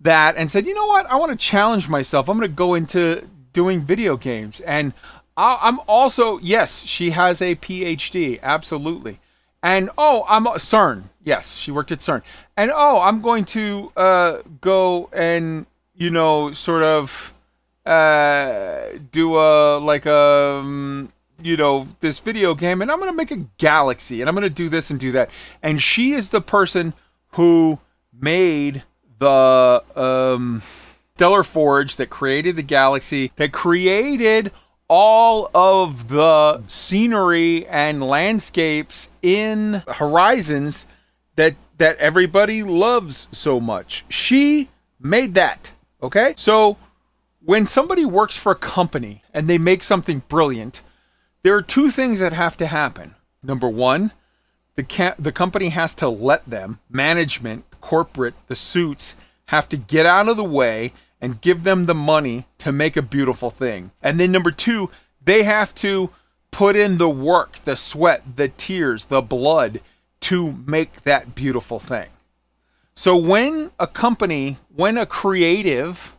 [0.00, 2.28] that and said, you know what, I want to challenge myself.
[2.28, 4.60] I'm going to go into doing video games.
[4.60, 4.92] And
[5.36, 9.20] I'm also, yes, she has a PhD, absolutely.
[9.62, 11.04] And oh, I'm CERN.
[11.22, 12.22] Yes, she worked at CERN.
[12.56, 15.66] And oh, I'm going to uh, go and
[16.00, 17.32] you know, sort of
[17.84, 23.16] uh, do a like a um, you know, this video game and I'm going to
[23.16, 25.30] make a galaxy and I'm going to do this and do that.
[25.62, 26.94] And she is the person
[27.32, 27.78] who
[28.18, 28.82] made
[29.18, 30.62] the um,
[31.14, 34.52] Stellar Forge that created the galaxy, that created
[34.90, 40.86] all of the scenery and landscapes in Horizons
[41.36, 44.04] that that everybody loves so much.
[44.10, 44.68] She
[45.00, 45.70] made that.
[46.02, 46.34] Okay?
[46.36, 46.76] So
[47.42, 50.82] when somebody works for a company and they make something brilliant,
[51.44, 53.14] there are two things that have to happen.
[53.42, 54.12] Number 1,
[54.74, 59.14] the ca- the company has to let them, management, corporate, the suits
[59.46, 63.02] have to get out of the way and give them the money to make a
[63.02, 63.90] beautiful thing.
[64.02, 64.90] And then number 2,
[65.22, 66.10] they have to
[66.50, 69.80] put in the work, the sweat, the tears, the blood
[70.20, 72.08] to make that beautiful thing.
[72.94, 76.16] So when a company, when a creative,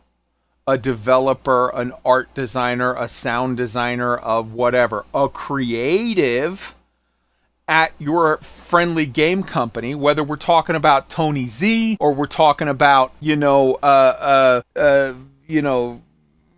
[0.66, 6.74] a developer, an art designer, a sound designer of whatever, a creative
[7.68, 13.12] at your friendly game company, whether we're talking about Tony Z or we're talking about,
[13.20, 15.14] you know, uh, uh, uh,
[15.46, 16.02] you know,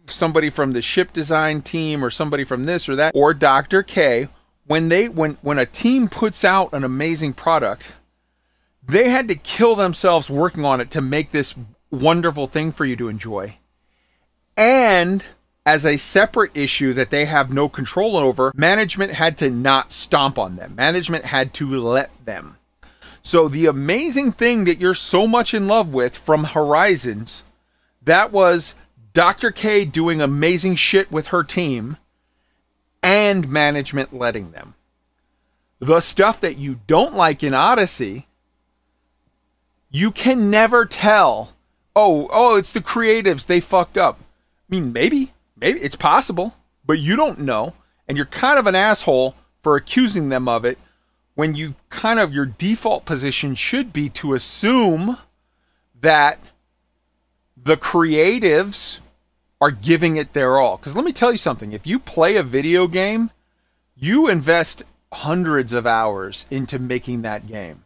[0.07, 3.83] somebody from the ship design team or somebody from this or that or Dr.
[3.83, 4.29] K,
[4.67, 7.93] when they when when a team puts out an amazing product,
[8.83, 11.55] they had to kill themselves working on it to make this
[11.91, 13.59] wonderful thing for you to enjoy.
[14.57, 15.25] And
[15.67, 20.39] as a separate issue that they have no control over, management had to not stomp
[20.39, 20.75] on them.
[20.75, 22.59] Management had to let them.
[23.23, 27.45] So the amazing thing that you're so much in love with from Horizons,
[28.03, 28.75] that was
[29.15, 29.51] Dr.
[29.51, 31.97] K doing amazing shit with her team
[33.03, 34.75] and management letting them.
[35.79, 38.27] The stuff that you don't like in Odyssey,
[39.91, 41.55] you can never tell.
[41.95, 43.47] Oh, oh, it's the creatives.
[43.47, 44.19] They fucked up.
[44.21, 45.34] I mean, maybe,
[45.65, 47.73] maybe it's possible, but you don't know.
[48.07, 50.79] And you're kind of an asshole for accusing them of it
[51.35, 55.17] when you kind of your default position should be to assume
[55.99, 56.39] that
[57.57, 59.01] the creatives
[59.59, 60.77] are giving it their all.
[60.77, 63.31] Because let me tell you something if you play a video game,
[63.97, 67.85] you invest hundreds of hours into making that game.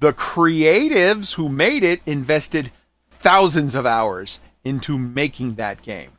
[0.00, 2.70] The creatives who made it invested
[3.10, 6.12] thousands of hours into making that game.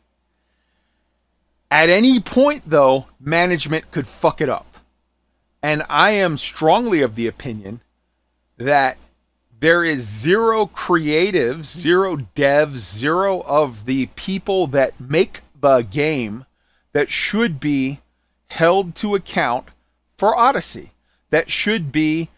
[1.71, 4.65] At any point, though, management could fuck it up.
[5.61, 7.81] And I am strongly of the opinion
[8.57, 8.97] that
[9.59, 16.45] there is zero creatives, zero devs, zero of the people that make the game
[16.93, 17.99] that should be
[18.47, 19.67] held to account
[20.17, 20.91] for Odyssey,
[21.29, 22.29] that should be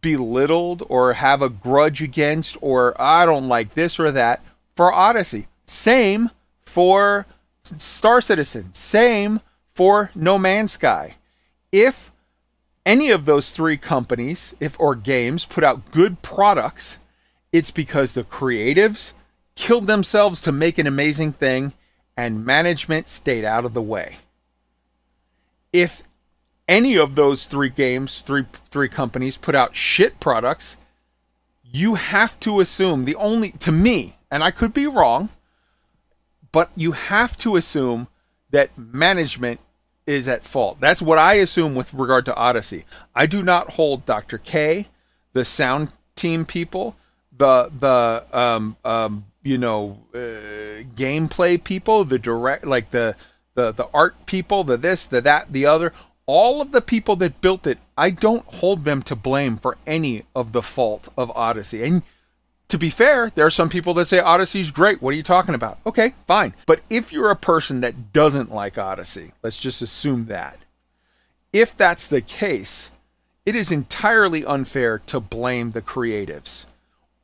[0.00, 4.42] belittled or have a grudge against, or I don't like this or that
[4.74, 5.48] for Odyssey.
[5.66, 6.30] Same
[6.64, 7.26] for
[7.62, 9.40] Star Citizen, same
[9.74, 11.16] for No Man's Sky.
[11.72, 12.12] If
[12.84, 16.98] any of those three companies, if or games, put out good products,
[17.52, 19.12] it's because the creatives
[19.54, 21.72] killed themselves to make an amazing thing
[22.16, 24.16] and management stayed out of the way.
[25.72, 26.02] If
[26.68, 30.76] any of those three games, three three companies put out shit products,
[31.62, 35.28] you have to assume the only to me, and I could be wrong,
[36.52, 38.08] but you have to assume
[38.50, 39.60] that management
[40.06, 40.78] is at fault.
[40.80, 42.84] That's what I assume with regard to Odyssey.
[43.14, 44.38] I do not hold Dr.
[44.38, 44.86] K,
[45.32, 46.96] the sound team people,
[47.36, 53.16] the the um, um, you know uh, gameplay people, the direct like the
[53.54, 55.92] the the art people, the this, the that, the other.
[56.26, 60.24] All of the people that built it, I don't hold them to blame for any
[60.34, 61.82] of the fault of Odyssey.
[61.82, 62.02] And
[62.70, 65.02] to be fair, there are some people that say Odyssey's great.
[65.02, 65.78] What are you talking about?
[65.86, 66.54] Okay, fine.
[66.66, 70.58] But if you're a person that doesn't like Odyssey, let's just assume that.
[71.52, 72.90] If that's the case,
[73.44, 76.66] it is entirely unfair to blame the creatives.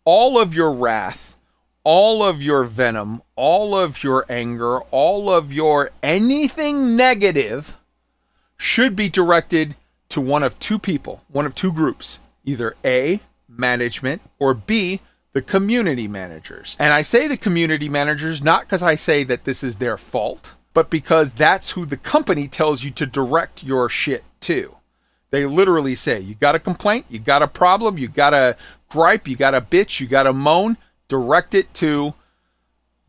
[0.04, 1.36] All of your wrath,
[1.84, 7.78] all of your venom, all of your anger, all of your anything negative
[8.56, 9.76] should be directed
[10.08, 15.00] to one of two people, one of two groups, either A, management, or B,
[15.36, 16.78] the community managers.
[16.80, 20.54] And I say the community managers not because I say that this is their fault,
[20.72, 24.78] but because that's who the company tells you to direct your shit to.
[25.28, 28.56] They literally say, you got a complaint, you got a problem, you got a
[28.88, 32.14] gripe, you got a bitch, you got a moan, direct it to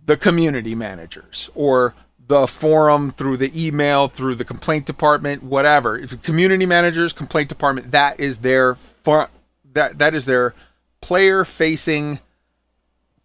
[0.05, 1.95] the community managers or
[2.27, 5.97] the forum through the email, through the complaint department, whatever.
[5.97, 8.75] If community managers, complaint department, that is their
[9.05, 10.53] that that is their
[11.01, 12.19] player facing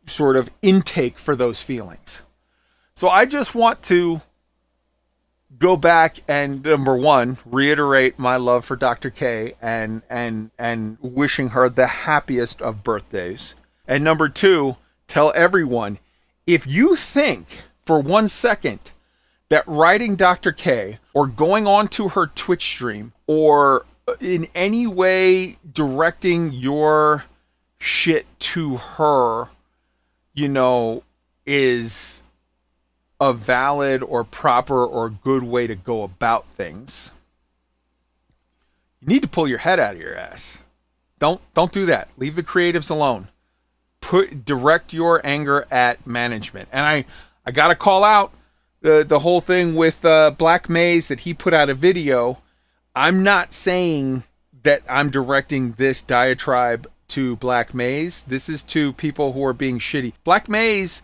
[0.07, 2.23] sort of intake for those feelings.
[2.94, 4.20] So I just want to
[5.59, 9.10] go back and number one, reiterate my love for Dr.
[9.10, 13.55] K and and and wishing her the happiest of birthdays.
[13.86, 14.76] And number two,
[15.07, 15.99] tell everyone
[16.47, 18.92] if you think for one second
[19.49, 20.52] that writing Dr.
[20.52, 23.84] K or going on to her Twitch stream or
[24.20, 27.25] in any way directing your
[27.83, 29.47] shit to her,
[30.33, 31.02] you know,
[31.44, 32.23] is
[33.20, 37.11] a valid or proper or good way to go about things.
[39.01, 40.62] You need to pull your head out of your ass.
[41.19, 42.09] Don't don't do that.
[42.17, 43.28] Leave the creatives alone.
[44.01, 46.69] Put direct your anger at management.
[46.70, 47.05] And I
[47.44, 48.33] I got to call out
[48.81, 52.39] the the whole thing with uh, Black Maze that he put out a video.
[52.94, 54.23] I'm not saying
[54.62, 58.23] that I'm directing this diatribe to Black Maze.
[58.23, 60.15] This is to people who are being shitty.
[60.25, 61.03] Black Maze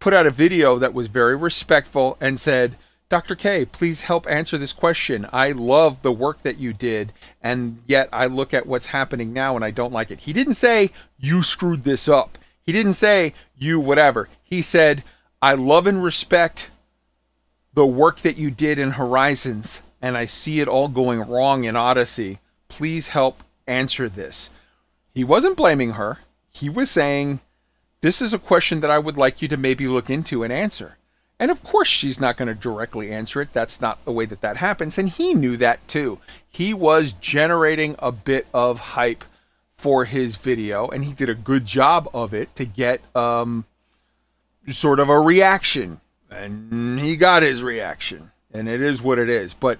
[0.00, 2.76] put out a video that was very respectful and said,
[3.08, 3.34] Dr.
[3.34, 5.26] K, please help answer this question.
[5.32, 9.56] I love the work that you did, and yet I look at what's happening now
[9.56, 10.20] and I don't like it.
[10.20, 12.36] He didn't say, You screwed this up.
[12.62, 14.28] He didn't say, You whatever.
[14.42, 15.04] He said,
[15.40, 16.70] I love and respect
[17.72, 21.76] the work that you did in Horizons, and I see it all going wrong in
[21.76, 22.40] Odyssey.
[22.68, 24.50] Please help answer this.
[25.16, 26.18] He wasn't blaming her.
[26.50, 27.40] He was saying,
[28.02, 30.98] This is a question that I would like you to maybe look into and answer.
[31.40, 33.54] And of course, she's not going to directly answer it.
[33.54, 34.98] That's not the way that that happens.
[34.98, 36.20] And he knew that too.
[36.46, 39.24] He was generating a bit of hype
[39.78, 43.64] for his video, and he did a good job of it to get um,
[44.66, 46.02] sort of a reaction.
[46.30, 49.54] And he got his reaction, and it is what it is.
[49.54, 49.78] But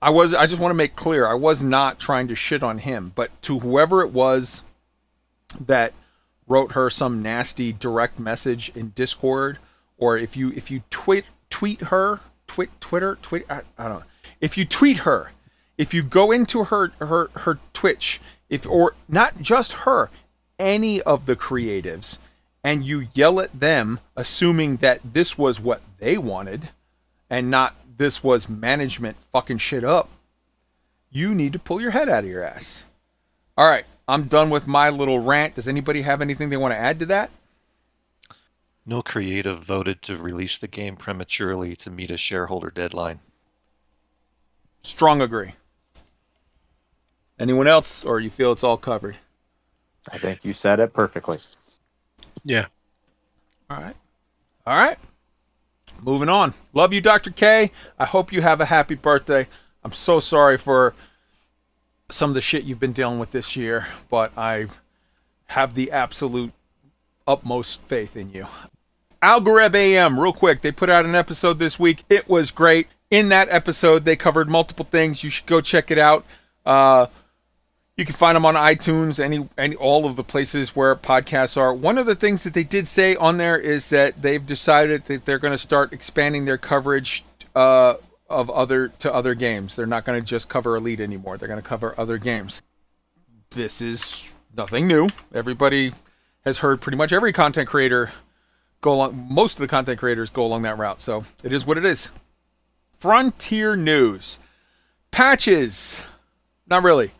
[0.00, 2.78] I was I just want to make clear I was not trying to shit on
[2.78, 4.62] him, but to whoever it was
[5.66, 5.92] that
[6.46, 9.58] wrote her some nasty direct message in Discord
[9.98, 14.04] or if you if you tweet tweet her, tweet Twitter, tweet I, I don't know.
[14.40, 15.32] If you tweet her,
[15.76, 20.10] if you go into her her her Twitch, if or not just her,
[20.58, 22.18] any of the creatives
[22.64, 26.70] and you yell at them assuming that this was what they wanted
[27.30, 30.08] and not this was management fucking shit up,
[31.10, 32.84] you need to pull your head out of your ass.
[33.56, 35.54] All right, I'm done with my little rant.
[35.54, 37.30] Does anybody have anything they want to add to that?
[38.86, 43.20] No creative voted to release the game prematurely to meet a shareholder deadline.
[44.82, 45.52] Strong agree.
[47.38, 49.18] Anyone else, or you feel it's all covered?
[50.10, 51.38] I think you said it perfectly.
[52.42, 52.66] Yeah.
[53.68, 53.96] All right.
[54.66, 54.96] All right.
[56.02, 56.54] Moving on.
[56.72, 57.30] Love you, Dr.
[57.30, 57.70] K.
[57.98, 59.46] I hope you have a happy birthday.
[59.84, 60.94] I'm so sorry for
[62.10, 64.66] some of the shit you've been dealing with this year, but I
[65.48, 66.52] have the absolute
[67.26, 68.46] utmost faith in you.
[69.22, 72.04] Algoreb AM, real quick, they put out an episode this week.
[72.08, 72.88] It was great.
[73.10, 75.24] In that episode, they covered multiple things.
[75.24, 76.24] You should go check it out.
[76.64, 77.06] Uh,
[77.96, 81.74] you can find them on iTunes, any, any, all of the places where podcasts are.
[81.74, 85.24] One of the things that they did say on there is that they've decided that
[85.24, 87.24] they're going to start expanding their coverage
[87.56, 87.94] uh,
[88.28, 89.76] of other to other games.
[89.76, 91.36] They're not going to just cover Elite anymore.
[91.36, 92.62] They're going to cover other games.
[93.50, 95.08] This is nothing new.
[95.34, 95.92] Everybody
[96.44, 98.10] has heard pretty much every content creator
[98.80, 99.28] go along.
[99.30, 101.00] Most of the content creators go along that route.
[101.00, 102.10] So it is what it is.
[102.98, 104.38] Frontier News
[105.10, 106.04] patches.
[106.66, 107.12] Not really.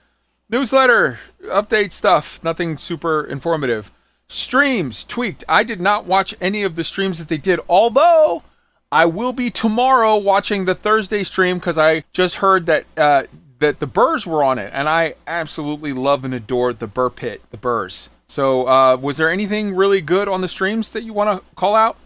[0.50, 3.90] Newsletter, update stuff, nothing super informative.
[4.28, 5.44] Streams tweaked.
[5.48, 8.42] I did not watch any of the streams that they did, although
[8.90, 13.24] I will be tomorrow watching the Thursday stream because I just heard that uh,
[13.58, 17.42] that the Buurs were on it, and I absolutely love and adore the Buur Pit,
[17.50, 18.08] the Buurs.
[18.26, 21.74] So, uh, was there anything really good on the streams that you want to call
[21.74, 21.96] out?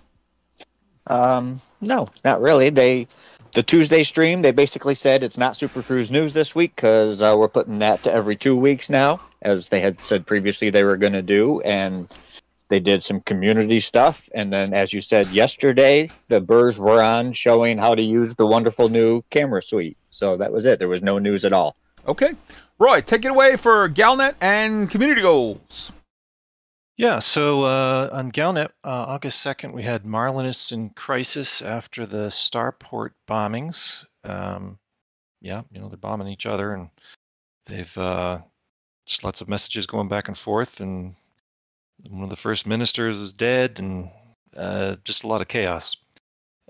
[1.06, 2.70] Um, no, not really.
[2.70, 3.06] They
[3.52, 7.36] the Tuesday stream, they basically said it's not Super Cruise news this week because uh,
[7.38, 10.96] we're putting that to every two weeks now, as they had said previously they were
[10.96, 11.60] going to do.
[11.60, 12.08] And
[12.72, 14.30] they did some community stuff.
[14.34, 18.46] And then, as you said yesterday, the Buurs were on showing how to use the
[18.46, 19.98] wonderful new camera suite.
[20.08, 20.78] So that was it.
[20.78, 21.76] There was no news at all.
[22.08, 22.32] Okay.
[22.78, 25.92] Roy, take it away for Galnet and community goals.
[26.96, 32.28] Yeah, so uh, on Galnet, uh, August 2nd, we had Marlinists in crisis after the
[32.28, 34.06] starport bombings.
[34.24, 34.78] Um,
[35.42, 36.88] yeah, you know, they're bombing each other and
[37.66, 38.38] they've uh,
[39.04, 40.80] just lots of messages going back and forth.
[40.80, 41.14] And
[42.08, 44.10] one of the first ministers is dead and
[44.56, 45.96] uh, just a lot of chaos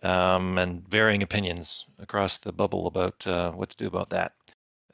[0.02, 4.32] um, and varying opinions across the bubble about uh, what to do about that.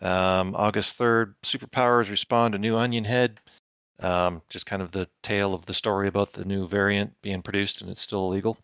[0.01, 3.41] Um, August 3rd, superpowers respond to new Onion Head.
[4.01, 7.83] Um, just kind of the tale of the story about the new variant being produced
[7.83, 8.57] and it's still illegal.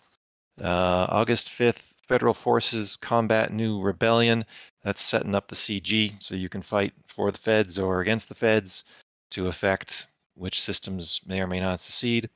[0.63, 4.45] Uh, August 5th, Federal forces combat new rebellion.
[4.83, 8.35] That's setting up the CG so you can fight for the feds or against the
[8.35, 8.85] feds
[9.31, 12.29] to affect which systems may or may not secede.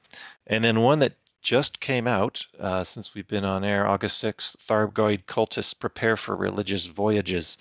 [0.46, 4.56] And then one that just came out uh, since we've been on air, August 6th,
[4.66, 7.58] Thargoid cultists prepare for religious voyages.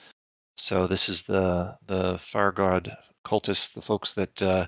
[0.56, 4.67] So this is the the Thargoid cultists, the folks that uh,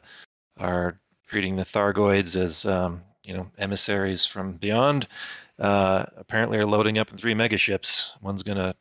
[0.58, 5.08] are treating the Thargoids as um, you know emissaries from beyond.
[5.58, 8.12] Uh, apparently, are loading up in three megaships.
[8.22, 8.76] One's gonna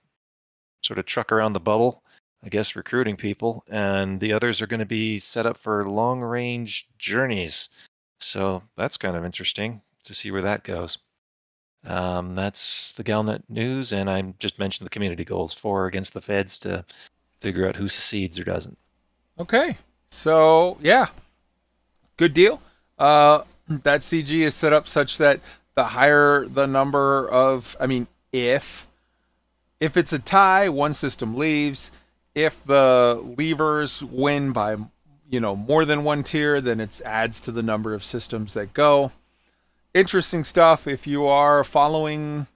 [0.82, 2.02] sort of truck around the bubble,
[2.44, 6.20] I guess, recruiting people, and the others are going to be set up for long
[6.20, 7.68] range journeys.
[8.20, 10.98] So that's kind of interesting to see where that goes.
[11.84, 16.20] Um, that's the Galnet news, and I just mentioned the community goals for against the
[16.20, 16.84] feds to
[17.40, 18.76] figure out who secedes or doesn't.
[19.38, 19.76] Okay,
[20.10, 21.06] so yeah,
[22.16, 22.60] good deal.
[22.98, 25.40] Uh, that CG is set up such that
[25.74, 28.86] the higher the number of, I mean, if
[29.80, 31.92] if it's a tie, one system leaves.
[32.38, 34.76] If the levers win by
[35.28, 38.72] you know more than one tier, then it adds to the number of systems that
[38.72, 39.10] go.
[39.92, 40.86] Interesting stuff.
[40.86, 42.46] If you are following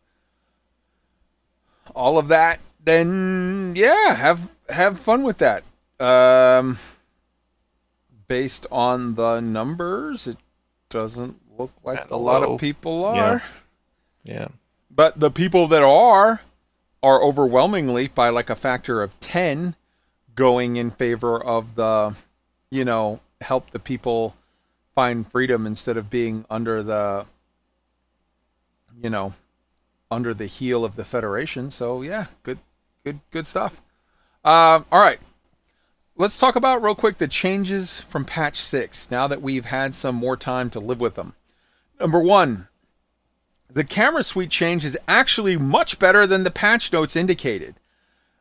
[1.96, 5.64] all of that, then yeah, have have fun with that.
[5.98, 6.78] Um,
[8.28, 10.36] based on the numbers, it
[10.90, 12.54] doesn't look like a lot low.
[12.54, 13.16] of people are.
[13.16, 13.30] Yeah.
[13.30, 13.42] are.
[14.22, 14.48] Yeah.
[14.90, 16.40] But the people that are
[17.02, 19.74] are overwhelmingly by like a factor of 10
[20.34, 22.14] going in favor of the
[22.70, 24.34] you know, help the people
[24.94, 27.26] find freedom instead of being under the
[29.02, 29.34] you know,
[30.10, 31.70] under the heel of the federation.
[31.70, 32.58] So yeah, good
[33.04, 33.82] good good stuff.
[34.44, 35.20] Um all right.
[36.14, 40.14] Let's talk about real quick the changes from patch 6 now that we've had some
[40.14, 41.34] more time to live with them.
[41.98, 42.68] Number 1,
[43.74, 47.74] the camera suite change is actually much better than the patch notes indicated.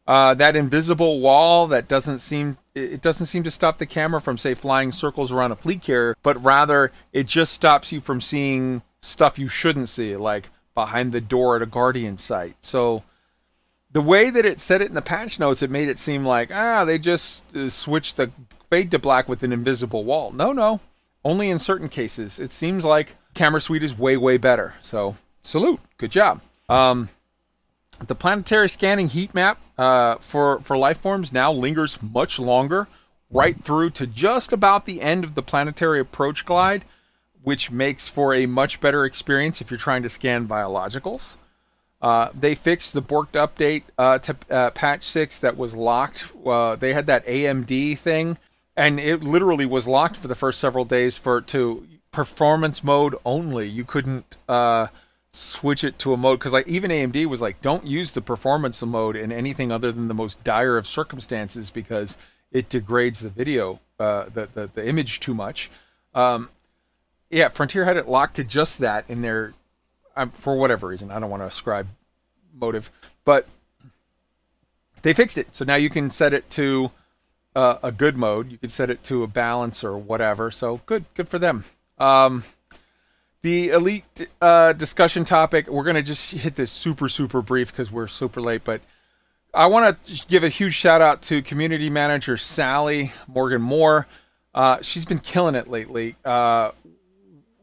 [0.07, 4.37] Uh, that invisible wall that doesn't seem it doesn't seem to stop the camera from
[4.37, 8.81] say flying circles around a fleet carrier, but rather it just stops you from seeing
[9.01, 12.55] stuff you shouldn't see, like behind the door at a guardian site.
[12.61, 13.03] So
[13.91, 16.49] the way that it said it in the patch notes, it made it seem like
[16.53, 18.31] ah they just uh, switched the
[18.69, 20.31] fade to black with an invisible wall.
[20.31, 20.79] No, no,
[21.23, 22.39] only in certain cases.
[22.39, 24.73] It seems like camera suite is way way better.
[24.81, 26.41] So salute, good job.
[26.69, 27.09] Um,
[28.07, 32.87] the planetary scanning heat map uh, for for life forms now lingers much longer,
[33.29, 36.85] right through to just about the end of the planetary approach glide,
[37.43, 41.37] which makes for a much better experience if you're trying to scan biologicals.
[42.01, 46.31] Uh, they fixed the Borked update uh, to uh, patch 6 that was locked.
[46.43, 48.39] Uh, they had that AMD thing,
[48.75, 53.67] and it literally was locked for the first several days for to performance mode only.
[53.67, 54.87] You couldn't uh,
[55.31, 58.81] switch it to a mode because like even AMD was like, don't use the performance
[58.83, 62.17] mode in anything other than the most dire of circumstances because
[62.51, 65.71] it degrades the video, uh, the, the the image too much.
[66.13, 66.49] Um,
[67.29, 69.53] yeah, Frontier had it locked to just that in their
[70.15, 71.11] um, for whatever reason.
[71.11, 71.87] I don't want to ascribe
[72.53, 72.91] motive,
[73.23, 73.47] but
[75.01, 75.55] they fixed it.
[75.55, 76.91] So now you can set it to
[77.55, 78.51] uh, a good mode.
[78.51, 80.51] You can set it to a balance or whatever.
[80.51, 81.63] So good, good for them.
[82.01, 82.43] Um,
[83.43, 85.67] the elite uh, discussion topic.
[85.67, 88.63] We're gonna just hit this super, super brief because we're super late.
[88.63, 88.81] But
[89.53, 94.07] I want to give a huge shout out to community manager Sally Morgan Moore.
[94.53, 96.15] Uh, she's been killing it lately.
[96.25, 96.71] Uh,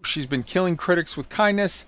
[0.04, 1.84] she's been killing critics with kindness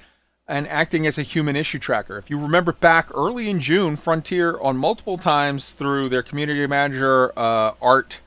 [0.49, 2.19] and acting as a human issue tracker.
[2.19, 7.33] If you remember back early in June, Frontier on multiple times through their community manager
[7.37, 8.21] uh, Art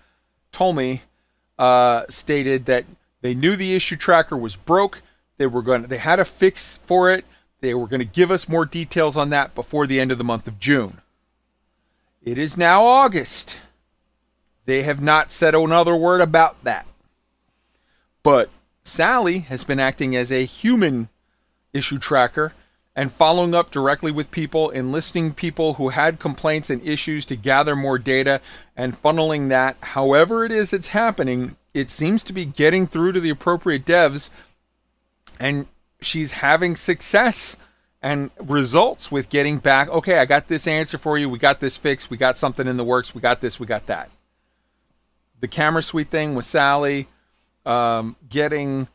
[0.52, 1.02] Tolme
[1.60, 2.86] uh, stated that
[3.24, 5.02] they knew the issue tracker was broke.
[5.38, 5.84] They were going.
[5.84, 7.24] They had a fix for it.
[7.62, 10.26] They were going to give us more details on that before the end of the
[10.26, 11.00] month of June.
[12.22, 13.60] It is now August.
[14.66, 16.86] They have not said another word about that.
[18.24, 18.50] But
[18.84, 21.08] Sally has been acting as a human
[21.72, 22.52] issue tracker
[22.94, 27.76] and following up directly with people, enlisting people who had complaints and issues to gather
[27.76, 28.42] more data
[28.76, 31.56] and funneling that however it is it's happening.
[31.74, 34.30] It seems to be getting through to the appropriate devs,
[35.40, 35.66] and
[36.02, 37.58] she's having success
[38.02, 39.90] and results with getting back.
[39.90, 41.30] Okay, I got this answer for you.
[41.30, 42.12] We got this fixed.
[42.12, 43.16] We got something in the works.
[43.16, 43.60] We got this.
[43.60, 44.12] We got that.
[45.40, 47.08] The camera suite thing with Sally,
[47.66, 48.88] um, getting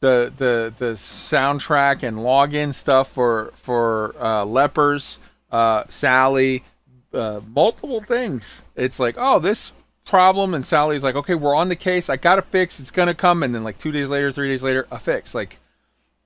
[0.00, 6.64] the the the soundtrack and login stuff for for uh, lepers, uh, Sally,
[7.12, 8.64] uh, multiple things.
[8.74, 9.74] It's like, oh, this
[10.06, 12.08] problem, and Sally's like, okay, we're on the case.
[12.08, 12.80] I got a fix.
[12.80, 15.34] It's gonna come, and then like two days later, three days later, a fix.
[15.34, 15.58] Like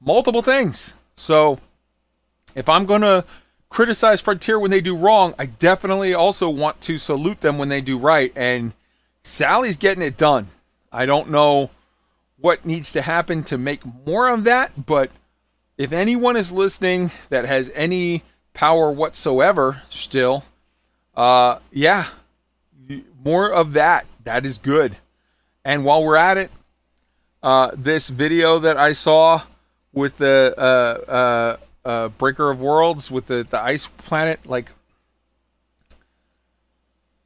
[0.01, 0.95] multiple things.
[1.17, 1.59] So
[2.55, 3.25] if I'm gonna
[3.71, 5.33] criticize Frontier when they do wrong.
[5.39, 8.33] I definitely also want to salute them when they do right.
[8.37, 8.75] And
[9.23, 10.49] Sally's getting it done.
[10.93, 11.71] I don't know
[12.37, 15.11] what needs to happen to make more of that, but
[15.79, 20.45] if anyone is listening that has any power whatsoever still,
[21.15, 22.07] uh, yeah,
[23.23, 24.07] more of that.
[24.25, 24.97] That is good.
[25.65, 26.51] And while we're at it,
[27.43, 29.43] uh, this video that I saw
[29.93, 34.71] with the uh, uh, uh, Breaker of Worlds with the, the ice planet, like,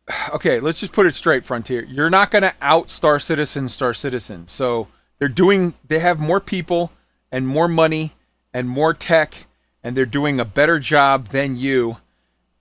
[0.34, 1.84] okay, let's just put it straight, Frontier.
[1.84, 4.46] You're not going to out Star Citizen, Star Citizen.
[4.46, 6.92] So they're doing, they have more people
[7.30, 8.12] and more money
[8.52, 9.46] and more tech,
[9.82, 11.96] and they're doing a better job than you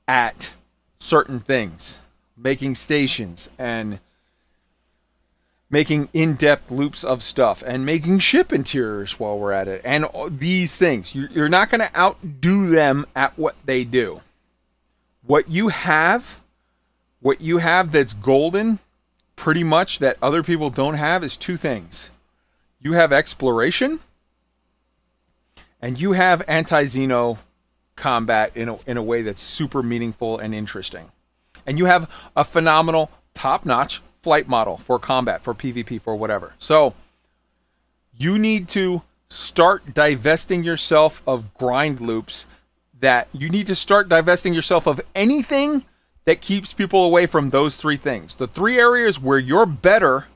[0.07, 0.51] at
[0.97, 2.01] certain things,
[2.43, 3.99] making stations and
[5.69, 10.75] making in-depth loops of stuff and making ship interiors while we're at it and these
[10.75, 11.15] things.
[11.15, 14.21] You're not going to outdo them at what they do.
[15.25, 16.41] What you have
[17.21, 18.79] what you have that's golden
[19.37, 22.11] pretty much that other people don't have is two things.
[22.81, 23.99] You have exploration
[25.81, 27.37] and you have anti-xeno
[27.95, 31.09] combat in a, in a way that's super meaningful and interesting
[31.65, 36.53] and you have a phenomenal top-notch flight model for combat, for PvP, for whatever.
[36.57, 36.93] So
[38.17, 42.47] you need to start divesting yourself of grind loops
[42.99, 45.83] that you need to start divesting yourself of anything
[46.25, 48.35] that keeps people away from those three things.
[48.35, 50.27] The three areas where you're better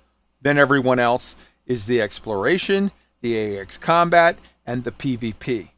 [0.41, 2.91] than everyone else is the exploration,
[3.21, 5.69] the AX combat, and the PvP.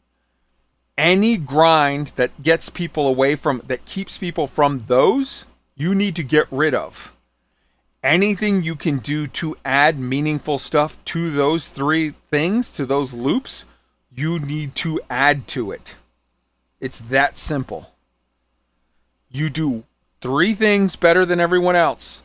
[0.99, 5.45] Any grind that gets people away from that keeps people from those,
[5.75, 7.15] you need to get rid of
[8.03, 13.65] anything you can do to add meaningful stuff to those three things, to those loops,
[14.13, 15.95] you need to add to it.
[16.79, 17.91] It's that simple.
[19.29, 19.83] You do
[20.21, 22.23] three things better than everyone else.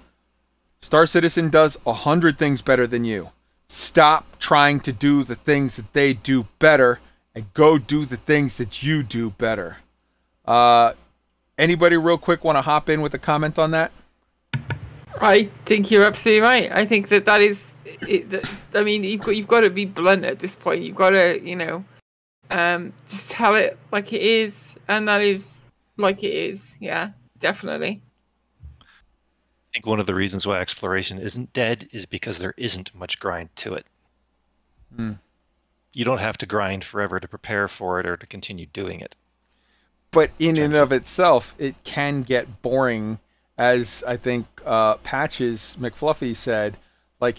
[0.81, 3.31] Star Citizen does a hundred things better than you.
[3.69, 7.01] Stop trying to do the things that they do better
[7.35, 9.79] and go do the things that you do better.
[10.45, 10.93] Uh,
[11.59, 13.93] anybody, real quick, want to hop in with a comment on that?
[15.21, 16.71] I think you're absolutely right.
[16.73, 17.77] I think that that is.
[18.09, 20.83] It, that, I mean, you've got you've got to be blunt at this point.
[20.83, 21.85] You've got to, you know,
[22.51, 26.77] um, just tell it like it is, and that is like it is.
[26.81, 28.03] Yeah, definitely.
[28.81, 28.85] I
[29.73, 33.49] think one of the reasons why exploration isn't dead is because there isn't much grind
[33.57, 33.87] to it.
[34.97, 35.19] Mm.
[35.95, 39.17] You don't have to grind forever to prepare for it or to continue doing it.
[40.11, 43.19] But in and of itself, it can get boring
[43.57, 46.77] as I think uh, Patches McFluffy said,
[47.21, 47.39] like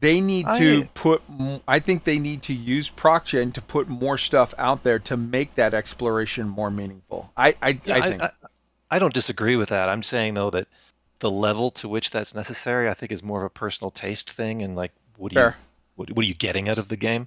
[0.00, 1.22] they need to I, put.
[1.66, 5.54] I think they need to use ProcGen to put more stuff out there to make
[5.54, 7.32] that exploration more meaningful.
[7.36, 8.22] I I, yeah, I think.
[8.22, 8.30] I,
[8.90, 9.88] I, don't disagree with that.
[9.88, 10.68] I'm saying though that
[11.20, 14.62] the level to which that's necessary, I think, is more of a personal taste thing,
[14.62, 15.52] and like, what do you
[15.96, 17.26] what, what, are you getting out of the game?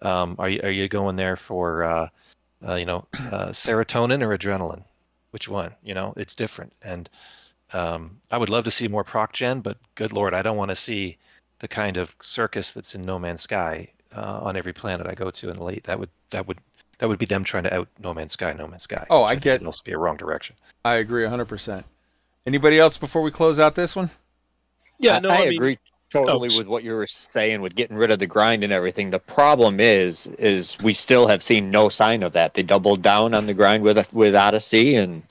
[0.00, 2.08] Um, are you are you going there for uh,
[2.66, 4.84] uh, you know uh, serotonin or adrenaline?
[5.30, 5.74] Which one?
[5.82, 7.08] You know, it's different, and
[7.72, 10.70] um, I would love to see more proc gen, but good lord, I don't want
[10.70, 11.18] to see
[11.58, 15.30] the kind of circus that's in No Man's Sky uh, on every planet I go
[15.30, 15.84] to in Elite.
[15.84, 16.58] That would that would
[16.98, 19.06] that would be them trying to out No Man's Sky, No Man's Sky.
[19.10, 19.56] Oh, I, I get.
[19.56, 20.56] It'd also be a wrong direction.
[20.84, 21.46] I agree 100.
[21.46, 21.86] percent
[22.46, 24.10] Anybody else before we close out this one?
[24.98, 25.78] Yeah, no, I, I, I mean, agree
[26.10, 26.58] totally oh.
[26.58, 29.10] with what you were saying with getting rid of the grind and everything.
[29.10, 32.54] The problem is, is we still have seen no sign of that.
[32.54, 35.22] They doubled down on the grind with with Odyssey, and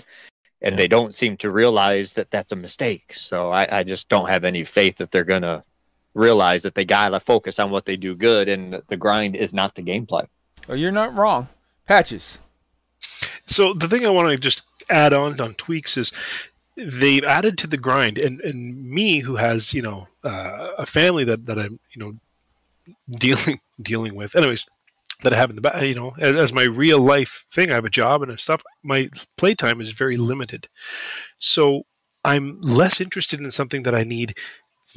[0.61, 0.77] and yeah.
[0.77, 3.13] they don't seem to realize that that's a mistake.
[3.13, 5.63] So I, I just don't have any faith that they're gonna
[6.13, 9.75] realize that they gotta focus on what they do good, and the grind is not
[9.75, 10.27] the gameplay.
[10.67, 11.47] Well, you're not wrong.
[11.85, 12.39] Patches.
[13.45, 16.11] So the thing I want to just add on on tweaks is
[16.75, 21.23] they've added to the grind, and and me who has you know uh, a family
[21.25, 22.13] that that I'm you know
[23.09, 24.35] dealing dealing with.
[24.35, 24.65] Anyways,
[25.23, 27.71] that I have in the back, you know, as, as, my real life thing.
[27.71, 28.61] I have a job and stuff.
[28.83, 30.67] My playtime is very limited,
[31.39, 31.83] so
[32.23, 34.37] I'm less interested in something that I need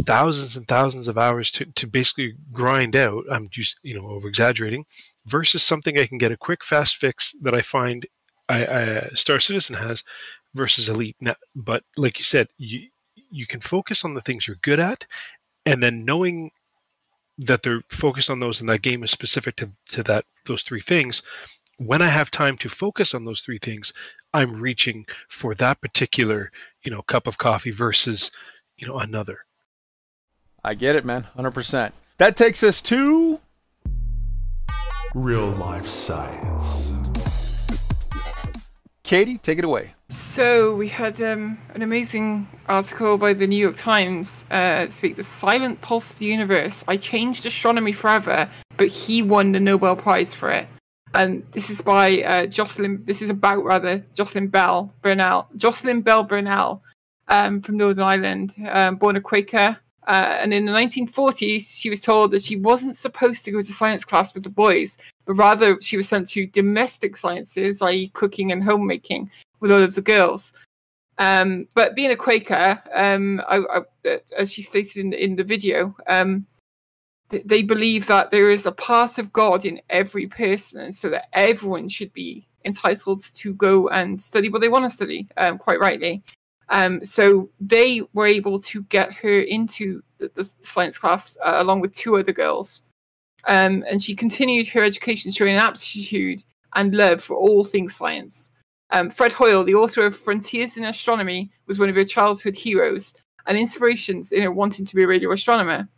[0.03, 3.25] thousands and thousands of hours to, to basically grind out.
[3.31, 4.85] I'm just you know over exaggerating,
[5.27, 8.07] versus something I can get a quick fast fix that I find
[8.49, 10.05] I, I, Star Citizen has
[10.55, 11.17] versus Elite.
[11.21, 12.89] Now, but like you said, you
[13.31, 15.05] you can focus on the things you're good at,
[15.67, 16.51] and then knowing
[17.39, 20.81] that they're focused on those and that game is specific to, to that those three
[20.81, 21.23] things
[21.77, 23.93] when i have time to focus on those three things
[24.35, 26.51] i'm reaching for that particular
[26.83, 28.31] you know cup of coffee versus
[28.77, 29.39] you know another
[30.65, 33.41] i get it man 100% that takes us to
[35.15, 37.08] real life science
[39.09, 39.95] Katie, take it away.
[40.11, 45.25] So we had um, an amazing article by the New York Times uh, speak the
[45.25, 46.85] silent pulse of the universe.
[46.87, 50.69] I changed astronomy forever, but he won the Nobel Prize for it.
[51.15, 53.03] And this is by uh, Jocelyn.
[53.07, 55.49] This is about rather Jocelyn Bell Burnell.
[55.57, 56.83] Jocelyn Bell Burnell
[57.29, 59.79] um, from Northern Ireland, um, born a Quaker.
[60.07, 63.73] Uh, and in the 1940s, she was told that she wasn't supposed to go to
[63.73, 68.51] science class with the boys, but rather she was sent to domestic sciences, i.e., cooking
[68.51, 70.55] and homemaking, with all of the girls.
[71.19, 75.95] Um, but being a Quaker, um, I, I, as she stated in, in the video,
[76.07, 76.47] um,
[77.29, 81.11] th- they believe that there is a part of God in every person, and so
[81.11, 85.59] that everyone should be entitled to go and study what they want to study, um,
[85.59, 86.23] quite rightly.
[86.71, 91.81] Um, so they were able to get her into the, the science class uh, along
[91.81, 92.83] with two other girls.
[93.47, 96.43] Um, and she continued her education showing an aptitude
[96.75, 98.51] and love for all things science.
[98.91, 103.15] Um, Fred Hoyle, the author of Frontiers in Astronomy, was one of her childhood heroes
[103.47, 105.89] and inspirations in her wanting to be a radio astronomer.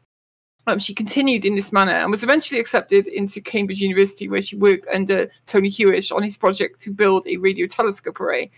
[0.67, 4.57] Um, she continued in this manner and was eventually accepted into Cambridge University, where she
[4.57, 8.51] worked under Tony Hewish on his project to build a radio telescope array.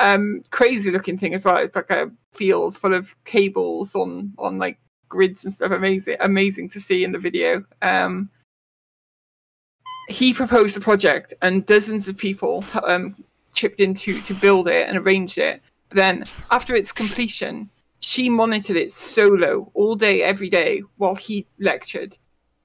[0.00, 1.58] Um, crazy looking thing as well.
[1.58, 4.78] It's like a field full of cables on on like
[5.12, 5.70] grids and stuff.
[5.70, 7.64] Amazing, amazing to see in the video.
[7.82, 8.30] Um,
[10.08, 13.14] he proposed the project, and dozens of people um,
[13.52, 15.62] chipped in to, to build it and arranged it.
[15.88, 21.46] But then, after its completion, she monitored it solo all day, every day, while he
[21.58, 22.16] lectured.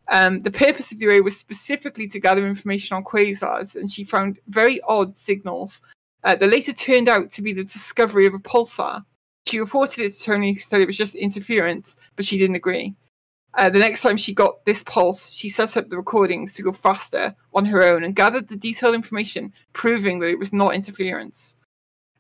[0.09, 4.03] Um, the purpose of the array was specifically to gather information on quasars, and she
[4.03, 5.82] found very odd signals
[6.24, 9.03] uh, that later turned out to be the discovery of a pulsar.
[9.48, 12.95] She reported it to Tony, who said it was just interference, but she didn't agree.
[13.53, 16.74] Uh, the next time she got this pulse, she set up the recordings to go
[16.74, 21.56] faster on her own and gathered the detailed information proving that it was not interference.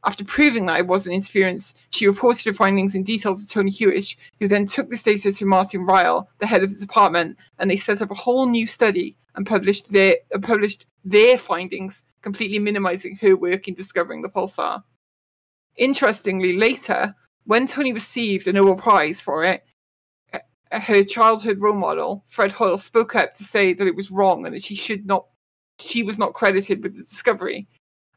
[0.05, 4.15] After proving that it wasn't interference, she reported her findings in detail to Tony Hewish,
[4.39, 7.75] who then took this data to Martin Ryle, the head of the department, and they
[7.75, 13.35] set up a whole new study and published their published their findings, completely minimizing her
[13.35, 14.81] work in discovering the pulsar.
[15.77, 17.15] Interestingly, later,
[17.45, 19.63] when Tony received a Nobel Prize for it,
[20.71, 24.53] her childhood role model, Fred Hoyle, spoke up to say that it was wrong and
[24.53, 25.25] that she should not,
[25.79, 27.67] she was not credited with the discovery.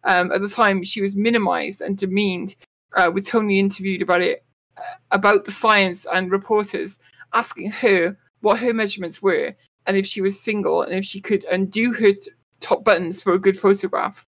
[0.05, 2.57] Um, at the time, she was minimized and demeaned,
[2.97, 4.45] uh, with Tony interviewed about it,
[4.77, 4.83] uh,
[5.13, 6.99] about the science and reporters
[7.35, 9.55] asking her what her measurements were
[9.87, 13.33] and if she was single and if she could undo her t- top buttons for
[13.33, 14.27] a good photograph.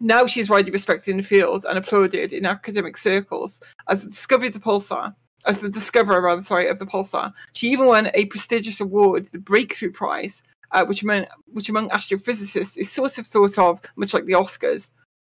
[0.00, 4.10] Now she is widely respected in the field and applauded in academic circles as the
[4.10, 5.14] discovery of the pulsar
[5.46, 7.32] as the discoverer, rather, sorry, of the pulsar.
[7.54, 12.76] She even won a prestigious award, the Breakthrough Prize, uh, which, among, which among astrophysicists
[12.76, 14.90] is sort of thought of much like the Oscars.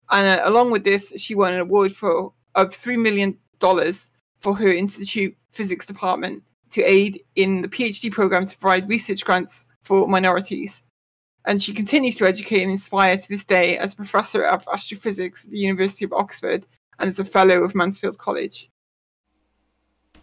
[0.10, 4.54] And uh, along with this, she won an award for of three million dollars for
[4.56, 10.08] her institute physics department to aid in the PhD program to provide research grants for
[10.08, 10.84] minorities.
[11.46, 15.44] And she continues to educate and inspire to this day as a professor of astrophysics
[15.44, 16.68] at the University of Oxford
[17.00, 18.70] and as a fellow of Mansfield College.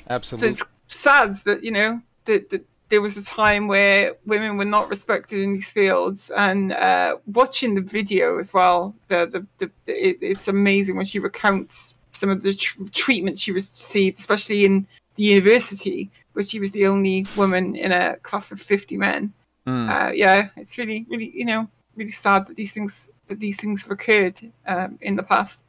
[0.08, 0.55] Absolutely.
[0.55, 4.64] So it's sad that you know that, that there was a time where women were
[4.64, 9.70] not respected in these fields, and uh, watching the video as well, the the, the,
[9.86, 14.64] the it, it's amazing when she recounts some of the tr- treatment she received, especially
[14.64, 19.32] in the university, where she was the only woman in a class of fifty men.
[19.68, 19.88] Mm.
[19.90, 23.82] Uh, yeah, it's really, really, you know, really sad that these things that these things
[23.82, 25.62] have occurred um, in the past.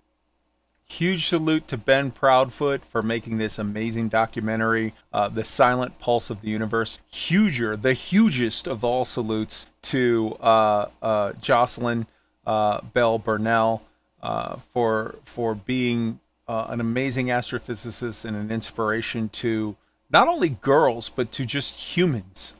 [0.86, 6.42] Huge salute to Ben Proudfoot for making this amazing documentary, uh, The Silent Pulse of
[6.42, 7.00] the Universe.
[7.11, 12.08] Huger, the hugest of all salutes to uh, uh, Jocelyn
[12.48, 13.84] uh, Bell Burnell
[14.24, 19.76] uh, for for being uh, an amazing astrophysicist and an inspiration to
[20.10, 22.56] not only girls but to just humans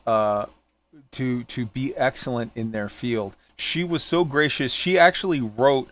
[1.12, 3.36] to to be excellent in their field.
[3.56, 4.72] She was so gracious.
[4.72, 5.90] She actually wrote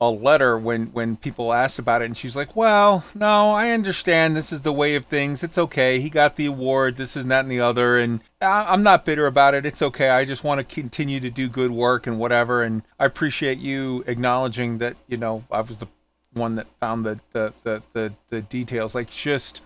[0.00, 4.36] a letter when when people asked about it and she's like well no i understand.
[4.36, 5.44] This is the way of things.
[5.44, 6.00] It's okay.
[6.00, 9.54] He got the award this is that and the other and i'm not bitter about
[9.54, 9.64] it.
[9.64, 10.10] It's okay.
[10.10, 14.02] I just want to continue to do good work and whatever and i appreciate you
[14.06, 15.88] acknowledging that you know i was the
[16.34, 18.94] one that found the the the the, the details.
[18.94, 19.62] Like just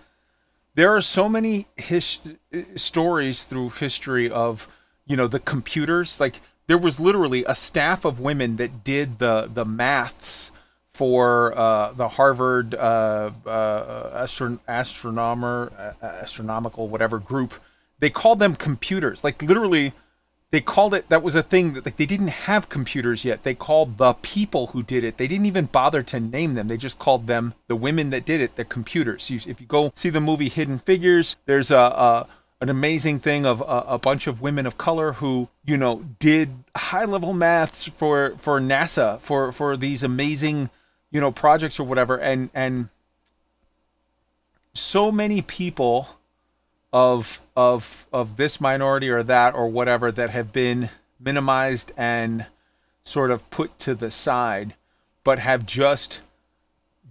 [0.75, 2.19] there are so many his,
[2.53, 4.67] uh, stories through history of
[5.09, 9.49] you know the computers like there was literally a staff of women that did the
[9.53, 10.53] the maths
[10.93, 17.53] for uh, the Harvard uh, uh, astron- astronomer uh, astronomical whatever group.
[17.99, 19.23] They called them computers.
[19.23, 19.93] Like literally,
[20.51, 23.53] they called it that was a thing that like they didn't have computers yet they
[23.53, 26.99] called the people who did it they didn't even bother to name them they just
[26.99, 30.49] called them the women that did it the computers if you go see the movie
[30.49, 32.27] hidden figures there's a, a
[32.61, 36.49] an amazing thing of a, a, bunch of women of color who you know did
[36.75, 40.69] high level maths for for nasa for for these amazing
[41.11, 42.17] you know projects or whatever.
[42.17, 42.89] And and
[44.73, 46.07] so many people
[46.91, 50.89] of of of this minority or that or whatever that have been
[51.19, 52.45] minimized and
[53.03, 54.75] sort of put to the side
[55.23, 56.21] but have just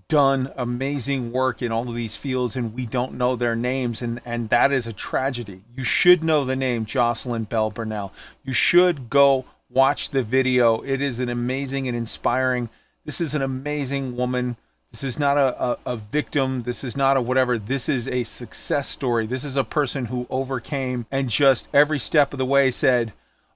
[0.09, 4.19] done amazing work in all of these fields and we don't know their names and
[4.25, 8.11] and that is a tragedy you should know the name jocelyn bell burnell
[8.43, 12.71] you should go watch the video it is an amazing and inspiring
[13.05, 14.57] this is an amazing woman
[14.91, 16.63] this is not a, a, a, victim.
[16.63, 17.59] This is not a whatever.
[17.59, 19.27] This is a success story.
[19.27, 23.13] This is a person who overcame and just every step of the way said,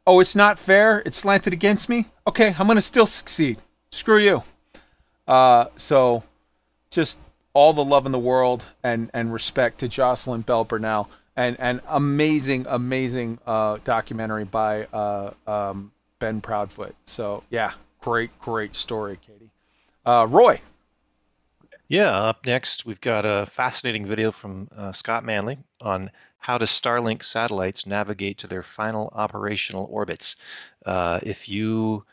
[0.07, 1.03] Oh, it's not fair.
[1.07, 2.09] It's slanted against me.
[2.27, 3.63] Okay, I'm going to still succeed.
[3.91, 4.43] Screw you.
[5.27, 6.23] Uh, so
[6.93, 7.19] just
[7.55, 11.11] all the love in the world and, and respect to Jocelyn Bell Burnell.
[11.35, 16.95] And, and amazing, amazing uh, documentary by uh, um, Ben Proudfoot.
[17.07, 19.51] So, yeah, great, great story, Katie.
[20.05, 20.61] Uh, Roy.
[21.89, 26.65] Yeah, up next, we've got a fascinating video from uh, Scott Manley on how do
[26.65, 30.37] Starlink satellites navigate to their final operational orbits.
[30.85, 32.05] Uh, if you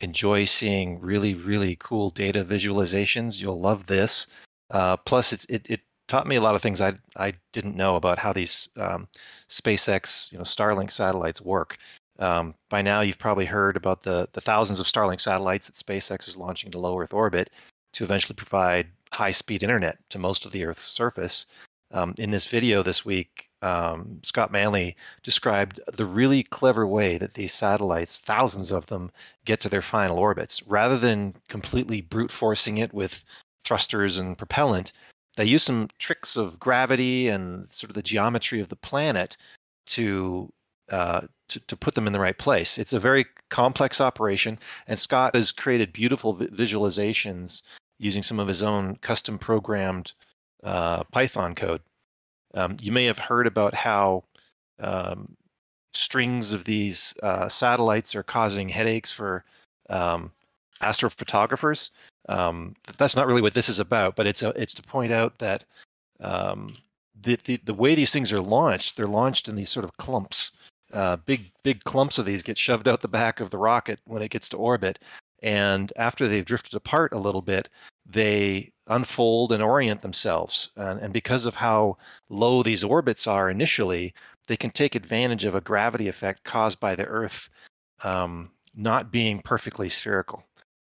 [0.00, 4.26] enjoy seeing really, really cool data visualizations, you'll love this.
[4.70, 7.96] Uh, plus, it's, it, it taught me a lot of things I, I didn't know
[7.96, 9.08] about how these um,
[9.48, 11.78] SpaceX, you know, Starlink satellites work.
[12.18, 16.28] Um, by now, you've probably heard about the, the thousands of Starlink satellites that SpaceX
[16.28, 17.50] is launching to low Earth orbit
[17.94, 21.46] to eventually provide high speed internet to most of the Earth's surface.
[21.92, 27.32] Um, in this video this week, um, Scott Manley described the really clever way that
[27.32, 29.10] these satellites, thousands of them,
[29.46, 30.62] get to their final orbits.
[30.66, 33.24] Rather than completely brute forcing it with
[33.64, 34.92] thrusters and propellant,
[35.36, 39.36] they use some tricks of gravity and sort of the geometry of the planet
[39.86, 40.52] to
[40.90, 42.76] uh, to, to put them in the right place.
[42.76, 47.62] It's a very complex operation, and Scott has created beautiful visualizations
[47.98, 50.12] using some of his own custom programmed
[50.62, 51.80] uh, Python code.
[52.54, 54.24] Um, you may have heard about how
[54.80, 55.36] um,
[55.92, 59.44] strings of these uh, satellites are causing headaches for
[59.90, 60.30] um,
[60.80, 61.90] astrophotographers.
[62.28, 65.38] Um, that's not really what this is about, but it's a, it's to point out
[65.38, 65.64] that
[66.20, 66.76] um,
[67.22, 70.52] the, the, the way these things are launched, they're launched in these sort of clumps.
[70.92, 74.22] Uh, big big clumps of these get shoved out the back of the rocket when
[74.22, 75.00] it gets to orbit,
[75.42, 77.68] and after they've drifted apart a little bit,
[78.06, 80.70] they unfold and orient themselves.
[80.76, 81.96] And, and, because of how
[82.28, 84.14] low these orbits are initially,
[84.46, 87.48] they can take advantage of a gravity effect caused by the Earth
[88.02, 90.44] um, not being perfectly spherical.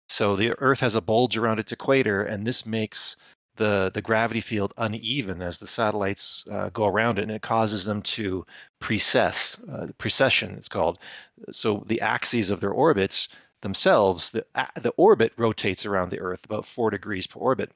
[0.09, 3.15] So the Earth has a bulge around its equator, and this makes
[3.55, 7.85] the, the gravity field uneven as the satellites uh, go around it, and it causes
[7.85, 8.45] them to
[8.79, 9.59] precess.
[9.71, 10.97] Uh, precession, it's called.
[11.51, 13.27] So the axes of their orbits
[13.61, 14.45] themselves, the,
[14.81, 17.71] the orbit rotates around the Earth about four degrees per orbit.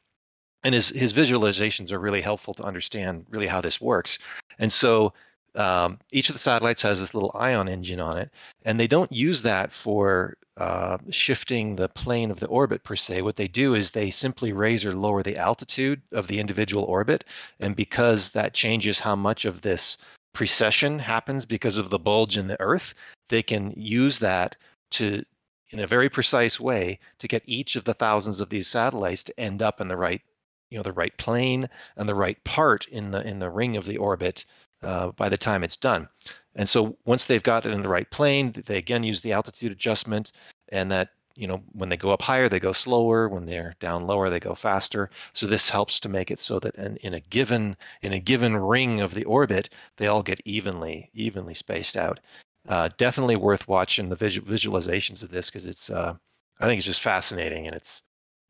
[0.67, 4.19] And his, his visualizations are really helpful to understand really how this works.
[4.59, 5.13] And so
[5.55, 8.31] um, each of the satellites has this little ion engine on it,
[8.65, 13.21] and they don't use that for uh, shifting the plane of the orbit per se.
[13.21, 17.23] What they do is they simply raise or lower the altitude of the individual orbit,
[17.61, 19.97] and because that changes how much of this
[20.33, 22.93] precession happens because of the bulge in the Earth,
[23.29, 24.57] they can use that
[24.91, 25.23] to
[25.69, 29.39] in a very precise way to get each of the thousands of these satellites to
[29.39, 30.21] end up in the right
[30.69, 33.85] you know the right plane and the right part in the in the ring of
[33.85, 34.45] the orbit
[34.83, 36.07] uh, by the time it's done.
[36.55, 39.71] And so once they've got it in the right plane they again use the altitude
[39.71, 40.31] adjustment
[40.69, 43.29] and that you know when they go up higher they go slower.
[43.29, 45.09] When they're down lower they go faster.
[45.33, 48.55] So this helps to make it so that in, in a given in a given
[48.55, 52.19] ring of the orbit they all get evenly evenly spaced out.
[52.67, 56.13] Uh, definitely worth watching the visual, visualizations of this because it's uh,
[56.59, 58.03] I think it's just fascinating and it's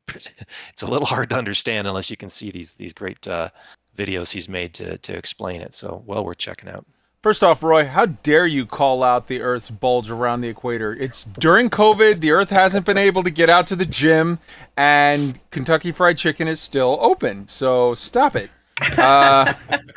[0.72, 3.50] it's a little hard to understand unless you can see these these great uh,
[3.96, 5.74] videos he's made to to explain it.
[5.74, 6.86] So well worth checking out.
[7.20, 10.94] First off, Roy, how dare you call out the Earth's bulge around the equator?
[10.94, 12.20] It's during COVID.
[12.20, 14.38] The Earth hasn't been able to get out to the gym,
[14.76, 17.48] and Kentucky Fried Chicken is still open.
[17.48, 18.50] So stop it.
[18.96, 19.52] Uh,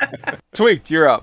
[0.52, 1.22] Tweaked, you're up.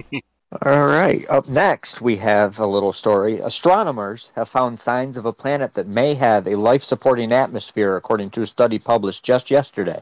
[0.52, 1.30] All right.
[1.30, 3.40] Up next, we have a little story.
[3.40, 8.32] Astronomers have found signs of a planet that may have a life supporting atmosphere, according
[8.32, 10.02] to a study published just yesterday.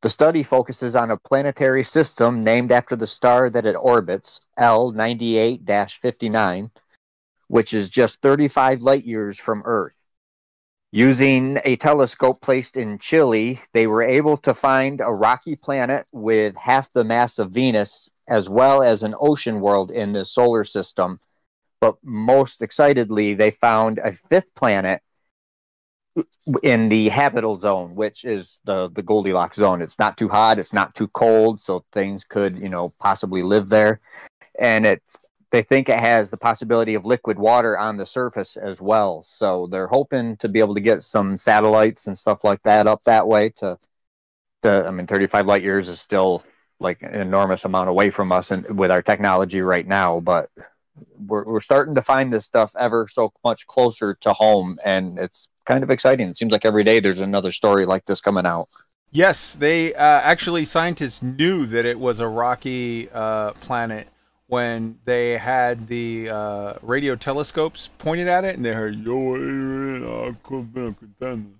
[0.00, 4.90] The study focuses on a planetary system named after the star that it orbits, L
[4.90, 6.70] 98 59,
[7.48, 10.08] which is just 35 light years from Earth.
[10.92, 16.56] Using a telescope placed in Chile, they were able to find a rocky planet with
[16.56, 21.18] half the mass of Venus, as well as an ocean world in the solar system.
[21.80, 25.00] But most excitedly, they found a fifth planet
[26.62, 29.82] in the habitable zone, which is the the Goldilocks zone.
[29.82, 33.68] It's not too hot, it's not too cold, so things could you know possibly live
[33.68, 34.00] there.
[34.58, 35.16] And it's
[35.50, 39.22] they think it has the possibility of liquid water on the surface as well.
[39.22, 43.04] So they're hoping to be able to get some satellites and stuff like that up
[43.04, 43.50] that way.
[43.56, 43.78] To
[44.62, 46.42] the I mean, 35 light years is still
[46.80, 50.50] like an enormous amount away from us and with our technology right now, but
[51.26, 55.48] we're, we're starting to find this stuff ever so much closer to home and it's
[55.64, 56.28] kind of exciting.
[56.28, 58.68] It seems like every day there's another story like this coming out.
[59.10, 64.06] Yes, they uh, actually scientists knew that it was a rocky uh, planet
[64.48, 70.34] when they had the uh, radio telescopes pointed at it, and they heard "Yo, I
[70.42, 71.50] could have been a contender."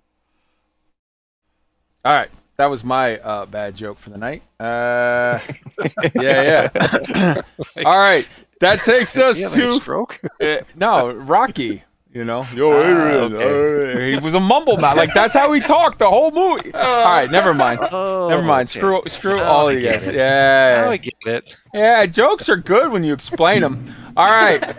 [2.05, 4.43] All right, that was my uh, bad joke for the night.
[4.61, 5.39] Uh,
[6.15, 7.41] yeah, yeah.
[7.87, 8.27] All right,
[8.61, 10.19] that takes us he having a to stroke?
[10.41, 11.85] Uh, no Rocky.
[12.11, 13.35] You know, yo, Ah, Adrian.
[13.35, 14.15] okay.
[14.15, 14.97] uh, he was a mumble mouth.
[14.97, 16.73] Like that's how he talked the whole movie.
[16.73, 17.81] All right, never mind.
[17.93, 18.69] Oh, never mind.
[18.69, 18.81] okay.
[18.81, 20.09] Screw, screw all of you guys.
[20.09, 20.15] it.
[20.17, 20.87] Yeah.
[20.89, 21.55] I get it.
[21.73, 23.95] Yeah, jokes are good when you explain them.
[24.17, 24.75] All right.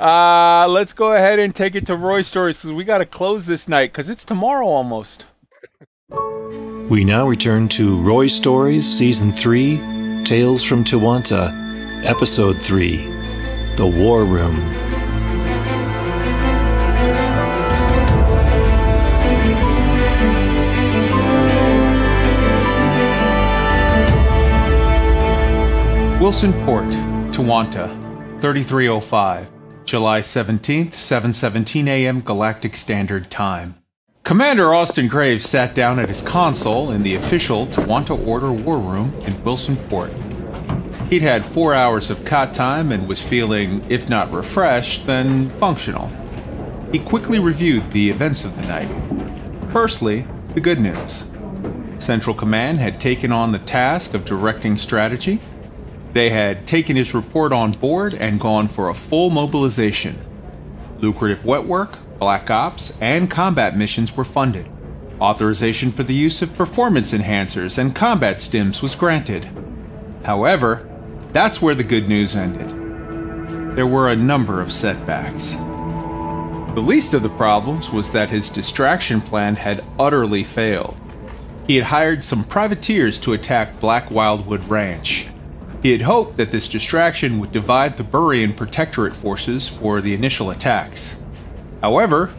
[0.00, 3.46] Uh, let's go ahead and take it to Roy Stories because we got to close
[3.46, 5.26] this night because it's tomorrow almost.
[6.90, 12.96] We now return to Roy Stories Season 3 Tales from Tiwanta, Episode 3
[13.76, 14.56] The War Room.
[26.20, 26.90] Wilson Port,
[27.30, 27.88] Tawanta,
[28.40, 29.48] 3305,
[29.84, 32.20] July 17th, 7:17 a.m.
[32.20, 33.79] Galactic Standard Time.
[34.22, 39.12] Commander Austin Graves sat down at his console in the official Tawanta Order War Room
[39.26, 40.12] in Wilson Port.
[41.08, 46.08] He'd had four hours of cot time and was feeling, if not refreshed, then functional.
[46.92, 48.90] He quickly reviewed the events of the night.
[49.72, 51.30] Firstly, the good news.
[51.98, 55.40] Central Command had taken on the task of directing strategy.
[56.12, 60.16] They had taken his report on board and gone for a full mobilization.
[60.98, 64.68] Lucrative wet work, black ops, and combat missions were funded.
[65.20, 69.48] Authorization for the use of performance enhancers and combat stims was granted.
[70.24, 70.88] However,
[71.32, 72.68] that's where the good news ended.
[73.76, 75.54] There were a number of setbacks.
[76.74, 80.96] The least of the problems was that his distraction plan had utterly failed.
[81.66, 85.28] He had hired some privateers to attack Black Wildwood Ranch.
[85.82, 90.50] He had hoped that this distraction would divide the Buurian Protectorate forces for the initial
[90.50, 91.19] attacks.
[91.80, 92.30] However,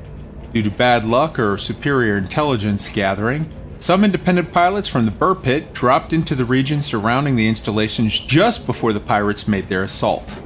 [0.54, 5.74] due to bad luck or superior intelligence gathering, some independent pilots from the Buur Pit
[5.74, 10.40] dropped into the region surrounding the installations just before the pirates made their assault.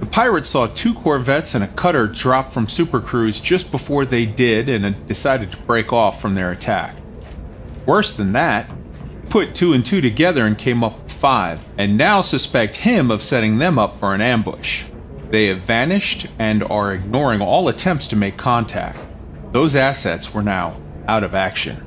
[0.00, 4.68] The pirates saw two corvettes and a cutter drop from supercruise just before they did
[4.68, 6.96] and decided to break off from their attack.
[7.86, 8.68] Worse than that,
[9.30, 13.22] put two and two together and came up with five, and now suspect him of
[13.22, 14.84] setting them up for an ambush.
[15.30, 18.98] They have vanished and are ignoring all attempts to make contact.
[19.52, 21.86] Those assets were now out of action.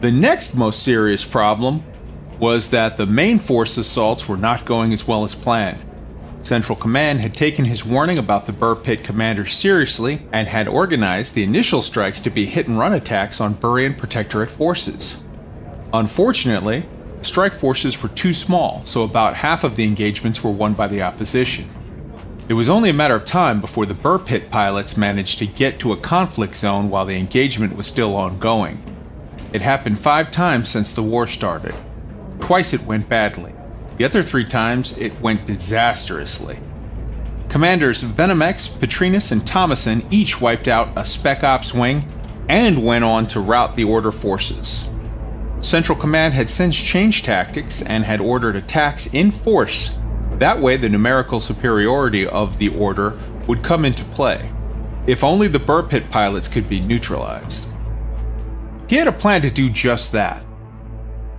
[0.00, 1.82] The next most serious problem
[2.38, 5.84] was that the main force assaults were not going as well as planned.
[6.40, 11.34] Central Command had taken his warning about the Buur Pit commander seriously and had organized
[11.34, 15.24] the initial strikes to be hit and run attacks on Buurian Protectorate forces.
[15.92, 16.84] Unfortunately,
[17.22, 21.02] strike forces were too small, so about half of the engagements were won by the
[21.02, 21.68] opposition.
[22.48, 25.78] It was only a matter of time before the Buur Pit pilots managed to get
[25.80, 28.82] to a conflict zone while the engagement was still ongoing.
[29.52, 31.74] It happened five times since the war started.
[32.40, 33.52] Twice it went badly.
[33.98, 36.58] The other three times it went disastrously.
[37.50, 42.02] Commanders Venomex, Petrinus, and Thomason each wiped out a Spec Ops wing
[42.48, 44.88] and went on to rout the Order forces.
[45.60, 49.98] Central Command had since changed tactics and had ordered attacks in force.
[50.38, 54.52] That way, the numerical superiority of the Order would come into play.
[55.06, 57.72] If only the Buur Pit pilots could be neutralized.
[58.88, 60.44] He had a plan to do just that.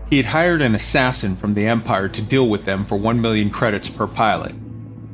[0.10, 3.50] He had hired an assassin from the Empire to deal with them for 1 million
[3.50, 4.54] credits per pilot.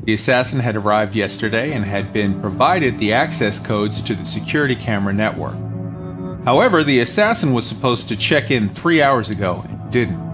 [0.06, 4.76] The assassin had arrived yesterday and had been provided the access codes to the security
[4.76, 5.56] camera network.
[6.46, 10.25] However, the assassin was supposed to check in three hours ago and didn't.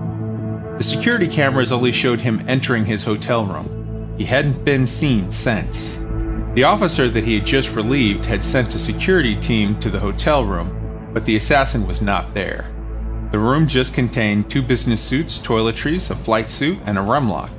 [0.81, 4.15] The security cameras only showed him entering his hotel room.
[4.17, 5.97] He hadn't been seen since.
[6.55, 10.43] The officer that he had just relieved had sent a security team to the hotel
[10.43, 12.65] room, but the assassin was not there.
[13.29, 17.51] The room just contained two business suits, toiletries, a flight suit, and a Remlok,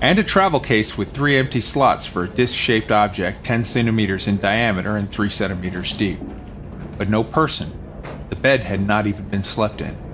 [0.00, 4.26] and a travel case with three empty slots for a disc shaped object 10 centimeters
[4.26, 6.18] in diameter and 3 centimeters deep.
[6.96, 7.70] But no person.
[8.30, 10.07] The bed had not even been slept in.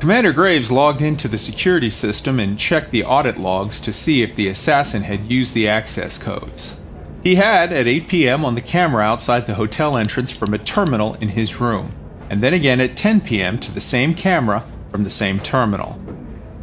[0.00, 4.32] Commander Graves logged into the security system and checked the audit logs to see if
[4.32, 6.80] the assassin had used the access codes.
[7.24, 8.44] He had at 8 p.m.
[8.44, 11.92] on the camera outside the hotel entrance from a terminal in his room,
[12.30, 13.58] and then again at 10 p.m.
[13.58, 16.00] to the same camera from the same terminal.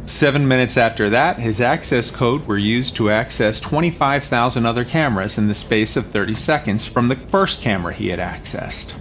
[0.04, 5.46] Seven minutes after that, his access code were used to access 25,000 other cameras in
[5.48, 8.98] the space of 30 seconds from the first camera he had accessed.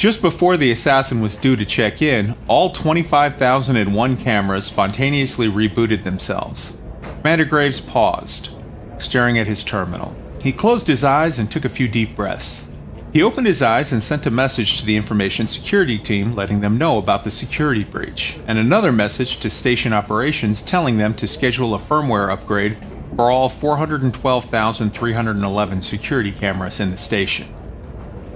[0.00, 6.80] Just before the assassin was due to check in, all 25,001 cameras spontaneously rebooted themselves.
[7.18, 8.48] Commander Graves paused,
[8.96, 10.16] staring at his terminal.
[10.40, 12.72] He closed his eyes and took a few deep breaths.
[13.12, 16.78] He opened his eyes and sent a message to the information security team letting them
[16.78, 21.74] know about the security breach, and another message to station operations telling them to schedule
[21.74, 22.78] a firmware upgrade
[23.16, 27.54] for all 412,311 security cameras in the station.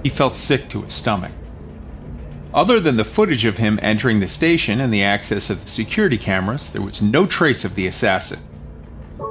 [0.03, 1.31] He felt sick to his stomach.
[2.55, 6.17] Other than the footage of him entering the station and the access of the security
[6.17, 8.39] cameras, there was no trace of the assassin.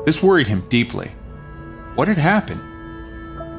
[0.05, 1.13] This worried him deeply.
[1.95, 2.61] What had happened?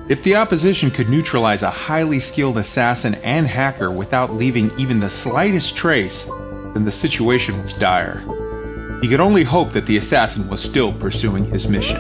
[0.08, 5.10] If the opposition could neutralize a highly skilled assassin and hacker without leaving even the
[5.10, 6.26] slightest trace,
[6.76, 8.20] then the situation was dire.
[9.02, 11.98] He could only hope that the assassin was still pursuing his mission.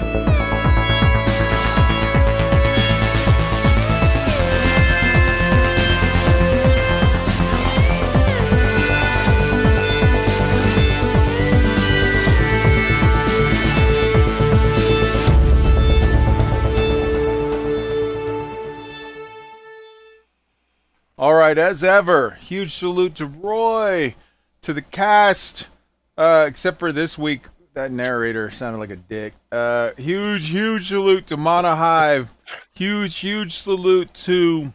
[21.26, 24.14] All right, as ever, huge salute to Roy,
[24.62, 25.68] to the cast,
[26.16, 29.34] uh, except for this week, that narrator sounded like a dick.
[29.52, 32.32] Uh, huge, huge salute to Mana Hive.
[32.76, 34.72] Huge, huge salute to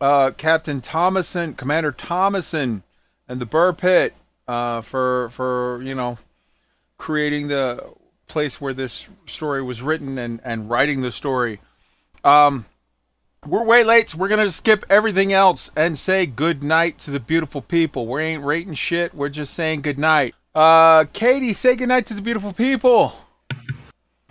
[0.00, 2.82] uh, Captain Thomason, Commander Thomason,
[3.28, 4.12] and the Buur Pit
[4.48, 6.18] uh, for for you know
[6.96, 7.94] creating the
[8.26, 11.60] place where this story was written and and writing the story.
[12.24, 12.66] Um,
[13.46, 17.20] we're way late, so we're gonna skip everything else and say good night to the
[17.20, 18.06] beautiful people.
[18.06, 19.14] We ain't rating shit.
[19.14, 20.34] We're just saying good night.
[20.54, 23.12] Uh, Katie, say good night to the beautiful people.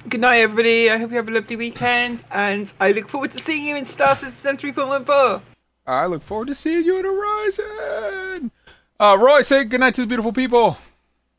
[0.08, 0.90] Good night, everybody.
[0.90, 3.86] I hope you have a lovely weekend, and I look forward to seeing you in
[3.86, 5.42] Star Citizen 3.14.
[5.86, 8.52] I look forward to seeing you in Horizon.
[9.00, 10.78] Uh, Roy, say good night to the beautiful people.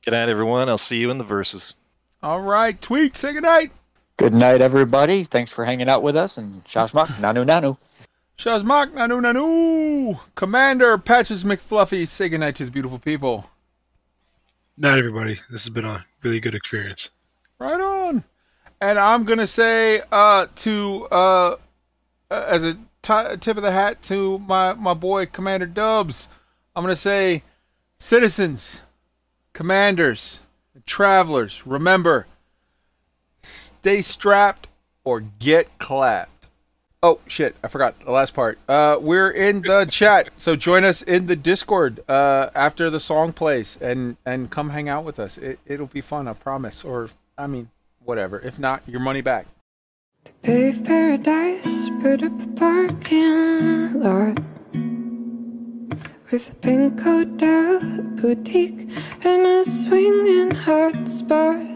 [0.05, 0.69] Good night, everyone.
[0.69, 1.75] I'll see you in the verses.
[2.23, 3.71] All right, Tweak, say good night.
[4.17, 5.25] Good night, everybody.
[5.25, 7.77] Thanks for hanging out with us, and Shashmak, Nanu Nanu.
[8.39, 10.21] Shazmak, Nanu Nanu.
[10.37, 13.51] Commander Patches McFluffy, say good night to the beautiful people.
[14.77, 15.35] Night, everybody.
[15.51, 17.11] This has been a really good experience.
[17.59, 18.23] Right on.
[18.81, 21.57] And I'm gonna say uh, to uh,
[22.31, 26.29] uh, as a t- tip of the hat to my my boy Commander Dubs.
[26.77, 27.43] I'm gonna say,
[27.99, 28.83] citizens,
[29.53, 30.41] commanders,
[30.87, 32.27] travelers, remember,
[33.45, 34.69] stay strapped
[35.05, 36.49] or get clapped.
[37.03, 37.55] Oh shit!
[37.63, 38.59] I forgot the last part.
[38.67, 43.35] Uh, we're in the chat, so join us in the Discord uh, after the song
[43.35, 45.37] plays, and and come hang out with us.
[45.37, 46.83] It it'll be fun, I promise.
[46.83, 47.69] Or I mean,
[48.03, 48.41] whatever.
[48.41, 49.47] If not, your money back.
[50.43, 54.39] Pave paradise, put up a parking lot
[56.33, 58.89] with a pink hotel, a boutique,
[59.23, 61.74] and a swinging hot spot.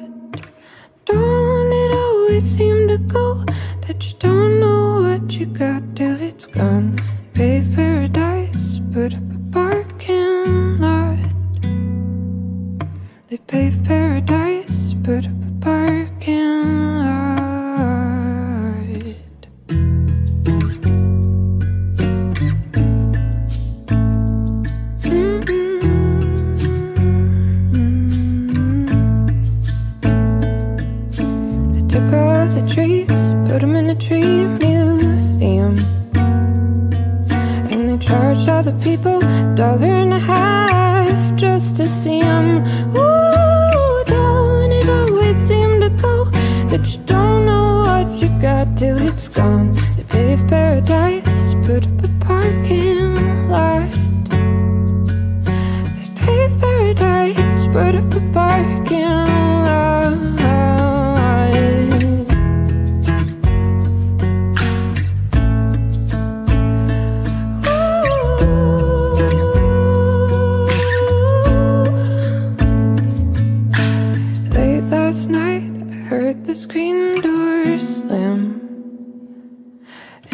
[1.09, 3.43] Don't it always seem to go
[3.87, 7.01] that you don't know what you got till it's gone?
[7.33, 11.33] Pave paradise, put up a parking lot.
[13.28, 17.48] They pave paradise, put up a parking lot.
[33.59, 35.77] Put them in a tree museum.
[37.73, 39.19] And they charge the people
[39.57, 42.59] dollar and a half just to see them.
[42.95, 46.27] Ooh, don't it always seem to go
[46.70, 49.73] that you don't know what you got till it's gone?
[49.97, 53.91] They pave paradise, put up a parking lot.
[55.97, 59.48] They pave paradise, put up a parking lot.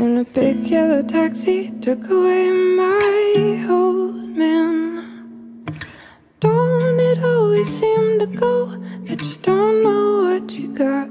[0.05, 5.65] And a big yellow taxi took away my old man.
[6.41, 8.77] Don't it always seem to go
[9.07, 11.09] that you don't know what you got?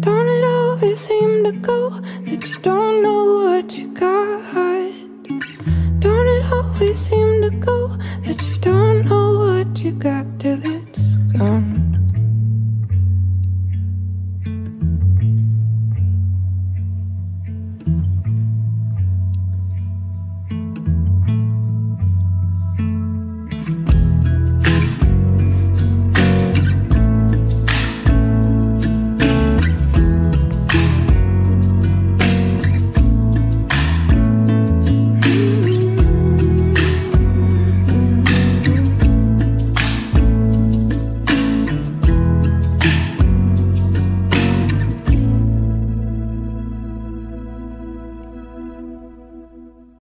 [0.00, 4.54] Don't it always seem to go that you don't know what you got?
[5.98, 7.96] Don't it always seem to go
[8.26, 11.73] that you don't know what you got till it's gone?